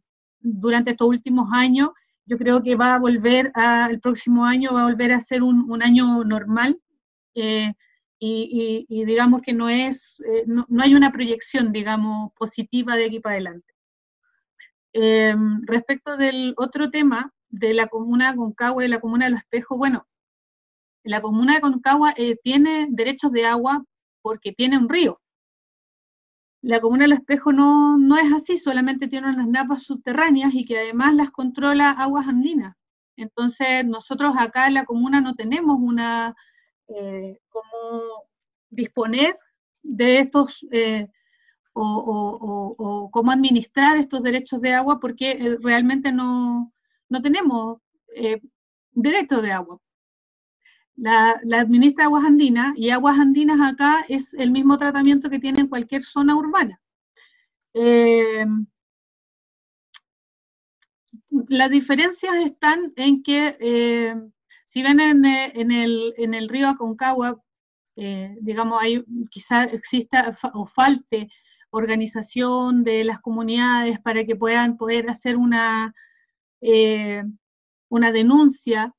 durante 0.40 0.93
estos 0.93 1.09
últimos 1.09 1.48
años, 1.52 1.90
yo 2.27 2.39
creo 2.39 2.62
que 2.62 2.77
va 2.77 2.94
a 2.94 2.98
volver 2.98 3.51
a, 3.55 3.89
el 3.90 4.01
próximo 4.01 4.44
año 4.44 4.73
va 4.73 4.82
a 4.82 4.86
volver 4.86 5.12
a 5.12 5.20
ser 5.20 5.43
un, 5.43 5.82
año 5.82 6.24
normal 6.24 6.78
y, 7.35 7.74
digamos 8.89 9.43
que 9.43 9.52
no 9.52 9.69
es, 9.69 10.16
no, 10.47 10.65
no 10.69 10.82
hay 10.82 10.94
una 10.94 11.12
proyección, 11.12 11.73
digamos, 11.73 12.32
positiva 12.35 12.97
de 12.97 13.06
aquí 13.06 13.20
para 13.20 13.35
adelante. 13.35 13.74
Respecto 15.66 16.16
del 16.16 16.55
otro 16.56 16.90
tema 16.90 17.35
de 17.55 17.74
la 17.74 17.86
comuna 17.86 18.35
Concagua 18.35 18.85
y 18.85 18.89
la 18.89 19.01
comuna 19.01 19.27
de 19.27 19.32
Los 19.32 19.40
Espejos, 19.40 19.78
bueno, 19.78 20.06
la 21.05 21.21
comuna 21.23 21.55
de 21.55 21.61
Concagua 21.61 22.13
eh, 22.17 22.37
tiene 22.43 22.89
derechos 22.91 23.31
de 23.33 23.47
agua 23.47 23.85
porque 24.23 24.53
tiene 24.53 24.79
un 24.79 24.89
río. 24.89 25.21
La 26.63 26.81
comuna 26.81 27.05
de 27.05 27.09
Los 27.09 27.19
Espejos 27.19 27.55
no, 27.55 27.99
no 27.99 28.17
es 28.17 28.33
así, 28.33 28.59
solamente 28.59 29.07
tiene 29.07 29.29
unas 29.29 29.47
napas 29.47 29.83
subterráneas 29.83 30.55
y 30.55 30.65
que 30.65 30.79
además 30.79 31.15
las 31.15 31.31
controla 31.31 31.91
aguas 31.91 32.27
andinas. 32.27 32.75
Entonces, 33.17 33.85
nosotros 33.85 34.35
acá 34.39 34.67
en 34.67 34.75
la 34.75 34.85
comuna 34.85 35.21
no 35.21 35.35
tenemos 35.35 35.79
una, 35.79 36.35
eh, 36.89 37.39
como 37.49 38.25
disponer 38.71 39.39
de 39.83 40.19
estos 40.19 40.67
eh, 40.73 41.09
o, 41.75 43.11
cómo 43.13 43.33
administrar 43.33 43.97
estos 43.97 44.23
derechos 44.23 44.61
de 44.61 44.75
agua 44.75 45.01
porque 45.01 45.59
realmente 45.61 46.13
no, 46.13 46.73
tenemos 47.23 47.79
eh, 48.17 48.41
derechos 48.93 49.43
de 49.43 49.53
agua. 49.53 49.79
La, 50.97 51.41
administra 51.59 52.05
Aguas 52.05 52.25
Andinas 52.25 52.73
y 52.77 52.91
Aguas 52.91 53.19
Andinas 53.19 53.61
acá 53.61 54.05
es 54.09 54.35
el 54.35 54.51
mismo 54.51 54.79
tratamiento 54.79 55.29
que 55.29 55.39
tiene 55.39 55.61
en 55.61 55.69
cualquier 55.69 56.05
zona 56.05 56.37
urbana. 56.37 56.81
Eh, 57.75 58.47
las 61.49 61.71
diferencias 61.71 62.37
están 62.37 62.93
en 62.97 63.23
que, 63.23 64.15
si 64.66 64.83
ven 64.83 65.01
en, 65.01 65.25
el, 65.25 66.15
en, 66.16 66.35
el, 66.35 66.49
río 66.49 66.69
Aconcagua, 66.69 67.43
digamos, 67.97 68.81
hay, 68.81 69.05
quizá 69.31 69.65
exista 69.65 70.37
o 70.53 70.66
falte 70.66 71.29
organización 71.77 72.85
de 72.85 73.05
las 73.05 73.21
comunidades 73.21 73.99
para 74.01 74.25
que 74.25 74.37
puedan 74.37 74.77
poder 74.77 75.11
hacer 75.11 75.37
una, 75.37 75.93
eh, 76.61 77.25
una 77.89 78.12
denuncia 78.12 78.95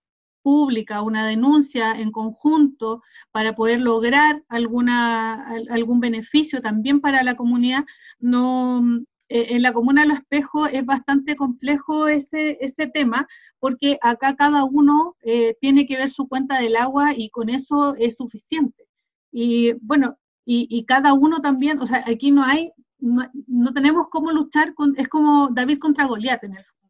pública, 0.46 1.02
una 1.02 1.26
denuncia 1.26 1.94
en 1.94 2.12
conjunto 2.12 3.02
para 3.32 3.56
poder 3.56 3.82
lograr 3.82 4.44
alguna, 4.48 5.50
algún 5.72 6.00
beneficio 6.00 6.62
también 6.62 7.02
para 7.02 7.24
la 7.24 7.36
comunidad. 7.36 7.84
No, 8.20 8.84
eh, 9.28 9.48
en 9.56 9.64
la 9.64 9.74
comuna 9.74 10.04
de 10.04 10.10
Los 10.10 10.20
Espejos 10.20 10.70
es 10.72 10.86
bastante 10.86 11.36
complejo 11.36 12.08
ese, 12.08 12.60
ese 12.62 12.86
tema, 12.86 13.28
porque 13.60 13.98
acá 14.04 14.36
cada 14.36 14.64
uno 14.66 15.16
eh, 15.24 15.56
tiene 15.60 15.88
que 15.88 15.98
ver 15.98 16.12
su 16.12 16.28
cuenta 16.28 16.60
del 16.60 16.76
agua 16.76 17.14
y 17.18 17.32
con 17.32 17.50
eso 17.50 17.96
es 17.96 18.18
suficiente. 18.18 18.86
Y 19.32 19.74
bueno, 19.82 20.16
y, 20.46 20.86
cada 20.86 21.14
uno 21.14 21.42
también, 21.42 21.80
o 21.80 21.88
sea, 21.88 22.04
aquí 22.06 22.30
no 22.30 22.44
hay, 22.44 22.72
no, 23.00 23.74
tenemos 23.74 24.10
cómo 24.12 24.32
luchar, 24.32 24.76
con, 24.76 24.94
es 24.96 25.08
como 25.08 25.50
David 25.52 25.80
contra 25.80 26.06
Goliat 26.06 26.44
en 26.44 26.58
el 26.58 26.64
fondo, 26.64 26.85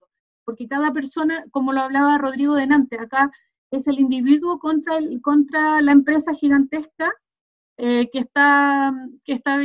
porque 0.46 0.68
cada 0.68 0.92
persona, 0.94 1.46
como 1.52 1.74
lo 1.74 1.82
hablaba 1.82 2.18
Rodrigo 2.18 2.56
Denante, 2.56 2.98
acá 3.00 3.32
es 3.72 3.88
el 3.88 4.00
individuo 4.00 4.60
contra, 4.60 5.82
la 5.82 5.92
empresa 5.92 6.34
gigantesca 6.34 7.12
eh, 7.78 8.10
que 8.12 8.20
está, 8.20 8.94
está 9.24 9.62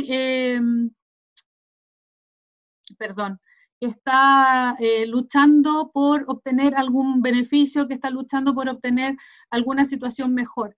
eh, 4.79 5.05
luchando 5.07 5.91
por 5.93 6.25
obtener 6.27 6.75
algún 6.75 7.21
beneficio, 7.21 7.87
que 7.87 7.93
está 7.93 8.09
luchando 8.09 8.53
por 8.53 8.67
obtener 8.67 9.15
alguna 9.49 9.85
situación 9.85 10.33
mejor. 10.33 10.75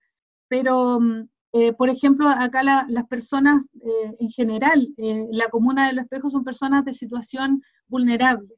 Pero 0.48 1.00
mm, 1.00 1.28
eh, 1.56 1.72
por 1.72 1.88
ejemplo, 1.88 2.28
acá 2.28 2.64
las 2.64 3.06
personas 3.06 3.64
eh, 3.74 4.16
en 4.18 4.28
general, 4.28 4.88
eh, 4.96 5.28
la 5.30 5.48
comuna 5.50 5.86
de 5.86 5.92
Los 5.92 6.02
Espejos 6.06 6.32
son 6.32 6.42
personas 6.42 6.84
de 6.84 6.94
situación 6.94 7.62
vulnerable. 7.86 8.48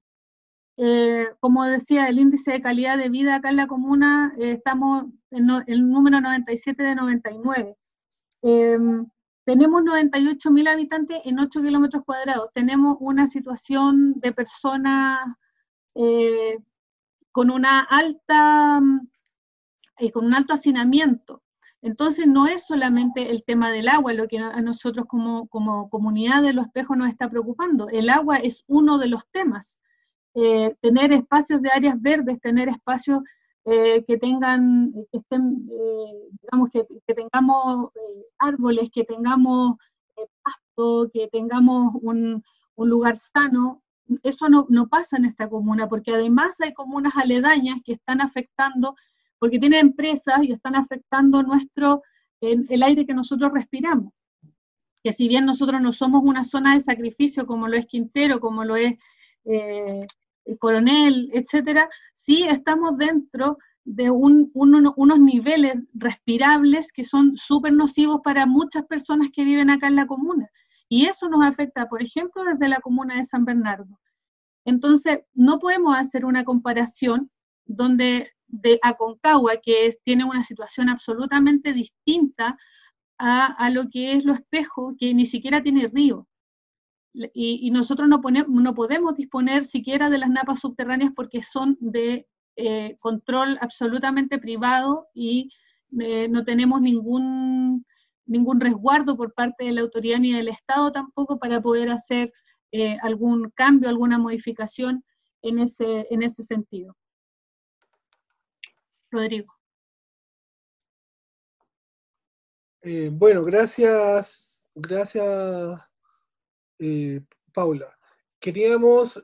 Como 1.40 1.64
decía, 1.64 2.08
el 2.08 2.18
índice 2.18 2.52
de 2.52 2.60
calidad 2.60 2.98
de 2.98 3.08
vida 3.08 3.36
acá 3.36 3.50
en 3.50 3.56
la 3.56 3.66
comuna, 3.66 4.32
estamos 4.38 5.06
en 5.30 5.48
el 5.66 5.88
número 5.88 6.20
97 6.20 6.82
de 6.82 6.94
99. 6.94 7.76
Em, 8.42 9.06
tenemos 9.44 9.82
98.000 9.82 10.68
habitantes 10.68 11.20
en 11.24 11.38
8 11.38 11.62
kilómetros 11.62 12.04
cuadrados. 12.04 12.50
Tenemos 12.52 12.96
una 13.00 13.26
situación 13.26 14.14
de 14.20 14.32
personas 14.32 15.20
con 17.32 17.50
una 17.50 17.80
alta, 17.80 18.80
con 20.12 20.24
un 20.24 20.34
alto 20.34 20.54
hacinamiento. 20.54 21.42
Entonces 21.82 22.26
no 22.26 22.46
es 22.46 22.66
solamente 22.66 23.30
el 23.30 23.44
tema 23.44 23.70
del 23.70 23.88
agua 23.88 24.12
lo 24.12 24.26
que 24.26 24.38
a 24.38 24.60
nosotros 24.60 25.06
como, 25.06 25.46
comunidad 25.90 26.42
de 26.42 26.52
los 26.52 26.66
espejos 26.66 26.96
nos 26.96 27.08
está 27.08 27.28
preocupando. 27.28 27.88
El 27.90 28.08
agua 28.10 28.38
es 28.38 28.64
uno 28.66 28.98
de 28.98 29.08
los 29.08 29.26
temas. 29.30 29.78
Eh, 30.38 30.76
tener 30.82 31.14
espacios 31.14 31.62
de 31.62 31.70
áreas 31.70 31.98
verdes, 31.98 32.38
tener 32.42 32.68
espacios 32.68 33.20
eh, 33.64 34.04
que 34.06 34.18
tengan, 34.18 34.92
que 35.10 35.16
estén, 35.16 35.66
eh, 35.72 36.28
digamos, 36.42 36.68
que, 36.68 37.14
tengamos 37.14 37.90
árboles, 38.38 38.90
que 38.92 39.04
tengamos 39.04 39.76
pasto, 40.42 41.10
que 41.10 41.28
tengamos 41.28 41.94
un, 42.02 42.44
lugar 42.76 43.16
sano, 43.16 43.82
eso 44.22 44.50
no, 44.50 44.88
pasa 44.88 45.16
en 45.16 45.24
esta 45.24 45.48
comuna, 45.48 45.88
porque 45.88 46.12
además 46.12 46.60
hay 46.60 46.74
comunas 46.74 47.16
aledañas 47.16 47.78
que 47.82 47.94
están 47.94 48.20
afectando 48.20 48.94
porque 49.38 49.58
tienen 49.58 49.86
empresas 49.86 50.36
y 50.42 50.52
están 50.52 50.76
afectando 50.76 51.42
nuestro, 51.42 52.02
el 52.42 52.82
aire 52.82 53.06
que 53.06 53.14
nosotros 53.14 53.52
respiramos. 53.54 54.12
Que 55.02 55.12
si 55.12 55.28
bien 55.28 55.46
nosotros 55.46 55.80
no 55.80 55.92
somos 55.92 56.22
una 56.22 56.44
zona 56.44 56.74
de 56.74 56.80
sacrificio 56.80 57.46
como 57.46 57.68
lo 57.68 57.76
es 57.76 57.86
Quintero, 57.86 58.38
como 58.38 58.64
lo 58.64 58.76
es 58.76 58.96
el 60.46 60.58
Coronel, 60.58 61.30
etcétera, 61.32 61.88
sí 62.12 62.44
estamos 62.44 62.96
dentro 62.96 63.58
de 63.84 64.10
unos 64.10 65.20
niveles 65.20 65.74
respirables 65.94 66.92
que 66.92 67.04
son 67.04 67.36
súper 67.36 67.72
nocivos 67.72 68.20
para 68.24 68.44
muchas 68.44 68.84
personas 68.86 69.28
que 69.32 69.44
viven 69.44 69.70
acá 69.70 69.86
en 69.86 69.96
la 69.96 70.06
comuna. 70.06 70.50
Y 70.88 71.06
eso 71.06 71.28
nos 71.28 71.44
afecta, 71.44 71.88
por 71.88 72.02
ejemplo, 72.02 72.42
desde 72.44 72.68
la 72.68 72.80
comuna 72.80 73.16
de 73.16 73.24
San 73.24 73.44
Bernardo. 73.44 74.00
Entonces, 74.64 75.20
no 75.34 75.58
podemos 75.60 75.96
hacer 75.96 76.24
una 76.24 76.44
comparación 76.44 77.30
donde 77.64 78.32
de 78.48 78.78
Aconcagua, 78.82 79.56
que 79.62 79.92
tiene 80.04 80.24
una 80.24 80.44
situación 80.44 80.88
absolutamente 80.88 81.72
distinta 81.72 82.56
a, 83.18 83.70
lo 83.70 83.88
que 83.88 84.12
es 84.12 84.24
lo 84.24 84.34
espejo, 84.34 84.94
que 84.98 85.14
ni 85.14 85.26
siquiera 85.26 85.62
tiene 85.62 85.88
río. 85.88 86.28
Y, 87.32 87.70
nosotros 87.70 88.08
no, 88.08 88.20
podemos 88.74 89.16
disponer 89.16 89.64
siquiera 89.64 90.10
de 90.10 90.18
las 90.18 90.28
napas 90.28 90.60
subterráneas 90.60 91.12
porque 91.16 91.42
son 91.42 91.78
de 91.80 92.28
eh, 92.56 92.96
control 92.98 93.56
absolutamente 93.62 94.38
privado 94.38 95.08
y 95.14 95.50
eh, 95.98 96.28
no 96.28 96.44
tenemos 96.44 96.82
ningún, 96.82 97.86
ningún 98.26 98.60
resguardo 98.60 99.16
por 99.16 99.32
parte 99.32 99.64
de 99.64 99.72
la 99.72 99.80
autoridad 99.80 100.18
ni 100.18 100.32
del 100.32 100.48
Estado 100.48 100.92
tampoco 100.92 101.38
para 101.38 101.62
poder 101.62 101.90
hacer 101.90 102.32
eh, 102.70 102.98
algún 103.00 103.50
cambio, 103.54 103.88
alguna 103.88 104.18
modificación 104.18 105.02
en 105.40 105.58
ese, 105.60 106.06
en 106.10 106.22
ese 106.22 106.42
sentido. 106.42 106.94
Rodrigo. 109.10 109.54
Bueno, 113.10 113.42
gracias, 113.42 114.68
gracias, 114.74 115.24
eh, 116.78 117.20
Paula. 117.52 117.96
Queríamos, 118.38 119.22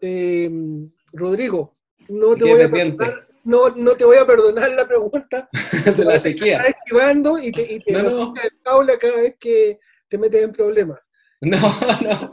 Rodrigo, 1.12 1.76
no 2.08 2.34
te, 2.34 2.44
voy 2.44 2.62
a 2.62 2.70
perdonar, 2.70 3.28
no, 3.44 3.68
no, 3.70 3.92
te 3.94 4.04
voy 4.04 4.16
a 4.16 4.26
perdonar 4.26 4.70
la 4.70 4.86
pregunta 4.86 5.48
de 5.96 6.04
la 6.04 6.18
sequía. 6.18 6.58
Estás 6.58 6.74
esquivando 6.78 7.38
y 7.38 7.52
te, 7.52 7.74
y 7.74 7.80
te 7.80 7.92
no, 7.92 8.34
Paula 8.62 8.96
cada 8.98 9.16
vez 9.16 9.36
que 9.38 9.78
te 10.08 10.18
metes 10.18 10.42
en 10.42 10.52
problemas. 10.52 10.98
No, 11.40 11.58
no. 12.02 12.30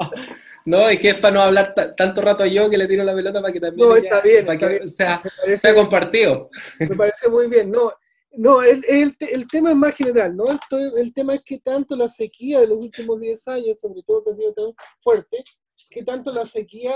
No, 0.65 0.87
es 0.87 0.99
que 0.99 1.09
es 1.09 1.15
para 1.15 1.33
no 1.33 1.41
hablar 1.41 1.73
tanto 1.95 2.21
rato 2.21 2.45
yo 2.45 2.69
que 2.69 2.77
le 2.77 2.87
tiro 2.87 3.03
la 3.03 3.15
pelota 3.15 3.41
para 3.41 3.51
que 3.51 3.59
también. 3.59 3.89
No, 3.89 3.95
está 3.95 4.21
bien. 4.21 4.45
Para 4.45 4.57
que 4.57 4.87
sea, 4.87 5.21
sea, 5.57 5.73
compartido. 5.73 6.49
Me 6.79 6.95
parece 6.95 7.27
muy 7.27 7.47
bien. 7.47 7.71
No, 7.71 7.91
no 8.31 8.61
el, 8.61 8.85
el, 8.87 9.47
tema 9.47 9.71
es 9.71 9.75
más 9.75 9.95
general, 9.95 10.35
¿no? 10.35 10.45
El, 10.49 10.97
el, 10.97 11.13
tema 11.13 11.35
es 11.35 11.41
que 11.43 11.59
tanto 11.59 11.95
la 11.95 12.07
sequía 12.07 12.59
de 12.59 12.67
los 12.67 12.83
últimos 12.83 13.19
10 13.19 13.47
años, 13.47 13.79
sobre 13.79 14.03
todo 14.03 14.23
que 14.23 14.31
ha 14.31 14.35
sido 14.35 14.53
tan 14.53 14.73
fuerte, 15.01 15.43
que 15.89 16.03
tanto 16.03 16.31
la 16.31 16.45
sequía 16.45 16.93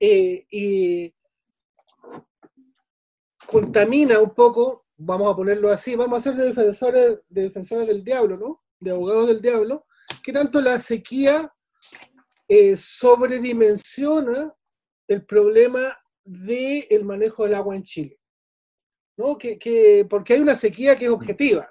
eh, 0.00 1.12
contamina 3.46 4.20
un 4.20 4.34
poco, 4.34 4.86
vamos 4.96 5.32
a 5.32 5.36
ponerlo 5.36 5.70
así, 5.70 5.96
vamos 5.96 6.18
a 6.18 6.22
ser 6.22 6.36
de 6.36 6.46
defensores, 6.46 7.20
de 7.28 7.42
defensores 7.42 7.86
del 7.86 8.04
diablo, 8.04 8.36
¿no? 8.36 8.62
De 8.80 8.90
abogados 8.90 9.28
del 9.28 9.40
diablo, 9.40 9.86
que 10.22 10.32
tanto 10.32 10.60
la 10.60 10.80
sequía 10.80 11.52
eh, 12.48 12.76
sobredimensiona 12.76 14.54
el 15.08 15.24
problema 15.24 15.98
del 16.24 16.86
el 16.90 17.04
manejo 17.04 17.44
del 17.44 17.54
agua 17.54 17.76
en 17.76 17.84
Chile. 17.84 18.18
¿No? 19.16 19.36
Que, 19.38 20.06
porque 20.08 20.34
hay 20.34 20.40
una 20.40 20.54
sequía 20.54 20.96
que 20.96 21.06
es 21.06 21.10
objetiva. 21.10 21.70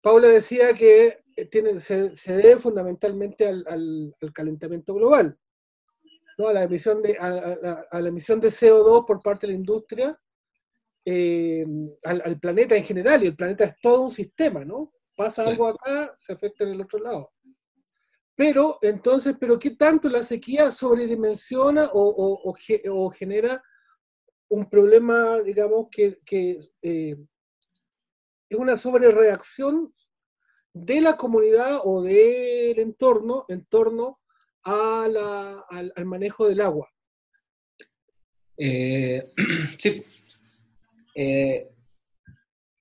Paula 0.00 0.28
decía 0.28 0.72
que 0.72 1.22
tiene, 1.50 1.78
se, 1.80 2.10
debe 2.26 2.58
fundamentalmente 2.58 3.46
al, 3.46 4.14
calentamiento 4.32 4.94
global, 4.94 5.38
¿no? 6.38 6.48
a, 6.48 6.52
la 6.52 6.62
emisión 6.62 7.02
de, 7.02 7.16
a, 7.18 8.00
la 8.00 8.08
emisión 8.08 8.40
de 8.40 8.48
CO2 8.48 9.06
por 9.06 9.20
parte 9.20 9.46
de 9.46 9.52
la 9.52 9.58
industria, 9.58 10.20
eh, 11.04 11.64
al, 12.04 12.22
al, 12.24 12.40
planeta 12.40 12.76
en 12.76 12.84
general, 12.84 13.22
y 13.22 13.26
el 13.26 13.36
planeta 13.36 13.64
es 13.64 13.74
todo 13.80 14.02
un 14.02 14.10
sistema, 14.10 14.64
¿no? 14.64 14.92
Pasa 15.16 15.44
algo 15.44 15.66
acá, 15.66 16.12
se 16.16 16.32
afecta 16.32 16.64
en 16.64 16.70
el 16.70 16.80
otro 16.82 16.98
lado. 16.98 17.32
Pero 18.36 18.78
entonces, 18.82 19.34
¿pero 19.40 19.58
qué 19.58 19.70
tanto 19.70 20.10
la 20.10 20.22
sequía 20.22 20.70
sobredimensiona 20.70 21.90
o, 21.92 22.42
o, 22.44 23.10
genera 23.10 23.62
un 24.48 24.64
problema, 24.66 25.40
digamos, 25.40 25.88
que, 25.90 26.18
eh, 26.82 27.16
es 28.48 28.58
una 28.58 28.76
sobrereacción 28.76 29.92
de 30.72 31.00
la 31.00 31.16
comunidad 31.16 31.80
o 31.84 32.02
del 32.02 32.78
entorno 32.78 33.44
en 33.48 33.64
torno 33.64 34.20
a 34.62 35.04
al, 35.68 36.04
manejo 36.04 36.48
del 36.48 36.60
agua? 36.60 36.88
Eh, 38.56 39.32
sí. 39.78 40.04
Eh, 41.14 41.68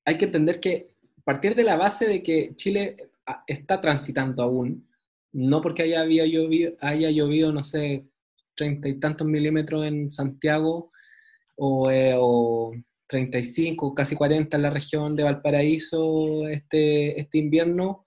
hay 0.03 0.17
que 0.17 0.25
entender 0.25 0.59
que 0.59 0.95
partir 1.25 1.55
de 1.55 1.63
la 1.63 1.75
base 1.75 2.05
de 2.05 2.21
que 2.21 2.53
Chile 2.55 3.11
ah, 3.25 3.43
está 3.47 3.81
transitando 3.81 4.43
aún 4.43 4.87
no 5.33 5.61
porque 5.61 5.83
haya, 5.83 6.05
llovido, 6.05 6.75
haya 6.79 7.09
llovido, 7.11 7.51
no 7.51 7.61
sé, 7.61 8.05
treinta 8.55 8.87
y 8.87 8.99
tantos 9.01 9.27
milímetros 9.27 9.85
en 9.85 10.09
Santiago 10.09 10.93
o, 11.55 11.89
eh, 11.89 12.15
o 12.17 12.73
35, 13.07 13.93
casi 13.93 14.15
40 14.15 14.57
en 14.57 14.63
la 14.63 14.69
región 14.69 15.15
de 15.15 15.23
Valparaíso 15.23 16.47
este, 16.47 17.19
este 17.19 17.37
invierno, 17.37 18.05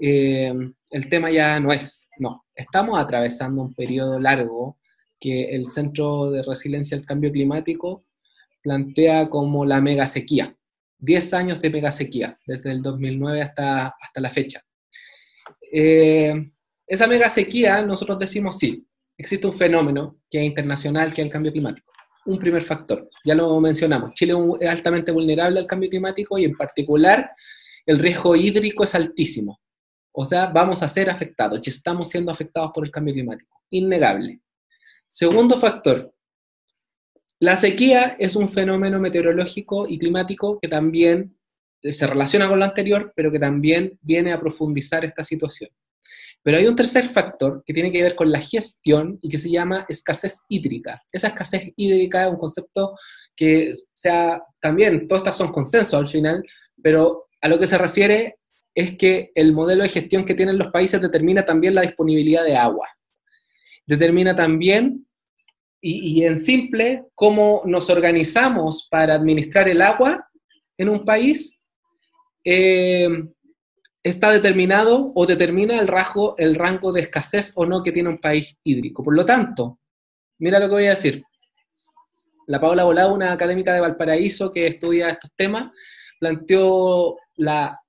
eh, 0.00 0.52
el 0.90 1.08
tema 1.08 1.30
ya 1.30 1.60
no 1.60 1.72
es, 1.72 2.08
no, 2.18 2.44
estamos 2.54 2.98
atravesando 2.98 3.62
un 3.62 3.74
periodo 3.74 4.18
largo 4.18 4.78
que 5.20 5.54
el 5.54 5.68
Centro 5.68 6.30
de 6.30 6.42
Resiliencia 6.42 6.96
al 6.96 7.06
Cambio 7.06 7.32
Climático 7.32 8.04
plantea 8.62 9.28
como 9.28 9.64
la 9.64 9.80
mega 9.80 10.06
sequía. 10.06 10.54
10 10.98 11.34
años 11.34 11.60
de 11.60 11.70
mega 11.70 11.90
sequía, 11.90 12.38
desde 12.46 12.70
el 12.72 12.82
2009 12.82 13.42
hasta, 13.42 13.94
hasta 14.00 14.20
la 14.20 14.30
fecha. 14.30 14.64
Eh, 15.70 16.50
esa 16.86 17.06
mega 17.06 17.28
sequía, 17.28 17.82
nosotros 17.82 18.18
decimos 18.18 18.58
sí, 18.58 18.86
existe 19.16 19.46
un 19.46 19.52
fenómeno 19.52 20.18
que 20.30 20.38
es 20.38 20.44
internacional, 20.44 21.12
que 21.12 21.20
es 21.22 21.26
el 21.26 21.32
cambio 21.32 21.52
climático. 21.52 21.93
Un 22.26 22.38
primer 22.38 22.62
factor, 22.62 23.08
ya 23.24 23.34
lo 23.34 23.60
mencionamos, 23.60 24.14
Chile 24.14 24.34
es 24.60 24.68
altamente 24.68 25.12
vulnerable 25.12 25.60
al 25.60 25.66
cambio 25.66 25.90
climático 25.90 26.38
y 26.38 26.44
en 26.44 26.56
particular 26.56 27.30
el 27.84 27.98
riesgo 27.98 28.34
hídrico 28.34 28.84
es 28.84 28.94
altísimo. 28.94 29.60
O 30.12 30.24
sea, 30.24 30.46
vamos 30.46 30.82
a 30.82 30.88
ser 30.88 31.10
afectados 31.10 31.66
estamos 31.66 32.08
siendo 32.08 32.30
afectados 32.30 32.70
por 32.72 32.84
el 32.84 32.90
cambio 32.90 33.14
climático. 33.14 33.60
Innegable. 33.70 34.40
Segundo 35.08 35.56
factor, 35.58 36.14
la 37.40 37.56
sequía 37.56 38.16
es 38.18 38.36
un 38.36 38.48
fenómeno 38.48 38.98
meteorológico 38.98 39.86
y 39.88 39.98
climático 39.98 40.58
que 40.58 40.68
también 40.68 41.36
se 41.82 42.06
relaciona 42.06 42.48
con 42.48 42.58
lo 42.58 42.64
anterior, 42.64 43.12
pero 43.14 43.30
que 43.30 43.38
también 43.38 43.98
viene 44.00 44.32
a 44.32 44.40
profundizar 44.40 45.04
esta 45.04 45.22
situación. 45.22 45.70
Pero 46.44 46.58
hay 46.58 46.66
un 46.66 46.76
tercer 46.76 47.06
factor 47.06 47.62
que 47.64 47.72
tiene 47.72 47.90
que 47.90 48.02
ver 48.02 48.14
con 48.14 48.30
la 48.30 48.38
gestión 48.38 49.18
y 49.22 49.30
que 49.30 49.38
se 49.38 49.50
llama 49.50 49.86
escasez 49.88 50.42
hídrica. 50.46 51.02
Esa 51.10 51.28
escasez 51.28 51.72
hídrica 51.74 52.26
es 52.26 52.30
un 52.30 52.36
concepto 52.36 52.94
que 53.34 53.72
sea 53.94 54.42
también, 54.60 55.08
todas 55.08 55.22
estas 55.22 55.38
son 55.38 55.50
consensos 55.50 55.94
al 55.94 56.06
final, 56.06 56.44
pero 56.82 57.28
a 57.40 57.48
lo 57.48 57.58
que 57.58 57.66
se 57.66 57.78
refiere 57.78 58.36
es 58.74 58.96
que 58.98 59.30
el 59.34 59.54
modelo 59.54 59.84
de 59.84 59.88
gestión 59.88 60.26
que 60.26 60.34
tienen 60.34 60.58
los 60.58 60.68
países 60.68 61.00
determina 61.00 61.46
también 61.46 61.74
la 61.74 61.82
disponibilidad 61.82 62.44
de 62.44 62.56
agua. 62.56 62.88
Determina 63.86 64.36
también, 64.36 65.06
y, 65.80 66.24
en 66.24 66.40
simple, 66.40 67.04
cómo 67.14 67.62
nos 67.66 67.90
organizamos 67.90 68.88
para 68.90 69.14
administrar 69.14 69.68
el 69.68 69.82
agua 69.82 70.26
en 70.78 70.88
un 70.88 71.04
país. 71.04 71.60
Eh, 72.42 73.08
está 74.04 74.30
determinado 74.30 75.12
o 75.14 75.26
determina 75.26 75.80
el, 75.80 75.88
rasgo, 75.88 76.36
el 76.36 76.54
rango 76.54 76.92
de 76.92 77.00
escasez 77.00 77.52
o 77.56 77.64
no 77.64 77.82
que 77.82 77.90
tiene 77.90 78.10
un 78.10 78.18
país 78.18 78.56
hídrico. 78.62 79.02
Por 79.02 79.16
lo 79.16 79.24
tanto, 79.24 79.80
mira 80.38 80.60
lo 80.60 80.68
que 80.68 80.74
voy 80.74 80.86
a 80.86 80.90
decir. 80.90 81.24
La 82.46 82.60
Paula 82.60 82.84
Volado, 82.84 83.14
una 83.14 83.32
académica 83.32 83.72
de 83.72 83.80
Valparaíso 83.80 84.52
que 84.52 84.66
estudia 84.66 85.08
estos 85.08 85.34
temas, 85.34 85.72
planteó 86.20 87.16
la 87.36 87.80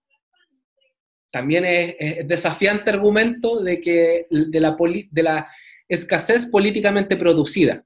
también 1.29 1.65
es, 1.65 2.25
desafiante 2.25 2.91
argumento 2.91 3.59
de 3.59 3.81
que 3.81 4.25
la, 4.29 4.77
de 5.11 5.23
la 5.23 5.45
escasez 5.89 6.45
políticamente 6.45 7.17
producida. 7.17 7.85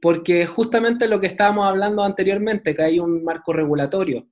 Porque 0.00 0.46
justamente 0.46 1.08
lo 1.08 1.18
que 1.18 1.26
estábamos 1.26 1.66
hablando 1.66 2.04
anteriormente, 2.04 2.72
que 2.72 2.82
hay 2.84 3.00
un 3.00 3.24
marco 3.24 3.52
regulatorio, 3.52 4.28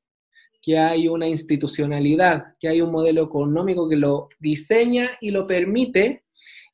que 0.61 0.79
hay 0.79 1.09
una 1.09 1.29
institucionalidad, 1.29 2.57
que 2.59 2.69
hay 2.69 2.81
un 2.81 2.91
modelo 2.91 3.25
económico 3.25 3.89
que 3.89 3.97
lo 3.97 4.29
diseña 4.39 5.09
y 5.21 5.31
lo 5.31 5.47
permite 5.47 6.25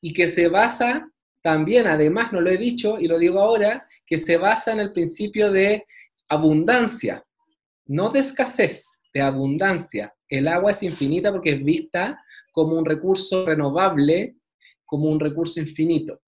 y 0.01 0.13
que 0.13 0.29
se 0.29 0.49
basa 0.49 1.09
también, 1.43 1.87
además, 1.87 2.33
no 2.33 2.41
lo 2.41 2.51
he 2.51 2.57
dicho 2.57 2.99
y 2.99 3.07
lo 3.07 3.19
digo 3.19 3.39
ahora, 3.39 3.87
que 4.07 4.17
se 4.17 4.39
basa 4.39 4.73
en 4.73 4.81
el 4.81 4.93
principio 4.93 5.53
de 5.53 5.87
abundancia, 6.29 7.23
no 7.87 8.09
de 8.09 8.21
escasez, 8.21 8.87
de 9.13 9.21
abundancia. 9.21 10.15
El 10.27 10.49
agua 10.49 10.71
es 10.71 10.83
infinita 10.83 11.31
porque 11.31 11.51
es 11.51 11.63
vista 11.63 12.19
como 12.51 12.79
un 12.79 12.85
recurso 12.87 13.45
renovable, 13.45 14.37
como 14.87 15.11
un 15.11 15.21
recurso 15.21 15.61
infinito. 15.61 16.23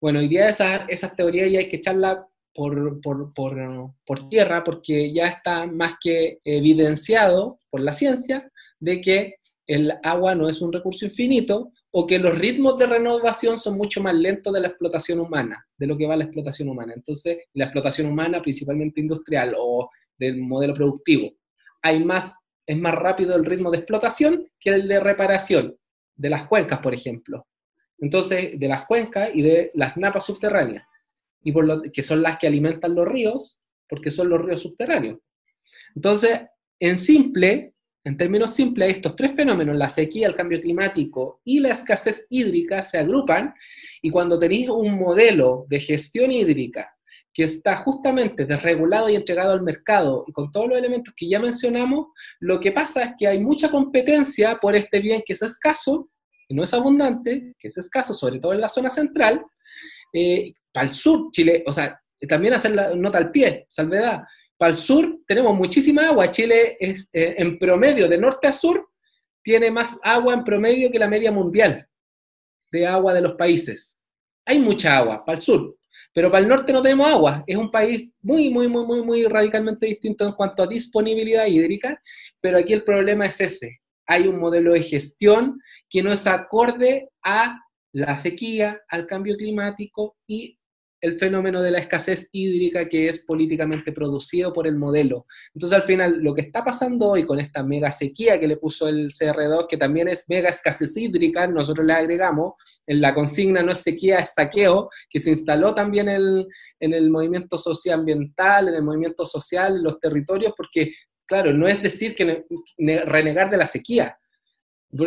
Bueno, 0.00 0.18
hoy 0.18 0.28
día 0.28 0.48
esas, 0.48 0.82
esas 0.88 1.14
teorías 1.14 1.50
ya 1.50 1.60
hay 1.60 1.68
que 1.68 1.76
echarla 1.76 2.26
por, 2.58 3.00
por, 3.00 3.32
por, 4.04 4.28
tierra, 4.28 4.64
porque 4.64 5.12
ya 5.12 5.26
está 5.26 5.64
más 5.68 5.94
que 6.00 6.40
evidenciado 6.42 7.60
por 7.70 7.78
la 7.78 7.92
ciencia 7.92 8.50
de 8.80 9.00
que 9.00 9.36
el 9.64 9.92
agua 10.02 10.34
no 10.34 10.48
es 10.48 10.60
un 10.60 10.72
recurso 10.72 11.04
infinito 11.04 11.70
o 11.92 12.04
que 12.04 12.18
los 12.18 12.36
ritmos 12.36 12.76
de 12.76 12.86
renovación 12.86 13.56
son 13.58 13.76
mucho 13.76 14.02
más 14.02 14.12
lentos 14.12 14.52
de 14.52 14.60
la 14.60 14.66
explotación 14.66 15.20
humana, 15.20 15.64
de 15.76 15.86
lo 15.86 15.96
que 15.96 16.08
va 16.08 16.16
la 16.16 16.24
explotación 16.24 16.68
humana. 16.68 16.94
Entonces, 16.96 17.44
la 17.54 17.66
explotación 17.66 18.08
humana, 18.08 18.42
principalmente 18.42 19.00
industrial 19.00 19.54
o 19.56 19.88
del 20.18 20.40
modelo 20.42 20.74
productivo, 20.74 21.30
hay 21.80 22.02
más, 22.02 22.40
es 22.66 22.76
más 22.76 22.96
rápido 22.96 23.36
el 23.36 23.44
ritmo 23.44 23.70
de 23.70 23.78
explotación 23.78 24.50
que 24.58 24.70
el 24.70 24.88
de 24.88 24.98
reparación 24.98 25.76
de 26.16 26.30
las 26.30 26.48
cuencas, 26.48 26.80
por 26.80 26.92
ejemplo. 26.92 27.46
Entonces, 28.00 28.58
de 28.58 28.66
las 28.66 28.84
cuencas 28.84 29.30
y 29.32 29.42
de 29.42 29.70
las 29.74 29.96
napas 29.96 30.26
subterráneas, 30.26 30.82
y 31.42 31.52
por 31.52 31.66
lo, 31.66 31.82
que 31.82 32.02
son 32.02 32.22
las 32.22 32.38
que 32.38 32.46
alimentan 32.46 32.94
los 32.94 33.06
ríos, 33.06 33.60
porque 33.88 34.10
son 34.10 34.28
los 34.28 34.40
ríos 34.40 34.62
subterráneos. 34.62 35.18
Entonces, 35.94 36.40
en 36.80 36.96
simple, 36.96 37.74
en 38.04 38.16
términos 38.16 38.52
simples, 38.54 38.96
estos 38.96 39.16
tres 39.16 39.34
fenómenos, 39.34 39.76
la 39.76 39.88
sequía, 39.88 40.28
el 40.28 40.34
cambio 40.34 40.60
climático 40.60 41.40
y 41.44 41.60
la 41.60 41.70
escasez 41.70 42.26
hídrica, 42.30 42.80
se 42.82 42.98
agrupan 42.98 43.54
y 44.00 44.10
cuando 44.10 44.38
tenéis 44.38 44.70
un 44.70 44.98
modelo 44.98 45.66
de 45.68 45.80
gestión 45.80 46.30
hídrica 46.30 46.94
que 47.34 47.44
está 47.44 47.76
justamente 47.76 48.46
desregulado 48.46 49.08
y 49.08 49.16
entregado 49.16 49.52
al 49.52 49.62
mercado 49.62 50.24
y 50.26 50.32
con 50.32 50.50
todos 50.50 50.68
los 50.68 50.78
elementos 50.78 51.14
que 51.16 51.28
ya 51.28 51.38
mencionamos, 51.38 52.06
lo 52.40 52.58
que 52.60 52.72
pasa 52.72 53.02
es 53.02 53.12
que 53.18 53.26
hay 53.26 53.40
mucha 53.40 53.70
competencia 53.70 54.56
por 54.56 54.74
este 54.74 55.00
bien 55.00 55.22
que 55.24 55.34
es 55.34 55.42
escaso, 55.42 56.10
que 56.48 56.54
no 56.54 56.64
es 56.64 56.72
abundante, 56.74 57.54
que 57.58 57.68
es 57.68 57.76
escaso, 57.76 58.14
sobre 58.14 58.38
todo 58.38 58.54
en 58.54 58.60
la 58.60 58.68
zona 58.68 58.90
central, 58.90 59.44
eh, 60.12 60.52
para 60.72 60.86
el 60.86 60.94
sur, 60.94 61.30
Chile, 61.30 61.64
o 61.66 61.72
sea, 61.72 62.00
también 62.28 62.54
hacer 62.54 62.72
la 62.72 62.94
nota 62.94 63.18
al 63.18 63.30
pie, 63.30 63.66
salvedad, 63.68 64.22
para 64.58 64.72
el 64.72 64.76
sur 64.76 65.20
tenemos 65.26 65.56
muchísima 65.56 66.08
agua. 66.08 66.30
Chile 66.30 66.76
es 66.80 67.08
eh, 67.12 67.36
en 67.38 67.58
promedio, 67.58 68.08
de 68.08 68.18
norte 68.18 68.48
a 68.48 68.52
sur, 68.52 68.88
tiene 69.42 69.70
más 69.70 69.96
agua 70.02 70.34
en 70.34 70.44
promedio 70.44 70.90
que 70.90 70.98
la 70.98 71.08
media 71.08 71.30
mundial 71.30 71.88
de 72.70 72.86
agua 72.86 73.14
de 73.14 73.22
los 73.22 73.32
países. 73.34 73.96
Hay 74.44 74.58
mucha 74.58 74.96
agua 74.96 75.24
para 75.24 75.36
el 75.36 75.42
sur, 75.42 75.78
pero 76.12 76.30
para 76.30 76.42
el 76.42 76.48
norte 76.48 76.72
no 76.72 76.82
tenemos 76.82 77.10
agua. 77.10 77.44
Es 77.46 77.56
un 77.56 77.70
país 77.70 78.10
muy, 78.20 78.50
muy, 78.50 78.66
muy, 78.66 78.84
muy, 78.84 79.02
muy 79.02 79.24
radicalmente 79.24 79.86
distinto 79.86 80.26
en 80.26 80.32
cuanto 80.32 80.64
a 80.64 80.66
disponibilidad 80.66 81.46
hídrica, 81.46 82.02
pero 82.40 82.58
aquí 82.58 82.72
el 82.72 82.82
problema 82.82 83.26
es 83.26 83.40
ese. 83.40 83.80
Hay 84.06 84.26
un 84.26 84.40
modelo 84.40 84.72
de 84.72 84.82
gestión 84.82 85.60
que 85.88 86.02
no 86.02 86.10
es 86.10 86.26
acorde 86.26 87.10
a 87.22 87.60
la 87.92 88.16
sequía, 88.16 88.82
al 88.88 89.06
cambio 89.06 89.36
climático 89.36 90.16
y 90.26 90.58
el 91.00 91.14
fenómeno 91.14 91.62
de 91.62 91.70
la 91.70 91.78
escasez 91.78 92.28
hídrica 92.32 92.88
que 92.88 93.08
es 93.08 93.20
políticamente 93.20 93.92
producido 93.92 94.52
por 94.52 94.66
el 94.66 94.76
modelo. 94.76 95.26
Entonces, 95.54 95.78
al 95.78 95.84
final, 95.84 96.18
lo 96.20 96.34
que 96.34 96.40
está 96.40 96.64
pasando 96.64 97.10
hoy 97.10 97.24
con 97.24 97.38
esta 97.38 97.62
mega 97.62 97.92
sequía 97.92 98.40
que 98.40 98.48
le 98.48 98.56
puso 98.56 98.88
el 98.88 99.10
CR2, 99.10 99.68
que 99.68 99.76
también 99.76 100.08
es 100.08 100.24
mega 100.28 100.48
escasez 100.48 100.96
hídrica, 100.96 101.46
nosotros 101.46 101.86
le 101.86 101.92
agregamos, 101.92 102.54
en 102.84 103.00
la 103.00 103.14
consigna 103.14 103.62
no 103.62 103.70
es 103.70 103.78
sequía, 103.78 104.18
es 104.18 104.34
saqueo, 104.34 104.90
que 105.08 105.20
se 105.20 105.30
instaló 105.30 105.72
también 105.72 106.08
en 106.08 106.92
el 106.92 107.10
movimiento 107.10 107.58
socioambiental, 107.58 108.66
en 108.66 108.74
el 108.74 108.82
movimiento 108.82 109.24
social, 109.24 109.76
en 109.76 109.84
los 109.84 110.00
territorios, 110.00 110.52
porque, 110.56 110.92
claro, 111.26 111.52
no 111.52 111.68
es 111.68 111.80
decir 111.80 112.16
que 112.16 112.44
renegar 112.76 113.50
de 113.50 113.56
la 113.56 113.68
sequía. 113.68 114.18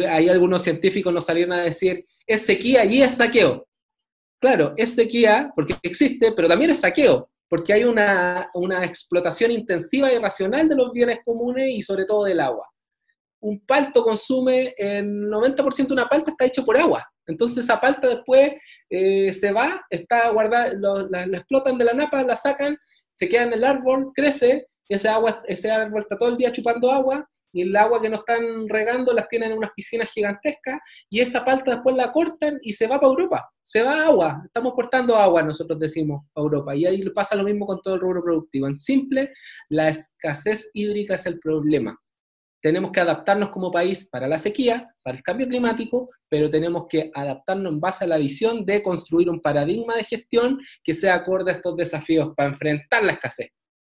Hay 0.08 0.30
algunos 0.30 0.62
científicos 0.62 1.12
nos 1.12 1.26
salieron 1.26 1.52
a 1.52 1.64
decir, 1.64 2.06
es 2.34 2.42
sequía 2.46 2.86
y 2.86 3.02
es 3.02 3.14
saqueo 3.14 3.66
Claro, 4.42 4.74
es 4.76 4.96
sequía 4.96 5.52
porque 5.56 5.76
existe, 5.84 6.32
pero 6.32 6.48
también 6.48 6.72
es 6.72 6.80
saqueo, 6.80 7.30
porque 7.48 7.74
hay 7.74 7.84
una, 7.84 8.50
explotación 8.84 9.52
intensiva 9.52 10.12
y 10.12 10.18
racional 10.18 10.68
de 10.68 10.76
los 10.76 10.92
bienes 10.92 11.20
comunes 11.24 11.76
y 11.76 11.84
sobre 11.84 12.06
todo 12.06 12.24
del 12.24 12.40
agua. 12.40 12.68
Un 13.44 13.64
palto 13.66 14.04
consume, 14.04 14.74
el 14.78 15.30
90% 15.30 15.88
de 15.88 15.94
una 15.94 16.10
palta 16.10 16.32
está 16.32 16.46
hecho 16.46 16.66
por 16.66 16.76
agua. 16.76 17.08
Entonces 17.28 17.64
esa 17.64 17.80
palta 17.80 18.08
después 18.08 18.54
eh, 18.90 19.32
se 19.32 19.52
va, 19.52 19.86
está 19.92 20.32
guardada, 20.32 20.74
la, 20.74 21.24
explotan 21.38 21.78
de 21.78 21.86
la 21.86 21.94
napa, 21.94 22.24
la 22.24 22.36
sacan, 22.36 22.76
se 23.14 23.30
queda 23.30 23.44
en 23.44 23.54
el 23.54 23.64
árbol, 23.64 24.12
crece, 24.16 24.68
ese, 24.90 25.08
agua, 25.08 25.44
ese 25.48 25.70
árbol 25.70 26.02
está 26.02 26.18
todo 26.18 26.30
el 26.30 26.38
día 26.38 26.52
chupando 26.52 26.92
agua, 26.92 27.30
y 27.54 27.64
el 27.64 27.76
agua 27.76 28.02
que 28.02 28.10
no 28.10 28.18
están 28.18 28.68
regando 28.68 29.14
las 29.14 29.28
tienen 29.28 29.52
en 29.52 29.58
unas 29.58 29.72
piscinas 29.76 30.12
gigantescas 30.12 30.80
y 31.10 31.20
esa 31.20 31.44
palta 31.44 31.72
después 31.72 31.96
la 31.96 32.12
cortan 32.12 32.60
y 32.62 32.74
se 32.74 32.88
va 32.88 33.00
para 33.00 33.10
Europa, 33.10 33.50
se 33.62 33.84
va 33.84 34.06
agua, 34.06 34.42
estamos 34.46 34.74
portando 34.74 35.16
agua, 35.16 35.44
nosotros 35.44 35.80
decimos, 35.80 36.26
a 36.36 36.42
Europa, 36.42 36.76
y 36.76 36.86
ahí 36.86 37.02
pasa 37.10 37.36
lo 37.36 37.44
mismo 37.44 37.66
con 37.66 37.82
todo 37.82 37.96
el 37.96 38.02
rubro 38.02 38.24
productivo. 38.24 38.68
En 38.68 38.78
simple, 38.78 39.34
la 39.70 39.90
escasez 39.90 40.70
hídrica 40.74 41.16
es 41.16 41.26
el 41.26 41.40
problema. 41.40 41.98
Tenemos 42.62 42.92
que 42.92 43.00
adaptarnos 43.00 43.50
como 43.50 43.72
país 43.72 44.08
para 44.08 44.28
la 44.28 44.38
sequía, 44.38 44.88
para 45.02 45.18
el 45.18 45.24
cambio 45.24 45.48
climático, 45.48 46.10
pero 46.30 46.50
tenemos 46.50 46.86
que 46.88 47.10
adaptarnos 47.14 47.74
en 47.74 47.80
base 47.80 48.06
a 48.06 48.08
la 48.08 48.18
visión 48.18 48.66
de 48.66 48.84
construir 48.84 49.30
un 49.30 49.42
paradigma 49.42 49.96
de 49.96 50.04
gestión 50.04 50.60
que 50.84 50.94
sea 50.94 51.16
acorde 51.16 51.52
a 51.52 51.56
estos 51.56 51.76
desafíos 51.76 52.34
para 52.36 52.50
enfrentar 52.50 53.04
la 53.04 53.14
escasez. 53.14 53.50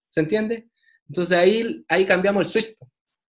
¿Se 0.08 0.20
entiende? 0.20 0.68
Entonces 1.08 1.36
ahí, 1.36 1.84
ahí 1.88 2.06
cambiamos 2.06 2.46
el 2.46 2.46
switch 2.46 2.76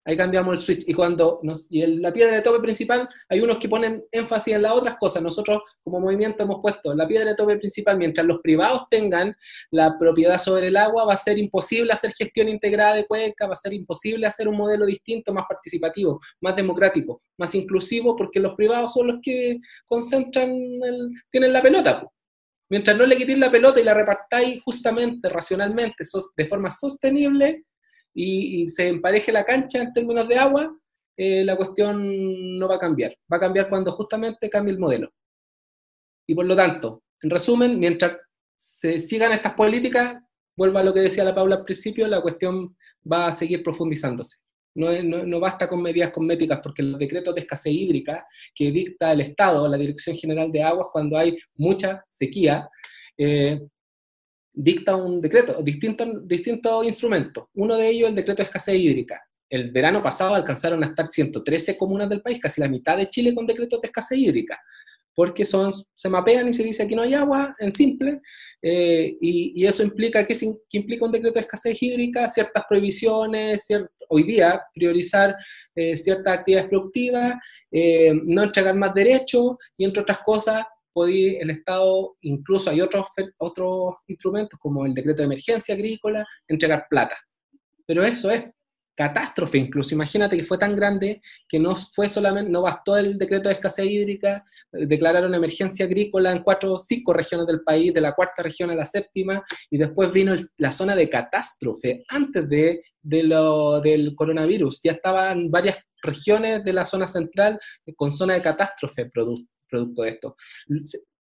ahí 0.05 0.17
cambiamos 0.17 0.53
el 0.53 0.59
switch. 0.59 0.83
Y 0.87 0.93
cuando 0.93 1.39
nos, 1.43 1.67
y 1.69 1.85
la 1.85 2.11
piedra 2.11 2.35
de 2.35 2.41
tope 2.41 2.59
principal, 2.59 3.07
hay 3.29 3.39
unos 3.39 3.57
que 3.57 3.69
ponen 3.69 4.03
énfasis 4.11 4.55
en 4.55 4.63
las 4.63 4.73
otras 4.73 4.95
cosas. 4.99 5.21
Nosotros, 5.21 5.61
como 5.83 5.99
movimiento, 5.99 6.43
hemos 6.43 6.61
puesto 6.61 6.93
la 6.93 7.07
piedra 7.07 7.29
de 7.29 7.35
tope 7.35 7.57
principal. 7.57 7.97
Mientras 7.97 8.25
los 8.25 8.39
privados 8.41 8.83
tengan 8.89 9.35
la 9.71 9.97
propiedad 9.99 10.39
sobre 10.39 10.67
el 10.67 10.77
agua, 10.77 11.05
va 11.05 11.13
a 11.13 11.17
ser 11.17 11.37
imposible 11.37 11.93
hacer 11.93 12.11
gestión 12.11 12.49
integrada 12.49 12.95
de 12.95 13.05
cuenca, 13.05 13.47
va 13.47 13.53
a 13.53 13.55
ser 13.55 13.73
imposible 13.73 14.25
hacer 14.25 14.47
un 14.47 14.57
modelo 14.57 14.85
distinto, 14.85 15.33
más 15.33 15.45
participativo, 15.47 16.19
más 16.41 16.55
democrático, 16.55 17.21
más 17.37 17.53
inclusivo, 17.55 18.15
porque 18.15 18.39
los 18.39 18.55
privados 18.55 18.93
son 18.93 19.07
los 19.07 19.17
que 19.21 19.57
concentran, 19.85 20.49
el, 20.49 21.09
tienen 21.29 21.53
la 21.53 21.61
pelota. 21.61 22.03
Mientras 22.69 22.97
no 22.97 23.05
le 23.05 23.17
quitéis 23.17 23.37
la 23.37 23.51
pelota 23.51 23.81
y 23.81 23.83
la 23.83 23.93
repartáis 23.93 24.63
justamente, 24.63 25.27
racionalmente, 25.27 26.05
de 26.37 26.47
forma 26.47 26.71
sostenible, 26.71 27.65
y, 28.13 28.67
se 28.69 28.87
empareje 28.87 29.31
la 29.31 29.45
cancha 29.45 29.81
en 29.81 29.93
términos 29.93 30.27
de 30.27 30.37
agua, 30.37 30.75
eh, 31.17 31.43
la 31.43 31.55
cuestión 31.55 32.57
no 32.57 32.67
va 32.67 32.75
a 32.75 32.79
cambiar. 32.79 33.15
Va 33.31 33.37
a 33.37 33.39
cambiar 33.39 33.69
cuando 33.69 33.91
justamente 33.91 34.49
cambie 34.49 34.73
el 34.73 34.79
modelo. 34.79 35.11
Y 36.27 36.35
por 36.35 36.45
lo 36.45 36.55
tanto, 36.55 37.03
en 37.21 37.29
resumen, 37.29 37.79
mientras 37.79 38.17
se 38.57 38.99
sigan 38.99 39.31
estas 39.31 39.53
políticas, 39.53 40.21
vuelvo 40.55 40.79
a 40.79 40.83
lo 40.83 40.93
que 40.93 41.01
decía 41.01 41.23
la 41.23 41.35
Paula 41.35 41.57
al 41.57 41.63
principio, 41.63 42.07
la 42.07 42.21
cuestión 42.21 42.75
va 43.11 43.27
a 43.27 43.31
seguir 43.31 43.63
profundizándose. 43.63 44.37
No, 44.73 44.87
no, 45.03 45.39
basta 45.41 45.67
con 45.67 45.81
medidas 45.81 46.11
cosméticas, 46.13 46.61
porque 46.63 46.81
los 46.81 46.97
decretos 46.97 47.35
de 47.35 47.41
escasez 47.41 47.73
hídrica 47.73 48.25
que 48.55 48.71
dicta 48.71 49.11
el 49.11 49.19
Estado, 49.19 49.67
la 49.67 49.75
Dirección 49.75 50.15
General 50.15 50.49
de 50.49 50.63
Aguas, 50.63 50.87
cuando 50.93 51.17
hay 51.17 51.37
mucha 51.55 52.05
sequía, 52.09 52.69
eh, 53.17 53.59
dicta 54.53 54.95
un 54.95 55.21
decreto, 55.21 55.61
distintos 55.63 56.27
distinto 56.27 56.83
instrumentos. 56.83 57.45
Uno 57.55 57.77
de 57.77 57.89
ellos 57.89 58.09
el 58.09 58.15
decreto 58.15 58.41
de 58.41 58.47
escasez 58.47 58.75
hídrica. 58.75 59.21
El 59.49 59.71
verano 59.71 60.01
pasado 60.01 60.33
alcanzaron 60.33 60.83
a 60.83 60.87
estar 60.87 61.07
113 61.11 61.77
comunas 61.77 62.09
del 62.09 62.21
país, 62.21 62.39
casi 62.39 62.61
la 62.61 62.69
mitad 62.69 62.97
de 62.97 63.09
Chile 63.09 63.35
con 63.35 63.45
decretos 63.45 63.81
de 63.81 63.87
escasez 63.87 64.17
hídrica, 64.17 64.57
porque 65.13 65.43
son, 65.43 65.71
se 65.93 66.09
mapean 66.09 66.47
y 66.47 66.53
se 66.53 66.63
dice 66.63 66.87
que 66.87 66.95
no 66.95 67.01
hay 67.01 67.13
agua, 67.13 67.53
en 67.59 67.71
simple, 67.73 68.21
eh, 68.61 69.17
y, 69.19 69.65
eso 69.65 69.83
implica 69.83 70.25
que, 70.25 70.37
implica 70.71 71.05
un 71.05 71.11
decreto 71.11 71.33
de 71.33 71.41
escasez 71.41 71.81
hídrica, 71.83 72.29
ciertas 72.29 72.63
prohibiciones, 72.67 73.67
hoy 74.07 74.23
día 74.23 74.61
priorizar 74.73 75.35
eh, 75.75 75.97
ciertas 75.97 76.39
actividades 76.39 76.69
productivas, 76.69 77.35
eh, 77.71 78.13
no 78.23 78.43
entregar 78.43 78.75
más 78.75 78.93
derechos 78.93 79.55
y 79.77 79.83
entre 79.83 80.01
otras 80.01 80.19
cosas 80.23 80.63
el 80.95 81.49
Estado, 81.49 82.17
incluso 82.21 82.69
hay 82.69 82.81
otros, 82.81 83.07
otros 83.37 83.95
instrumentos 84.07 84.59
como 84.59 84.85
el 84.85 84.93
decreto 84.93 85.21
de 85.21 85.25
emergencia 85.25 85.75
agrícola, 85.75 86.25
entregar 86.47 86.87
plata. 86.89 87.17
Pero 87.85 88.03
eso 88.03 88.29
es 88.29 88.49
catástrofe 88.95 89.57
incluso. 89.57 89.95
Imagínate 89.95 90.37
que 90.37 90.43
fue 90.43 90.57
tan 90.57 90.75
grande 90.75 91.21
que 91.47 91.59
no 91.59 91.75
fue 91.75 92.09
solamente, 92.09 92.51
no 92.51 92.61
bastó 92.61 92.97
el 92.97 93.17
decreto 93.17 93.49
de 93.49 93.55
escasez 93.55 93.85
hídrica, 93.85 94.43
eh, 94.73 94.85
declararon 94.85 95.33
emergencia 95.33 95.85
agrícola 95.85 96.31
en 96.31 96.43
cuatro 96.43 96.73
o 96.73 96.79
cinco 96.79 97.13
regiones 97.13 97.47
del 97.47 97.61
país, 97.61 97.93
de 97.93 98.01
la 98.01 98.13
cuarta 98.13 98.43
región 98.43 98.69
a 98.69 98.75
la 98.75 98.85
séptima, 98.85 99.41
y 99.69 99.77
después 99.77 100.11
vino 100.13 100.35
la 100.57 100.71
zona 100.71 100.95
de 100.95 101.09
catástrofe 101.09 102.03
antes 102.09 102.47
de, 102.47 102.83
de 103.01 103.23
lo, 103.23 103.81
del 103.81 104.13
coronavirus. 104.15 104.81
Ya 104.83 104.91
estaban 104.93 105.49
varias 105.49 105.77
regiones 106.01 106.63
de 106.63 106.73
la 106.73 106.85
zona 106.85 107.07
central 107.07 107.59
con 107.95 108.11
zona 108.11 108.33
de 108.33 108.41
catástrofe 108.41 109.09
producto 109.71 110.03
de 110.03 110.09
esto. 110.09 110.35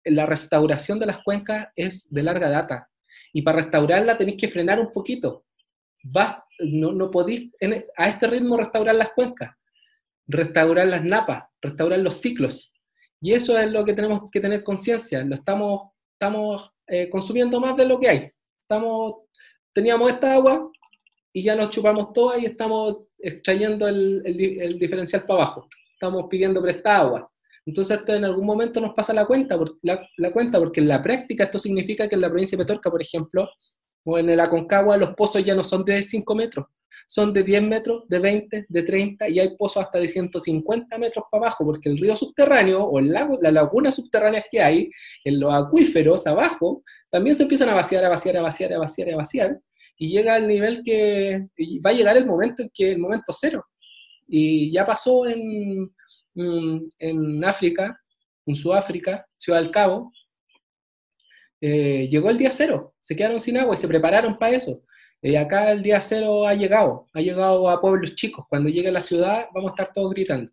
La 0.04 0.26
restauración 0.26 0.98
de 0.98 1.06
las 1.06 1.22
cuencas 1.22 1.68
es 1.76 2.06
de 2.10 2.22
larga 2.22 2.50
data 2.50 2.90
y 3.32 3.42
para 3.42 3.58
restaurarla 3.58 4.18
tenéis 4.18 4.38
que 4.38 4.48
frenar 4.48 4.80
un 4.80 4.92
poquito. 4.92 5.44
no, 6.60 7.10
podéis 7.10 7.50
a 7.96 8.08
este 8.08 8.26
ritmo 8.26 8.56
restaurar 8.56 8.94
las 8.94 9.10
cuencas, 9.12 9.50
restaurar 10.26 10.88
las 10.88 11.04
napas, 11.04 11.44
restaurar 11.60 11.98
los 12.00 12.14
ciclos. 12.14 12.72
Y 13.20 13.32
eso 13.32 13.58
es 13.58 13.70
lo 13.70 13.84
que 13.84 13.92
tenemos 13.92 14.30
que 14.30 14.40
tener 14.40 14.64
conciencia. 14.64 15.26
Estamos, 15.30 16.72
eh, 16.86 17.08
consumiendo 17.08 17.60
más 17.60 17.76
de 17.76 17.86
lo 17.86 17.98
que 18.00 18.08
hay. 18.08 18.30
teníamos 19.72 20.10
esta 20.10 20.34
agua 20.34 20.70
y 21.32 21.42
ya 21.42 21.54
nos 21.54 21.70
chupamos 21.70 22.12
toda 22.12 22.38
y 22.38 22.46
estamos 22.46 23.04
extrayendo 23.18 23.86
el, 23.86 24.22
el, 24.24 24.78
diferencial 24.78 25.24
para 25.24 25.42
abajo. 25.42 25.68
Estamos 25.92 26.26
pidiendo 26.30 26.62
prestada 26.62 27.00
agua. 27.00 27.32
Entonces 27.66 27.98
esto 27.98 28.14
en 28.14 28.24
algún 28.24 28.46
momento 28.46 28.80
nos 28.80 28.94
pasa 28.94 29.12
la 29.12 29.26
cuenta, 29.26 29.58
la, 29.82 30.32
cuenta, 30.32 30.58
porque 30.58 30.80
en 30.80 30.88
la 30.88 31.02
práctica 31.02 31.44
esto 31.44 31.58
significa 31.58 32.08
que 32.08 32.14
en 32.14 32.22
la 32.22 32.28
provincia 32.28 32.56
de 32.56 32.64
Petorca, 32.64 32.90
por 32.90 33.02
ejemplo, 33.02 33.48
o 34.04 34.18
en 34.18 34.30
el 34.30 34.40
Aconcagua, 34.40 34.96
los 34.96 35.14
pozos 35.14 35.44
ya 35.44 35.54
no 35.54 35.62
son 35.62 35.84
de 35.84 36.02
5 36.02 36.34
metros, 36.34 36.66
son 37.06 37.32
de 37.34 37.42
10 37.42 37.62
metros, 37.62 38.04
de 38.08 38.18
20, 38.18 38.66
de 38.68 38.82
30, 38.82 39.28
y 39.28 39.38
hay 39.40 39.56
pozos 39.56 39.84
hasta 39.84 39.98
de 39.98 40.08
150 40.08 40.96
metros 40.98 41.24
para 41.30 41.44
abajo, 41.44 41.64
porque 41.64 41.90
el 41.90 41.98
río 41.98 42.16
subterráneo 42.16 42.82
o 42.82 42.98
el 42.98 43.12
lago, 43.12 43.38
las 43.40 43.52
lagunas 43.52 43.94
subterráneas 43.94 44.44
que 44.50 44.62
hay, 44.62 44.90
en 45.24 45.38
los 45.38 45.52
acuíferos 45.52 46.26
abajo, 46.26 46.82
también 47.10 47.36
se 47.36 47.42
empiezan 47.42 47.68
a 47.68 47.74
vaciar, 47.74 48.04
a 48.04 48.08
vaciar, 48.08 48.38
a 48.38 48.42
vaciar, 48.42 48.72
a 48.72 48.78
vaciar, 48.78 49.10
a 49.10 49.16
vaciar, 49.16 49.60
y 49.98 50.08
llega 50.08 50.34
al 50.34 50.48
nivel 50.48 50.82
que 50.82 51.46
va 51.84 51.90
a 51.90 51.92
llegar 51.92 52.16
el 52.16 52.24
momento 52.24 52.62
en 52.62 52.70
que 52.72 52.92
el 52.92 52.98
momento 52.98 53.32
cero. 53.38 53.66
Y 54.26 54.72
ya 54.72 54.86
pasó 54.86 55.26
en, 55.26 55.90
en 56.34 57.44
África, 57.44 58.00
en 58.46 58.56
Sudáfrica, 58.56 59.26
Ciudad 59.36 59.60
del 59.60 59.70
Cabo, 59.70 60.12
eh, 61.60 62.08
llegó 62.10 62.30
el 62.30 62.38
día 62.38 62.52
cero, 62.52 62.94
se 63.00 63.14
quedaron 63.14 63.38
sin 63.38 63.58
agua 63.58 63.74
y 63.74 63.78
se 63.78 63.88
prepararon 63.88 64.38
para 64.38 64.56
eso. 64.56 64.82
Y 65.22 65.36
acá 65.36 65.70
el 65.72 65.82
día 65.82 66.00
cero 66.00 66.46
ha 66.46 66.54
llegado, 66.54 67.06
ha 67.12 67.20
llegado 67.20 67.68
a 67.68 67.80
pueblos 67.80 68.14
chicos. 68.14 68.46
Cuando 68.48 68.70
llegue 68.70 68.88
a 68.88 68.92
la 68.92 69.00
ciudad 69.02 69.48
vamos 69.54 69.70
a 69.70 69.74
estar 69.74 69.92
todos 69.92 70.12
gritando. 70.14 70.50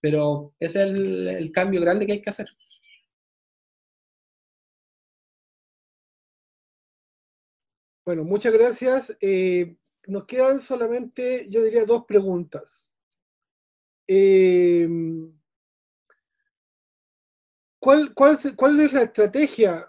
Pero 0.00 0.54
ese 0.58 0.82
es 0.84 0.88
el 0.90 1.52
cambio 1.52 1.80
grande 1.80 2.06
que 2.06 2.12
hay 2.12 2.22
que 2.22 2.30
hacer. 2.30 2.46
Bueno, 8.04 8.24
muchas 8.24 8.52
gracias. 8.52 9.16
Eh, 9.20 9.76
nos 10.08 10.26
quedan 10.26 10.58
solamente, 10.58 11.46
yo 11.48 11.62
diría, 11.62 11.84
dos 11.84 12.04
preguntas. 12.04 12.91
Eh, 14.08 14.88
¿cuál, 17.78 18.12
es 18.80 18.92
la 18.92 19.02
estrategia? 19.02 19.88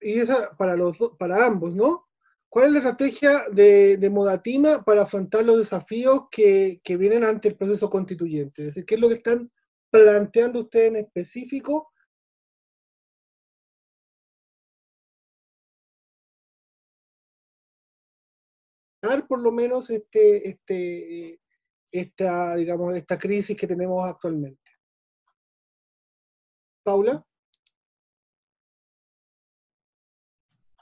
Y 0.00 0.20
esa 0.20 0.56
para, 0.56 0.76
los, 0.76 0.96
para 1.18 1.46
ambos, 1.46 1.74
¿no? 1.74 2.06
¿Cuál 2.48 2.66
es 2.66 2.72
la 2.72 2.78
estrategia 2.78 3.44
de, 3.52 3.96
de 3.96 4.10
Modatima 4.10 4.82
para 4.84 5.02
afrontar 5.02 5.44
los 5.44 5.58
desafíos 5.58 6.28
que, 6.30 6.80
que, 6.82 6.96
vienen 6.96 7.24
ante 7.24 7.48
el 7.48 7.56
proceso 7.56 7.90
constituyente? 7.90 8.62
Es 8.62 8.68
decir, 8.68 8.86
¿qué 8.86 8.94
es 8.94 9.00
lo 9.00 9.08
que 9.08 9.14
están 9.14 9.50
planteando 9.90 10.60
ustedes 10.60 10.88
en 10.88 10.96
específico 10.96 11.90
por 19.28 19.40
lo 19.40 19.52
menos 19.52 19.90
este, 19.90 20.48
este, 20.48 21.40
esta, 21.98 22.54
digamos, 22.56 22.94
esta 22.94 23.18
crisis 23.18 23.56
que 23.56 23.66
tenemos 23.66 24.08
actualmente. 24.08 24.70
Paula. 26.82 27.24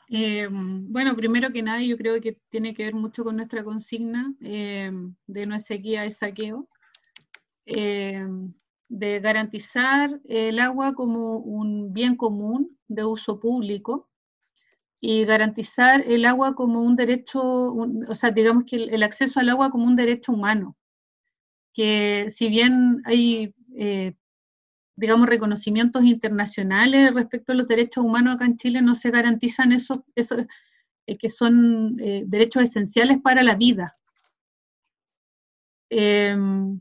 Eh, 0.09 0.49
bueno, 0.51 1.16
primero 1.16 1.51
que 1.53 1.62
nada, 1.62 1.82
yo 1.82 1.97
creo 1.97 2.20
que 2.20 2.39
tiene 2.51 2.74
que 2.74 2.85
ver 2.85 2.95
mucho 2.95 3.24
con 3.24 3.36
nuestra 3.36 3.65
consigna 3.65 4.35
eh, 4.41 4.93
de 5.27 5.47
no 5.47 5.59
sequía, 5.59 6.05
es 6.05 6.19
saqueo, 6.19 6.69
eh, 7.66 8.27
de 8.89 9.20
garantizar 9.20 10.20
el 10.27 10.59
agua 10.59 10.95
como 10.95 11.39
un 11.39 11.93
bien 11.93 12.16
común 12.16 12.78
de 12.86 13.05
uso 13.05 13.41
público, 13.41 14.11
y 15.07 15.27
garantizar 15.27 16.03
el 16.07 16.24
agua 16.24 16.55
como 16.55 16.81
un 16.81 16.97
derecho, 16.97 17.43
o 17.43 18.15
sea, 18.15 18.31
digamos 18.31 18.65
que 18.65 18.77
el, 18.77 19.03
acceso 19.03 19.39
al 19.39 19.51
agua 19.51 19.70
como 19.70 19.85
un 19.85 19.97
derecho 19.97 20.32
humano, 20.32 20.78
que 21.74 22.26
si 22.30 22.48
bien 22.48 23.02
hay, 23.05 23.55
eh, 23.76 24.14
digamos, 24.96 25.28
reconocimientos 25.28 26.05
internacionales 26.05 27.12
respecto 27.12 27.52
a 27.52 27.56
los 27.56 27.68
derechos 27.68 28.05
humanos 28.05 28.36
acá 28.36 28.46
en 28.46 28.56
Chile, 28.56 28.80
no 28.80 28.94
se 28.94 29.10
garantizan 29.10 29.72
esos, 29.72 30.01
esos 30.14 30.46
eh, 31.06 31.18
que 31.18 31.28
son 31.28 31.98
eh, 32.01 32.22
derechos 32.26 32.62
esenciales 32.62 33.18
para 33.20 33.42
la 33.42 33.56
vida. 33.56 33.92
Em, 35.90 36.80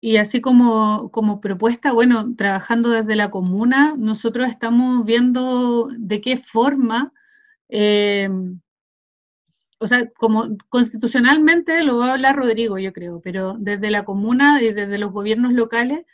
Y 0.00 0.18
así 0.18 0.40
como, 0.40 1.10
como 1.10 1.40
propuesta, 1.40 1.92
bueno, 1.92 2.34
trabajando 2.36 2.90
desde 2.90 3.16
la 3.16 3.28
comuna, 3.30 3.96
nosotros 3.98 4.48
estamos 4.48 5.04
viendo 5.04 5.88
de 5.98 6.20
qué 6.20 6.36
forma, 6.36 7.12
eh, 7.68 8.28
o 9.78 9.86
sea, 9.86 10.08
como 10.10 10.56
constitucionalmente 10.68 11.84
lo 11.84 11.98
va 11.98 12.08
a 12.08 12.12
hablar 12.14 12.36
Rodrigo, 12.36 12.78
yo 12.78 12.92
creo, 12.92 13.20
pero 13.20 13.56
desde 13.58 13.90
la 13.90 14.04
comuna 14.04 14.62
y 14.62 14.72
desde 14.72 14.98
los 14.98 15.12
gobiernos 15.12 15.52
locales, 15.52 16.04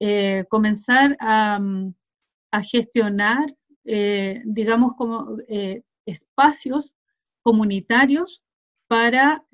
eh, 0.00 0.44
comenzar 0.48 1.16
a, 1.20 1.60
gestionar, 2.62 3.54
eh, 3.84 4.42
digamos, 4.46 4.94
como 4.94 5.36
espacios 6.06 6.94
comunitarios 7.42 8.42
para 8.88 9.44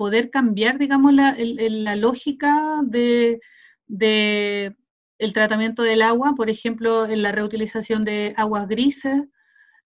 poder 0.00 0.30
cambiar, 0.30 0.78
digamos, 0.78 1.12
la, 1.12 1.94
lógica 1.94 2.80
de, 2.84 3.38
el 3.86 5.32
tratamiento 5.34 5.82
del 5.82 6.00
agua, 6.00 6.32
por 6.34 6.48
ejemplo, 6.48 7.04
en 7.04 7.20
la 7.20 7.32
reutilización 7.32 8.02
de 8.02 8.32
aguas 8.38 8.66
grises, 8.66 9.28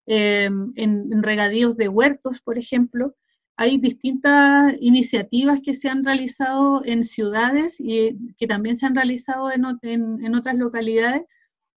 em, 0.05 0.73
en, 0.75 1.23
regadíos 1.23 1.77
de 1.77 1.87
huertos, 1.87 2.41
por 2.41 2.57
ejemplo. 2.57 3.15
Hay 3.57 3.77
distintas 3.77 4.73
iniciativas 4.79 5.59
que 5.63 5.73
se 5.73 5.89
han 5.89 6.03
realizado 6.03 6.83
en 6.85 7.03
ciudades 7.03 7.79
y 7.79 8.17
que 8.37 8.47
también 8.47 8.75
se 8.75 8.85
han 8.85 8.95
realizado 8.95 9.51
en, 9.51 10.35
otras 10.35 10.55
localidades 10.55 11.23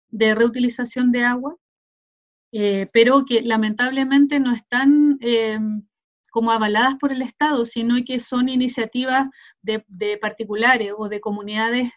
de 0.09 0.35
reutilización 0.35 1.13
de 1.13 1.25
agua, 1.25 1.57
eh, 2.53 2.89
pero 2.93 3.25
que 3.27 3.43
lamentablemente 3.43 4.41
no 4.41 4.53
están 4.53 5.19
em, 5.21 5.83
como 6.31 6.51
avaladas 6.53 6.97
por 6.97 7.13
el 7.13 7.23
Estado, 7.23 7.67
sino 7.67 7.97
que 8.05 8.21
son 8.21 8.49
iniciativas 8.49 9.29
de, 9.63 10.19
particulares 10.21 10.93
o 10.97 11.09
de 11.09 11.21
comunidades 11.21 11.93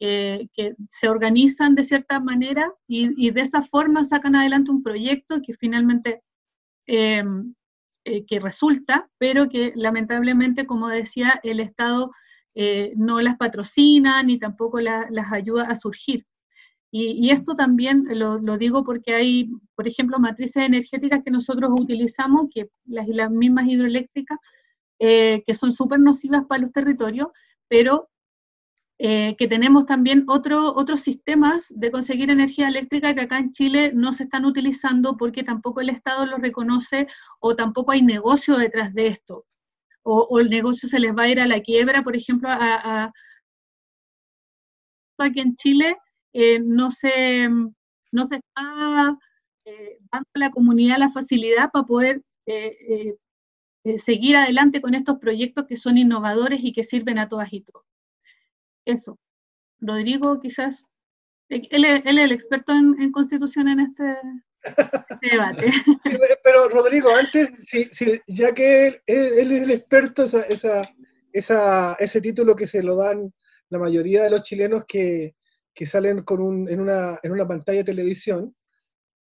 eh, 0.00 0.40
eh, 0.40 0.48
que 0.54 0.74
se 0.90 1.08
organizan 1.08 1.74
de 1.74 1.84
cierta 1.84 2.20
manera 2.20 2.72
y, 2.86 3.30
de 3.30 3.40
esa 3.40 3.62
forma 3.62 4.04
sacan 4.04 4.36
adelante 4.36 4.70
un 4.70 4.82
proyecto 4.82 5.40
que 5.44 5.54
finalmente 5.54 6.22
em, 6.86 7.54
eh, 8.04 8.24
que 8.26 8.38
resulta, 8.38 9.08
pero 9.18 9.48
que 9.48 9.72
lamentablemente, 9.74 10.66
como 10.66 10.88
decía, 10.88 11.40
el 11.42 11.60
Estado 11.60 12.10
no 12.96 13.20
las 13.20 13.36
patrocina 13.36 14.22
ni 14.22 14.38
tampoco 14.38 14.80
las 14.80 15.30
ayuda 15.30 15.64
a 15.64 15.76
surgir. 15.76 16.24
Y, 16.90 17.30
esto 17.30 17.54
también 17.54 18.06
lo, 18.08 18.38
digo 18.56 18.82
porque 18.82 19.14
hay, 19.14 19.50
por 19.74 19.86
ejemplo, 19.86 20.18
matrices 20.18 20.62
energéticas 20.62 21.22
que 21.22 21.30
nosotros 21.30 21.70
utilizamos, 21.78 22.46
que 22.50 22.70
las, 22.86 23.06
las 23.08 23.30
mismas 23.30 23.66
hidroeléctricas, 23.66 24.38
eh, 24.98 25.42
que 25.46 25.54
son 25.54 25.74
súper 25.74 26.00
nocivas 26.00 26.46
para 26.46 26.62
los 26.62 26.72
territorios, 26.72 27.28
pero 27.68 28.08
eh, 28.98 29.36
que 29.36 29.46
tenemos 29.46 29.84
también 29.84 30.24
otro, 30.26 30.72
otros 30.74 31.00
sistemas 31.00 31.66
de 31.68 31.90
conseguir 31.90 32.30
energía 32.30 32.68
eléctrica 32.68 33.14
que 33.14 33.20
acá 33.22 33.38
en 33.38 33.52
Chile 33.52 33.92
no 33.94 34.14
se 34.14 34.24
están 34.24 34.46
utilizando 34.46 35.18
porque 35.18 35.42
tampoco 35.42 35.82
el 35.82 35.90
Estado 35.90 36.24
los 36.24 36.40
reconoce 36.40 37.06
o 37.38 37.54
tampoco 37.54 37.92
hay 37.92 38.00
negocio 38.00 38.56
detrás 38.56 38.94
de 38.94 39.08
esto. 39.08 39.44
O, 40.02 40.38
el 40.40 40.48
negocio 40.48 40.88
se 40.88 40.98
les 41.00 41.14
va 41.14 41.24
a 41.24 41.28
ir 41.28 41.40
a 41.40 41.46
la 41.46 41.60
quiebra, 41.60 42.02
por 42.02 42.16
ejemplo, 42.16 42.48
a, 42.48 43.04
a 43.04 43.12
aquí 45.18 45.40
en 45.40 45.56
Chile 45.56 45.98
eh, 46.32 46.60
no, 46.60 46.90
se, 46.90 47.48
no 48.12 48.24
se 48.24 48.36
está 48.36 49.18
eh, 49.66 49.98
dando 50.10 50.28
a 50.34 50.38
la 50.38 50.50
comunidad 50.50 50.98
la 50.98 51.10
facilidad 51.10 51.70
para 51.70 51.86
poder 51.86 52.22
seguir 53.98 54.36
adelante 54.36 54.80
con 54.80 54.94
estos 54.94 55.18
proyectos 55.18 55.66
que 55.66 55.76
son 55.76 55.98
innovadores 55.98 56.60
y 56.62 56.72
que 56.72 56.84
sirven 56.84 57.18
a 57.18 57.28
todas 57.28 57.52
y 57.52 57.60
todos. 57.60 57.84
Eso. 58.86 59.18
Rodrigo, 59.80 60.40
quizás, 60.40 60.84
él, 61.48 61.84
es 61.84 62.02
el 62.06 62.32
experto 62.32 62.72
en, 62.72 63.12
constitución 63.12 63.68
en 63.68 63.80
este, 63.80 64.16
este 64.62 65.28
debate. 65.30 65.66
Pero 66.44 66.68
Rodrigo, 66.68 67.10
antes, 67.10 67.66
si, 67.66 67.88
ya 68.26 68.52
que 68.52 68.86
él, 68.86 69.02
es 69.06 69.62
el 69.62 69.70
experto, 69.70 70.24
esa, 70.24 70.88
esa, 71.32 71.94
ese 71.94 72.20
título 72.20 72.56
que 72.56 72.66
se 72.66 72.82
lo 72.82 72.96
dan 72.96 73.32
la 73.68 73.78
mayoría 73.78 74.22
de 74.22 74.30
los 74.30 74.42
chilenos 74.42 74.84
que, 74.86 75.34
que 75.74 75.86
salen 75.86 76.22
con 76.22 76.40
un, 76.40 76.68
en, 76.68 76.80
una, 76.80 77.18
en 77.22 77.32
una 77.32 77.46
pantalla 77.46 77.78
de 77.78 77.84
televisión, 77.84 78.56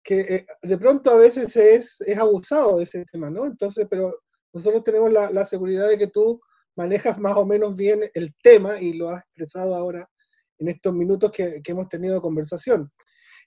que 0.03 0.19
eh, 0.19 0.45
de 0.61 0.77
pronto 0.77 1.11
a 1.11 1.17
veces 1.17 1.55
es, 1.57 1.99
es 2.01 2.17
abusado 2.17 2.77
de 2.77 2.83
ese 2.83 3.05
tema, 3.11 3.29
¿no? 3.29 3.45
Entonces, 3.45 3.87
pero 3.89 4.21
nosotros 4.53 4.83
tenemos 4.83 5.11
la, 5.11 5.31
la, 5.31 5.43
seguridad 5.43 5.89
de 5.89 5.97
que 5.97 6.07
tú 6.07 6.39
manejas 6.75 7.19
más 7.19 7.35
o 7.37 7.45
menos 7.45 7.75
bien 7.75 8.09
el 8.13 8.33
tema 8.41 8.79
y 8.79 8.93
lo 8.93 9.09
has 9.09 9.21
expresado 9.21 9.75
ahora 9.75 10.09
en 10.57 10.69
estos 10.69 10.93
minutos 10.93 11.31
que, 11.31 11.61
hemos 11.65 11.87
tenido 11.89 12.21
conversación. 12.21 12.91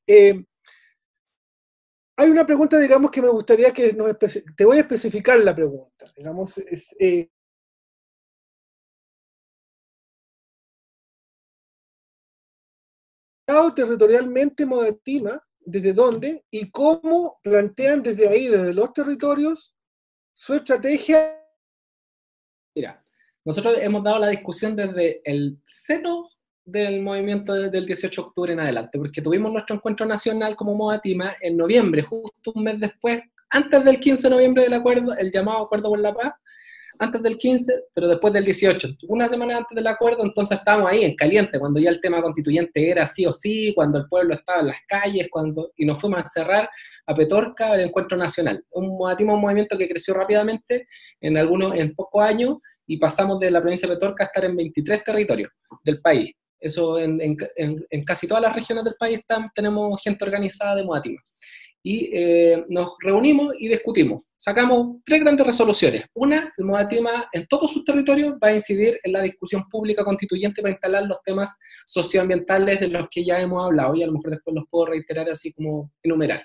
Eh, 0.07 0.45
hay 2.17 2.31
una 2.31 2.45
pregunta, 2.45 2.79
digamos, 2.79 3.11
que 3.11 3.23
me 3.23 3.29
gustaría 3.29 3.73
que 3.73 3.93
nos 3.93 4.17
te 4.19 4.65
voy 4.65 4.79
a 4.79 4.81
especificar 4.81 5.39
la 5.39 5.55
pregunta. 5.55 6.07
Digamos, 6.17 6.59
es, 6.59 6.95
eh, 6.99 7.31
territorialmente 13.75 14.67
Modatima, 14.67 15.43
desde 15.61 15.93
dónde 15.93 16.45
y 16.51 16.71
cómo 16.71 17.41
plantean 17.43 18.03
desde 18.03 18.29
ahí, 18.29 18.49
desde 18.49 18.75
los 18.75 18.93
territorios, 18.93 19.77
su 20.33 20.55
estrategia. 20.55 21.35
Mira, 22.75 23.05
nosotros 23.49 23.79
hemos 23.81 24.05
dado 24.05 24.19
la 24.19 24.29
discusión 24.29 24.77
desde 24.77 25.23
el 25.25 25.57
seno 25.65 26.29
del 26.67 27.01
movimiento 27.01 27.55
del 27.55 27.87
18 27.87 28.21
de 28.21 28.27
octubre 28.29 28.53
en 28.53 28.61
adelante, 28.61 28.99
porque 28.99 29.23
tuvimos 29.23 29.51
nuestro 29.51 29.77
encuentro 29.77 30.05
nacional 30.05 30.55
como 30.55 30.75
Modatima 30.75 31.35
en 31.41 31.57
noviembre, 31.57 32.03
justo 32.03 32.53
un 32.55 32.65
mes 32.65 32.79
después, 32.79 33.23
antes 33.49 33.83
del 33.87 33.99
15 33.99 34.25
de 34.25 34.31
noviembre 34.35 34.65
del 34.65 34.75
acuerdo, 34.75 35.17
el 35.17 35.31
llamado 35.31 35.65
Acuerdo 35.65 35.89
por 35.89 35.99
la 35.99 36.13
Paz, 36.13 36.35
antes 36.99 37.23
del 37.23 37.37
15, 37.37 37.85
pero 37.95 38.09
después 38.09 38.33
del 38.33 38.45
18, 38.45 38.89
una 39.09 39.29
semana 39.29 39.57
antes 39.59 39.75
del 39.75 39.87
acuerdo, 39.87 40.25
entonces 40.25 40.59
estábamos 40.59 40.91
ahí 40.91 41.05
en 41.05 41.15
caliente, 41.15 41.59
cuando 41.59 41.81
ya 41.81 41.91
el 41.91 42.01
tema 42.01 42.23
constituyente 42.23 42.91
era 42.91 43.07
sí 43.07 43.27
o 43.27 43.33
sí, 43.33 43.73
cuando 43.75 43.99
el 43.99 44.07
pueblo 44.09 44.35
estaba 44.35 44.61
en 44.61 44.69
las 44.69 44.81
calles, 44.87 45.29
cuando 45.31 45.73
y 45.77 45.87
nos 45.87 46.01
fuimos 46.01 46.21
a 46.21 46.27
cerrar 46.27 46.69
a 47.07 47.15
Petorca 47.15 47.75
el 47.75 47.83
encuentro 47.83 48.17
nacional. 48.17 48.65
Un, 48.73 48.87
un 48.87 49.41
movimiento 49.41 49.79
que 49.79 49.89
creció 49.89 50.15
rápidamente 50.15 50.87
en 51.21 51.37
algunos, 51.37 51.75
en 51.75 51.95
pocos 51.95 52.23
años, 52.23 52.57
y 52.87 52.99
pasamos 52.99 53.39
de 53.39 53.51
la 53.51 53.61
provincia 53.61 53.89
de 53.89 53.95
Petorca 53.95 54.25
a 54.25 54.27
estar 54.27 54.45
en 54.45 54.57
23 54.57 55.05
territorios 55.05 55.51
del 55.85 56.01
país. 56.01 56.33
Eso 56.61 56.99
en, 56.99 57.21
en, 57.21 58.05
casi 58.05 58.27
todas 58.27 58.43
las 58.43 58.55
regiones 58.55 58.85
del 58.85 58.95
país 58.99 59.21
tenemos 59.55 60.03
gente 60.03 60.25
organizada 60.25 60.75
de 60.75 60.83
Moatima 60.85 61.23
y 61.83 62.11
eh, 62.13 62.65
nos 62.69 62.97
reunimos 63.01 63.55
y 63.59 63.69
discutimos. 63.69 64.25
Sacamos 64.37 64.99
tres 65.05 65.21
grandes 65.21 65.47
resoluciones. 65.47 66.07
Una, 66.15 66.53
el 66.57 66.65
Modatima 66.65 67.29
en 67.33 67.47
todos 67.47 67.73
sus 67.73 67.85
territorios 67.85 68.35
va 68.43 68.49
a 68.49 68.55
incidir 68.55 68.99
en 69.03 69.13
la 69.13 69.23
discusión 69.23 69.69
pública 69.69 70.05
constituyente 70.05 70.61
para 70.61 70.73
instalar 70.73 71.05
los 71.05 71.23
temas 71.23 71.57
socioambientales 71.87 72.81
de 72.81 72.89
los 72.89 73.09
que 73.11 73.25
ya 73.25 73.41
hemos 73.41 73.65
hablado 73.65 73.95
y 73.95 74.03
a 74.03 74.07
lo 74.07 74.13
mejor 74.13 74.31
después 74.33 74.55
los 74.55 74.65
puedo 74.71 74.87
reiterar 74.87 75.29
así 75.31 75.53
como 75.53 75.93
enumerar. 76.03 76.45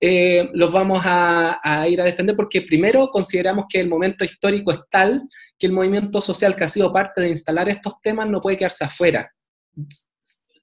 Eh, 0.00 0.50
los 0.52 0.70
vamos 0.70 1.02
a, 1.04 1.60
a, 1.62 1.88
ir 1.88 2.00
a 2.00 2.04
defender 2.04 2.36
porque 2.36 2.62
primero 2.62 3.08
consideramos 3.08 3.66
que 3.68 3.80
el 3.80 3.88
momento 3.88 4.24
histórico 4.24 4.70
es 4.70 4.80
tal 4.90 5.22
que 5.58 5.66
el 5.66 5.72
movimiento 5.72 6.20
social 6.20 6.54
que 6.54 6.64
ha 6.64 6.68
sido 6.68 6.92
parte 6.92 7.22
de 7.22 7.28
instalar 7.28 7.68
estos 7.68 7.94
temas 8.02 8.28
no 8.28 8.40
puede 8.40 8.56
quedarse 8.56 8.84
afuera. 8.84 9.32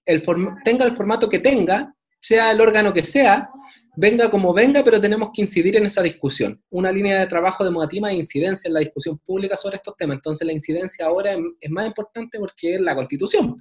El 0.06 0.24
tenga 0.64 0.86
el 0.86 0.96
formato 0.96 1.28
que 1.28 1.40
tenga, 1.40 1.94
sea 2.20 2.52
el 2.52 2.62
órgano 2.62 2.94
que 2.94 3.04
sea, 3.04 3.50
venga 3.96 4.30
como 4.30 4.54
venga, 4.54 4.84
pero 4.84 5.00
tenemos 5.00 5.30
que 5.34 5.42
incidir 5.42 5.78
en 5.78 5.86
esa 5.86 6.02
discusión. 6.02 6.62
Una 6.70 6.92
línea 6.92 7.20
de 7.20 7.28
trabajo 7.28 7.64
de 7.64 7.72
de 8.10 8.16
incidencia 8.16 8.68
en 8.68 8.74
la 8.74 8.80
discusión 8.80 9.18
pública 9.20 9.56
sobre 9.58 9.78
estos 9.78 9.96
temas. 9.98 10.16
Entonces 10.16 10.46
la 10.46 10.54
incidencia 10.54 11.06
ahora 11.06 11.36
es 11.60 11.72
más 11.72 11.88
importante 11.88 12.40
porque 12.40 12.76
es 12.76 12.82
la 12.82 12.96
constitución. 12.96 13.58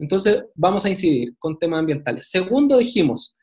Entonces 0.00 0.44
vamos 0.54 0.84
a 0.84 0.88
incidir 0.88 1.36
con 1.38 1.58
temas 1.58 1.80
ambientales. 1.80 2.28
Segundo, 2.28 2.78
dijimos, 2.78 3.35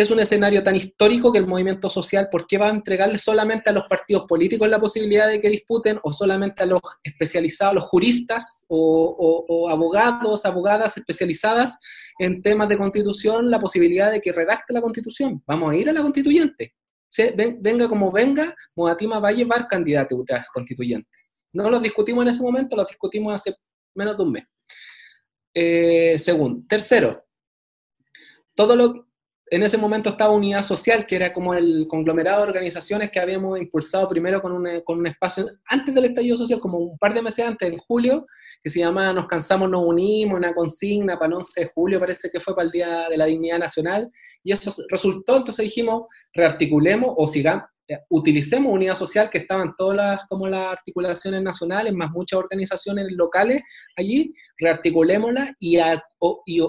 es 0.00 0.12
un 0.12 0.20
escenario 0.20 0.62
tan 0.62 0.76
histórico 0.76 1.32
que 1.32 1.38
el 1.38 1.48
movimiento 1.48 1.90
social, 1.90 2.28
¿por 2.30 2.46
qué 2.46 2.56
va 2.56 2.66
a 2.66 2.70
entregarle 2.70 3.18
solamente 3.18 3.68
a 3.68 3.72
los 3.72 3.82
partidos 3.88 4.26
políticos 4.28 4.68
la 4.68 4.78
posibilidad 4.78 5.26
de 5.26 5.40
que 5.40 5.48
disputen 5.48 5.98
o 6.04 6.12
solamente 6.12 6.62
a 6.62 6.66
los 6.66 6.80
especializados, 7.02 7.74
los 7.74 7.82
juristas 7.82 8.64
o, 8.68 9.68
abogados, 9.68 10.46
abogadas 10.46 10.96
especializadas 10.96 11.80
en 12.20 12.40
temas 12.42 12.68
de 12.68 12.78
constitución, 12.78 13.50
la 13.50 13.58
posibilidad 13.58 14.12
de 14.12 14.20
que 14.20 14.30
redacte 14.30 14.72
la 14.72 14.80
constitución? 14.80 15.42
Vamos 15.44 15.72
a 15.72 15.76
ir 15.76 15.90
a 15.90 15.92
la 15.92 16.02
constituyente. 16.02 16.76
venga 17.60 17.88
como 17.88 18.12
venga, 18.12 18.54
Modatima 18.76 19.18
va 19.18 19.30
a 19.30 19.32
llevar 19.32 19.66
candidaturas 19.66 20.46
constituyentes. 20.54 21.18
No 21.52 21.68
los 21.68 21.82
discutimos 21.82 22.22
en 22.22 22.28
ese 22.28 22.42
momento, 22.44 22.76
los 22.76 22.86
discutimos 22.86 23.34
hace 23.34 23.56
menos 23.96 24.16
de 24.16 24.22
un 24.22 24.30
mes. 24.30 24.44
Eh, 25.52 26.16
segundo. 26.18 26.62
Tercero, 26.68 27.26
todo 28.54 28.76
lo, 28.76 29.07
en 29.50 29.62
ese 29.62 29.78
momento 29.78 30.10
estaba 30.10 30.32
Unidad 30.32 30.62
Social, 30.62 31.06
que 31.06 31.16
era 31.16 31.32
como 31.32 31.54
el 31.54 31.86
conglomerado 31.88 32.42
de 32.42 32.48
organizaciones 32.48 33.10
que 33.10 33.20
habíamos 33.20 33.58
impulsado 33.58 34.08
primero 34.08 34.40
con 34.40 34.52
un, 34.52 34.66
con 34.84 34.98
un 34.98 35.06
espacio 35.06 35.46
antes 35.66 35.94
del 35.94 36.06
estallido 36.06 36.36
social, 36.36 36.60
como 36.60 36.78
un 36.78 36.98
par 36.98 37.14
de 37.14 37.22
meses 37.22 37.44
antes, 37.44 37.70
en 37.70 37.78
julio, 37.78 38.26
que 38.62 38.70
se 38.70 38.80
llama 38.80 39.12
Nos 39.12 39.26
cansamos, 39.26 39.68
nos 39.70 39.84
unimos, 39.84 40.36
una 40.36 40.54
consigna 40.54 41.18
para 41.18 41.28
el 41.28 41.34
11 41.34 41.60
de 41.60 41.70
julio, 41.74 42.00
parece 42.00 42.30
que 42.30 42.40
fue 42.40 42.54
para 42.54 42.66
el 42.66 42.70
Día 42.70 43.08
de 43.08 43.16
la 43.16 43.26
Dignidad 43.26 43.58
Nacional, 43.58 44.10
y 44.42 44.52
eso 44.52 44.70
resultó, 44.88 45.36
entonces 45.36 45.64
dijimos, 45.64 46.04
rearticulemos 46.32 47.14
o 47.16 47.26
sigamos, 47.26 47.64
eh, 47.88 48.00
utilicemos 48.10 48.72
unidad 48.72 48.94
social 48.94 49.30
que 49.30 49.38
estaban 49.38 49.74
todas 49.76 49.96
las, 49.96 50.26
como 50.26 50.46
las 50.46 50.72
articulaciones 50.72 51.42
nacionales, 51.42 51.94
más 51.94 52.10
muchas 52.10 52.38
organizaciones 52.38 53.10
locales 53.12 53.62
allí, 53.96 54.34
rearticulémosla 54.58 55.56
y, 55.58 55.78
y 56.46 56.60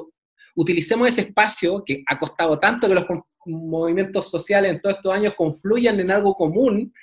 utilicemos 0.59 1.07
ese 1.07 1.21
espacio 1.21 1.81
que 1.85 2.03
ha 2.05 2.19
costado 2.19 2.59
tanto 2.59 2.89
que 2.89 2.93
los 2.93 3.05
movimientos 3.45 4.29
sociales 4.29 4.71
en 4.71 4.81
todos 4.81 4.97
estos 4.97 5.13
años 5.13 5.33
confluyan 5.37 5.97
en 6.01 6.11
algo 6.11 6.35
común, 6.35 6.93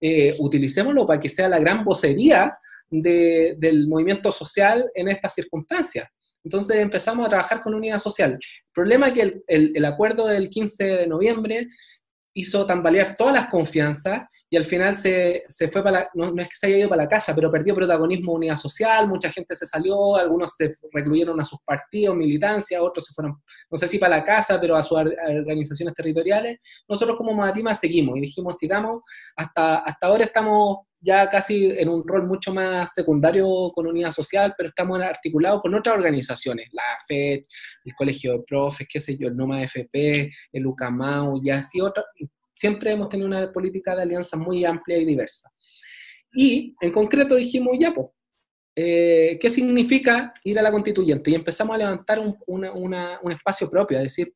eh, 0.00 0.34
utilicémoslo 0.38 1.06
para 1.06 1.20
que 1.20 1.28
sea 1.28 1.46
la 1.46 1.58
gran 1.58 1.84
vocería 1.84 2.50
del 2.90 3.86
movimiento 3.86 4.32
social 4.32 4.90
en 4.94 5.08
estas 5.08 5.34
circunstancias. 5.34 6.08
Entonces 6.42 6.78
empezamos 6.78 7.26
a 7.26 7.28
trabajar 7.28 7.62
con 7.62 7.74
unidad 7.74 7.98
social. 7.98 8.32
El 8.32 8.72
problema 8.72 9.08
es 9.08 9.14
que 9.14 9.42
el, 9.46 9.84
acuerdo 9.84 10.26
del 10.26 10.48
15 10.48 10.84
de 10.84 11.06
noviembre 11.06 11.68
hizo 12.34 12.66
tambalear 12.66 13.14
todas 13.14 13.34
las 13.34 13.46
confianzas 13.46 14.22
y 14.48 14.56
al 14.56 14.64
final 14.64 14.96
se, 14.96 15.44
se 15.48 15.68
fue 15.68 15.82
para, 15.82 16.08
no, 16.14 16.30
no, 16.30 16.42
es 16.42 16.48
que 16.48 16.56
se 16.56 16.66
haya 16.66 16.78
ido 16.78 16.88
para 16.88 17.02
la 17.02 17.08
casa, 17.08 17.34
pero 17.34 17.50
perdió 17.50 17.74
protagonismo 17.74 18.32
unidad 18.32 18.56
social, 18.56 19.08
mucha 19.08 19.30
gente 19.30 19.54
se 19.54 19.66
salió, 19.66 20.16
algunos 20.16 20.54
se 20.56 20.74
recluyeron 20.92 21.40
a 21.40 21.44
sus 21.44 21.58
partidos, 21.64 22.16
militancia, 22.16 22.82
otros 22.82 23.04
se 23.06 23.14
fueron, 23.14 23.42
no 23.70 23.78
sé 23.78 23.88
si 23.88 23.98
para 23.98 24.18
la 24.18 24.24
casa, 24.24 24.60
pero 24.60 24.76
a 24.76 24.82
sus 24.82 24.98
organizaciones 24.98 25.94
territoriales. 25.94 26.58
Nosotros 26.88 27.16
como 27.16 27.32
Madatima 27.32 27.74
seguimos 27.74 28.16
y 28.16 28.20
dijimos, 28.20 28.56
sigamos, 28.58 29.02
hasta, 29.36 29.78
hasta 29.78 30.06
ahora 30.06 30.24
estamos 30.24 30.78
ya 31.02 31.28
casi 31.28 31.66
en 31.76 31.88
un 31.88 32.06
rol 32.06 32.26
mucho 32.26 32.54
más 32.54 32.94
secundario 32.94 33.70
con 33.74 33.86
unidad 33.86 34.12
social, 34.12 34.54
pero 34.56 34.68
estamos 34.68 35.00
articulados 35.00 35.60
con 35.60 35.74
otras 35.74 35.96
organizaciones, 35.96 36.68
la 36.72 36.82
FED, 37.06 37.40
el 37.84 37.94
Colegio 37.94 38.32
de 38.32 38.44
Profes, 38.46 38.86
qué 38.90 39.00
sé 39.00 39.16
yo, 39.18 39.28
el 39.28 39.36
NOMA 39.36 39.62
FP, 39.64 40.30
el 40.52 40.66
UCAMAU 40.66 41.40
y 41.42 41.50
así 41.50 41.80
otras. 41.80 42.06
Siempre 42.54 42.92
hemos 42.92 43.08
tenido 43.08 43.26
una 43.26 43.50
política 43.50 43.96
de 43.96 44.02
alianza 44.02 44.36
muy 44.36 44.64
amplia 44.64 44.98
y 44.98 45.04
diversa. 45.04 45.50
Y 46.32 46.74
en 46.80 46.92
concreto 46.92 47.34
dijimos, 47.34 47.76
ya, 47.78 47.92
pues, 47.92 48.06
eh, 48.74 49.38
¿qué 49.38 49.50
significa 49.50 50.32
ir 50.44 50.58
a 50.58 50.62
la 50.62 50.72
constituyente? 50.72 51.30
Y 51.30 51.34
empezamos 51.34 51.74
a 51.74 51.78
levantar 51.78 52.18
un, 52.18 53.30
espacio 53.30 53.68
propio, 53.68 53.98
es 53.98 54.04
decir, 54.04 54.34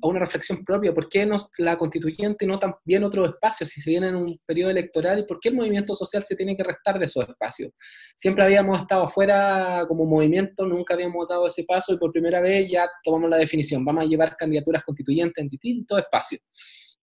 una 0.00 0.20
reflexión 0.20 0.64
propia, 0.64 0.94
¿por 0.94 1.08
qué 1.08 1.26
nos, 1.26 1.50
la 1.58 1.76
constituyente 1.76 2.46
no 2.46 2.58
también 2.58 3.04
otros 3.04 3.28
espacios 3.28 3.68
si 3.68 3.82
se 3.82 3.90
viene 3.90 4.08
en 4.08 4.16
un 4.16 4.38
periodo 4.46 4.70
electoral? 4.70 5.26
¿Por 5.26 5.38
qué 5.38 5.50
el 5.50 5.56
movimiento 5.56 5.94
social 5.94 6.22
se 6.22 6.34
tiene 6.34 6.56
que 6.56 6.64
restar 6.64 6.98
de 6.98 7.04
esos 7.04 7.28
espacios? 7.28 7.72
Siempre 8.16 8.44
habíamos 8.44 8.80
estado 8.80 9.04
afuera 9.04 9.84
como 9.86 10.06
movimiento, 10.06 10.66
nunca 10.66 10.94
habíamos 10.94 11.28
dado 11.28 11.46
ese 11.46 11.64
paso 11.64 11.92
y 11.92 11.98
por 11.98 12.10
primera 12.10 12.40
vez 12.40 12.70
ya 12.70 12.88
tomamos 13.02 13.28
la 13.28 13.36
definición, 13.36 13.84
vamos 13.84 14.04
a 14.04 14.06
llevar 14.06 14.34
candidaturas 14.36 14.82
constituyentes 14.84 15.42
en 15.42 15.48
distintos 15.50 15.98
espacios. 15.98 16.40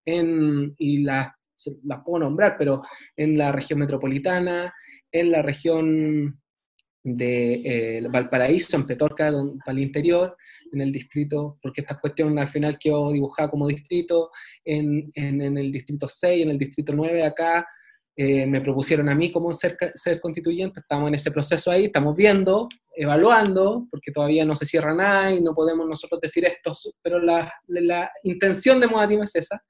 Y 0.07 1.03
las 1.03 1.33
puedo 2.05 2.21
nombrar, 2.21 2.57
pero 2.59 2.83
en 3.17 3.37
la 3.37 3.53
región 3.53 3.79
metropolitana, 3.79 4.73
en 5.13 5.31
la 5.31 5.43
región 5.43 6.40
de 7.03 7.55
eh, 7.65 8.09
Valparaíso, 8.09 8.77
en 8.77 8.87
Petorca, 8.87 9.33
para 9.65 9.77
el 9.77 9.85
interior, 9.85 10.37
en 10.73 10.81
el 10.81 10.93
distrito, 10.93 11.59
porque 11.63 11.81
esta 11.81 11.99
cuestión 11.99 12.39
al 12.39 12.49
final 12.49 12.79
quedó 12.79 13.11
dibujada 13.13 13.51
como 13.51 13.67
distrito, 13.67 14.31
en, 14.65 15.11
en, 15.15 15.59
el 15.59 15.73
distrito 15.73 16.09
6, 16.09 16.45
en 16.45 16.51
el 16.51 16.59
distrito 16.59 16.93
9 16.95 17.25
acá, 17.25 17.67
eh, 18.17 18.47
me 18.47 18.61
propusieron 18.61 19.09
a 19.09 19.15
mí 19.15 19.33
como 19.33 19.53
ser, 19.53 19.77
ser 19.95 20.21
constituyente, 20.21 20.81
estamos 20.81 21.09
en 21.09 21.15
ese 21.15 21.31
proceso 21.31 21.71
ahí, 21.71 21.87
estamos 21.87 22.15
viendo, 22.15 22.69
evaluando, 22.95 23.87
porque 23.91 24.13
todavía 24.13 24.45
no 24.45 24.55
se 24.55 24.67
cierra 24.67 24.95
nada 24.95 25.33
y 25.33 25.41
no 25.41 25.55
podemos 25.55 25.87
nosotros 25.87 26.21
decir 26.21 26.45
esto, 26.45 26.73
pero 27.03 27.19
la, 27.19 27.51
la 27.67 28.11
intención 28.25 28.79
de 28.79 28.89
Modatima 28.89 29.25
es 29.25 29.37
esa. 29.37 29.63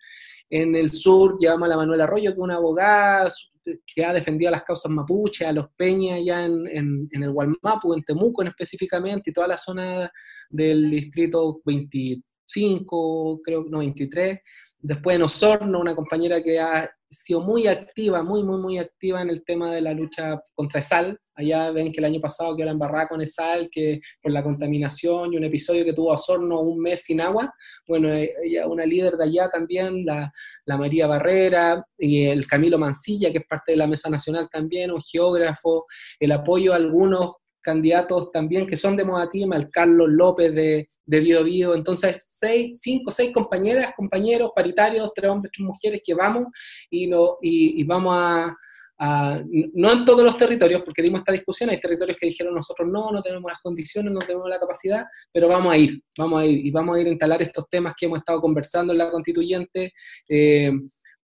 En 0.51 0.75
el 0.75 0.91
sur 0.91 1.39
llevamos 1.39 1.67
a 1.67 1.71
la 1.71 1.77
Manuela 1.77 2.05
Arroyo, 2.05 2.31
que 2.31 2.35
es 2.35 2.39
una 2.39 2.57
abogada 2.57 3.29
que 3.87 4.05
ha 4.05 4.13
defendido 4.13 4.51
las 4.51 4.65
causas 4.65 4.91
mapuche, 4.91 5.47
a 5.47 5.53
los 5.53 5.69
peñas 5.77 6.21
ya 6.25 6.45
en, 6.45 7.09
el 7.11 7.33
Gualmapu, 7.33 7.95
en 7.95 8.03
Temuco 8.03 8.43
en 8.43 8.49
específicamente, 8.49 9.31
y 9.31 9.33
toda 9.33 9.47
la 9.47 9.57
zona 9.57 10.11
del 10.49 10.91
distrito 10.91 11.61
25, 11.65 13.41
creo, 13.45 13.65
no, 13.69 13.79
23. 13.79 14.41
Después 14.83 15.17
en 15.17 15.23
Osorno, 15.23 15.81
una 15.81 15.95
compañera 15.95 16.43
que 16.43 16.59
ha 16.59 16.91
sido 17.09 17.41
muy 17.41 17.67
activa, 17.67 18.23
muy, 18.23 18.43
muy, 18.43 18.59
muy 18.59 18.79
activa 18.79 19.21
en 19.23 19.31
el 19.31 19.45
tema 19.45 19.73
de 19.73 19.83
la 19.83 19.93
lucha 19.93 20.43
contra 20.55 20.81
el 20.81 20.85
sal, 20.85 21.21
Allá 21.41 21.71
ven 21.73 21.93
que 21.93 22.01
el 22.01 22.05
año 22.05 22.21
pasado 22.21 22.57
quedó 22.57 22.67
la 22.67 22.73
embarrada 22.73 23.09
con 23.09 23.21
Esal, 23.21 23.69
que 23.71 24.01
por 24.23 24.33
la 24.33 24.43
contaminación 24.43 25.33
y 25.33 25.37
un 25.37 25.45
episodio 25.45 25.85
que 25.85 25.93
tuvo 25.93 26.11
a 26.11 26.15
Osorno 26.15 26.61
un 26.61 26.81
mes 26.81 27.03
sin 27.03 27.21
agua. 27.21 27.53
Bueno, 27.87 28.09
eh, 28.13 28.33
ella, 28.45 28.67
una 28.67 28.87
líder 28.87 29.17
de 29.17 29.25
allá 29.25 29.49
también, 29.51 30.05
la, 30.05 30.33
la 30.67 30.77
María 30.77 31.07
Barrera 31.07 31.85
y 31.99 32.25
el 32.27 32.47
Camilo 32.47 32.79
Mancilla, 32.79 33.33
que 33.33 33.39
es 33.39 33.47
parte 33.47 33.73
de 33.73 33.79
la 33.79 33.87
Mesa 33.87 34.09
Nacional 34.09 34.49
también, 34.49 34.91
un 34.91 35.01
geógrafo, 35.03 35.87
el 36.19 36.33
apoyo 36.33 36.73
a 36.73 36.77
algunos 36.77 37.37
candidatos 37.63 38.31
también 38.31 38.67
que 38.67 38.77
son 38.77 38.97
de 38.97 39.05
Modatima, 39.05 39.57
el 39.57 39.71
Carlos 39.71 40.09
López 40.11 40.55
de, 40.55 40.89
de 41.05 41.21
Bio 41.21 41.45
Bio, 41.45 41.75
entonces 41.75 42.31
seis, 42.33 42.81
cinco, 42.81 43.11
seis 43.11 43.33
compañeras, 43.33 43.93
compañeros 43.97 44.53
paritarios, 44.55 45.13
tres 45.15 45.31
hombres, 45.31 45.53
tres 45.55 45.67
mujeres 45.67 46.01
que 46.05 46.15
vamos 46.15 46.47
y, 46.91 47.07
lo, 47.07 47.39
y, 47.43 47.83
vamos 47.85 48.15
a, 48.17 48.57
no 49.03 49.93
en 49.93 50.05
todos 50.05 50.23
los 50.23 50.37
territorios, 50.37 50.83
porque 50.85 51.03
dimos 51.03 51.21
esta 51.21 51.33
discusión, 51.33 51.71
hay 51.71 51.81
territorios 51.81 52.19
que 52.19 52.27
dijeron 52.27 52.55
nosotros 52.55 52.87
no, 52.87 53.11
no 53.11 53.23
tenemos 53.23 53.51
las 53.51 53.61
condiciones, 53.61 54.13
no 54.13 54.19
tenemos 54.19 54.49
la 54.49 54.59
capacidad, 54.59 55.07
pero 55.33 55.49
vamos 55.49 55.73
a 55.73 55.79
ir, 55.79 56.03
vamos 56.19 56.41
a 56.41 56.45
ir 56.45 56.67
y 56.67 56.71
vamos 56.71 56.97
a 56.97 57.01
ir 57.01 57.07
a 57.07 57.11
instalar 57.11 57.41
estos 57.41 57.69
temas 57.71 57.95
que 57.97 58.07
hemos 58.07 58.19
estado 58.19 58.41
conversando 58.41 58.93
en 58.93 58.99
la 58.99 59.11
constituyente. 59.11 59.93
Eh, 60.29 60.71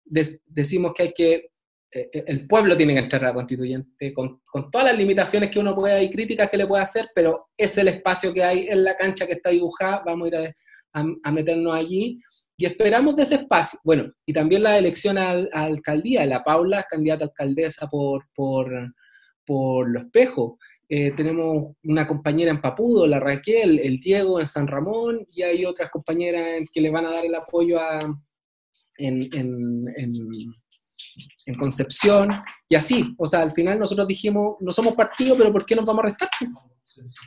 decimos 0.06 0.94
que 0.96 1.04
hay 1.04 1.14
que 1.14 1.54
eh, 1.96 2.10
eh, 2.12 2.24
el 2.26 2.48
pueblo 2.48 2.76
tiene 2.76 2.94
que 2.94 3.00
entrar 3.02 3.24
a 3.24 3.28
la 3.28 3.34
constituyente 3.36 4.14
con, 4.14 4.42
todas 4.72 4.88
las 4.88 4.98
limitaciones 4.98 5.52
que 5.52 5.60
uno 5.60 5.76
pueda 5.76 6.02
y 6.02 6.10
críticas 6.10 6.50
que 6.50 6.58
le 6.58 6.66
pueda 6.66 6.84
hacer, 6.84 7.10
pero 7.14 7.50
es 7.56 7.78
el 7.78 7.88
espacio 7.88 8.34
que 8.34 8.44
hay 8.44 8.68
en 8.68 8.84
la 8.84 8.96
cancha 8.96 9.28
que 9.28 9.34
está 9.34 9.52
dibujada, 9.52 10.02
vamos 10.04 10.26
a 10.26 10.28
ir 10.30 10.54
a, 10.94 11.32
meternos 11.32 11.76
allí 11.76 12.20
y 12.58 12.66
esperamos 12.66 13.16
de 13.16 13.24
ese 13.24 13.36
espacio. 13.36 13.80
Bueno, 13.84 14.12
y 14.26 14.34
también 14.34 14.64
la 14.64 14.78
elección 14.78 15.18
a, 15.18 15.32
alcaldía, 15.54 16.26
la 16.26 16.44
Paula 16.44 16.82
es 16.82 16.86
candidata 16.88 17.26
a 17.26 17.28
alcaldesa 17.28 17.88
por, 17.88 18.26
por, 18.36 18.94
por 19.46 19.90
Los 19.90 20.04
Espejos. 20.04 20.54
Eh, 20.90 21.12
tenemos 21.12 21.76
una 21.84 22.08
compañera 22.08 22.52
en 22.52 22.62
Papudo, 22.62 23.08
la 23.08 23.20
Raquel, 23.20 23.80
el 23.80 23.98
Diego 23.98 24.40
en 24.40 24.48
San 24.48 24.68
Ramón, 24.68 25.26
y 25.34 25.42
hay 25.42 25.66
otras 25.66 25.90
compañeras 25.90 26.70
que 26.72 26.82
le 26.82 26.92
van 26.92 27.06
a 27.06 27.14
dar 27.14 27.26
el 27.26 27.36
apoyo 27.36 27.80
a, 27.80 28.00
en 28.98 29.30
en 31.46 31.56
Concepción, 31.56 32.30
y 32.70 32.76
así. 32.76 33.14
O 33.18 33.28
sea, 33.28 33.42
al 33.42 33.52
final 33.52 33.80
nosotros 33.80 34.08
dijimos, 34.08 34.58
no 34.60 34.72
somos 34.72 34.96
partido, 34.96 35.38
pero 35.38 35.52
¿por 35.52 35.66
qué 35.66 35.76
nos 35.76 35.86
vamos 35.86 36.04
a 36.04 36.08
restar? 36.08 36.30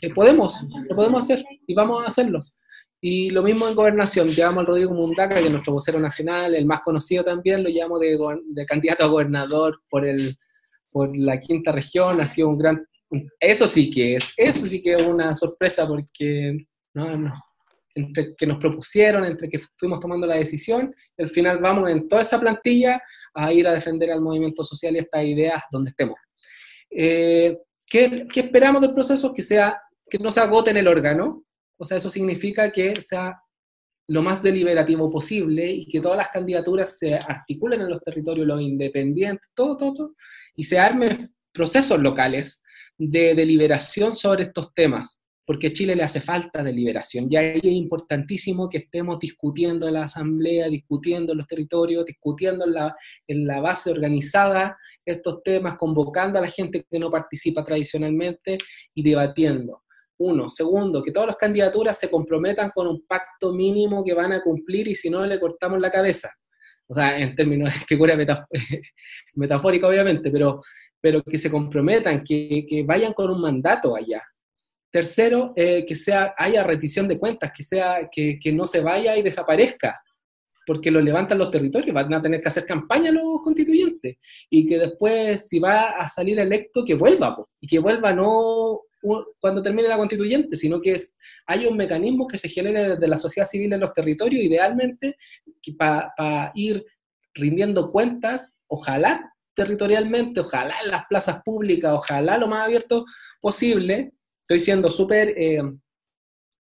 Eh, 0.00 0.12
podemos, 0.14 0.62
lo 0.88 0.96
podemos 0.96 1.24
hacer 1.24 1.44
y 1.66 1.74
vamos 1.74 2.02
a 2.02 2.08
hacerlo. 2.08 2.42
Y 3.00 3.30
lo 3.30 3.42
mismo 3.42 3.68
en 3.68 3.74
gobernación, 3.74 4.28
llevamos 4.28 4.60
al 4.60 4.66
Rodrigo 4.66 4.94
Mundaca, 4.94 5.34
que 5.36 5.44
es 5.44 5.50
nuestro 5.50 5.74
vocero 5.74 6.00
nacional, 6.00 6.54
el 6.54 6.66
más 6.66 6.80
conocido 6.80 7.22
también, 7.22 7.62
lo 7.62 7.68
llevamos 7.68 8.00
de, 8.00 8.66
candidato 8.66 9.04
a 9.04 9.08
gobernador 9.08 9.80
por, 9.88 10.06
el, 10.06 10.36
por 10.90 11.16
la 11.16 11.38
quinta 11.38 11.72
región, 11.72 12.20
ha 12.20 12.26
sido 12.26 12.48
un 12.48 12.58
gran... 12.58 12.86
Eso 13.38 13.66
sí 13.66 13.90
que 13.90 14.16
es, 14.16 14.32
eso 14.36 14.66
sí 14.66 14.82
que 14.82 14.94
es 14.94 15.02
una 15.02 15.34
sorpresa 15.34 15.86
porque 15.86 16.66
no, 16.94 17.16
no, 17.16 17.32
entre 17.96 18.34
que 18.36 18.46
nos 18.46 18.58
propusieron, 18.58 19.24
entre 19.24 19.48
que 19.48 19.58
fuimos 19.76 20.00
tomando 20.00 20.26
la 20.26 20.36
decisión, 20.36 20.94
al 21.16 21.28
final 21.28 21.58
vamos 21.58 21.88
en 21.90 22.06
toda 22.06 22.22
esa 22.22 22.38
plantilla 22.38 23.00
a 23.34 23.52
ir 23.52 23.66
a 23.66 23.72
defender 23.72 24.10
al 24.10 24.20
movimiento 24.20 24.62
social 24.62 24.94
y 24.94 24.98
estas 24.98 25.24
ideas 25.24 25.62
donde 25.70 25.90
estemos. 25.90 26.18
Eh, 26.90 27.58
¿qué, 27.86 28.24
¿qué, 28.32 28.40
esperamos 28.40 28.82
del 28.82 28.92
proceso? 28.92 29.32
Que, 29.32 29.42
sea, 29.42 29.80
que 30.10 30.18
no 30.18 30.30
se 30.30 30.40
agote 30.40 30.70
en 30.70 30.76
el 30.76 30.88
órgano, 30.88 31.45
o 31.78 31.84
sea, 31.84 31.96
eso 31.96 32.10
significa 32.10 32.70
que 32.70 33.00
sea 33.00 33.40
lo 34.08 34.22
más 34.22 34.42
deliberativo 34.42 35.10
posible 35.10 35.68
y 35.70 35.86
que 35.88 36.00
todas 36.00 36.16
las 36.16 36.28
candidaturas 36.28 36.98
se 36.98 37.14
articulen 37.14 37.80
en 37.80 37.88
los 37.88 38.00
territorios, 38.00 38.46
los 38.46 38.60
independientes, 38.60 39.48
todo, 39.54 39.76
todo, 39.76 39.92
todo 39.92 40.14
y 40.54 40.64
se 40.64 40.78
armen 40.78 41.16
procesos 41.52 42.00
locales 42.00 42.62
de 42.96 43.34
deliberación 43.34 44.14
sobre 44.14 44.44
estos 44.44 44.72
temas 44.74 45.20
porque 45.46 45.68
a 45.68 45.72
Chile 45.72 45.94
le 45.94 46.02
hace 46.02 46.20
falta 46.20 46.62
deliberación. 46.62 47.28
Y 47.30 47.36
ahí 47.36 47.60
es 47.62 47.72
importantísimo 47.72 48.68
que 48.68 48.78
estemos 48.78 49.18
discutiendo 49.20 49.86
en 49.86 49.94
la 49.94 50.02
Asamblea, 50.02 50.68
discutiendo 50.68 51.32
en 51.32 51.38
los 51.38 51.46
territorios, 51.46 52.04
discutiendo 52.04 52.64
en 52.64 52.74
la, 52.74 52.96
en 53.28 53.46
la 53.46 53.60
base 53.60 53.92
organizada 53.92 54.76
estos 55.04 55.44
temas, 55.44 55.76
convocando 55.76 56.38
a 56.38 56.42
la 56.42 56.48
gente 56.48 56.84
que 56.90 56.98
no 56.98 57.10
participa 57.10 57.62
tradicionalmente 57.62 58.58
y 58.92 59.04
debatiendo. 59.04 59.84
Uno. 60.18 60.48
Segundo, 60.48 61.02
que 61.02 61.12
todas 61.12 61.28
las 61.28 61.36
candidaturas 61.36 61.98
se 61.98 62.10
comprometan 62.10 62.70
con 62.74 62.86
un 62.86 63.06
pacto 63.06 63.52
mínimo 63.52 64.04
que 64.04 64.14
van 64.14 64.32
a 64.32 64.42
cumplir 64.42 64.88
y 64.88 64.94
si 64.94 65.10
no, 65.10 65.24
le 65.26 65.38
cortamos 65.38 65.80
la 65.80 65.90
cabeza. 65.90 66.32
O 66.88 66.94
sea, 66.94 67.18
en 67.18 67.34
términos 67.34 67.72
de 67.72 67.80
figura 67.80 68.16
metafórica, 69.34 69.88
obviamente, 69.88 70.30
pero, 70.30 70.62
pero 71.00 71.22
que 71.22 71.38
se 71.38 71.50
comprometan, 71.50 72.22
que, 72.24 72.64
que 72.68 72.82
vayan 72.84 73.12
con 73.12 73.30
un 73.30 73.40
mandato 73.40 73.94
allá, 73.94 74.22
Tercero, 74.96 75.52
eh, 75.56 75.84
que 75.84 75.94
sea, 75.94 76.32
haya 76.38 76.62
rendición 76.62 77.06
de 77.06 77.18
cuentas, 77.18 77.52
que, 77.54 77.62
sea, 77.62 78.08
que, 78.10 78.38
que, 78.38 78.50
no 78.50 78.64
se 78.64 78.80
vaya 78.80 79.14
y 79.14 79.20
desaparezca, 79.20 80.00
porque 80.66 80.90
lo 80.90 81.02
levantan 81.02 81.36
los 81.36 81.50
territorios, 81.50 81.92
van 81.92 82.14
a 82.14 82.22
tener 82.22 82.40
que 82.40 82.48
hacer 82.48 82.64
campaña 82.64 83.10
los 83.10 83.42
constituyentes, 83.42 84.16
y 84.48 84.66
que 84.66 84.78
después, 84.78 85.48
si 85.48 85.58
va 85.58 85.90
a 85.90 86.08
salir 86.08 86.38
electo, 86.38 86.82
que 86.82 86.94
vuelva, 86.94 87.36
y 87.60 87.66
que 87.66 87.78
vuelva 87.78 88.14
no 88.14 88.80
cuando 89.40 89.62
termine 89.62 89.88
la 89.88 89.96
constituyente, 89.96 90.56
sino 90.56 90.80
que 90.80 90.92
es, 90.92 91.14
hay 91.46 91.66
un 91.66 91.76
mecanismo 91.76 92.26
que 92.26 92.38
se 92.38 92.48
genere 92.48 92.90
desde 92.90 93.08
la 93.08 93.18
sociedad 93.18 93.46
civil 93.46 93.72
en 93.72 93.80
los 93.80 93.92
territorios, 93.92 94.44
idealmente, 94.44 95.16
para 95.78 96.52
ir 96.54 96.84
rindiendo 97.34 97.90
cuentas, 97.90 98.56
ojalá 98.66 99.32
territorialmente, 99.54 100.40
ojalá 100.40 100.74
en 100.84 100.90
las 100.90 101.06
plazas 101.06 101.42
públicas, 101.42 101.92
ojalá 101.92 102.36
lo 102.36 102.46
más 102.46 102.64
abierto 102.64 103.06
posible, 103.40 104.12
estoy 104.42 104.60
siendo 104.60 104.90
súper, 104.90 105.30
eh, 105.36 105.62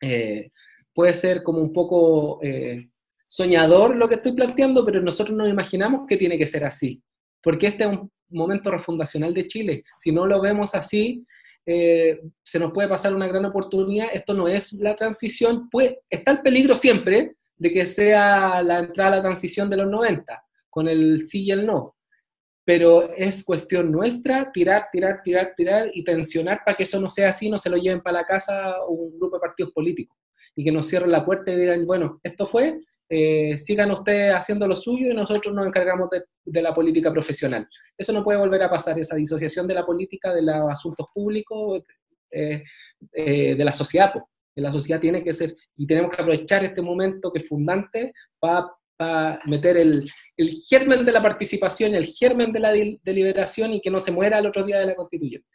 eh, 0.00 0.48
puede 0.94 1.12
ser 1.12 1.42
como 1.42 1.60
un 1.60 1.72
poco 1.72 2.40
eh, 2.42 2.88
soñador 3.28 3.94
lo 3.94 4.08
que 4.08 4.14
estoy 4.14 4.32
planteando, 4.32 4.84
pero 4.84 5.02
nosotros 5.02 5.36
nos 5.36 5.48
imaginamos 5.48 6.06
que 6.08 6.16
tiene 6.16 6.38
que 6.38 6.46
ser 6.46 6.64
así, 6.64 7.02
porque 7.42 7.66
este 7.66 7.84
es 7.84 7.90
un 7.90 8.10
momento 8.30 8.70
refundacional 8.70 9.34
de 9.34 9.46
Chile. 9.46 9.82
Si 9.98 10.10
no 10.10 10.26
lo 10.26 10.40
vemos 10.40 10.74
así, 10.74 11.24
se 11.66 12.58
nos 12.58 12.72
puede 12.72 12.88
pasar 12.88 13.14
una 13.14 13.26
gran 13.26 13.44
oportunidad. 13.44 14.08
Esto 14.12 14.34
no 14.34 14.46
es 14.46 14.72
la 14.74 14.94
transición, 14.94 15.68
pues 15.70 15.96
está 16.08 16.32
el 16.32 16.42
peligro 16.42 16.76
siempre 16.76 17.36
de 17.56 17.70
que 17.70 17.86
sea 17.86 18.62
la 18.62 18.78
entrada 18.78 19.14
a 19.14 19.16
la 19.16 19.22
transición 19.22 19.68
de 19.68 19.78
los 19.78 19.88
90, 19.88 20.44
con 20.70 20.88
el 20.88 21.26
sí 21.26 21.44
y 21.44 21.50
el 21.50 21.66
no 21.66 21.96
pero 22.66 23.14
es 23.14 23.44
cuestión 23.44 23.92
nuestra 23.92 24.50
tirar, 24.50 24.88
tirar, 24.90 25.22
tirar, 25.22 25.52
tirar 25.56 25.88
y 25.94 26.02
tensionar 26.02 26.62
para 26.66 26.76
que 26.76 26.82
eso 26.82 27.00
no 27.00 27.08
sea 27.08 27.28
así, 27.28 27.48
no 27.48 27.58
se 27.58 27.70
lo 27.70 27.76
lleven 27.76 28.00
para 28.00 28.18
la 28.18 28.26
casa 28.26 28.74
un 28.88 29.16
grupo 29.16 29.36
de 29.36 29.40
partidos 29.40 29.72
políticos 29.72 30.18
y 30.56 30.64
que 30.64 30.72
nos 30.72 30.88
cierren 30.88 31.12
la 31.12 31.24
puerta 31.24 31.52
y 31.52 31.56
digan, 31.56 31.86
bueno, 31.86 32.18
esto 32.24 32.44
fue, 32.44 32.80
eh, 33.08 33.56
sigan 33.56 33.90
ustedes 33.90 34.34
haciendo 34.34 34.66
lo 34.66 34.74
suyo 34.74 35.10
y 35.10 35.14
nosotros 35.14 35.54
nos 35.54 35.66
encargamos 35.66 36.08
de, 36.44 36.62
la 36.62 36.74
política 36.74 37.12
profesional. 37.12 37.68
Eso 37.96 38.12
no 38.12 38.24
puede 38.24 38.38
volver 38.38 38.62
a 38.62 38.70
pasar, 38.70 38.98
esa 38.98 39.16
disociación 39.16 39.66
de 39.66 39.74
la 39.74 39.86
política, 39.86 40.32
de 40.32 40.42
los 40.42 40.70
asuntos 40.70 41.06
públicos, 41.14 41.82
eh, 42.30 42.62
eh, 43.12 43.54
de 43.54 43.64
la 43.64 43.72
sociedad. 43.72 44.12
De 44.54 44.62
la 44.62 44.72
sociedad 44.72 45.00
tiene 45.00 45.22
que 45.22 45.32
ser, 45.32 45.54
y 45.76 45.86
tenemos 45.86 46.14
que 46.14 46.22
aprovechar 46.22 46.64
este 46.64 46.82
momento 46.82 47.32
que 47.32 47.40
es 47.40 47.48
fundante 47.48 48.12
para 48.38 48.66
para 48.98 49.38
meter 49.44 49.76
el, 49.76 50.10
el, 50.38 50.50
germen 50.50 51.04
de 51.04 51.12
la 51.12 51.20
participación, 51.20 51.94
el 51.94 52.06
germen 52.06 52.50
de 52.50 52.60
la 52.60 52.72
deliberación 53.02 53.74
y 53.74 53.80
que 53.82 53.90
no 53.90 54.00
se 54.00 54.10
muera 54.10 54.38
el 54.38 54.46
otro 54.46 54.62
día 54.62 54.78
de 54.78 54.86
la 54.86 54.94
constituyente. 54.94 55.46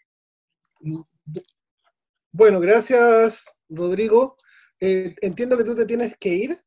Bueno, 2.32 2.60
gracias, 2.60 3.60
Rodrigo. 3.68 4.38
Entiendo 4.80 5.58
que 5.58 5.64
tú 5.64 5.76
te 5.76 5.86
tienes 5.86 6.16
que 6.18 6.30
ir. 6.30 6.58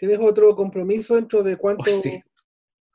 ¿Tienes 0.00 0.18
otro 0.18 0.56
compromiso 0.56 1.14
dentro 1.14 1.42
de 1.42 1.58
cuánto? 1.58 1.84
Oh, 1.86 2.00
sí. 2.02 2.22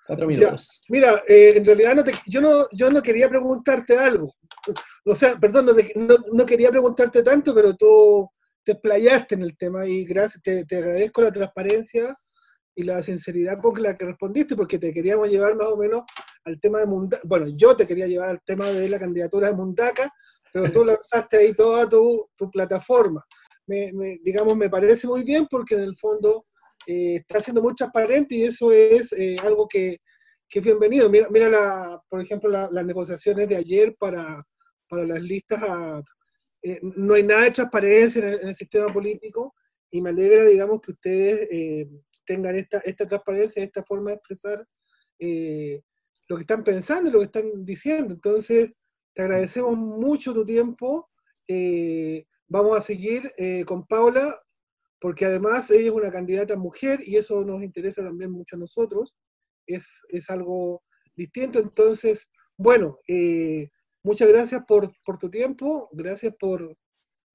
Cuatro 0.07 0.25
minutos. 0.25 0.81
mira, 0.89 1.21
eh, 1.27 1.53
en 1.55 1.63
realidad 1.63 1.95
no 1.95 2.03
te, 2.03 2.11
yo, 2.25 2.41
no, 2.41 2.65
yo 2.71 2.89
no 2.89 2.99
quería 3.01 3.29
preguntarte 3.29 3.97
algo. 3.97 4.33
O 5.07 5.13
sea, 5.13 5.39
perdón, 5.39 5.67
no, 5.67 6.15
no, 6.33 6.45
quería 6.47 6.71
preguntarte 6.71 7.21
tanto, 7.21 7.53
pero 7.53 7.75
tú 7.75 8.27
te 8.63 8.71
explayaste 8.71 9.35
en 9.35 9.43
el 9.43 9.55
tema 9.55 9.85
y 9.85 10.03
gracias, 10.03 10.41
te, 10.41 10.65
te 10.65 10.77
agradezco 10.77 11.21
la 11.21 11.31
transparencia 11.31 12.15
y 12.73 12.81
la 12.81 13.03
sinceridad 13.03 13.61
con 13.61 13.79
la 13.83 13.95
que 13.95 14.05
respondiste, 14.05 14.55
porque 14.55 14.79
te 14.79 14.91
queríamos 14.91 15.29
llevar 15.29 15.55
más 15.55 15.67
o 15.67 15.77
menos 15.77 16.05
al 16.43 16.59
tema 16.59 16.79
de 16.79 16.87
Mundaca. 16.87 17.21
Bueno, 17.23 17.45
yo 17.55 17.75
te 17.75 17.85
quería 17.85 18.07
llevar 18.07 18.29
al 18.29 18.41
tema 18.43 18.65
de 18.65 18.89
la 18.89 18.97
candidatura 18.97 19.49
de 19.49 19.53
Mundaca, 19.53 20.11
pero 20.51 20.71
tú 20.71 20.83
lanzaste 20.85 21.37
ahí 21.37 21.53
toda 21.53 21.87
tu, 21.87 22.27
tu 22.35 22.49
plataforma. 22.49 23.23
Me, 23.67 23.91
digamos, 24.23 24.57
me 24.57 24.71
parece 24.71 25.05
muy 25.05 25.21
bien 25.21 25.45
porque 25.47 25.75
en 25.75 25.81
el 25.81 25.95
fondo 25.95 26.47
eh, 26.87 27.15
está 27.15 27.39
siendo 27.39 27.61
muy 27.61 27.73
transparente 27.73 28.35
y 28.35 28.43
eso 28.43 28.71
es 28.71 29.11
eh, 29.13 29.37
algo 29.41 29.67
que, 29.67 29.99
que, 30.47 30.59
es 30.59 30.65
bienvenido. 30.65 31.09
Mira, 31.09 31.27
mira 31.29 31.49
la, 31.49 32.01
por 32.07 32.21
ejemplo, 32.21 32.49
las 32.49 32.85
negociaciones 32.85 33.49
de 33.49 33.55
ayer 33.55 33.93
para, 33.99 34.45
para 34.87 35.05
las 35.05 35.21
listas. 35.21 35.61
Eh, 36.61 36.79
no 36.81 37.15
hay 37.15 37.23
nada 37.23 37.43
de 37.43 37.51
transparencia 37.51 38.21
en 38.21 38.27
el, 38.27 38.39
en 38.41 38.47
el, 38.49 38.55
sistema 38.55 38.91
político 38.93 39.53
y 39.89 40.01
me 40.01 40.09
alegra, 40.09 40.45
digamos, 40.45 40.81
que 40.81 40.91
ustedes 40.91 41.49
tengan 42.25 42.55
esta, 42.55 42.79
esta 42.79 43.05
transparencia, 43.07 43.63
esta 43.63 43.83
forma 43.83 44.09
de 44.09 44.15
expresar 44.17 44.59
lo 46.27 46.35
que 46.37 46.41
están 46.41 46.63
pensando, 46.63 47.11
lo 47.11 47.19
que 47.19 47.25
están 47.25 47.65
diciendo. 47.65 48.13
Entonces, 48.13 48.73
te 49.13 49.21
agradecemos 49.21 49.77
mucho 49.77 50.33
tu 50.33 50.43
tiempo. 50.43 51.09
Vamos 52.47 52.77
a 52.77 52.81
seguir 52.81 53.31
con 53.65 53.85
Paula, 53.85 54.37
porque 55.05 55.25
además 55.25 55.69
ella 55.69 55.89
es 55.89 55.91
una 55.91 56.11
candidata 56.11 56.55
mujer 56.55 56.99
y 57.05 57.15
eso 57.15 57.45
nos 57.45 57.61
interesa 57.61 58.03
también 58.03 58.31
mucho 58.31 58.55
a 58.55 58.59
nosotros. 58.59 59.15
Es, 59.67 60.03
es 60.09 60.31
algo 60.31 60.81
distinto. 61.15 61.59
Entonces, 61.59 62.27
bueno, 62.57 62.97
eh, 63.07 63.69
muchas 64.01 64.27
gracias 64.29 64.63
por, 64.67 64.91
por, 65.05 65.19
tu 65.19 65.29
tiempo, 65.29 65.89
gracias 65.91 66.33
por 66.39 66.75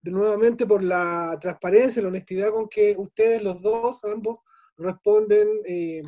nuevamente 0.03 0.67
por 0.67 0.83
la 0.83 1.39
transparencia, 1.41 2.03
la 2.03 2.09
honestidad 2.09 2.51
con 2.51 2.69
que 2.69 2.97
ustedes 2.99 3.41
los 3.41 3.63
dos, 3.63 4.05
ambos, 4.05 4.41
responden 4.77 5.47
eh, 5.65 6.03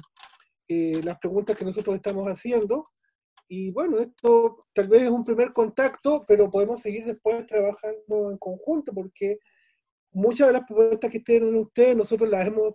eh, 0.66 1.00
las 1.04 1.16
preguntas 1.20 1.56
que 1.56 1.64
nosotros 1.64 1.94
estamos 1.94 2.26
haciendo. 2.26 2.88
Y 3.46 3.70
bueno, 3.70 4.00
esto 4.00 4.66
tal 4.74 4.88
vez 4.88 5.04
es 5.04 5.10
un 5.10 5.24
primer 5.24 5.52
contacto, 5.52 6.24
pero 6.26 6.50
podemos 6.50 6.80
seguir 6.80 7.04
después 7.04 7.46
trabajando 7.46 8.32
en 8.32 8.38
conjunto 8.38 8.92
porque 8.92 9.38
muchas 10.12 10.48
de 10.48 10.52
las 10.52 10.64
propuestas 10.66 11.10
que 11.10 11.20
tienen 11.20 11.56
ustedes, 11.56 11.96
nosotros 11.96 12.28
las 12.30 12.46
hemos 12.46 12.74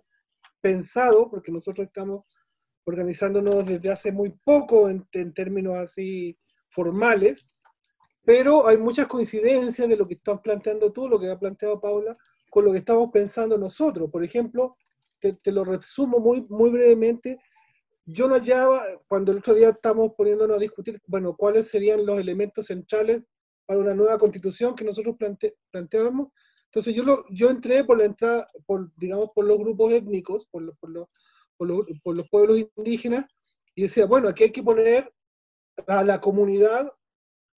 pensado, 0.60 1.30
porque 1.30 1.52
nosotros 1.52 1.86
estamos 1.86 2.24
organizándonos 2.84 3.66
desde 3.66 3.90
hace 3.90 4.12
muy 4.12 4.30
poco 4.44 4.88
en, 4.88 5.06
términos 5.34 5.76
así 5.76 6.38
formales, 6.70 7.46
pero 8.24 8.66
hay 8.66 8.76
muchas 8.76 9.06
coincidencias 9.06 9.88
de 9.88 9.96
lo 9.96 10.06
que 10.06 10.14
estás 10.14 10.40
planteando 10.40 10.92
tú, 10.92 11.08
lo 11.08 11.18
que 11.18 11.30
ha 11.30 11.38
planteado 11.38 11.80
Paula, 11.80 12.16
con 12.50 12.64
lo 12.64 12.72
que 12.72 12.78
estamos 12.78 13.10
pensando 13.12 13.58
nosotros. 13.58 14.10
Por 14.10 14.24
ejemplo, 14.24 14.76
te, 15.20 15.38
lo 15.52 15.64
resumo 15.64 16.18
muy, 16.18 16.44
muy 16.48 16.70
brevemente, 16.70 17.38
yo 18.06 18.26
no 18.26 18.36
hallaba, 18.36 18.84
cuando 19.06 19.32
el 19.32 19.38
otro 19.38 19.52
día 19.52 19.68
estamos 19.68 20.12
poniéndonos 20.16 20.56
a 20.56 20.60
discutir, 20.60 21.00
bueno, 21.06 21.36
cuáles 21.36 21.68
serían 21.68 22.06
los 22.06 22.18
elementos 22.18 22.66
centrales 22.66 23.22
para 23.66 23.80
una 23.80 23.92
nueva 23.92 24.16
constitución 24.16 24.74
que 24.74 24.84
nosotros 24.84 25.16
plante, 25.18 25.56
planteábamos, 25.70 26.28
entonces 26.68 26.94
yo, 26.94 27.02
lo, 27.02 27.24
yo 27.30 27.48
entré 27.48 27.82
por 27.82 27.98
la 27.98 28.04
entrada, 28.04 28.50
por, 28.66 28.92
digamos, 28.96 29.30
por 29.34 29.46
los 29.46 29.58
grupos 29.58 29.92
étnicos, 29.92 30.46
por, 30.46 30.76
por, 30.76 30.90
los, 30.90 31.08
por, 31.56 32.14
los 32.14 32.28
pueblos 32.28 32.58
indígenas, 32.76 33.24
y 33.74 33.82
decía, 33.82 34.04
bueno, 34.04 34.28
aquí 34.28 34.44
hay 34.44 34.52
que 34.52 34.62
poner 34.62 35.10
a 35.86 36.04
la 36.04 36.20
comunidad 36.20 36.92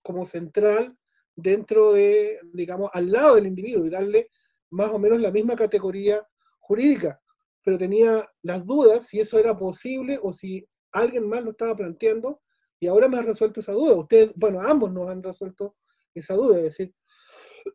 como 0.03 0.25
central 0.27 0.97
dentro 1.35 1.93
de, 1.93 2.39
digamos, 2.53 2.91
al 2.93 3.11
lado 3.11 3.35
del 3.35 3.49
individuo 3.49 3.85
y 3.85 3.91
darle 3.91 4.29
más 4.71 4.91
o 4.91 4.99
menos 4.99 5.21
la 5.21 5.33
misma 5.33 5.57
categoría 5.57 6.25
jurídica. 6.61 7.21
Pero 7.65 7.79
tenía 7.79 8.29
las 8.43 8.65
dudas 8.65 9.09
si 9.09 9.19
eso 9.19 9.39
era 9.39 9.59
posible 9.59 10.21
o 10.23 10.33
si 10.33 10.65
alguien 10.93 11.29
más 11.29 11.43
lo 11.43 11.51
estaba 11.51 11.75
planteando 11.75 12.41
y 12.79 12.87
ahora 12.87 13.09
me 13.09 13.19
ha 13.19 13.23
resuelto 13.23 13.59
esa 13.61 13.73
duda. 13.73 13.95
Ustedes, 13.95 14.31
bueno, 14.37 14.61
ambos 14.61 14.93
nos 14.93 15.09
han 15.09 15.23
resuelto 15.23 15.77
esa 16.15 16.35
duda, 16.35 16.59
es 16.59 16.65
decir, 16.65 16.95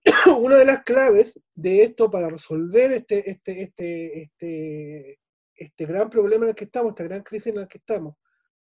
una 0.40 0.58
de 0.58 0.66
las 0.66 0.84
claves 0.84 1.40
de 1.54 1.84
esto 1.84 2.10
para 2.10 2.30
resolver 2.30 2.92
este, 2.92 3.30
este, 3.30 3.64
este, 3.64 4.22
este, 4.24 5.20
este 5.56 5.86
gran 5.86 6.10
problema 6.10 6.46
en 6.46 6.50
el 6.50 6.56
que 6.56 6.66
estamos, 6.66 6.92
esta 6.92 7.04
gran 7.04 7.24
crisis 7.24 7.48
en 7.48 7.60
la 7.60 7.68
que 7.68 7.78
estamos, 7.78 8.16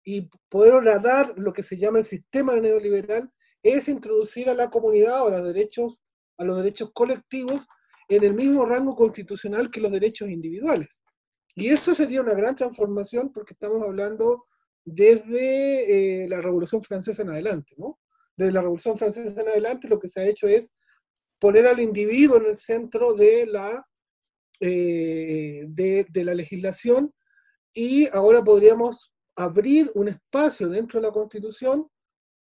y 0.03 0.29
poder 0.49 0.73
horadar 0.73 1.33
lo 1.37 1.53
que 1.53 1.63
se 1.63 1.77
llama 1.77 1.99
el 1.99 2.05
sistema 2.05 2.55
neoliberal, 2.55 3.31
es 3.63 3.87
introducir 3.87 4.49
a 4.49 4.53
la 4.53 4.69
comunidad 4.69 5.23
o 5.23 5.27
a 5.27 5.31
los 5.31 5.53
derechos, 5.53 6.01
a 6.37 6.43
los 6.43 6.57
derechos 6.57 6.91
colectivos 6.93 7.67
en 8.09 8.23
el 8.23 8.33
mismo 8.33 8.65
rango 8.65 8.95
constitucional 8.95 9.69
que 9.69 9.81
los 9.81 9.91
derechos 9.91 10.29
individuales. 10.29 11.01
Y 11.55 11.69
eso 11.69 11.93
sería 11.93 12.21
una 12.21 12.33
gran 12.33 12.55
transformación 12.55 13.31
porque 13.31 13.53
estamos 13.53 13.83
hablando 13.83 14.45
desde 14.83 16.23
eh, 16.23 16.27
la 16.27 16.41
Revolución 16.41 16.81
Francesa 16.81 17.21
en 17.21 17.29
adelante, 17.29 17.75
¿no? 17.77 17.99
Desde 18.35 18.53
la 18.53 18.61
Revolución 18.61 18.97
Francesa 18.97 19.41
en 19.41 19.47
adelante 19.47 19.87
lo 19.87 19.99
que 19.99 20.07
se 20.07 20.21
ha 20.21 20.25
hecho 20.25 20.47
es 20.47 20.73
poner 21.41 21.65
al 21.65 21.79
individuo 21.79 22.37
en 22.37 22.45
el 22.45 22.55
centro 22.55 23.15
de 23.15 23.47
la, 23.47 23.83
eh, 24.59 25.65
de, 25.67 26.23
la 26.23 26.35
legislación 26.35 27.11
y 27.73 28.07
ahora 28.15 28.43
podríamos 28.43 29.11
abrir 29.35 29.91
un 29.95 30.09
espacio 30.09 30.69
dentro 30.69 31.01
de 31.01 31.07
la 31.07 31.11
Constitución 31.11 31.87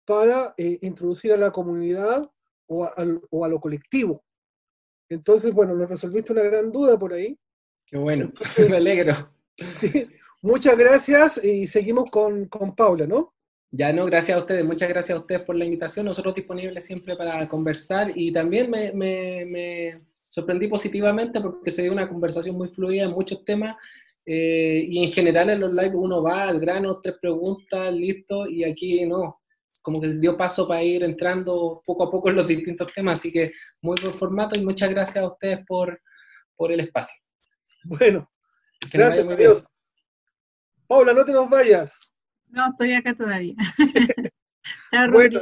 para 0.04 0.56
eh, 0.58 0.80
introducir 0.82 1.32
a 1.32 1.38
la 1.38 1.52
comunidad 1.52 2.28
o 2.66 2.86
a, 2.86 3.48
lo 3.48 3.60
colectivo. 3.60 4.26
Entonces, 5.10 5.54
bueno, 5.54 5.76
nos 5.76 5.90
resolviste 5.90 6.34
una 6.34 6.44
gran 6.44 6.72
duda 6.72 6.98
por 6.98 7.14
ahí. 7.14 7.38
Qué 7.86 7.98
bueno, 7.98 8.34
me 8.70 8.78
alegro. 8.78 9.14
Sí, 9.76 10.10
muchas 10.42 10.76
gracias 10.76 11.44
y 11.44 11.68
seguimos 11.68 12.10
con, 12.10 12.48
con 12.48 12.76
Paula, 12.76 13.06
¿no? 13.06 13.36
Ya 13.72 13.92
no, 13.92 14.06
gracias 14.06 14.38
a 14.38 14.42
ustedes, 14.42 14.64
muchas 14.64 14.88
gracias 14.88 15.18
a 15.18 15.20
ustedes 15.20 15.42
por 15.42 15.56
la 15.56 15.66
invitación, 15.66 16.06
nosotros 16.06 16.34
disponibles 16.34 16.86
siempre 16.86 17.18
para 17.18 17.48
conversar 17.50 18.12
y 18.16 18.32
también 18.32 18.72
me, 18.72 18.94
me, 18.94 19.98
sorprendí 20.30 20.68
positivamente 20.68 21.42
porque 21.42 21.72
se 21.72 21.82
dio 21.82 21.92
una 21.92 22.08
conversación 22.08 22.56
muy 22.56 22.70
fluida 22.70 23.04
en 23.04 23.12
muchos 23.12 23.44
temas 23.44 23.76
eh, 24.26 24.86
y 24.88 25.04
en 25.04 25.12
general 25.12 25.50
en 25.50 25.60
los 25.60 25.74
live 25.74 25.96
uno 25.96 26.24
va 26.24 26.44
al 26.44 26.62
grano, 26.62 27.02
tres 27.02 27.16
preguntas, 27.22 27.94
listo, 27.94 28.48
y 28.48 28.64
aquí 28.64 29.06
no, 29.06 29.42
como 29.82 30.00
que 30.00 30.08
dio 30.14 30.38
paso 30.38 30.66
para 30.66 30.84
ir 30.84 31.04
entrando 31.04 31.82
poco 31.86 32.06
a 32.06 32.12
poco 32.12 32.30
en 32.30 32.36
los 32.36 32.48
distintos 32.48 32.94
temas, 32.94 33.20
así 33.20 33.34
que 33.34 33.52
muy 33.82 33.98
buen 34.02 34.14
formato 34.14 34.58
y 34.58 34.64
muchas 34.64 34.90
gracias 34.90 35.24
a 35.24 35.28
ustedes 35.28 35.66
por, 35.68 36.02
por 36.56 36.72
el 36.72 36.80
espacio. 36.80 37.22
Bueno, 37.84 38.30
gracias, 38.92 39.28
adiós. 39.30 39.66
Paula, 40.88 41.14
no 41.14 41.24
te 41.24 41.32
nos 41.32 41.50
vayas. 41.50 42.17
No, 42.50 42.70
estoy 42.70 42.94
acá 42.94 43.14
todavía. 43.14 43.56
bueno, 45.12 45.42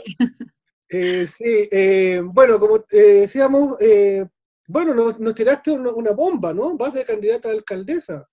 eh, 0.90 1.28
sí, 1.28 1.68
eh, 1.72 2.22
bueno, 2.24 2.60
como 2.60 2.78
eh, 2.92 3.22
decíamos, 3.22 3.78
bueno, 4.68 4.94
nos, 4.94 5.36
tiraste 5.36 5.72
una, 5.72 6.12
bomba, 6.12 6.54
¿no? 6.54 6.76
Vas 6.78 6.94
de 6.94 7.06
candidata 7.06 7.50
a 7.50 7.52
alcaldesa. 7.52 8.28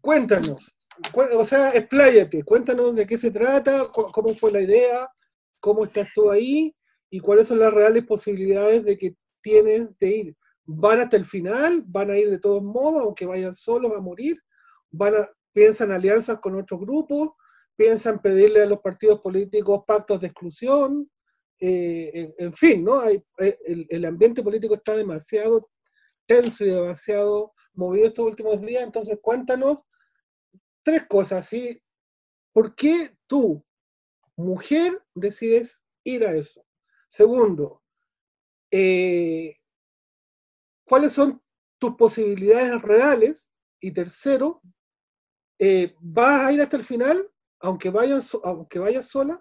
cuéntanos, 0.00 0.74
o 1.14 1.44
sea, 1.44 1.70
expláyate, 1.74 2.42
cuéntanos 2.44 2.94
de 2.94 3.06
qué 3.06 3.18
se 3.18 3.30
trata, 3.30 3.86
cómo 3.92 4.34
fue 4.34 4.52
la 4.52 4.60
idea, 4.60 5.08
cómo 5.60 5.84
estás 5.84 6.08
tú 6.14 6.30
ahí 6.30 6.74
y 7.10 7.20
cuáles 7.20 7.48
son 7.48 7.58
las 7.58 7.72
reales 7.72 8.04
posibilidades 8.04 8.84
de 8.84 8.96
que 8.96 9.16
tienes 9.40 9.98
de 9.98 10.08
ir. 10.08 10.36
¿Van 10.64 11.00
hasta 11.00 11.16
el 11.16 11.24
final? 11.24 11.84
¿Van 11.86 12.10
a 12.10 12.18
ir 12.18 12.28
de 12.28 12.40
todos 12.40 12.62
modos, 12.62 13.02
aunque 13.02 13.24
vayan 13.24 13.54
solos 13.54 13.92
a 13.96 14.00
morir? 14.00 14.36
¿Van 14.90 15.14
a, 15.14 15.30
piensan 15.56 15.90
alianzas 15.90 16.38
con 16.38 16.54
otros 16.54 16.78
grupos, 16.78 17.30
piensan 17.74 18.20
pedirle 18.20 18.60
a 18.60 18.66
los 18.66 18.80
partidos 18.80 19.20
políticos 19.22 19.84
pactos 19.86 20.20
de 20.20 20.26
exclusión, 20.26 21.10
eh, 21.58 22.34
en, 22.36 22.52
fin, 22.52 22.84
¿no? 22.84 23.08
Eh, 23.08 23.24
el, 23.88 24.04
ambiente 24.04 24.42
político 24.42 24.74
está 24.74 24.94
demasiado 24.94 25.70
tenso 26.26 26.62
y 26.62 26.68
demasiado 26.68 27.54
movido 27.72 28.08
estos 28.08 28.26
últimos 28.26 28.60
días, 28.60 28.82
entonces 28.82 29.18
cuéntanos 29.22 29.82
tres 30.82 31.06
cosas, 31.08 31.48
¿sí? 31.48 31.82
¿Por 32.52 32.74
qué 32.74 33.16
tú, 33.26 33.64
mujer, 34.36 35.02
decides 35.14 35.86
ir 36.04 36.26
a 36.26 36.34
eso? 36.34 36.66
Segundo, 37.08 37.82
eh, 38.70 39.56
¿cuáles 40.84 41.12
son 41.12 41.40
tus 41.78 41.96
posibilidades 41.96 42.82
reales? 42.82 43.50
Y 43.80 43.92
tercero, 43.92 44.60
eh, 45.58 45.94
¿vas 46.00 46.42
a 46.42 46.52
ir 46.52 46.60
hasta 46.60 46.76
el 46.76 46.84
final, 46.84 47.30
aunque 47.60 47.90
vayas, 47.90 48.36
aunque 48.42 48.78
vayas 48.78 49.06
sola? 49.06 49.40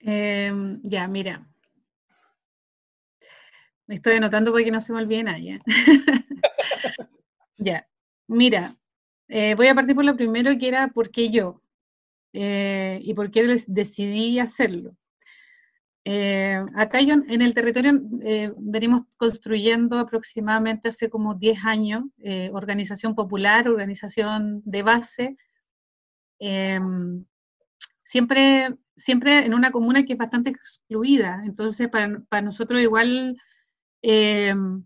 Em, 0.00 0.80
ya, 0.84 1.08
mira. 1.08 1.46
Me 3.86 3.96
estoy 3.96 4.16
anotando 4.16 4.52
para 4.52 4.64
que 4.64 4.70
no 4.70 4.80
se 4.80 4.92
me 4.92 5.00
olvide 5.00 5.22
nadie. 5.22 5.60
ya, 7.56 7.88
mira, 8.26 8.76
eh, 9.28 9.54
voy 9.54 9.68
a 9.68 9.74
partir 9.74 9.94
por 9.94 10.04
lo 10.04 10.16
primero 10.16 10.50
que 10.58 10.68
era 10.68 10.88
por 10.88 11.10
qué 11.10 11.30
yo 11.30 11.62
eh, 12.32 13.00
y 13.02 13.14
por 13.14 13.30
qué 13.30 13.56
decidí 13.66 14.38
hacerlo. 14.38 14.94
Eh, 16.10 16.64
acá 16.74 17.00
en 17.00 17.42
el 17.42 17.52
territorio 17.52 18.00
eh, 18.22 18.50
venimos 18.56 19.02
construyendo 19.18 19.98
aproximadamente 19.98 20.88
hace 20.88 21.10
como 21.10 21.34
10 21.34 21.66
años 21.66 22.04
eh, 22.22 22.48
organización 22.54 23.14
popular, 23.14 23.68
organización 23.68 24.62
de 24.64 24.82
base, 24.82 25.36
em, 26.38 27.26
siempre, 28.02 28.74
siempre 28.96 29.44
en 29.44 29.52
una 29.52 29.70
comuna 29.70 30.06
que 30.06 30.14
es 30.14 30.18
bastante 30.18 30.48
excluida. 30.48 31.42
Entonces, 31.44 31.88
para, 31.88 32.40
nosotros 32.40 32.80
igual, 32.80 33.36
em, 34.00 34.82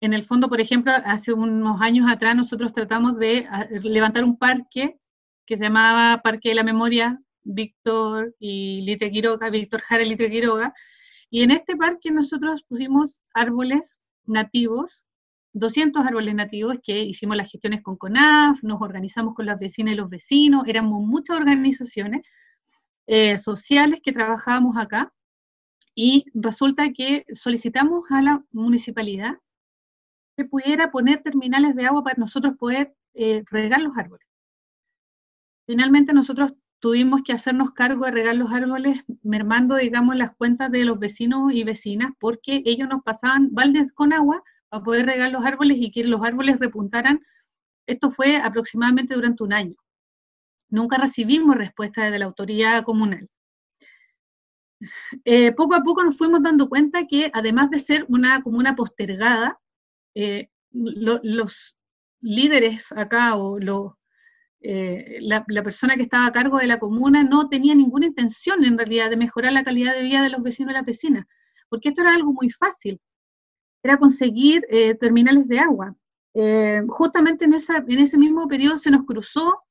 en 0.00 0.14
el 0.14 0.24
fondo, 0.24 0.48
por 0.48 0.62
ejemplo, 0.62 0.92
hace 1.04 1.34
unos 1.34 1.78
años 1.82 2.10
atrás 2.10 2.34
nosotros 2.36 2.72
tratamos 2.72 3.18
de 3.18 3.46
levantar 3.82 4.24
un 4.24 4.38
parque 4.38 4.98
que 5.44 5.58
se 5.58 5.64
llamaba 5.64 6.22
Parque 6.22 6.48
de 6.48 6.54
la 6.54 6.64
Memoria 6.64 7.20
Víctor 7.44 8.34
y 8.38 8.82
Litre 8.82 9.10
Quiroga, 9.10 9.50
Víctor 9.50 9.80
Jara 9.82 10.02
y 10.02 10.08
Litre 10.08 10.30
Quiroga. 10.30 10.74
Y 11.30 11.42
en 11.42 11.50
este 11.50 11.76
parque 11.76 12.10
nosotros 12.10 12.64
pusimos 12.64 13.20
árboles 13.32 14.00
nativos 14.24 15.06
200 15.54 16.04
árboles 16.04 16.34
nativos 16.34 16.78
que 16.82 17.00
hicimos 17.00 17.36
las 17.36 17.50
gestiones 17.50 17.80
con 17.80 17.96
CONAF, 17.96 18.62
nos 18.64 18.82
organizamos 18.82 19.34
con 19.34 19.46
las 19.46 19.58
vecinas 19.58 19.94
y 19.94 19.96
los 19.96 20.10
vecinos, 20.10 20.64
éramos 20.66 21.00
muchas 21.02 21.36
organizaciones 21.36 22.22
eh, 23.06 23.38
sociales 23.38 24.00
que 24.02 24.12
trabajábamos 24.12 24.76
acá 24.76 25.12
y 25.94 26.24
resulta 26.34 26.92
que 26.92 27.24
solicitamos 27.32 28.02
a 28.10 28.20
la 28.20 28.44
municipalidad 28.50 29.38
que 30.36 30.44
pudiera 30.44 30.90
poner 30.90 31.22
terminales 31.22 31.76
de 31.76 31.86
agua 31.86 32.02
para 32.02 32.18
nosotros 32.18 32.56
poder 32.58 32.92
eh, 33.14 33.44
regar 33.48 33.80
los 33.80 33.96
árboles. 33.96 34.26
Finalmente 35.66 36.12
nosotros 36.12 36.54
tuvimos 36.84 37.22
que 37.22 37.32
hacernos 37.32 37.70
cargo 37.70 38.04
de 38.04 38.10
regar 38.10 38.36
los 38.36 38.52
árboles, 38.52 39.06
mermando, 39.22 39.76
digamos, 39.76 40.16
las 40.16 40.36
cuentas 40.36 40.70
de 40.70 40.84
los 40.84 40.98
vecinos 40.98 41.50
y 41.54 41.64
vecinas, 41.64 42.12
porque 42.20 42.62
ellos 42.66 42.86
nos 42.90 43.02
pasaban 43.02 43.54
baldes 43.54 43.90
con 43.94 44.12
agua 44.12 44.42
para 44.68 44.84
poder 44.84 45.06
regar 45.06 45.32
los 45.32 45.46
árboles 45.46 45.78
y 45.80 45.90
que 45.90 46.04
los 46.04 46.20
árboles 46.22 46.60
repuntaran. 46.60 47.24
Esto 47.86 48.10
fue 48.10 48.36
aproximadamente 48.36 49.14
durante 49.14 49.42
un 49.42 49.54
año. 49.54 49.76
Nunca 50.68 50.98
recibimos 50.98 51.56
respuesta 51.56 52.10
de 52.10 52.18
la 52.18 52.26
autoridad 52.26 52.84
comunal. 52.84 53.30
Eh, 55.24 55.52
poco 55.52 55.76
a 55.76 55.82
poco 55.82 56.04
nos 56.04 56.18
fuimos 56.18 56.42
dando 56.42 56.68
cuenta 56.68 57.06
que 57.06 57.30
además 57.32 57.70
de 57.70 57.78
ser 57.78 58.04
una 58.10 58.42
comuna 58.42 58.76
postergada, 58.76 59.58
eh, 60.14 60.50
los 60.70 61.78
líderes 62.20 62.92
acá 62.92 63.36
o 63.36 63.58
eh, 64.66 65.18
la, 65.20 65.44
persona 65.44 65.96
que 65.96 66.02
estaba 66.02 66.26
a 66.26 66.32
cargo 66.32 66.58
de 66.58 66.66
la 66.66 66.78
comuna 66.78 67.22
no 67.22 67.48
tenía 67.48 67.74
ninguna 67.74 68.06
intención 68.06 68.64
en 68.64 68.78
realidad 68.78 69.10
de 69.10 69.16
mejorar 69.16 69.52
la 69.52 69.62
calidad 69.62 69.94
de 69.94 70.02
vida 70.02 70.22
de 70.22 70.30
los 70.30 70.42
vecinos 70.42 70.72
y 70.72 70.74
las 70.74 70.86
vecinas, 70.86 71.26
porque 71.68 71.90
esto 71.90 72.00
era 72.00 72.14
algo 72.14 72.32
muy 72.32 72.50
fácil, 72.50 73.00
era 73.82 73.98
conseguir 73.98 74.62
terminales 74.98 75.46
de 75.46 75.58
agua. 75.58 75.94
justamente 76.88 77.44
en, 77.44 77.52
esa, 77.54 77.84
en 77.86 77.98
ese 77.98 78.16
mismo 78.16 78.48
periodo 78.48 78.78
se 78.78 78.90
nos 78.90 79.04
cruzó 79.04 79.64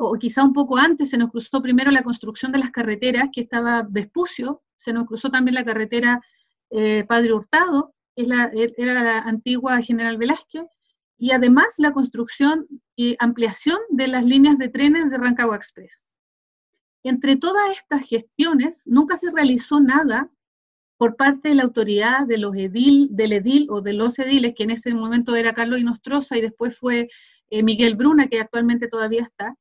o 0.00 0.14
quizá 0.14 0.44
un 0.44 0.52
poco 0.52 0.76
antes, 0.76 1.10
se 1.10 1.18
nos 1.18 1.30
cruzó 1.30 1.60
primero 1.62 1.90
la 1.90 2.02
construcción 2.02 2.52
de 2.52 2.58
las 2.58 2.70
carreteras, 2.70 3.28
que 3.32 3.42
estaba 3.42 3.86
Vespucio, 3.88 4.62
se 4.76 4.92
nos 4.92 5.06
cruzó 5.06 5.30
también 5.30 5.54
la 5.54 5.64
carretera 5.64 6.20
eh, 6.70 7.04
Padre 7.06 7.32
Hurtado, 7.32 7.94
er, 8.14 8.74
era 8.76 9.02
la 9.02 9.18
antigua 9.20 9.80
General 9.82 10.16
Velázquez, 10.16 10.64
y 11.18 11.32
además 11.32 11.74
la 11.78 11.92
construcción 11.92 12.66
y 12.96 13.16
ampliación 13.18 13.78
de 13.90 14.08
las 14.08 14.24
líneas 14.24 14.56
de 14.56 14.68
trenes 14.68 15.10
de 15.10 15.18
Rancagua 15.18 15.56
Express. 15.56 16.06
Entre 17.02 17.36
todas 17.36 17.76
estas 17.76 18.04
gestiones, 18.08 18.86
nunca 18.86 19.16
se 19.16 19.30
realizó 19.30 19.80
nada 19.80 20.30
por 20.96 21.16
parte 21.16 21.50
de 21.50 21.54
la 21.56 21.62
autoridad 21.64 22.26
de 22.26 22.38
los 22.38 22.56
edil, 22.56 23.08
del 23.10 23.32
edil 23.32 23.68
o 23.70 23.80
de 23.80 23.92
los 23.92 24.18
ediles, 24.18 24.54
que 24.56 24.64
en 24.64 24.70
ese 24.70 24.92
momento 24.94 25.36
era 25.36 25.54
Carlos 25.54 25.80
Inostroza 25.80 26.36
y 26.36 26.40
después 26.40 26.76
fue 26.76 27.08
eh, 27.50 27.62
Miguel 27.62 27.94
Bruna, 27.94 28.28
que 28.28 28.40
actualmente 28.40 28.88
todavía 28.88 29.22
está, 29.22 29.56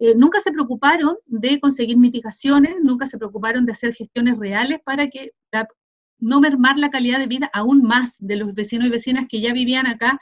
eh, 0.00 0.14
nunca 0.14 0.38
se 0.40 0.52
preocuparon 0.52 1.16
de 1.26 1.58
conseguir 1.58 1.96
mitigaciones, 1.96 2.76
nunca 2.82 3.06
se 3.06 3.18
preocuparon 3.18 3.66
de 3.66 3.72
hacer 3.72 3.94
gestiones 3.94 4.38
reales 4.38 4.78
para 4.84 5.08
que 5.08 5.32
no 6.20 6.40
mermar 6.40 6.78
la 6.78 6.90
calidad 6.90 7.18
de 7.18 7.26
vida 7.26 7.50
aún 7.52 7.82
más 7.82 8.16
de 8.20 8.36
los 8.36 8.54
vecinos 8.54 8.86
y 8.86 8.90
vecinas 8.90 9.26
que 9.28 9.40
ya 9.40 9.52
vivían 9.52 9.86
acá 9.86 10.20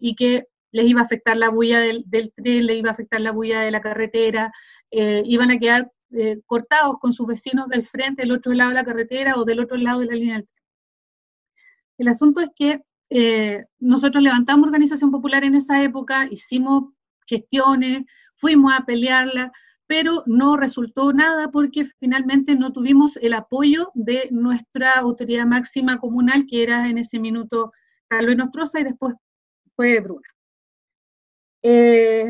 y 0.00 0.16
que 0.16 0.48
les 0.72 0.88
iba 0.88 1.00
a 1.00 1.04
afectar 1.04 1.36
la 1.36 1.50
bulla 1.50 1.80
del, 1.80 2.04
tren, 2.34 2.66
les 2.66 2.78
iba 2.78 2.90
a 2.90 2.92
afectar 2.92 3.20
la 3.20 3.32
bulla 3.32 3.60
de 3.60 3.70
la 3.70 3.80
carretera, 3.80 4.52
eh, 4.90 5.22
iban 5.26 5.50
a 5.50 5.58
quedar 5.58 5.92
eh, 6.12 6.40
cortados 6.46 6.98
con 6.98 7.12
sus 7.12 7.28
vecinos 7.28 7.68
del 7.68 7.84
frente, 7.84 8.22
del 8.22 8.32
otro 8.32 8.52
lado 8.52 8.70
de 8.70 8.76
la 8.76 8.84
carretera 8.84 9.36
o 9.36 9.44
del 9.44 9.60
otro 9.60 9.76
lado 9.76 10.00
de 10.00 10.06
la 10.06 10.14
línea 10.14 10.36
del 10.36 10.48
tren. 10.48 10.64
El 11.98 12.08
asunto 12.08 12.40
es 12.40 12.50
que 12.56 12.80
nosotros 13.80 14.22
levantamos 14.22 14.68
Organización 14.68 15.10
Popular 15.10 15.42
en 15.42 15.56
esa 15.56 15.82
época, 15.82 16.28
hicimos 16.30 16.92
gestiones, 17.26 18.04
fuimos 18.36 18.72
a 18.72 18.86
pelearla, 18.86 19.52
pero 19.90 20.22
no 20.26 20.56
resultó 20.56 21.12
nada 21.12 21.50
porque 21.50 21.84
finalmente 21.98 22.54
no 22.54 22.72
tuvimos 22.72 23.16
el 23.16 23.32
apoyo 23.34 23.90
de 23.94 24.28
nuestra 24.30 24.92
autoridad 24.92 25.46
máxima 25.46 25.98
comunal, 25.98 26.46
que 26.48 26.62
era 26.62 26.88
en 26.88 26.98
ese 26.98 27.18
minuto 27.18 27.72
Carlos 28.08 28.36
Nostroza 28.36 28.78
y 28.78 28.84
después 28.84 29.14
fue 29.80 29.98
Bruna. 30.00 30.28
Eh, 31.62 32.26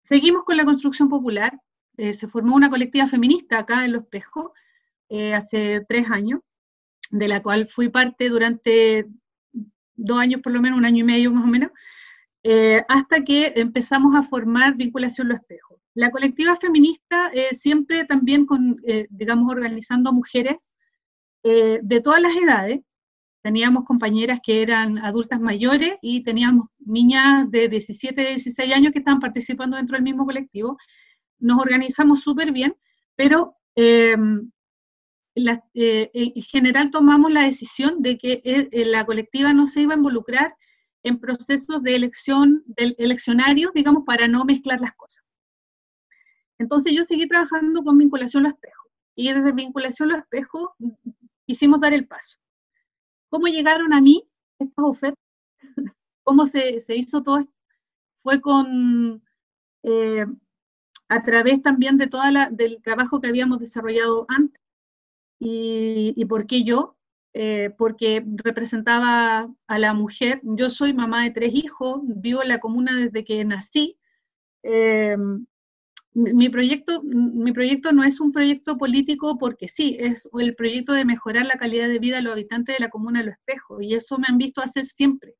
seguimos 0.00 0.44
con 0.44 0.56
la 0.56 0.64
construcción 0.64 1.08
popular. 1.08 1.60
Eh, 1.96 2.14
se 2.14 2.28
formó 2.28 2.54
una 2.54 2.70
colectiva 2.70 3.08
feminista 3.08 3.58
acá 3.58 3.84
en 3.84 3.94
Los 3.94 4.02
Espejos 4.02 4.52
eh, 5.08 5.34
hace 5.34 5.84
tres 5.88 6.08
años, 6.08 6.38
de 7.10 7.26
la 7.26 7.42
cual 7.42 7.66
fui 7.66 7.88
parte 7.88 8.28
durante 8.28 9.08
dos 9.96 10.20
años, 10.20 10.40
por 10.40 10.52
lo 10.52 10.60
menos 10.60 10.78
un 10.78 10.84
año 10.84 11.00
y 11.00 11.02
medio 11.02 11.32
más 11.32 11.42
o 11.42 11.48
menos, 11.48 11.72
hasta 12.88 13.24
que 13.24 13.54
empezamos 13.56 14.14
a 14.14 14.22
formar 14.22 14.76
vinculación 14.76 15.26
Lo 15.28 15.34
Espejo. 15.34 15.80
La 15.94 16.12
colectiva 16.12 16.54
feminista 16.54 17.32
siempre 17.50 18.04
también 18.04 18.46
con, 18.46 18.76
digamos, 19.10 19.50
organizando 19.50 20.12
mujeres 20.12 20.76
de 21.42 22.00
todas 22.04 22.22
las 22.22 22.36
edades. 22.36 22.80
Teníamos 23.48 23.86
compañeras 23.86 24.40
que 24.42 24.60
eran 24.60 24.98
adultas 24.98 25.40
mayores 25.40 25.96
y 26.02 26.22
teníamos 26.22 26.66
niñas 26.80 27.50
de 27.50 27.70
17, 27.70 28.20
16 28.20 28.74
años 28.74 28.92
que 28.92 28.98
estaban 28.98 29.20
participando 29.20 29.78
dentro 29.78 29.96
del 29.96 30.02
mismo 30.02 30.26
colectivo. 30.26 30.76
Nos 31.38 31.58
organizamos 31.58 32.20
súper 32.20 32.52
bien, 32.52 32.76
pero 33.16 33.56
em, 33.74 34.50
en 35.34 36.42
general 36.42 36.90
tomamos 36.90 37.32
la 37.32 37.44
decisión 37.44 38.02
de 38.02 38.18
que 38.18 38.68
la 38.84 39.06
colectiva 39.06 39.54
no 39.54 39.66
se 39.66 39.80
iba 39.80 39.94
a 39.94 39.96
involucrar 39.96 40.54
en 41.02 41.18
procesos 41.18 41.82
de 41.82 41.96
elección, 41.96 42.62
del 42.66 42.96
eleccionarios, 42.98 43.72
digamos, 43.72 44.02
para 44.04 44.28
no 44.28 44.44
mezclar 44.44 44.78
las 44.82 44.92
cosas. 44.92 45.24
Entonces 46.58 46.92
yo 46.92 47.02
seguí 47.02 47.26
trabajando 47.26 47.82
con 47.82 47.96
vinculación 47.96 48.44
a 48.44 48.50
espejo. 48.50 48.90
Y 49.14 49.32
desde 49.32 49.52
vinculación 49.52 50.12
a 50.12 50.18
espejo 50.18 50.76
quisimos 51.46 51.80
dar 51.80 51.94
el 51.94 52.06
paso. 52.06 52.38
¿Cómo 53.30 53.46
llegaron 53.46 53.92
a 53.92 54.00
mí 54.00 54.28
estas 54.58 54.84
ofertas? 54.84 55.24
¿Cómo 56.24 56.46
se, 56.46 56.78
hizo 56.94 57.22
todo 57.22 57.38
esto? 57.38 57.52
Fue 58.16 58.40
con, 58.40 59.22
eh, 59.82 60.26
a 61.08 61.22
través 61.22 61.62
también 61.62 61.96
de 61.98 62.06
toda 62.06 62.30
la, 62.30 62.50
del 62.50 62.82
trabajo 62.82 63.20
que 63.20 63.28
habíamos 63.28 63.60
desarrollado 63.60 64.26
antes. 64.28 64.62
¿Y, 65.38 66.14
y 66.16 66.24
por 66.24 66.46
qué 66.46 66.64
yo? 66.64 66.98
Eh, 67.34 67.70
porque 67.78 68.24
representaba 68.26 69.48
a 69.66 69.78
la 69.78 69.94
mujer. 69.94 70.40
Yo 70.42 70.70
soy 70.70 70.92
mamá 70.92 71.22
de 71.22 71.30
tres 71.30 71.54
hijos, 71.54 72.00
vivo 72.02 72.42
en 72.42 72.48
la 72.48 72.58
comuna 72.58 72.96
desde 72.96 73.24
que 73.24 73.44
nací. 73.44 73.98
Eh, 74.62 75.16
mi, 76.18 76.48
proyecto, 76.48 77.00
mi 77.02 77.52
proyecto 77.52 77.92
no 77.92 78.02
es 78.02 78.20
un 78.20 78.32
proyecto 78.32 78.76
político 78.76 79.38
porque 79.38 79.68
sí, 79.68 79.96
es 80.00 80.28
el 80.38 80.54
proyecto 80.56 80.92
de 80.92 81.04
mejorar 81.04 81.46
la 81.46 81.56
calidad 81.56 81.88
de 81.88 81.98
vida 81.98 82.16
de 82.16 82.22
los 82.22 82.32
habitantes 82.32 82.76
de 82.76 82.80
la 82.80 82.90
comuna 82.90 83.20
de 83.20 83.26
Los 83.26 83.36
Espejos, 83.36 83.82
y 83.82 83.94
eso 83.94 84.18
me 84.18 84.26
han 84.28 84.38
visto 84.38 84.60
hacer 84.60 84.86
siempre. 84.86 85.34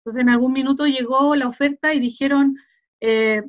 Entonces, 0.00 0.22
en 0.22 0.28
algún 0.28 0.52
minuto 0.52 0.86
llegó 0.86 1.36
la 1.36 1.46
oferta 1.46 1.94
y 1.94 2.00
dijeron, 2.00 2.56
eh, 3.00 3.42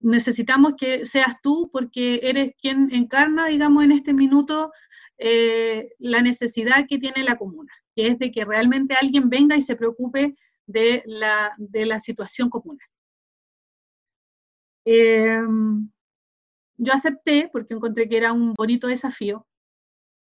necesitamos 0.00 0.74
que 0.78 1.04
seas 1.06 1.36
tú 1.42 1.68
porque 1.72 2.20
eres 2.22 2.52
quien 2.60 2.94
encarna, 2.94 3.46
digamos, 3.46 3.84
en 3.84 3.92
este 3.92 4.12
minuto 4.12 4.72
eh, 5.18 5.90
la 5.98 6.22
necesidad 6.22 6.86
que 6.88 6.98
tiene 6.98 7.24
la 7.24 7.36
comuna, 7.36 7.72
que 7.96 8.06
es 8.06 8.18
de 8.18 8.30
que 8.30 8.44
realmente 8.44 8.94
alguien 8.94 9.28
venga 9.30 9.56
y 9.56 9.62
se 9.62 9.76
preocupe 9.76 10.36
de 10.66 11.02
la, 11.06 11.54
de 11.58 11.86
la 11.86 11.98
situación 11.98 12.50
comunal. 12.50 12.86
Em, 14.84 15.88
yo 16.76 16.92
acepté 16.92 17.48
porque 17.52 17.74
encontré 17.74 18.08
que 18.08 18.16
era 18.16 18.32
un 18.32 18.54
bonito 18.54 18.86
desafío. 18.88 19.46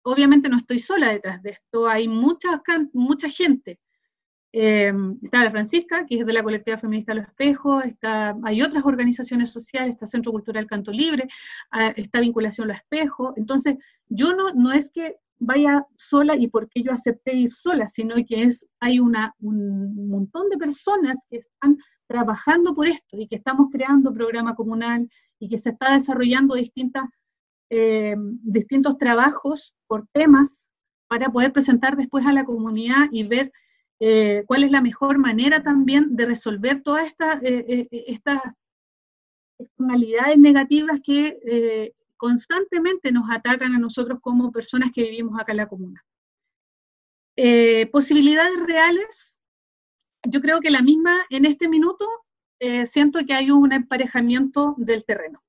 Obviamente 0.03 0.49
no 0.49 0.57
estoy 0.57 0.79
sola 0.79 1.09
detrás 1.09 1.41
de 1.41 1.51
esto, 1.51 1.87
hay 1.87 2.07
mucha, 2.07 2.61
mucha 2.93 3.29
gente 3.29 3.79
eh, 4.55 4.93
está 5.23 5.43
la 5.43 5.49
Francisca, 5.49 6.05
que 6.05 6.19
es 6.19 6.25
de 6.25 6.31
la 6.33 6.43
colectiva 6.43 6.77
feminista 6.77 7.15
Los 7.15 7.25
Espejos, 7.25 7.85
está, 7.85 8.37
hay 8.43 8.61
otras 8.61 8.85
organizaciones 8.85 9.49
sociales, 9.49 9.93
está 9.93 10.05
Centro 10.05 10.31
Cultural 10.31 10.67
Canto 10.67 10.91
Libre, 10.91 11.27
ah, 11.71 11.91
está 11.95 12.19
Vinculación 12.19 12.67
Los 12.67 12.77
Espejos. 12.77 13.33
Entonces, 13.35 13.77
yo 14.07 14.33
no, 14.35 14.53
no 14.53 14.71
es 14.71 14.91
que 14.91 15.15
vaya 15.39 15.85
sola 15.97 16.35
y 16.35 16.47
porque 16.47 16.83
yo 16.83 16.91
acepté 16.91 17.33
ir 17.33 17.51
sola, 17.51 17.87
sino 17.87 18.15
que 18.27 18.43
es, 18.43 18.69
hay 18.79 18.99
una, 18.99 19.33
un 19.39 20.07
montón 20.07 20.49
de 20.49 20.57
personas 20.57 21.25
que 21.29 21.37
están 21.37 21.77
trabajando 22.13 22.75
por 22.75 22.87
esto 22.87 23.17
y 23.17 23.27
que 23.27 23.37
estamos 23.37 23.69
creando 23.71 24.13
programa 24.13 24.53
comunal 24.53 25.09
y 25.39 25.49
que 25.49 25.57
se 25.57 25.71
está 25.71 25.93
desarrollando 25.93 26.53
distintas, 26.53 27.05
eh, 27.71 28.15
distintos 28.43 28.99
trabajos 28.99 29.73
por 29.87 30.05
temas 30.11 30.69
para 31.07 31.31
poder 31.31 31.51
presentar 31.51 31.97
después 31.97 32.27
a 32.27 32.33
la 32.33 32.45
comunidad 32.45 33.07
y 33.11 33.23
ver 33.23 33.51
eh, 33.99 34.43
cuál 34.45 34.63
es 34.63 34.69
la 34.69 34.81
mejor 34.81 35.17
manera 35.17 35.63
también 35.63 36.15
de 36.15 36.27
resolver 36.27 36.83
todas 36.83 37.07
estas 37.07 37.41
eh, 37.41 37.87
estas 37.91 38.41
externalidades 39.57 40.37
negativas 40.37 41.01
que 41.03 41.93
constantemente 42.15 43.11
nos 43.11 43.27
atacan 43.31 43.73
a 43.73 43.79
nosotros 43.79 44.19
como 44.21 44.51
personas 44.51 44.91
que 44.93 45.01
vivimos 45.01 45.39
acá 45.39 45.53
en 45.53 45.57
la 45.57 45.67
comuna. 45.67 46.05
posibilidades 47.91 48.59
reales, 48.67 49.39
yo 50.27 50.41
creo 50.41 50.59
que 50.59 50.71
la 50.71 50.81
misma, 50.81 51.25
en 51.29 51.45
este 51.45 51.67
minuto, 51.67 52.05
eh, 52.59 52.85
siento 52.85 53.19
que 53.25 53.33
hay 53.33 53.51
un 53.51 53.71
emparejamiento 53.73 54.75
del 54.77 55.03
terreno. 55.05 55.43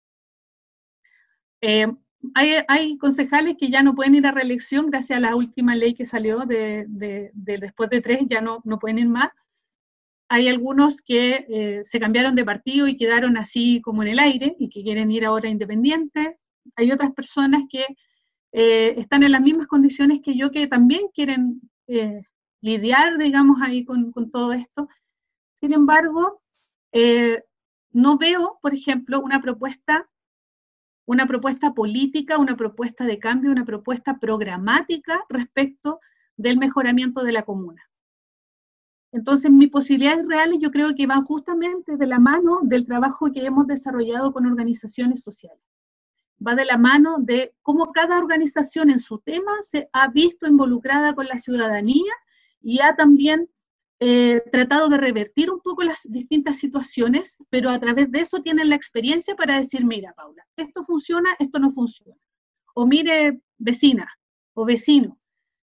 Eh, 1.60 1.86
hay, 2.34 2.96
concejales 2.98 3.56
que 3.58 3.70
ya 3.70 3.82
no 3.82 3.94
pueden 3.94 4.14
ir 4.14 4.26
a 4.26 4.32
reelección 4.32 4.86
gracias 4.86 5.18
a 5.18 5.20
la 5.20 5.36
última 5.36 5.76
ley 5.76 5.94
que 5.94 6.06
salió 6.06 6.40
de, 6.40 6.86
después 7.34 7.90
de 7.90 8.00
tres, 8.00 8.20
ya 8.26 8.40
no, 8.40 8.62
no 8.64 8.78
pueden 8.78 8.98
ir 8.98 9.08
más. 9.08 9.28
Hay 10.28 10.48
algunos 10.48 11.02
que 11.02 11.46
eh, 11.48 11.80
se 11.84 12.00
cambiaron 12.00 12.34
de 12.34 12.44
partido 12.44 12.88
y 12.88 12.96
quedaron 12.96 13.36
así 13.36 13.80
como 13.82 14.02
en 14.02 14.08
el 14.08 14.18
aire 14.18 14.56
y 14.58 14.70
que 14.70 14.82
quieren 14.82 15.10
ir 15.10 15.24
ahora 15.24 15.48
independientes. 15.48 16.34
Hay 16.76 16.90
otras 16.90 17.12
personas 17.12 17.64
que 17.68 17.86
están 18.50 19.24
en 19.24 19.32
las 19.32 19.40
mismas 19.40 19.66
condiciones 19.66 20.20
que 20.22 20.36
yo 20.36 20.52
que 20.52 20.68
también 20.68 21.08
quieren 21.12 21.60
lidiar, 22.64 23.18
digamos, 23.18 23.60
ahí 23.60 23.84
con, 23.84 24.10
con 24.10 24.30
todo 24.30 24.54
esto. 24.54 24.88
Sin 25.52 25.74
embargo, 25.74 26.42
eh, 26.92 27.44
no 27.90 28.16
veo, 28.16 28.58
por 28.62 28.72
ejemplo, 28.72 29.20
una 29.20 29.42
propuesta, 29.42 30.08
una 31.04 31.26
propuesta 31.26 31.74
política, 31.74 32.38
una 32.38 32.56
propuesta 32.56 33.04
de 33.04 33.18
cambio, 33.18 33.50
una 33.50 33.66
propuesta 33.66 34.18
programática 34.18 35.24
respecto 35.28 36.00
del 36.36 36.56
mejoramiento 36.56 37.22
de 37.22 37.32
la 37.32 37.42
comuna. 37.42 37.82
Entonces, 39.12 39.50
mis 39.50 39.68
posibilidades 39.68 40.26
reales 40.26 40.58
yo 40.58 40.70
creo 40.70 40.94
que 40.94 41.06
van 41.06 41.22
justamente 41.22 41.98
de 41.98 42.06
la 42.06 42.18
mano 42.18 42.60
del 42.62 42.86
trabajo 42.86 43.30
que 43.30 43.44
hemos 43.44 43.66
desarrollado 43.66 44.32
con 44.32 44.46
organizaciones 44.46 45.22
sociales. 45.22 45.62
Va 46.44 46.54
de 46.54 46.64
la 46.64 46.78
mano 46.78 47.18
de 47.18 47.54
cómo 47.60 47.92
cada 47.92 48.18
organización 48.18 48.88
en 48.88 48.98
su 48.98 49.18
tema 49.18 49.52
se 49.60 49.90
ha 49.92 50.08
visto 50.08 50.46
involucrada 50.46 51.14
con 51.14 51.26
la 51.26 51.38
ciudadanía 51.38 52.12
y 52.64 52.80
ha 52.80 52.96
también 52.96 53.48
eh, 54.00 54.42
tratado 54.50 54.88
de 54.88 54.96
revertir 54.96 55.50
un 55.50 55.60
poco 55.60 55.84
las 55.84 56.02
distintas 56.10 56.58
situaciones, 56.58 57.38
pero 57.50 57.70
a 57.70 57.78
través 57.78 58.10
de 58.10 58.20
eso 58.20 58.42
tienen 58.42 58.70
la 58.70 58.74
experiencia 58.74 59.36
para 59.36 59.58
decir, 59.58 59.84
mira, 59.84 60.12
Paula, 60.14 60.44
esto 60.56 60.82
funciona, 60.82 61.36
esto 61.38 61.58
no 61.58 61.70
funciona. 61.70 62.16
O 62.74 62.86
mire, 62.86 63.40
vecina 63.58 64.10
o 64.54 64.64
vecino, 64.64 65.18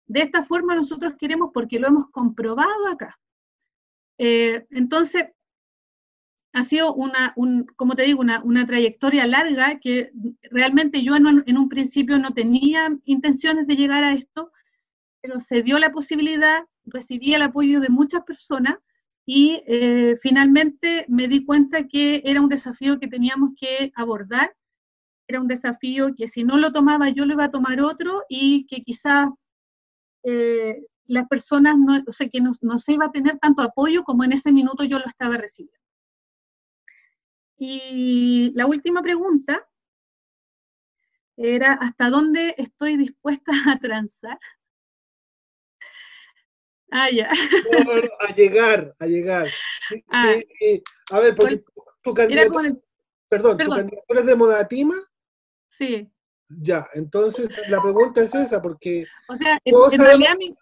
de 0.06 0.22
esta 0.22 0.44
forma 0.44 0.76
nosotros 0.76 1.16
queremos 1.18 1.52
porque 1.54 1.80
lo 1.80 1.88
hemos 1.88 2.10
comprobado 2.12 2.88
acá. 2.88 3.20
Eh, 4.18 4.66
entonces, 4.72 5.26
ha 6.52 6.64
sido 6.64 6.94
una, 6.94 7.34
un, 7.36 7.66
como 7.76 7.96
te 7.96 8.04
digo, 8.04 8.20
una, 8.22 8.42
una, 8.44 8.66
trayectoria 8.66 9.26
larga 9.28 9.80
que 9.80 10.12
realmente 10.50 11.04
yo 11.04 11.16
en 11.16 11.44
en 11.46 11.58
un 11.58 11.70
principio 11.70 12.18
no 12.18 12.34
tenía 12.34 12.90
intenciones 13.06 13.68
de 13.68 13.76
llegar 13.76 14.04
a 14.04 14.14
esto, 14.14 14.52
pero 15.22 15.40
se 15.40 15.62
dio 15.62 15.78
la 15.80 15.92
posibilidad, 15.92 16.66
recibí 16.91 17.34
el 17.34 17.41
apoyo 17.41 17.80
de 17.80 17.90
muchas 17.90 18.24
personas 18.24 18.76
y 19.26 19.61
eh, 19.68 20.16
finalmente 20.22 21.06
me 21.07 21.28
di 21.28 21.45
cuenta 21.45 21.88
que 21.88 22.22
era 22.26 22.41
un 22.41 22.49
desafío 22.49 22.99
que 22.99 23.07
teníamos 23.07 23.52
que 23.56 23.91
abordar, 23.95 24.56
era 25.28 25.40
un 25.40 25.48
desafío 25.48 26.16
que 26.16 26.28
si 26.28 26.44
no 26.44 26.57
lo 26.57 26.72
tomaba 26.72 27.10
yo 27.10 27.26
lo 27.26 27.34
iba 27.34 27.45
a 27.45 27.52
tomar 27.52 27.82
otro 27.82 28.24
y 28.28 28.66
que 28.66 28.82
quizás 28.82 29.30
eh, 30.24 30.84
las 31.06 31.28
personas, 31.28 31.78
no, 31.78 32.03
o 32.07 32.11
sea, 32.11 32.30
que 32.30 32.41
no, 32.41 32.52
no 32.61 32.80
se 32.80 32.94
iba 32.94 33.06
a 33.06 33.11
tener 33.11 33.38
tanto 33.40 33.61
apoyo 33.61 34.03
como 34.03 34.24
en 34.24 34.34
ese 34.34 34.52
minuto 34.52 34.84
yo 34.84 34.99
lo 34.99 35.06
estaba 35.06 35.38
recibiendo. 35.38 35.80
Y 37.57 38.52
la 38.56 38.66
última 38.66 39.02
pregunta 39.02 39.68
era, 41.36 41.74
¿hasta 41.74 42.10
dónde 42.10 42.56
estoy 42.57 42.98
dispuesta 42.98 43.52
a 43.68 43.80
transar? 43.80 44.40
Ah, 46.91 47.10
ya. 47.11 47.30
a 48.20 48.34
llegar, 48.34 48.91
a 48.99 49.06
llegar. 49.06 49.48
Ah. 50.10 50.36
A 51.11 51.20
ver, 51.20 51.36
porque 51.36 51.64
tu 52.02 52.14
candidatura, 52.14 52.72
perdón, 53.28 53.57
¿tu 53.57 53.70
candidatura 53.70 54.20
es 54.20 54.26
de 54.26 54.36
Modatima? 54.36 54.95
Sí. 55.68 56.11
Ya, 56.49 56.88
entonces 56.94 57.49
la 57.68 57.82
pregunta 57.82 58.22
es 58.22 58.34
esa, 58.34 58.61
porque... 58.61 59.06
O 59.28 59.36
sea, 59.36 59.60
en, 59.64 59.99
realidad 59.99 60.36
mi, 60.36 60.56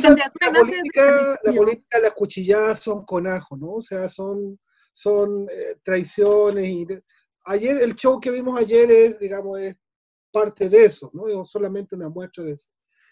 candidatura 0.00 0.52
la 0.52 0.60
política, 0.60 1.40
la 1.42 1.52
política, 1.52 1.98
las 1.98 2.12
cuchilladas 2.12 2.80
son 2.80 3.04
con 3.04 3.26
ajo, 3.26 3.56
¿no? 3.56 3.72
O 3.72 3.82
sea, 3.82 4.08
son, 4.08 4.60
son 4.92 5.48
eh, 5.50 5.76
traiciones 5.82 6.72
y... 6.72 6.86
ayer, 7.46 7.82
el 7.82 7.96
show 7.96 8.20
que 8.20 8.30
vimos 8.30 8.60
ayer 8.60 8.88
es, 8.90 9.18
digamos, 9.18 9.58
es 9.58 9.76
parte 10.30 10.68
de 10.68 10.84
eso, 10.84 11.10
¿no? 11.12 11.26
Es 11.26 11.50
solamente 11.50 11.96
una 11.96 12.08
muestra 12.08 12.44
de 12.44 12.52
eso. 12.52 12.70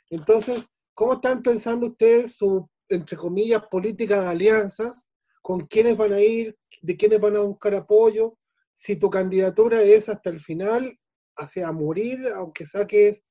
Entonces, 0.09 0.65
¿Cómo 0.97 1.13
están 1.13 1.43
pensando 1.43 1.89
ustedes 1.89 2.37
su, 2.37 2.67
entre 2.89 3.19
comillas, 3.19 3.63
política 3.71 4.19
de 4.23 4.29
alianzas? 4.29 5.07
¿Con 5.43 5.61
quiénes 5.67 5.95
van 5.95 6.15
a 6.15 6.21
ir? 6.21 6.57
¿De 6.81 6.97
quiénes 6.97 7.21
van 7.21 7.37
a 7.37 7.41
buscar 7.41 7.75
apoyo? 7.75 8.39
Si 8.73 8.97
tu 8.97 9.11
candidatura 9.11 9.83
es 9.83 10.09
hasta 10.09 10.31
el 10.31 10.41
final, 10.41 10.99
hacia 11.37 11.71
morir, 11.71 12.21
aunque 12.35 12.65
saques 12.65 13.23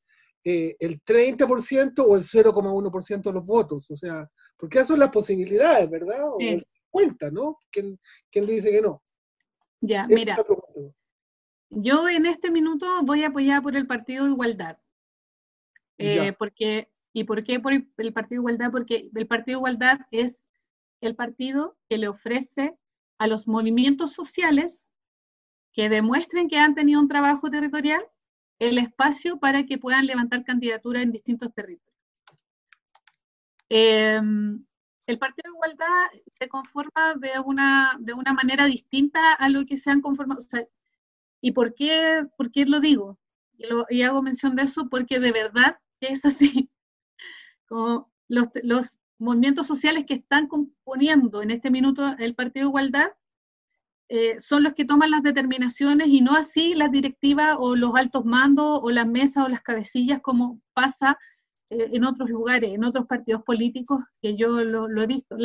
eh, 0.44 0.76
el 0.80 1.04
30% 1.04 2.06
o 2.08 2.16
el 2.16 2.22
0,1% 2.22 3.22
de 3.24 3.34
los 3.34 3.44
votos. 3.44 3.90
O 3.90 3.96
sea, 3.96 4.30
porque 4.56 4.78
esas 4.78 4.90
son 4.90 5.00
las 5.00 5.10
posibilidades, 5.10 5.90
¿verdad? 5.90 6.20
O 6.24 6.38
cuenta, 6.92 7.32
¿no? 7.32 7.58
¿Quién, 7.72 7.98
dice 8.32 8.70
que 8.70 8.82
no? 8.82 9.04
Ya, 9.82 10.06
mira. 10.06 10.38
Yo 11.72 12.08
en 12.08 12.28
este 12.28 12.52
minuto 12.52 12.86
voy 13.02 13.24
a 13.24 13.30
apoyar 13.30 13.64
por 13.64 13.76
el 13.76 13.88
Partido 13.88 14.26
de 14.26 14.32
Igualdad. 14.32 14.78
Eh, 15.98 16.32
porque 16.38 16.92
¿Y 17.16 17.24
por 17.24 17.46
qué 17.46 17.62
por 17.62 17.72
el 17.72 18.14
Partido 18.14 18.42
Igualdad? 18.42 18.72
Porque 18.72 19.10
el 19.16 19.26
Partido 19.26 19.60
Igualdad 19.60 20.00
es 20.12 20.50
el 21.00 21.16
partido 21.16 21.78
que 21.88 21.98
le 21.98 22.10
ofrece 22.10 22.78
a 23.18 23.28
los 23.28 23.48
movimientos 23.48 24.12
sociales 24.12 24.90
que 25.72 25.88
demuestren 25.88 26.50
que 26.50 26.60
han 26.60 26.76
tenido 26.76 27.00
un 27.00 27.08
trabajo 27.08 27.50
territorial 27.50 28.06
el 28.60 28.78
espacio 28.80 29.40
para 29.40 29.66
que 29.66 29.78
puedan 29.78 30.06
levantar 30.08 30.44
candidaturas 30.44 31.04
en 31.04 31.14
distintos 31.14 31.54
territorios. 31.54 31.98
Em, 33.70 34.66
el 35.08 35.18
Partido 35.18 35.52
de 35.52 35.56
Igualdad 35.56 36.08
se 36.34 36.50
conforma 36.50 37.14
de 37.16 37.40
una, 37.40 37.96
de 37.98 38.12
una 38.12 38.34
manera 38.34 38.66
distinta 38.66 39.36
a 39.36 39.48
lo 39.48 39.66
que 39.66 39.78
se 39.78 39.90
han 39.90 40.02
conformado. 40.02 40.42
¿Y 41.40 41.54
por 41.54 41.76
qué, 41.76 42.28
por 42.36 42.52
qué 42.52 42.66
lo 42.66 42.82
digo? 42.82 43.18
Y, 43.58 43.68
y, 43.90 44.02
hago 44.02 44.22
mención 44.22 44.58
de 44.58 44.64
eso 44.64 44.90
porque 44.90 45.20
de 45.20 45.32
verdad 45.32 45.80
es 46.02 46.26
así 46.26 46.70
como 47.68 48.12
los, 48.28 49.00
movimientos 49.18 49.66
sociales 49.66 50.04
que 50.06 50.16
están 50.16 50.48
componiendo 50.48 51.42
en 51.42 51.50
este 51.52 51.72
minuto 51.72 52.16
el 52.20 52.36
Partido 52.36 52.66
de 52.66 52.70
Igualdad 52.70 53.12
eh, 54.10 54.40
son 54.42 54.62
los 54.62 54.74
que 54.74 54.84
toman 54.84 55.10
las 55.10 55.24
determinaciones 55.24 56.08
y 56.08 56.20
no 56.20 56.36
así 56.36 56.76
las 56.76 56.92
directivas 56.92 57.56
o 57.58 57.78
los 57.78 57.96
altos 57.96 58.26
mandos 58.26 58.82
o 58.84 58.92
las 58.92 59.08
mesas 59.08 59.46
o 59.46 59.48
las 59.48 59.62
cabecillas 59.62 60.20
como 60.22 60.62
pasa 60.74 61.18
eh, 61.70 61.90
en 61.94 62.04
otros 62.04 62.30
lugares, 62.30 62.74
en 62.74 62.84
otros 62.84 63.06
partidos 63.08 63.42
políticos 63.44 64.04
que 64.22 64.36
yo 64.36 64.50
lo, 64.64 65.02
he 65.02 65.08
visto. 65.08 65.38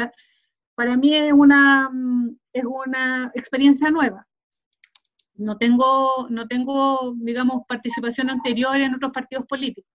para 0.75 0.97
mí 0.97 1.15
es 1.15 1.33
una, 1.33 1.89
mm, 1.91 2.37
es 2.53 2.65
una 2.65 3.31
experiencia 3.35 3.91
nueva. 3.91 4.27
No 5.35 5.57
tengo, 5.57 6.27
no 6.29 6.47
tengo, 6.47 7.15
digamos, 7.17 7.63
participación 7.67 8.29
anterior 8.29 8.77
en 8.77 8.95
otros 8.95 9.13
partidos 9.13 9.47
políticos, 9.47 9.91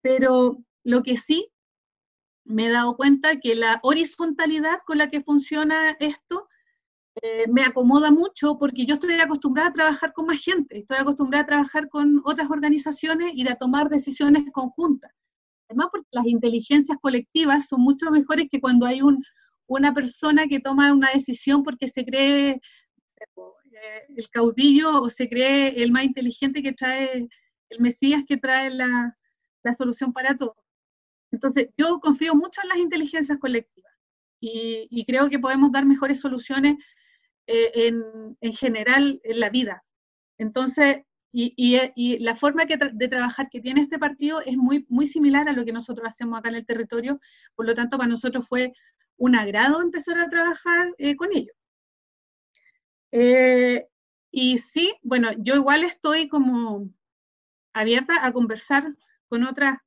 pero 0.00 0.64
lo 0.84 1.02
que 1.02 1.16
sí 1.16 1.50
me 2.44 2.66
he 2.66 2.70
dado 2.70 2.96
cuenta 2.96 3.36
que 3.36 3.54
la 3.54 3.80
horizontalidad 3.82 4.80
con 4.86 4.98
la 4.98 5.08
que 5.10 5.22
funciona 5.22 5.96
esto 6.00 6.48
eh, 7.22 7.46
me 7.48 7.62
acomoda 7.62 8.10
mucho 8.10 8.56
porque 8.58 8.86
yo 8.86 8.94
estoy 8.94 9.14
acostumbrada 9.14 9.70
a 9.70 9.72
trabajar 9.72 10.12
con 10.12 10.26
más 10.26 10.40
gente, 10.40 10.78
estoy 10.78 10.98
acostumbrada 10.98 11.44
a 11.44 11.46
trabajar 11.46 11.88
con 11.88 12.22
otras 12.24 12.50
organizaciones 12.50 13.32
y 13.34 13.48
a 13.48 13.56
tomar 13.56 13.88
decisiones 13.88 14.44
conjuntas. 14.52 15.12
Además, 15.68 15.88
porque 15.92 16.08
las 16.12 16.26
inteligencias 16.26 16.98
colectivas 17.00 17.68
son 17.68 17.82
mucho 17.82 18.10
mejores 18.10 18.46
que 18.50 18.60
cuando 18.60 18.86
hay 18.86 19.02
un, 19.02 19.22
una 19.66 19.94
persona 19.94 20.46
que 20.48 20.60
toma 20.60 20.92
una 20.92 21.10
decisión 21.12 21.62
porque 21.62 21.88
se 21.88 22.04
cree 22.04 22.60
eh, 23.20 24.02
el 24.16 24.28
caudillo 24.30 25.02
o 25.02 25.10
se 25.10 25.28
cree 25.28 25.82
el 25.82 25.92
más 25.92 26.04
inteligente 26.04 26.62
que 26.62 26.72
trae, 26.72 27.28
el 27.68 27.80
Mesías 27.80 28.24
que 28.26 28.36
trae 28.36 28.70
la, 28.70 29.16
la 29.62 29.72
solución 29.72 30.12
para 30.12 30.36
todo. 30.36 30.56
Entonces, 31.30 31.68
yo 31.76 32.00
confío 32.00 32.34
mucho 32.34 32.60
en 32.62 32.68
las 32.68 32.78
inteligencias 32.78 33.38
colectivas 33.38 33.92
y, 34.40 35.04
creo 35.06 35.28
que 35.28 35.38
podemos 35.38 35.70
dar 35.70 35.84
mejores 35.84 36.20
soluciones 36.20 36.76
eh, 37.46 37.92
en, 38.40 38.52
general 38.54 39.20
en 39.22 39.40
la 39.40 39.50
vida. 39.50 39.84
Entonces, 40.38 41.02
y, 41.32 42.18
la 42.18 42.34
forma 42.34 42.64
de 42.64 43.08
trabajar 43.08 43.48
que 43.50 43.60
tiene 43.60 43.82
este 43.82 43.98
partido 43.98 44.40
es 44.40 44.56
muy, 44.56 44.86
muy 44.88 45.06
similar 45.06 45.48
a 45.48 45.52
lo 45.52 45.64
que 45.64 45.72
nosotros 45.72 46.08
hacemos 46.08 46.38
acá 46.38 46.48
en 46.48 46.56
el 46.56 46.66
territorio, 46.66 47.20
por 47.54 47.66
lo 47.66 47.74
tanto, 47.74 47.98
para 47.98 48.08
nosotros 48.08 48.48
fue 48.48 48.72
un 49.16 49.36
agrado 49.36 49.82
empezar 49.82 50.18
a 50.18 50.28
trabajar 50.28 50.94
eh, 50.98 51.14
con 51.14 51.28
ellos. 51.32 51.54
Eh, 53.12 53.86
y 54.30 54.58
sí, 54.58 54.94
bueno, 55.02 55.30
yo 55.38 55.56
igual 55.56 55.84
estoy 55.84 56.28
como 56.28 56.88
abierta 57.72 58.24
a 58.24 58.32
conversar 58.32 58.94
con 59.28 59.44
otras 59.44 59.78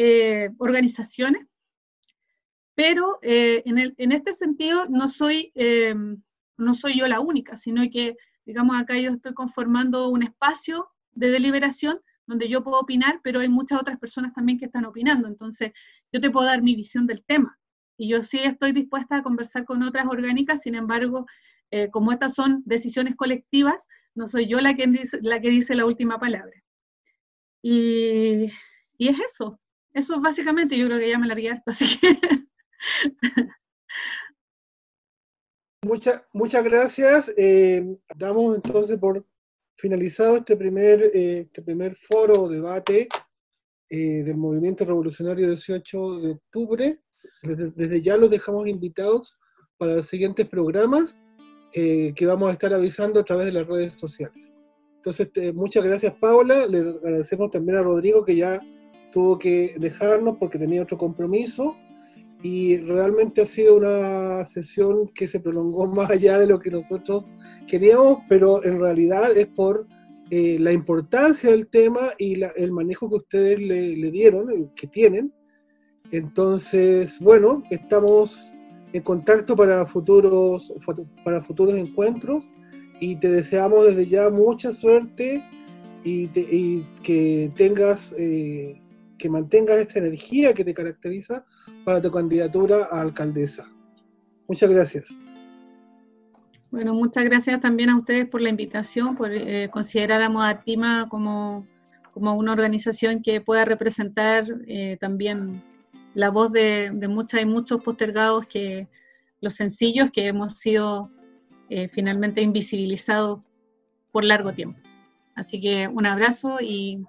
eh, 0.00 0.50
organizaciones, 0.58 1.44
Pero 2.76 3.18
eh, 3.22 3.64
en, 3.66 4.12
este 4.12 4.32
sentido 4.32 4.86
no 4.88 5.08
soy, 5.08 5.50
eh, 5.56 5.92
no 6.56 6.74
soy 6.74 7.00
yo 7.00 7.08
la 7.08 7.18
única, 7.18 7.56
sino 7.56 7.82
que, 7.90 8.16
digamos, 8.46 8.78
acá 8.78 8.96
yo 8.96 9.10
estoy 9.10 9.34
conformando 9.34 10.08
un 10.08 10.22
espacio 10.22 10.88
de 11.10 11.30
deliberación 11.30 12.00
donde 12.26 12.48
yo 12.48 12.62
puedo 12.62 12.78
opinar, 12.78 13.20
pero 13.24 13.40
hay 13.40 13.48
muchas 13.48 13.80
otras 13.80 13.98
personas 13.98 14.32
también 14.34 14.56
que 14.56 14.66
están 14.66 14.84
opinando. 14.84 15.26
Entonces, 15.26 15.72
yo 16.12 16.20
te 16.20 16.30
puedo 16.30 16.46
dar 16.46 16.62
mi 16.62 16.76
visión 16.76 17.08
del 17.08 17.24
tema. 17.24 17.58
Y 17.96 18.08
yo 18.10 18.22
sí 18.22 18.38
estoy 18.38 18.70
dispuesta 18.70 19.16
a 19.16 19.22
conversar 19.24 19.64
con 19.64 19.82
otras 19.82 20.06
orgánicas, 20.06 20.62
sin 20.62 20.76
embargo, 20.76 21.26
eh, 21.72 21.90
como 21.90 22.12
estas 22.12 22.34
son 22.34 22.62
decisiones 22.66 23.16
colectivas, 23.16 23.88
no 24.14 24.26
soy 24.28 24.46
yo 24.46 24.60
la 24.60 24.74
que 24.74 24.86
dice 24.86 25.18
la, 25.22 25.40
que 25.40 25.50
dice 25.50 25.74
la 25.74 25.86
última 25.86 26.20
palabra. 26.20 26.62
Y, 27.62 28.52
y 28.96 29.08
es 29.08 29.18
eso. 29.18 29.58
Eso 29.98 30.14
es 30.14 30.20
básicamente, 30.20 30.78
yo 30.78 30.86
creo 30.86 31.00
que 31.00 31.10
ya 31.10 31.18
me 31.18 31.26
largué 31.26 31.50
harto, 31.50 31.72
así 31.72 31.98
que... 31.98 32.16
muchas 36.32 36.64
gracias. 36.64 37.32
Eh, 37.36 37.84
damos 38.14 38.54
entonces 38.54 38.96
por 38.96 39.26
finalizado 39.76 40.36
este 40.36 40.56
primer, 40.56 41.02
eh, 41.12 41.40
este 41.40 41.62
primer 41.62 41.96
foro 41.96 42.42
o 42.42 42.48
debate 42.48 43.08
eh, 43.90 44.22
del 44.22 44.36
Movimiento 44.36 44.84
Revolucionario 44.84 45.48
18 45.48 46.20
de 46.20 46.30
octubre. 46.30 47.00
Desde, 47.42 48.00
ya 48.00 48.16
los 48.16 48.30
dejamos 48.30 48.68
invitados 48.68 49.40
para 49.78 49.96
los 49.96 50.06
siguientes 50.06 50.48
programas 50.48 51.18
que 51.72 52.26
vamos 52.26 52.50
a 52.50 52.52
estar 52.52 52.72
avisando 52.72 53.20
a 53.20 53.24
través 53.24 53.46
de 53.46 53.52
las 53.52 53.66
redes 53.66 53.96
sociales. 53.96 54.52
Entonces, 54.96 55.28
muchas 55.54 55.84
gracias 55.84 56.14
Paula, 56.14 56.66
le 56.66 56.78
agradecemos 56.78 57.50
también 57.50 57.78
a 57.78 57.82
Rodrigo 57.82 58.24
que 58.24 58.36
ya 58.36 58.60
tuvo 59.18 59.36
que 59.36 59.74
dejarnos 59.80 60.36
porque 60.38 60.60
tenía 60.60 60.80
otro 60.80 60.96
compromiso 60.96 61.76
y 62.40 62.76
realmente 62.76 63.40
ha 63.40 63.46
sido 63.46 63.74
una 63.74 64.44
sesión 64.44 65.08
que 65.08 65.26
se 65.26 65.40
prolongó 65.40 65.86
más 65.92 66.08
allá 66.08 66.38
de 66.38 66.46
lo 66.46 66.60
que 66.60 66.70
nosotros 66.70 67.26
queríamos, 67.66 68.20
pero 68.28 68.64
en 68.64 68.78
realidad 68.78 69.36
es 69.36 69.48
por 69.48 69.88
eh, 70.30 70.56
la 70.60 70.72
importancia 70.72 71.50
del 71.50 71.66
tema 71.66 72.12
y 72.16 72.40
el 72.54 72.70
manejo 72.70 73.08
que 73.08 73.16
ustedes 73.16 73.58
le, 73.58 74.10
dieron, 74.12 74.70
que 74.76 74.86
tienen. 74.86 75.32
Entonces, 76.12 77.18
bueno, 77.18 77.64
estamos 77.70 78.54
en 78.92 79.02
contacto 79.02 79.56
para 79.56 79.84
futuros, 79.84 80.72
para 81.24 81.42
futuros 81.42 81.74
encuentros 81.74 82.52
y 83.00 83.16
te 83.16 83.32
deseamos 83.32 83.86
desde 83.86 84.06
ya 84.06 84.30
mucha 84.30 84.70
suerte 84.70 85.42
y, 86.04 86.84
que 87.02 87.50
tengas, 87.56 88.14
eh, 88.16 88.80
que 89.18 89.28
mantengas 89.28 89.78
esa 89.78 89.98
energía 89.98 90.54
que 90.54 90.64
te 90.64 90.72
caracteriza 90.72 91.44
para 91.84 92.00
tu 92.00 92.10
candidatura 92.10 92.88
a 92.90 93.00
alcaldesa. 93.00 93.68
Muchas 94.46 94.70
gracias. 94.70 95.18
Bueno, 96.70 96.94
muchas 96.94 97.24
gracias 97.24 97.60
también 97.60 97.90
a 97.90 97.96
ustedes 97.96 98.26
por 98.28 98.42
la 98.42 98.50
invitación, 98.50 99.16
por 99.16 99.32
eh, 99.32 99.70
considerar 99.70 100.20
a 100.20 100.28
Modatima 100.28 101.08
como, 101.08 101.66
como 102.12 102.34
una 102.34 102.52
organización 102.52 103.22
que 103.22 103.40
pueda 103.40 103.64
representar 103.64 104.46
eh, 104.66 104.98
también 105.00 105.62
la 106.14 106.30
voz 106.30 106.52
de, 106.52 106.90
muchas 107.08 107.42
y 107.42 107.46
muchos 107.46 107.82
postergados 107.82 108.46
que 108.46 108.88
los 109.40 109.54
sencillos 109.54 110.10
que 110.10 110.26
hemos 110.26 110.58
sido 110.58 111.10
eh, 111.70 111.88
finalmente 111.88 112.42
invisibilizados 112.42 113.40
por 114.12 114.24
largo 114.24 114.52
tiempo. 114.52 114.78
Así 115.34 115.60
que 115.60 115.88
un 115.88 116.04
abrazo 116.04 116.60
y 116.60 117.04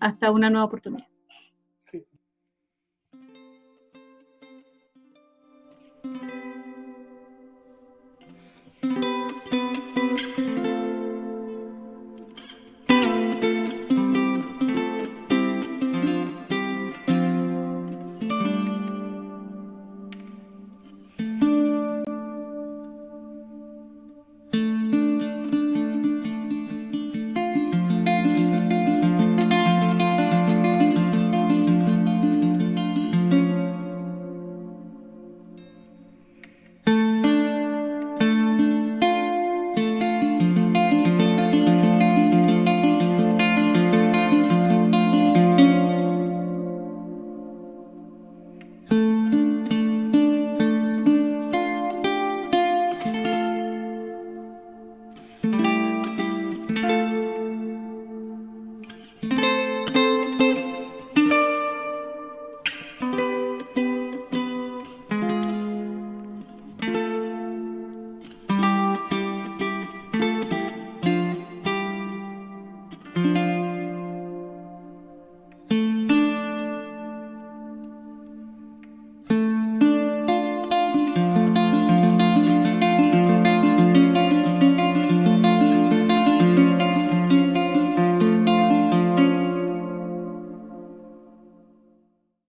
hasta 0.00 0.30
una 0.30 0.50
nueva 0.50 0.66
oportunidad. 0.66 1.06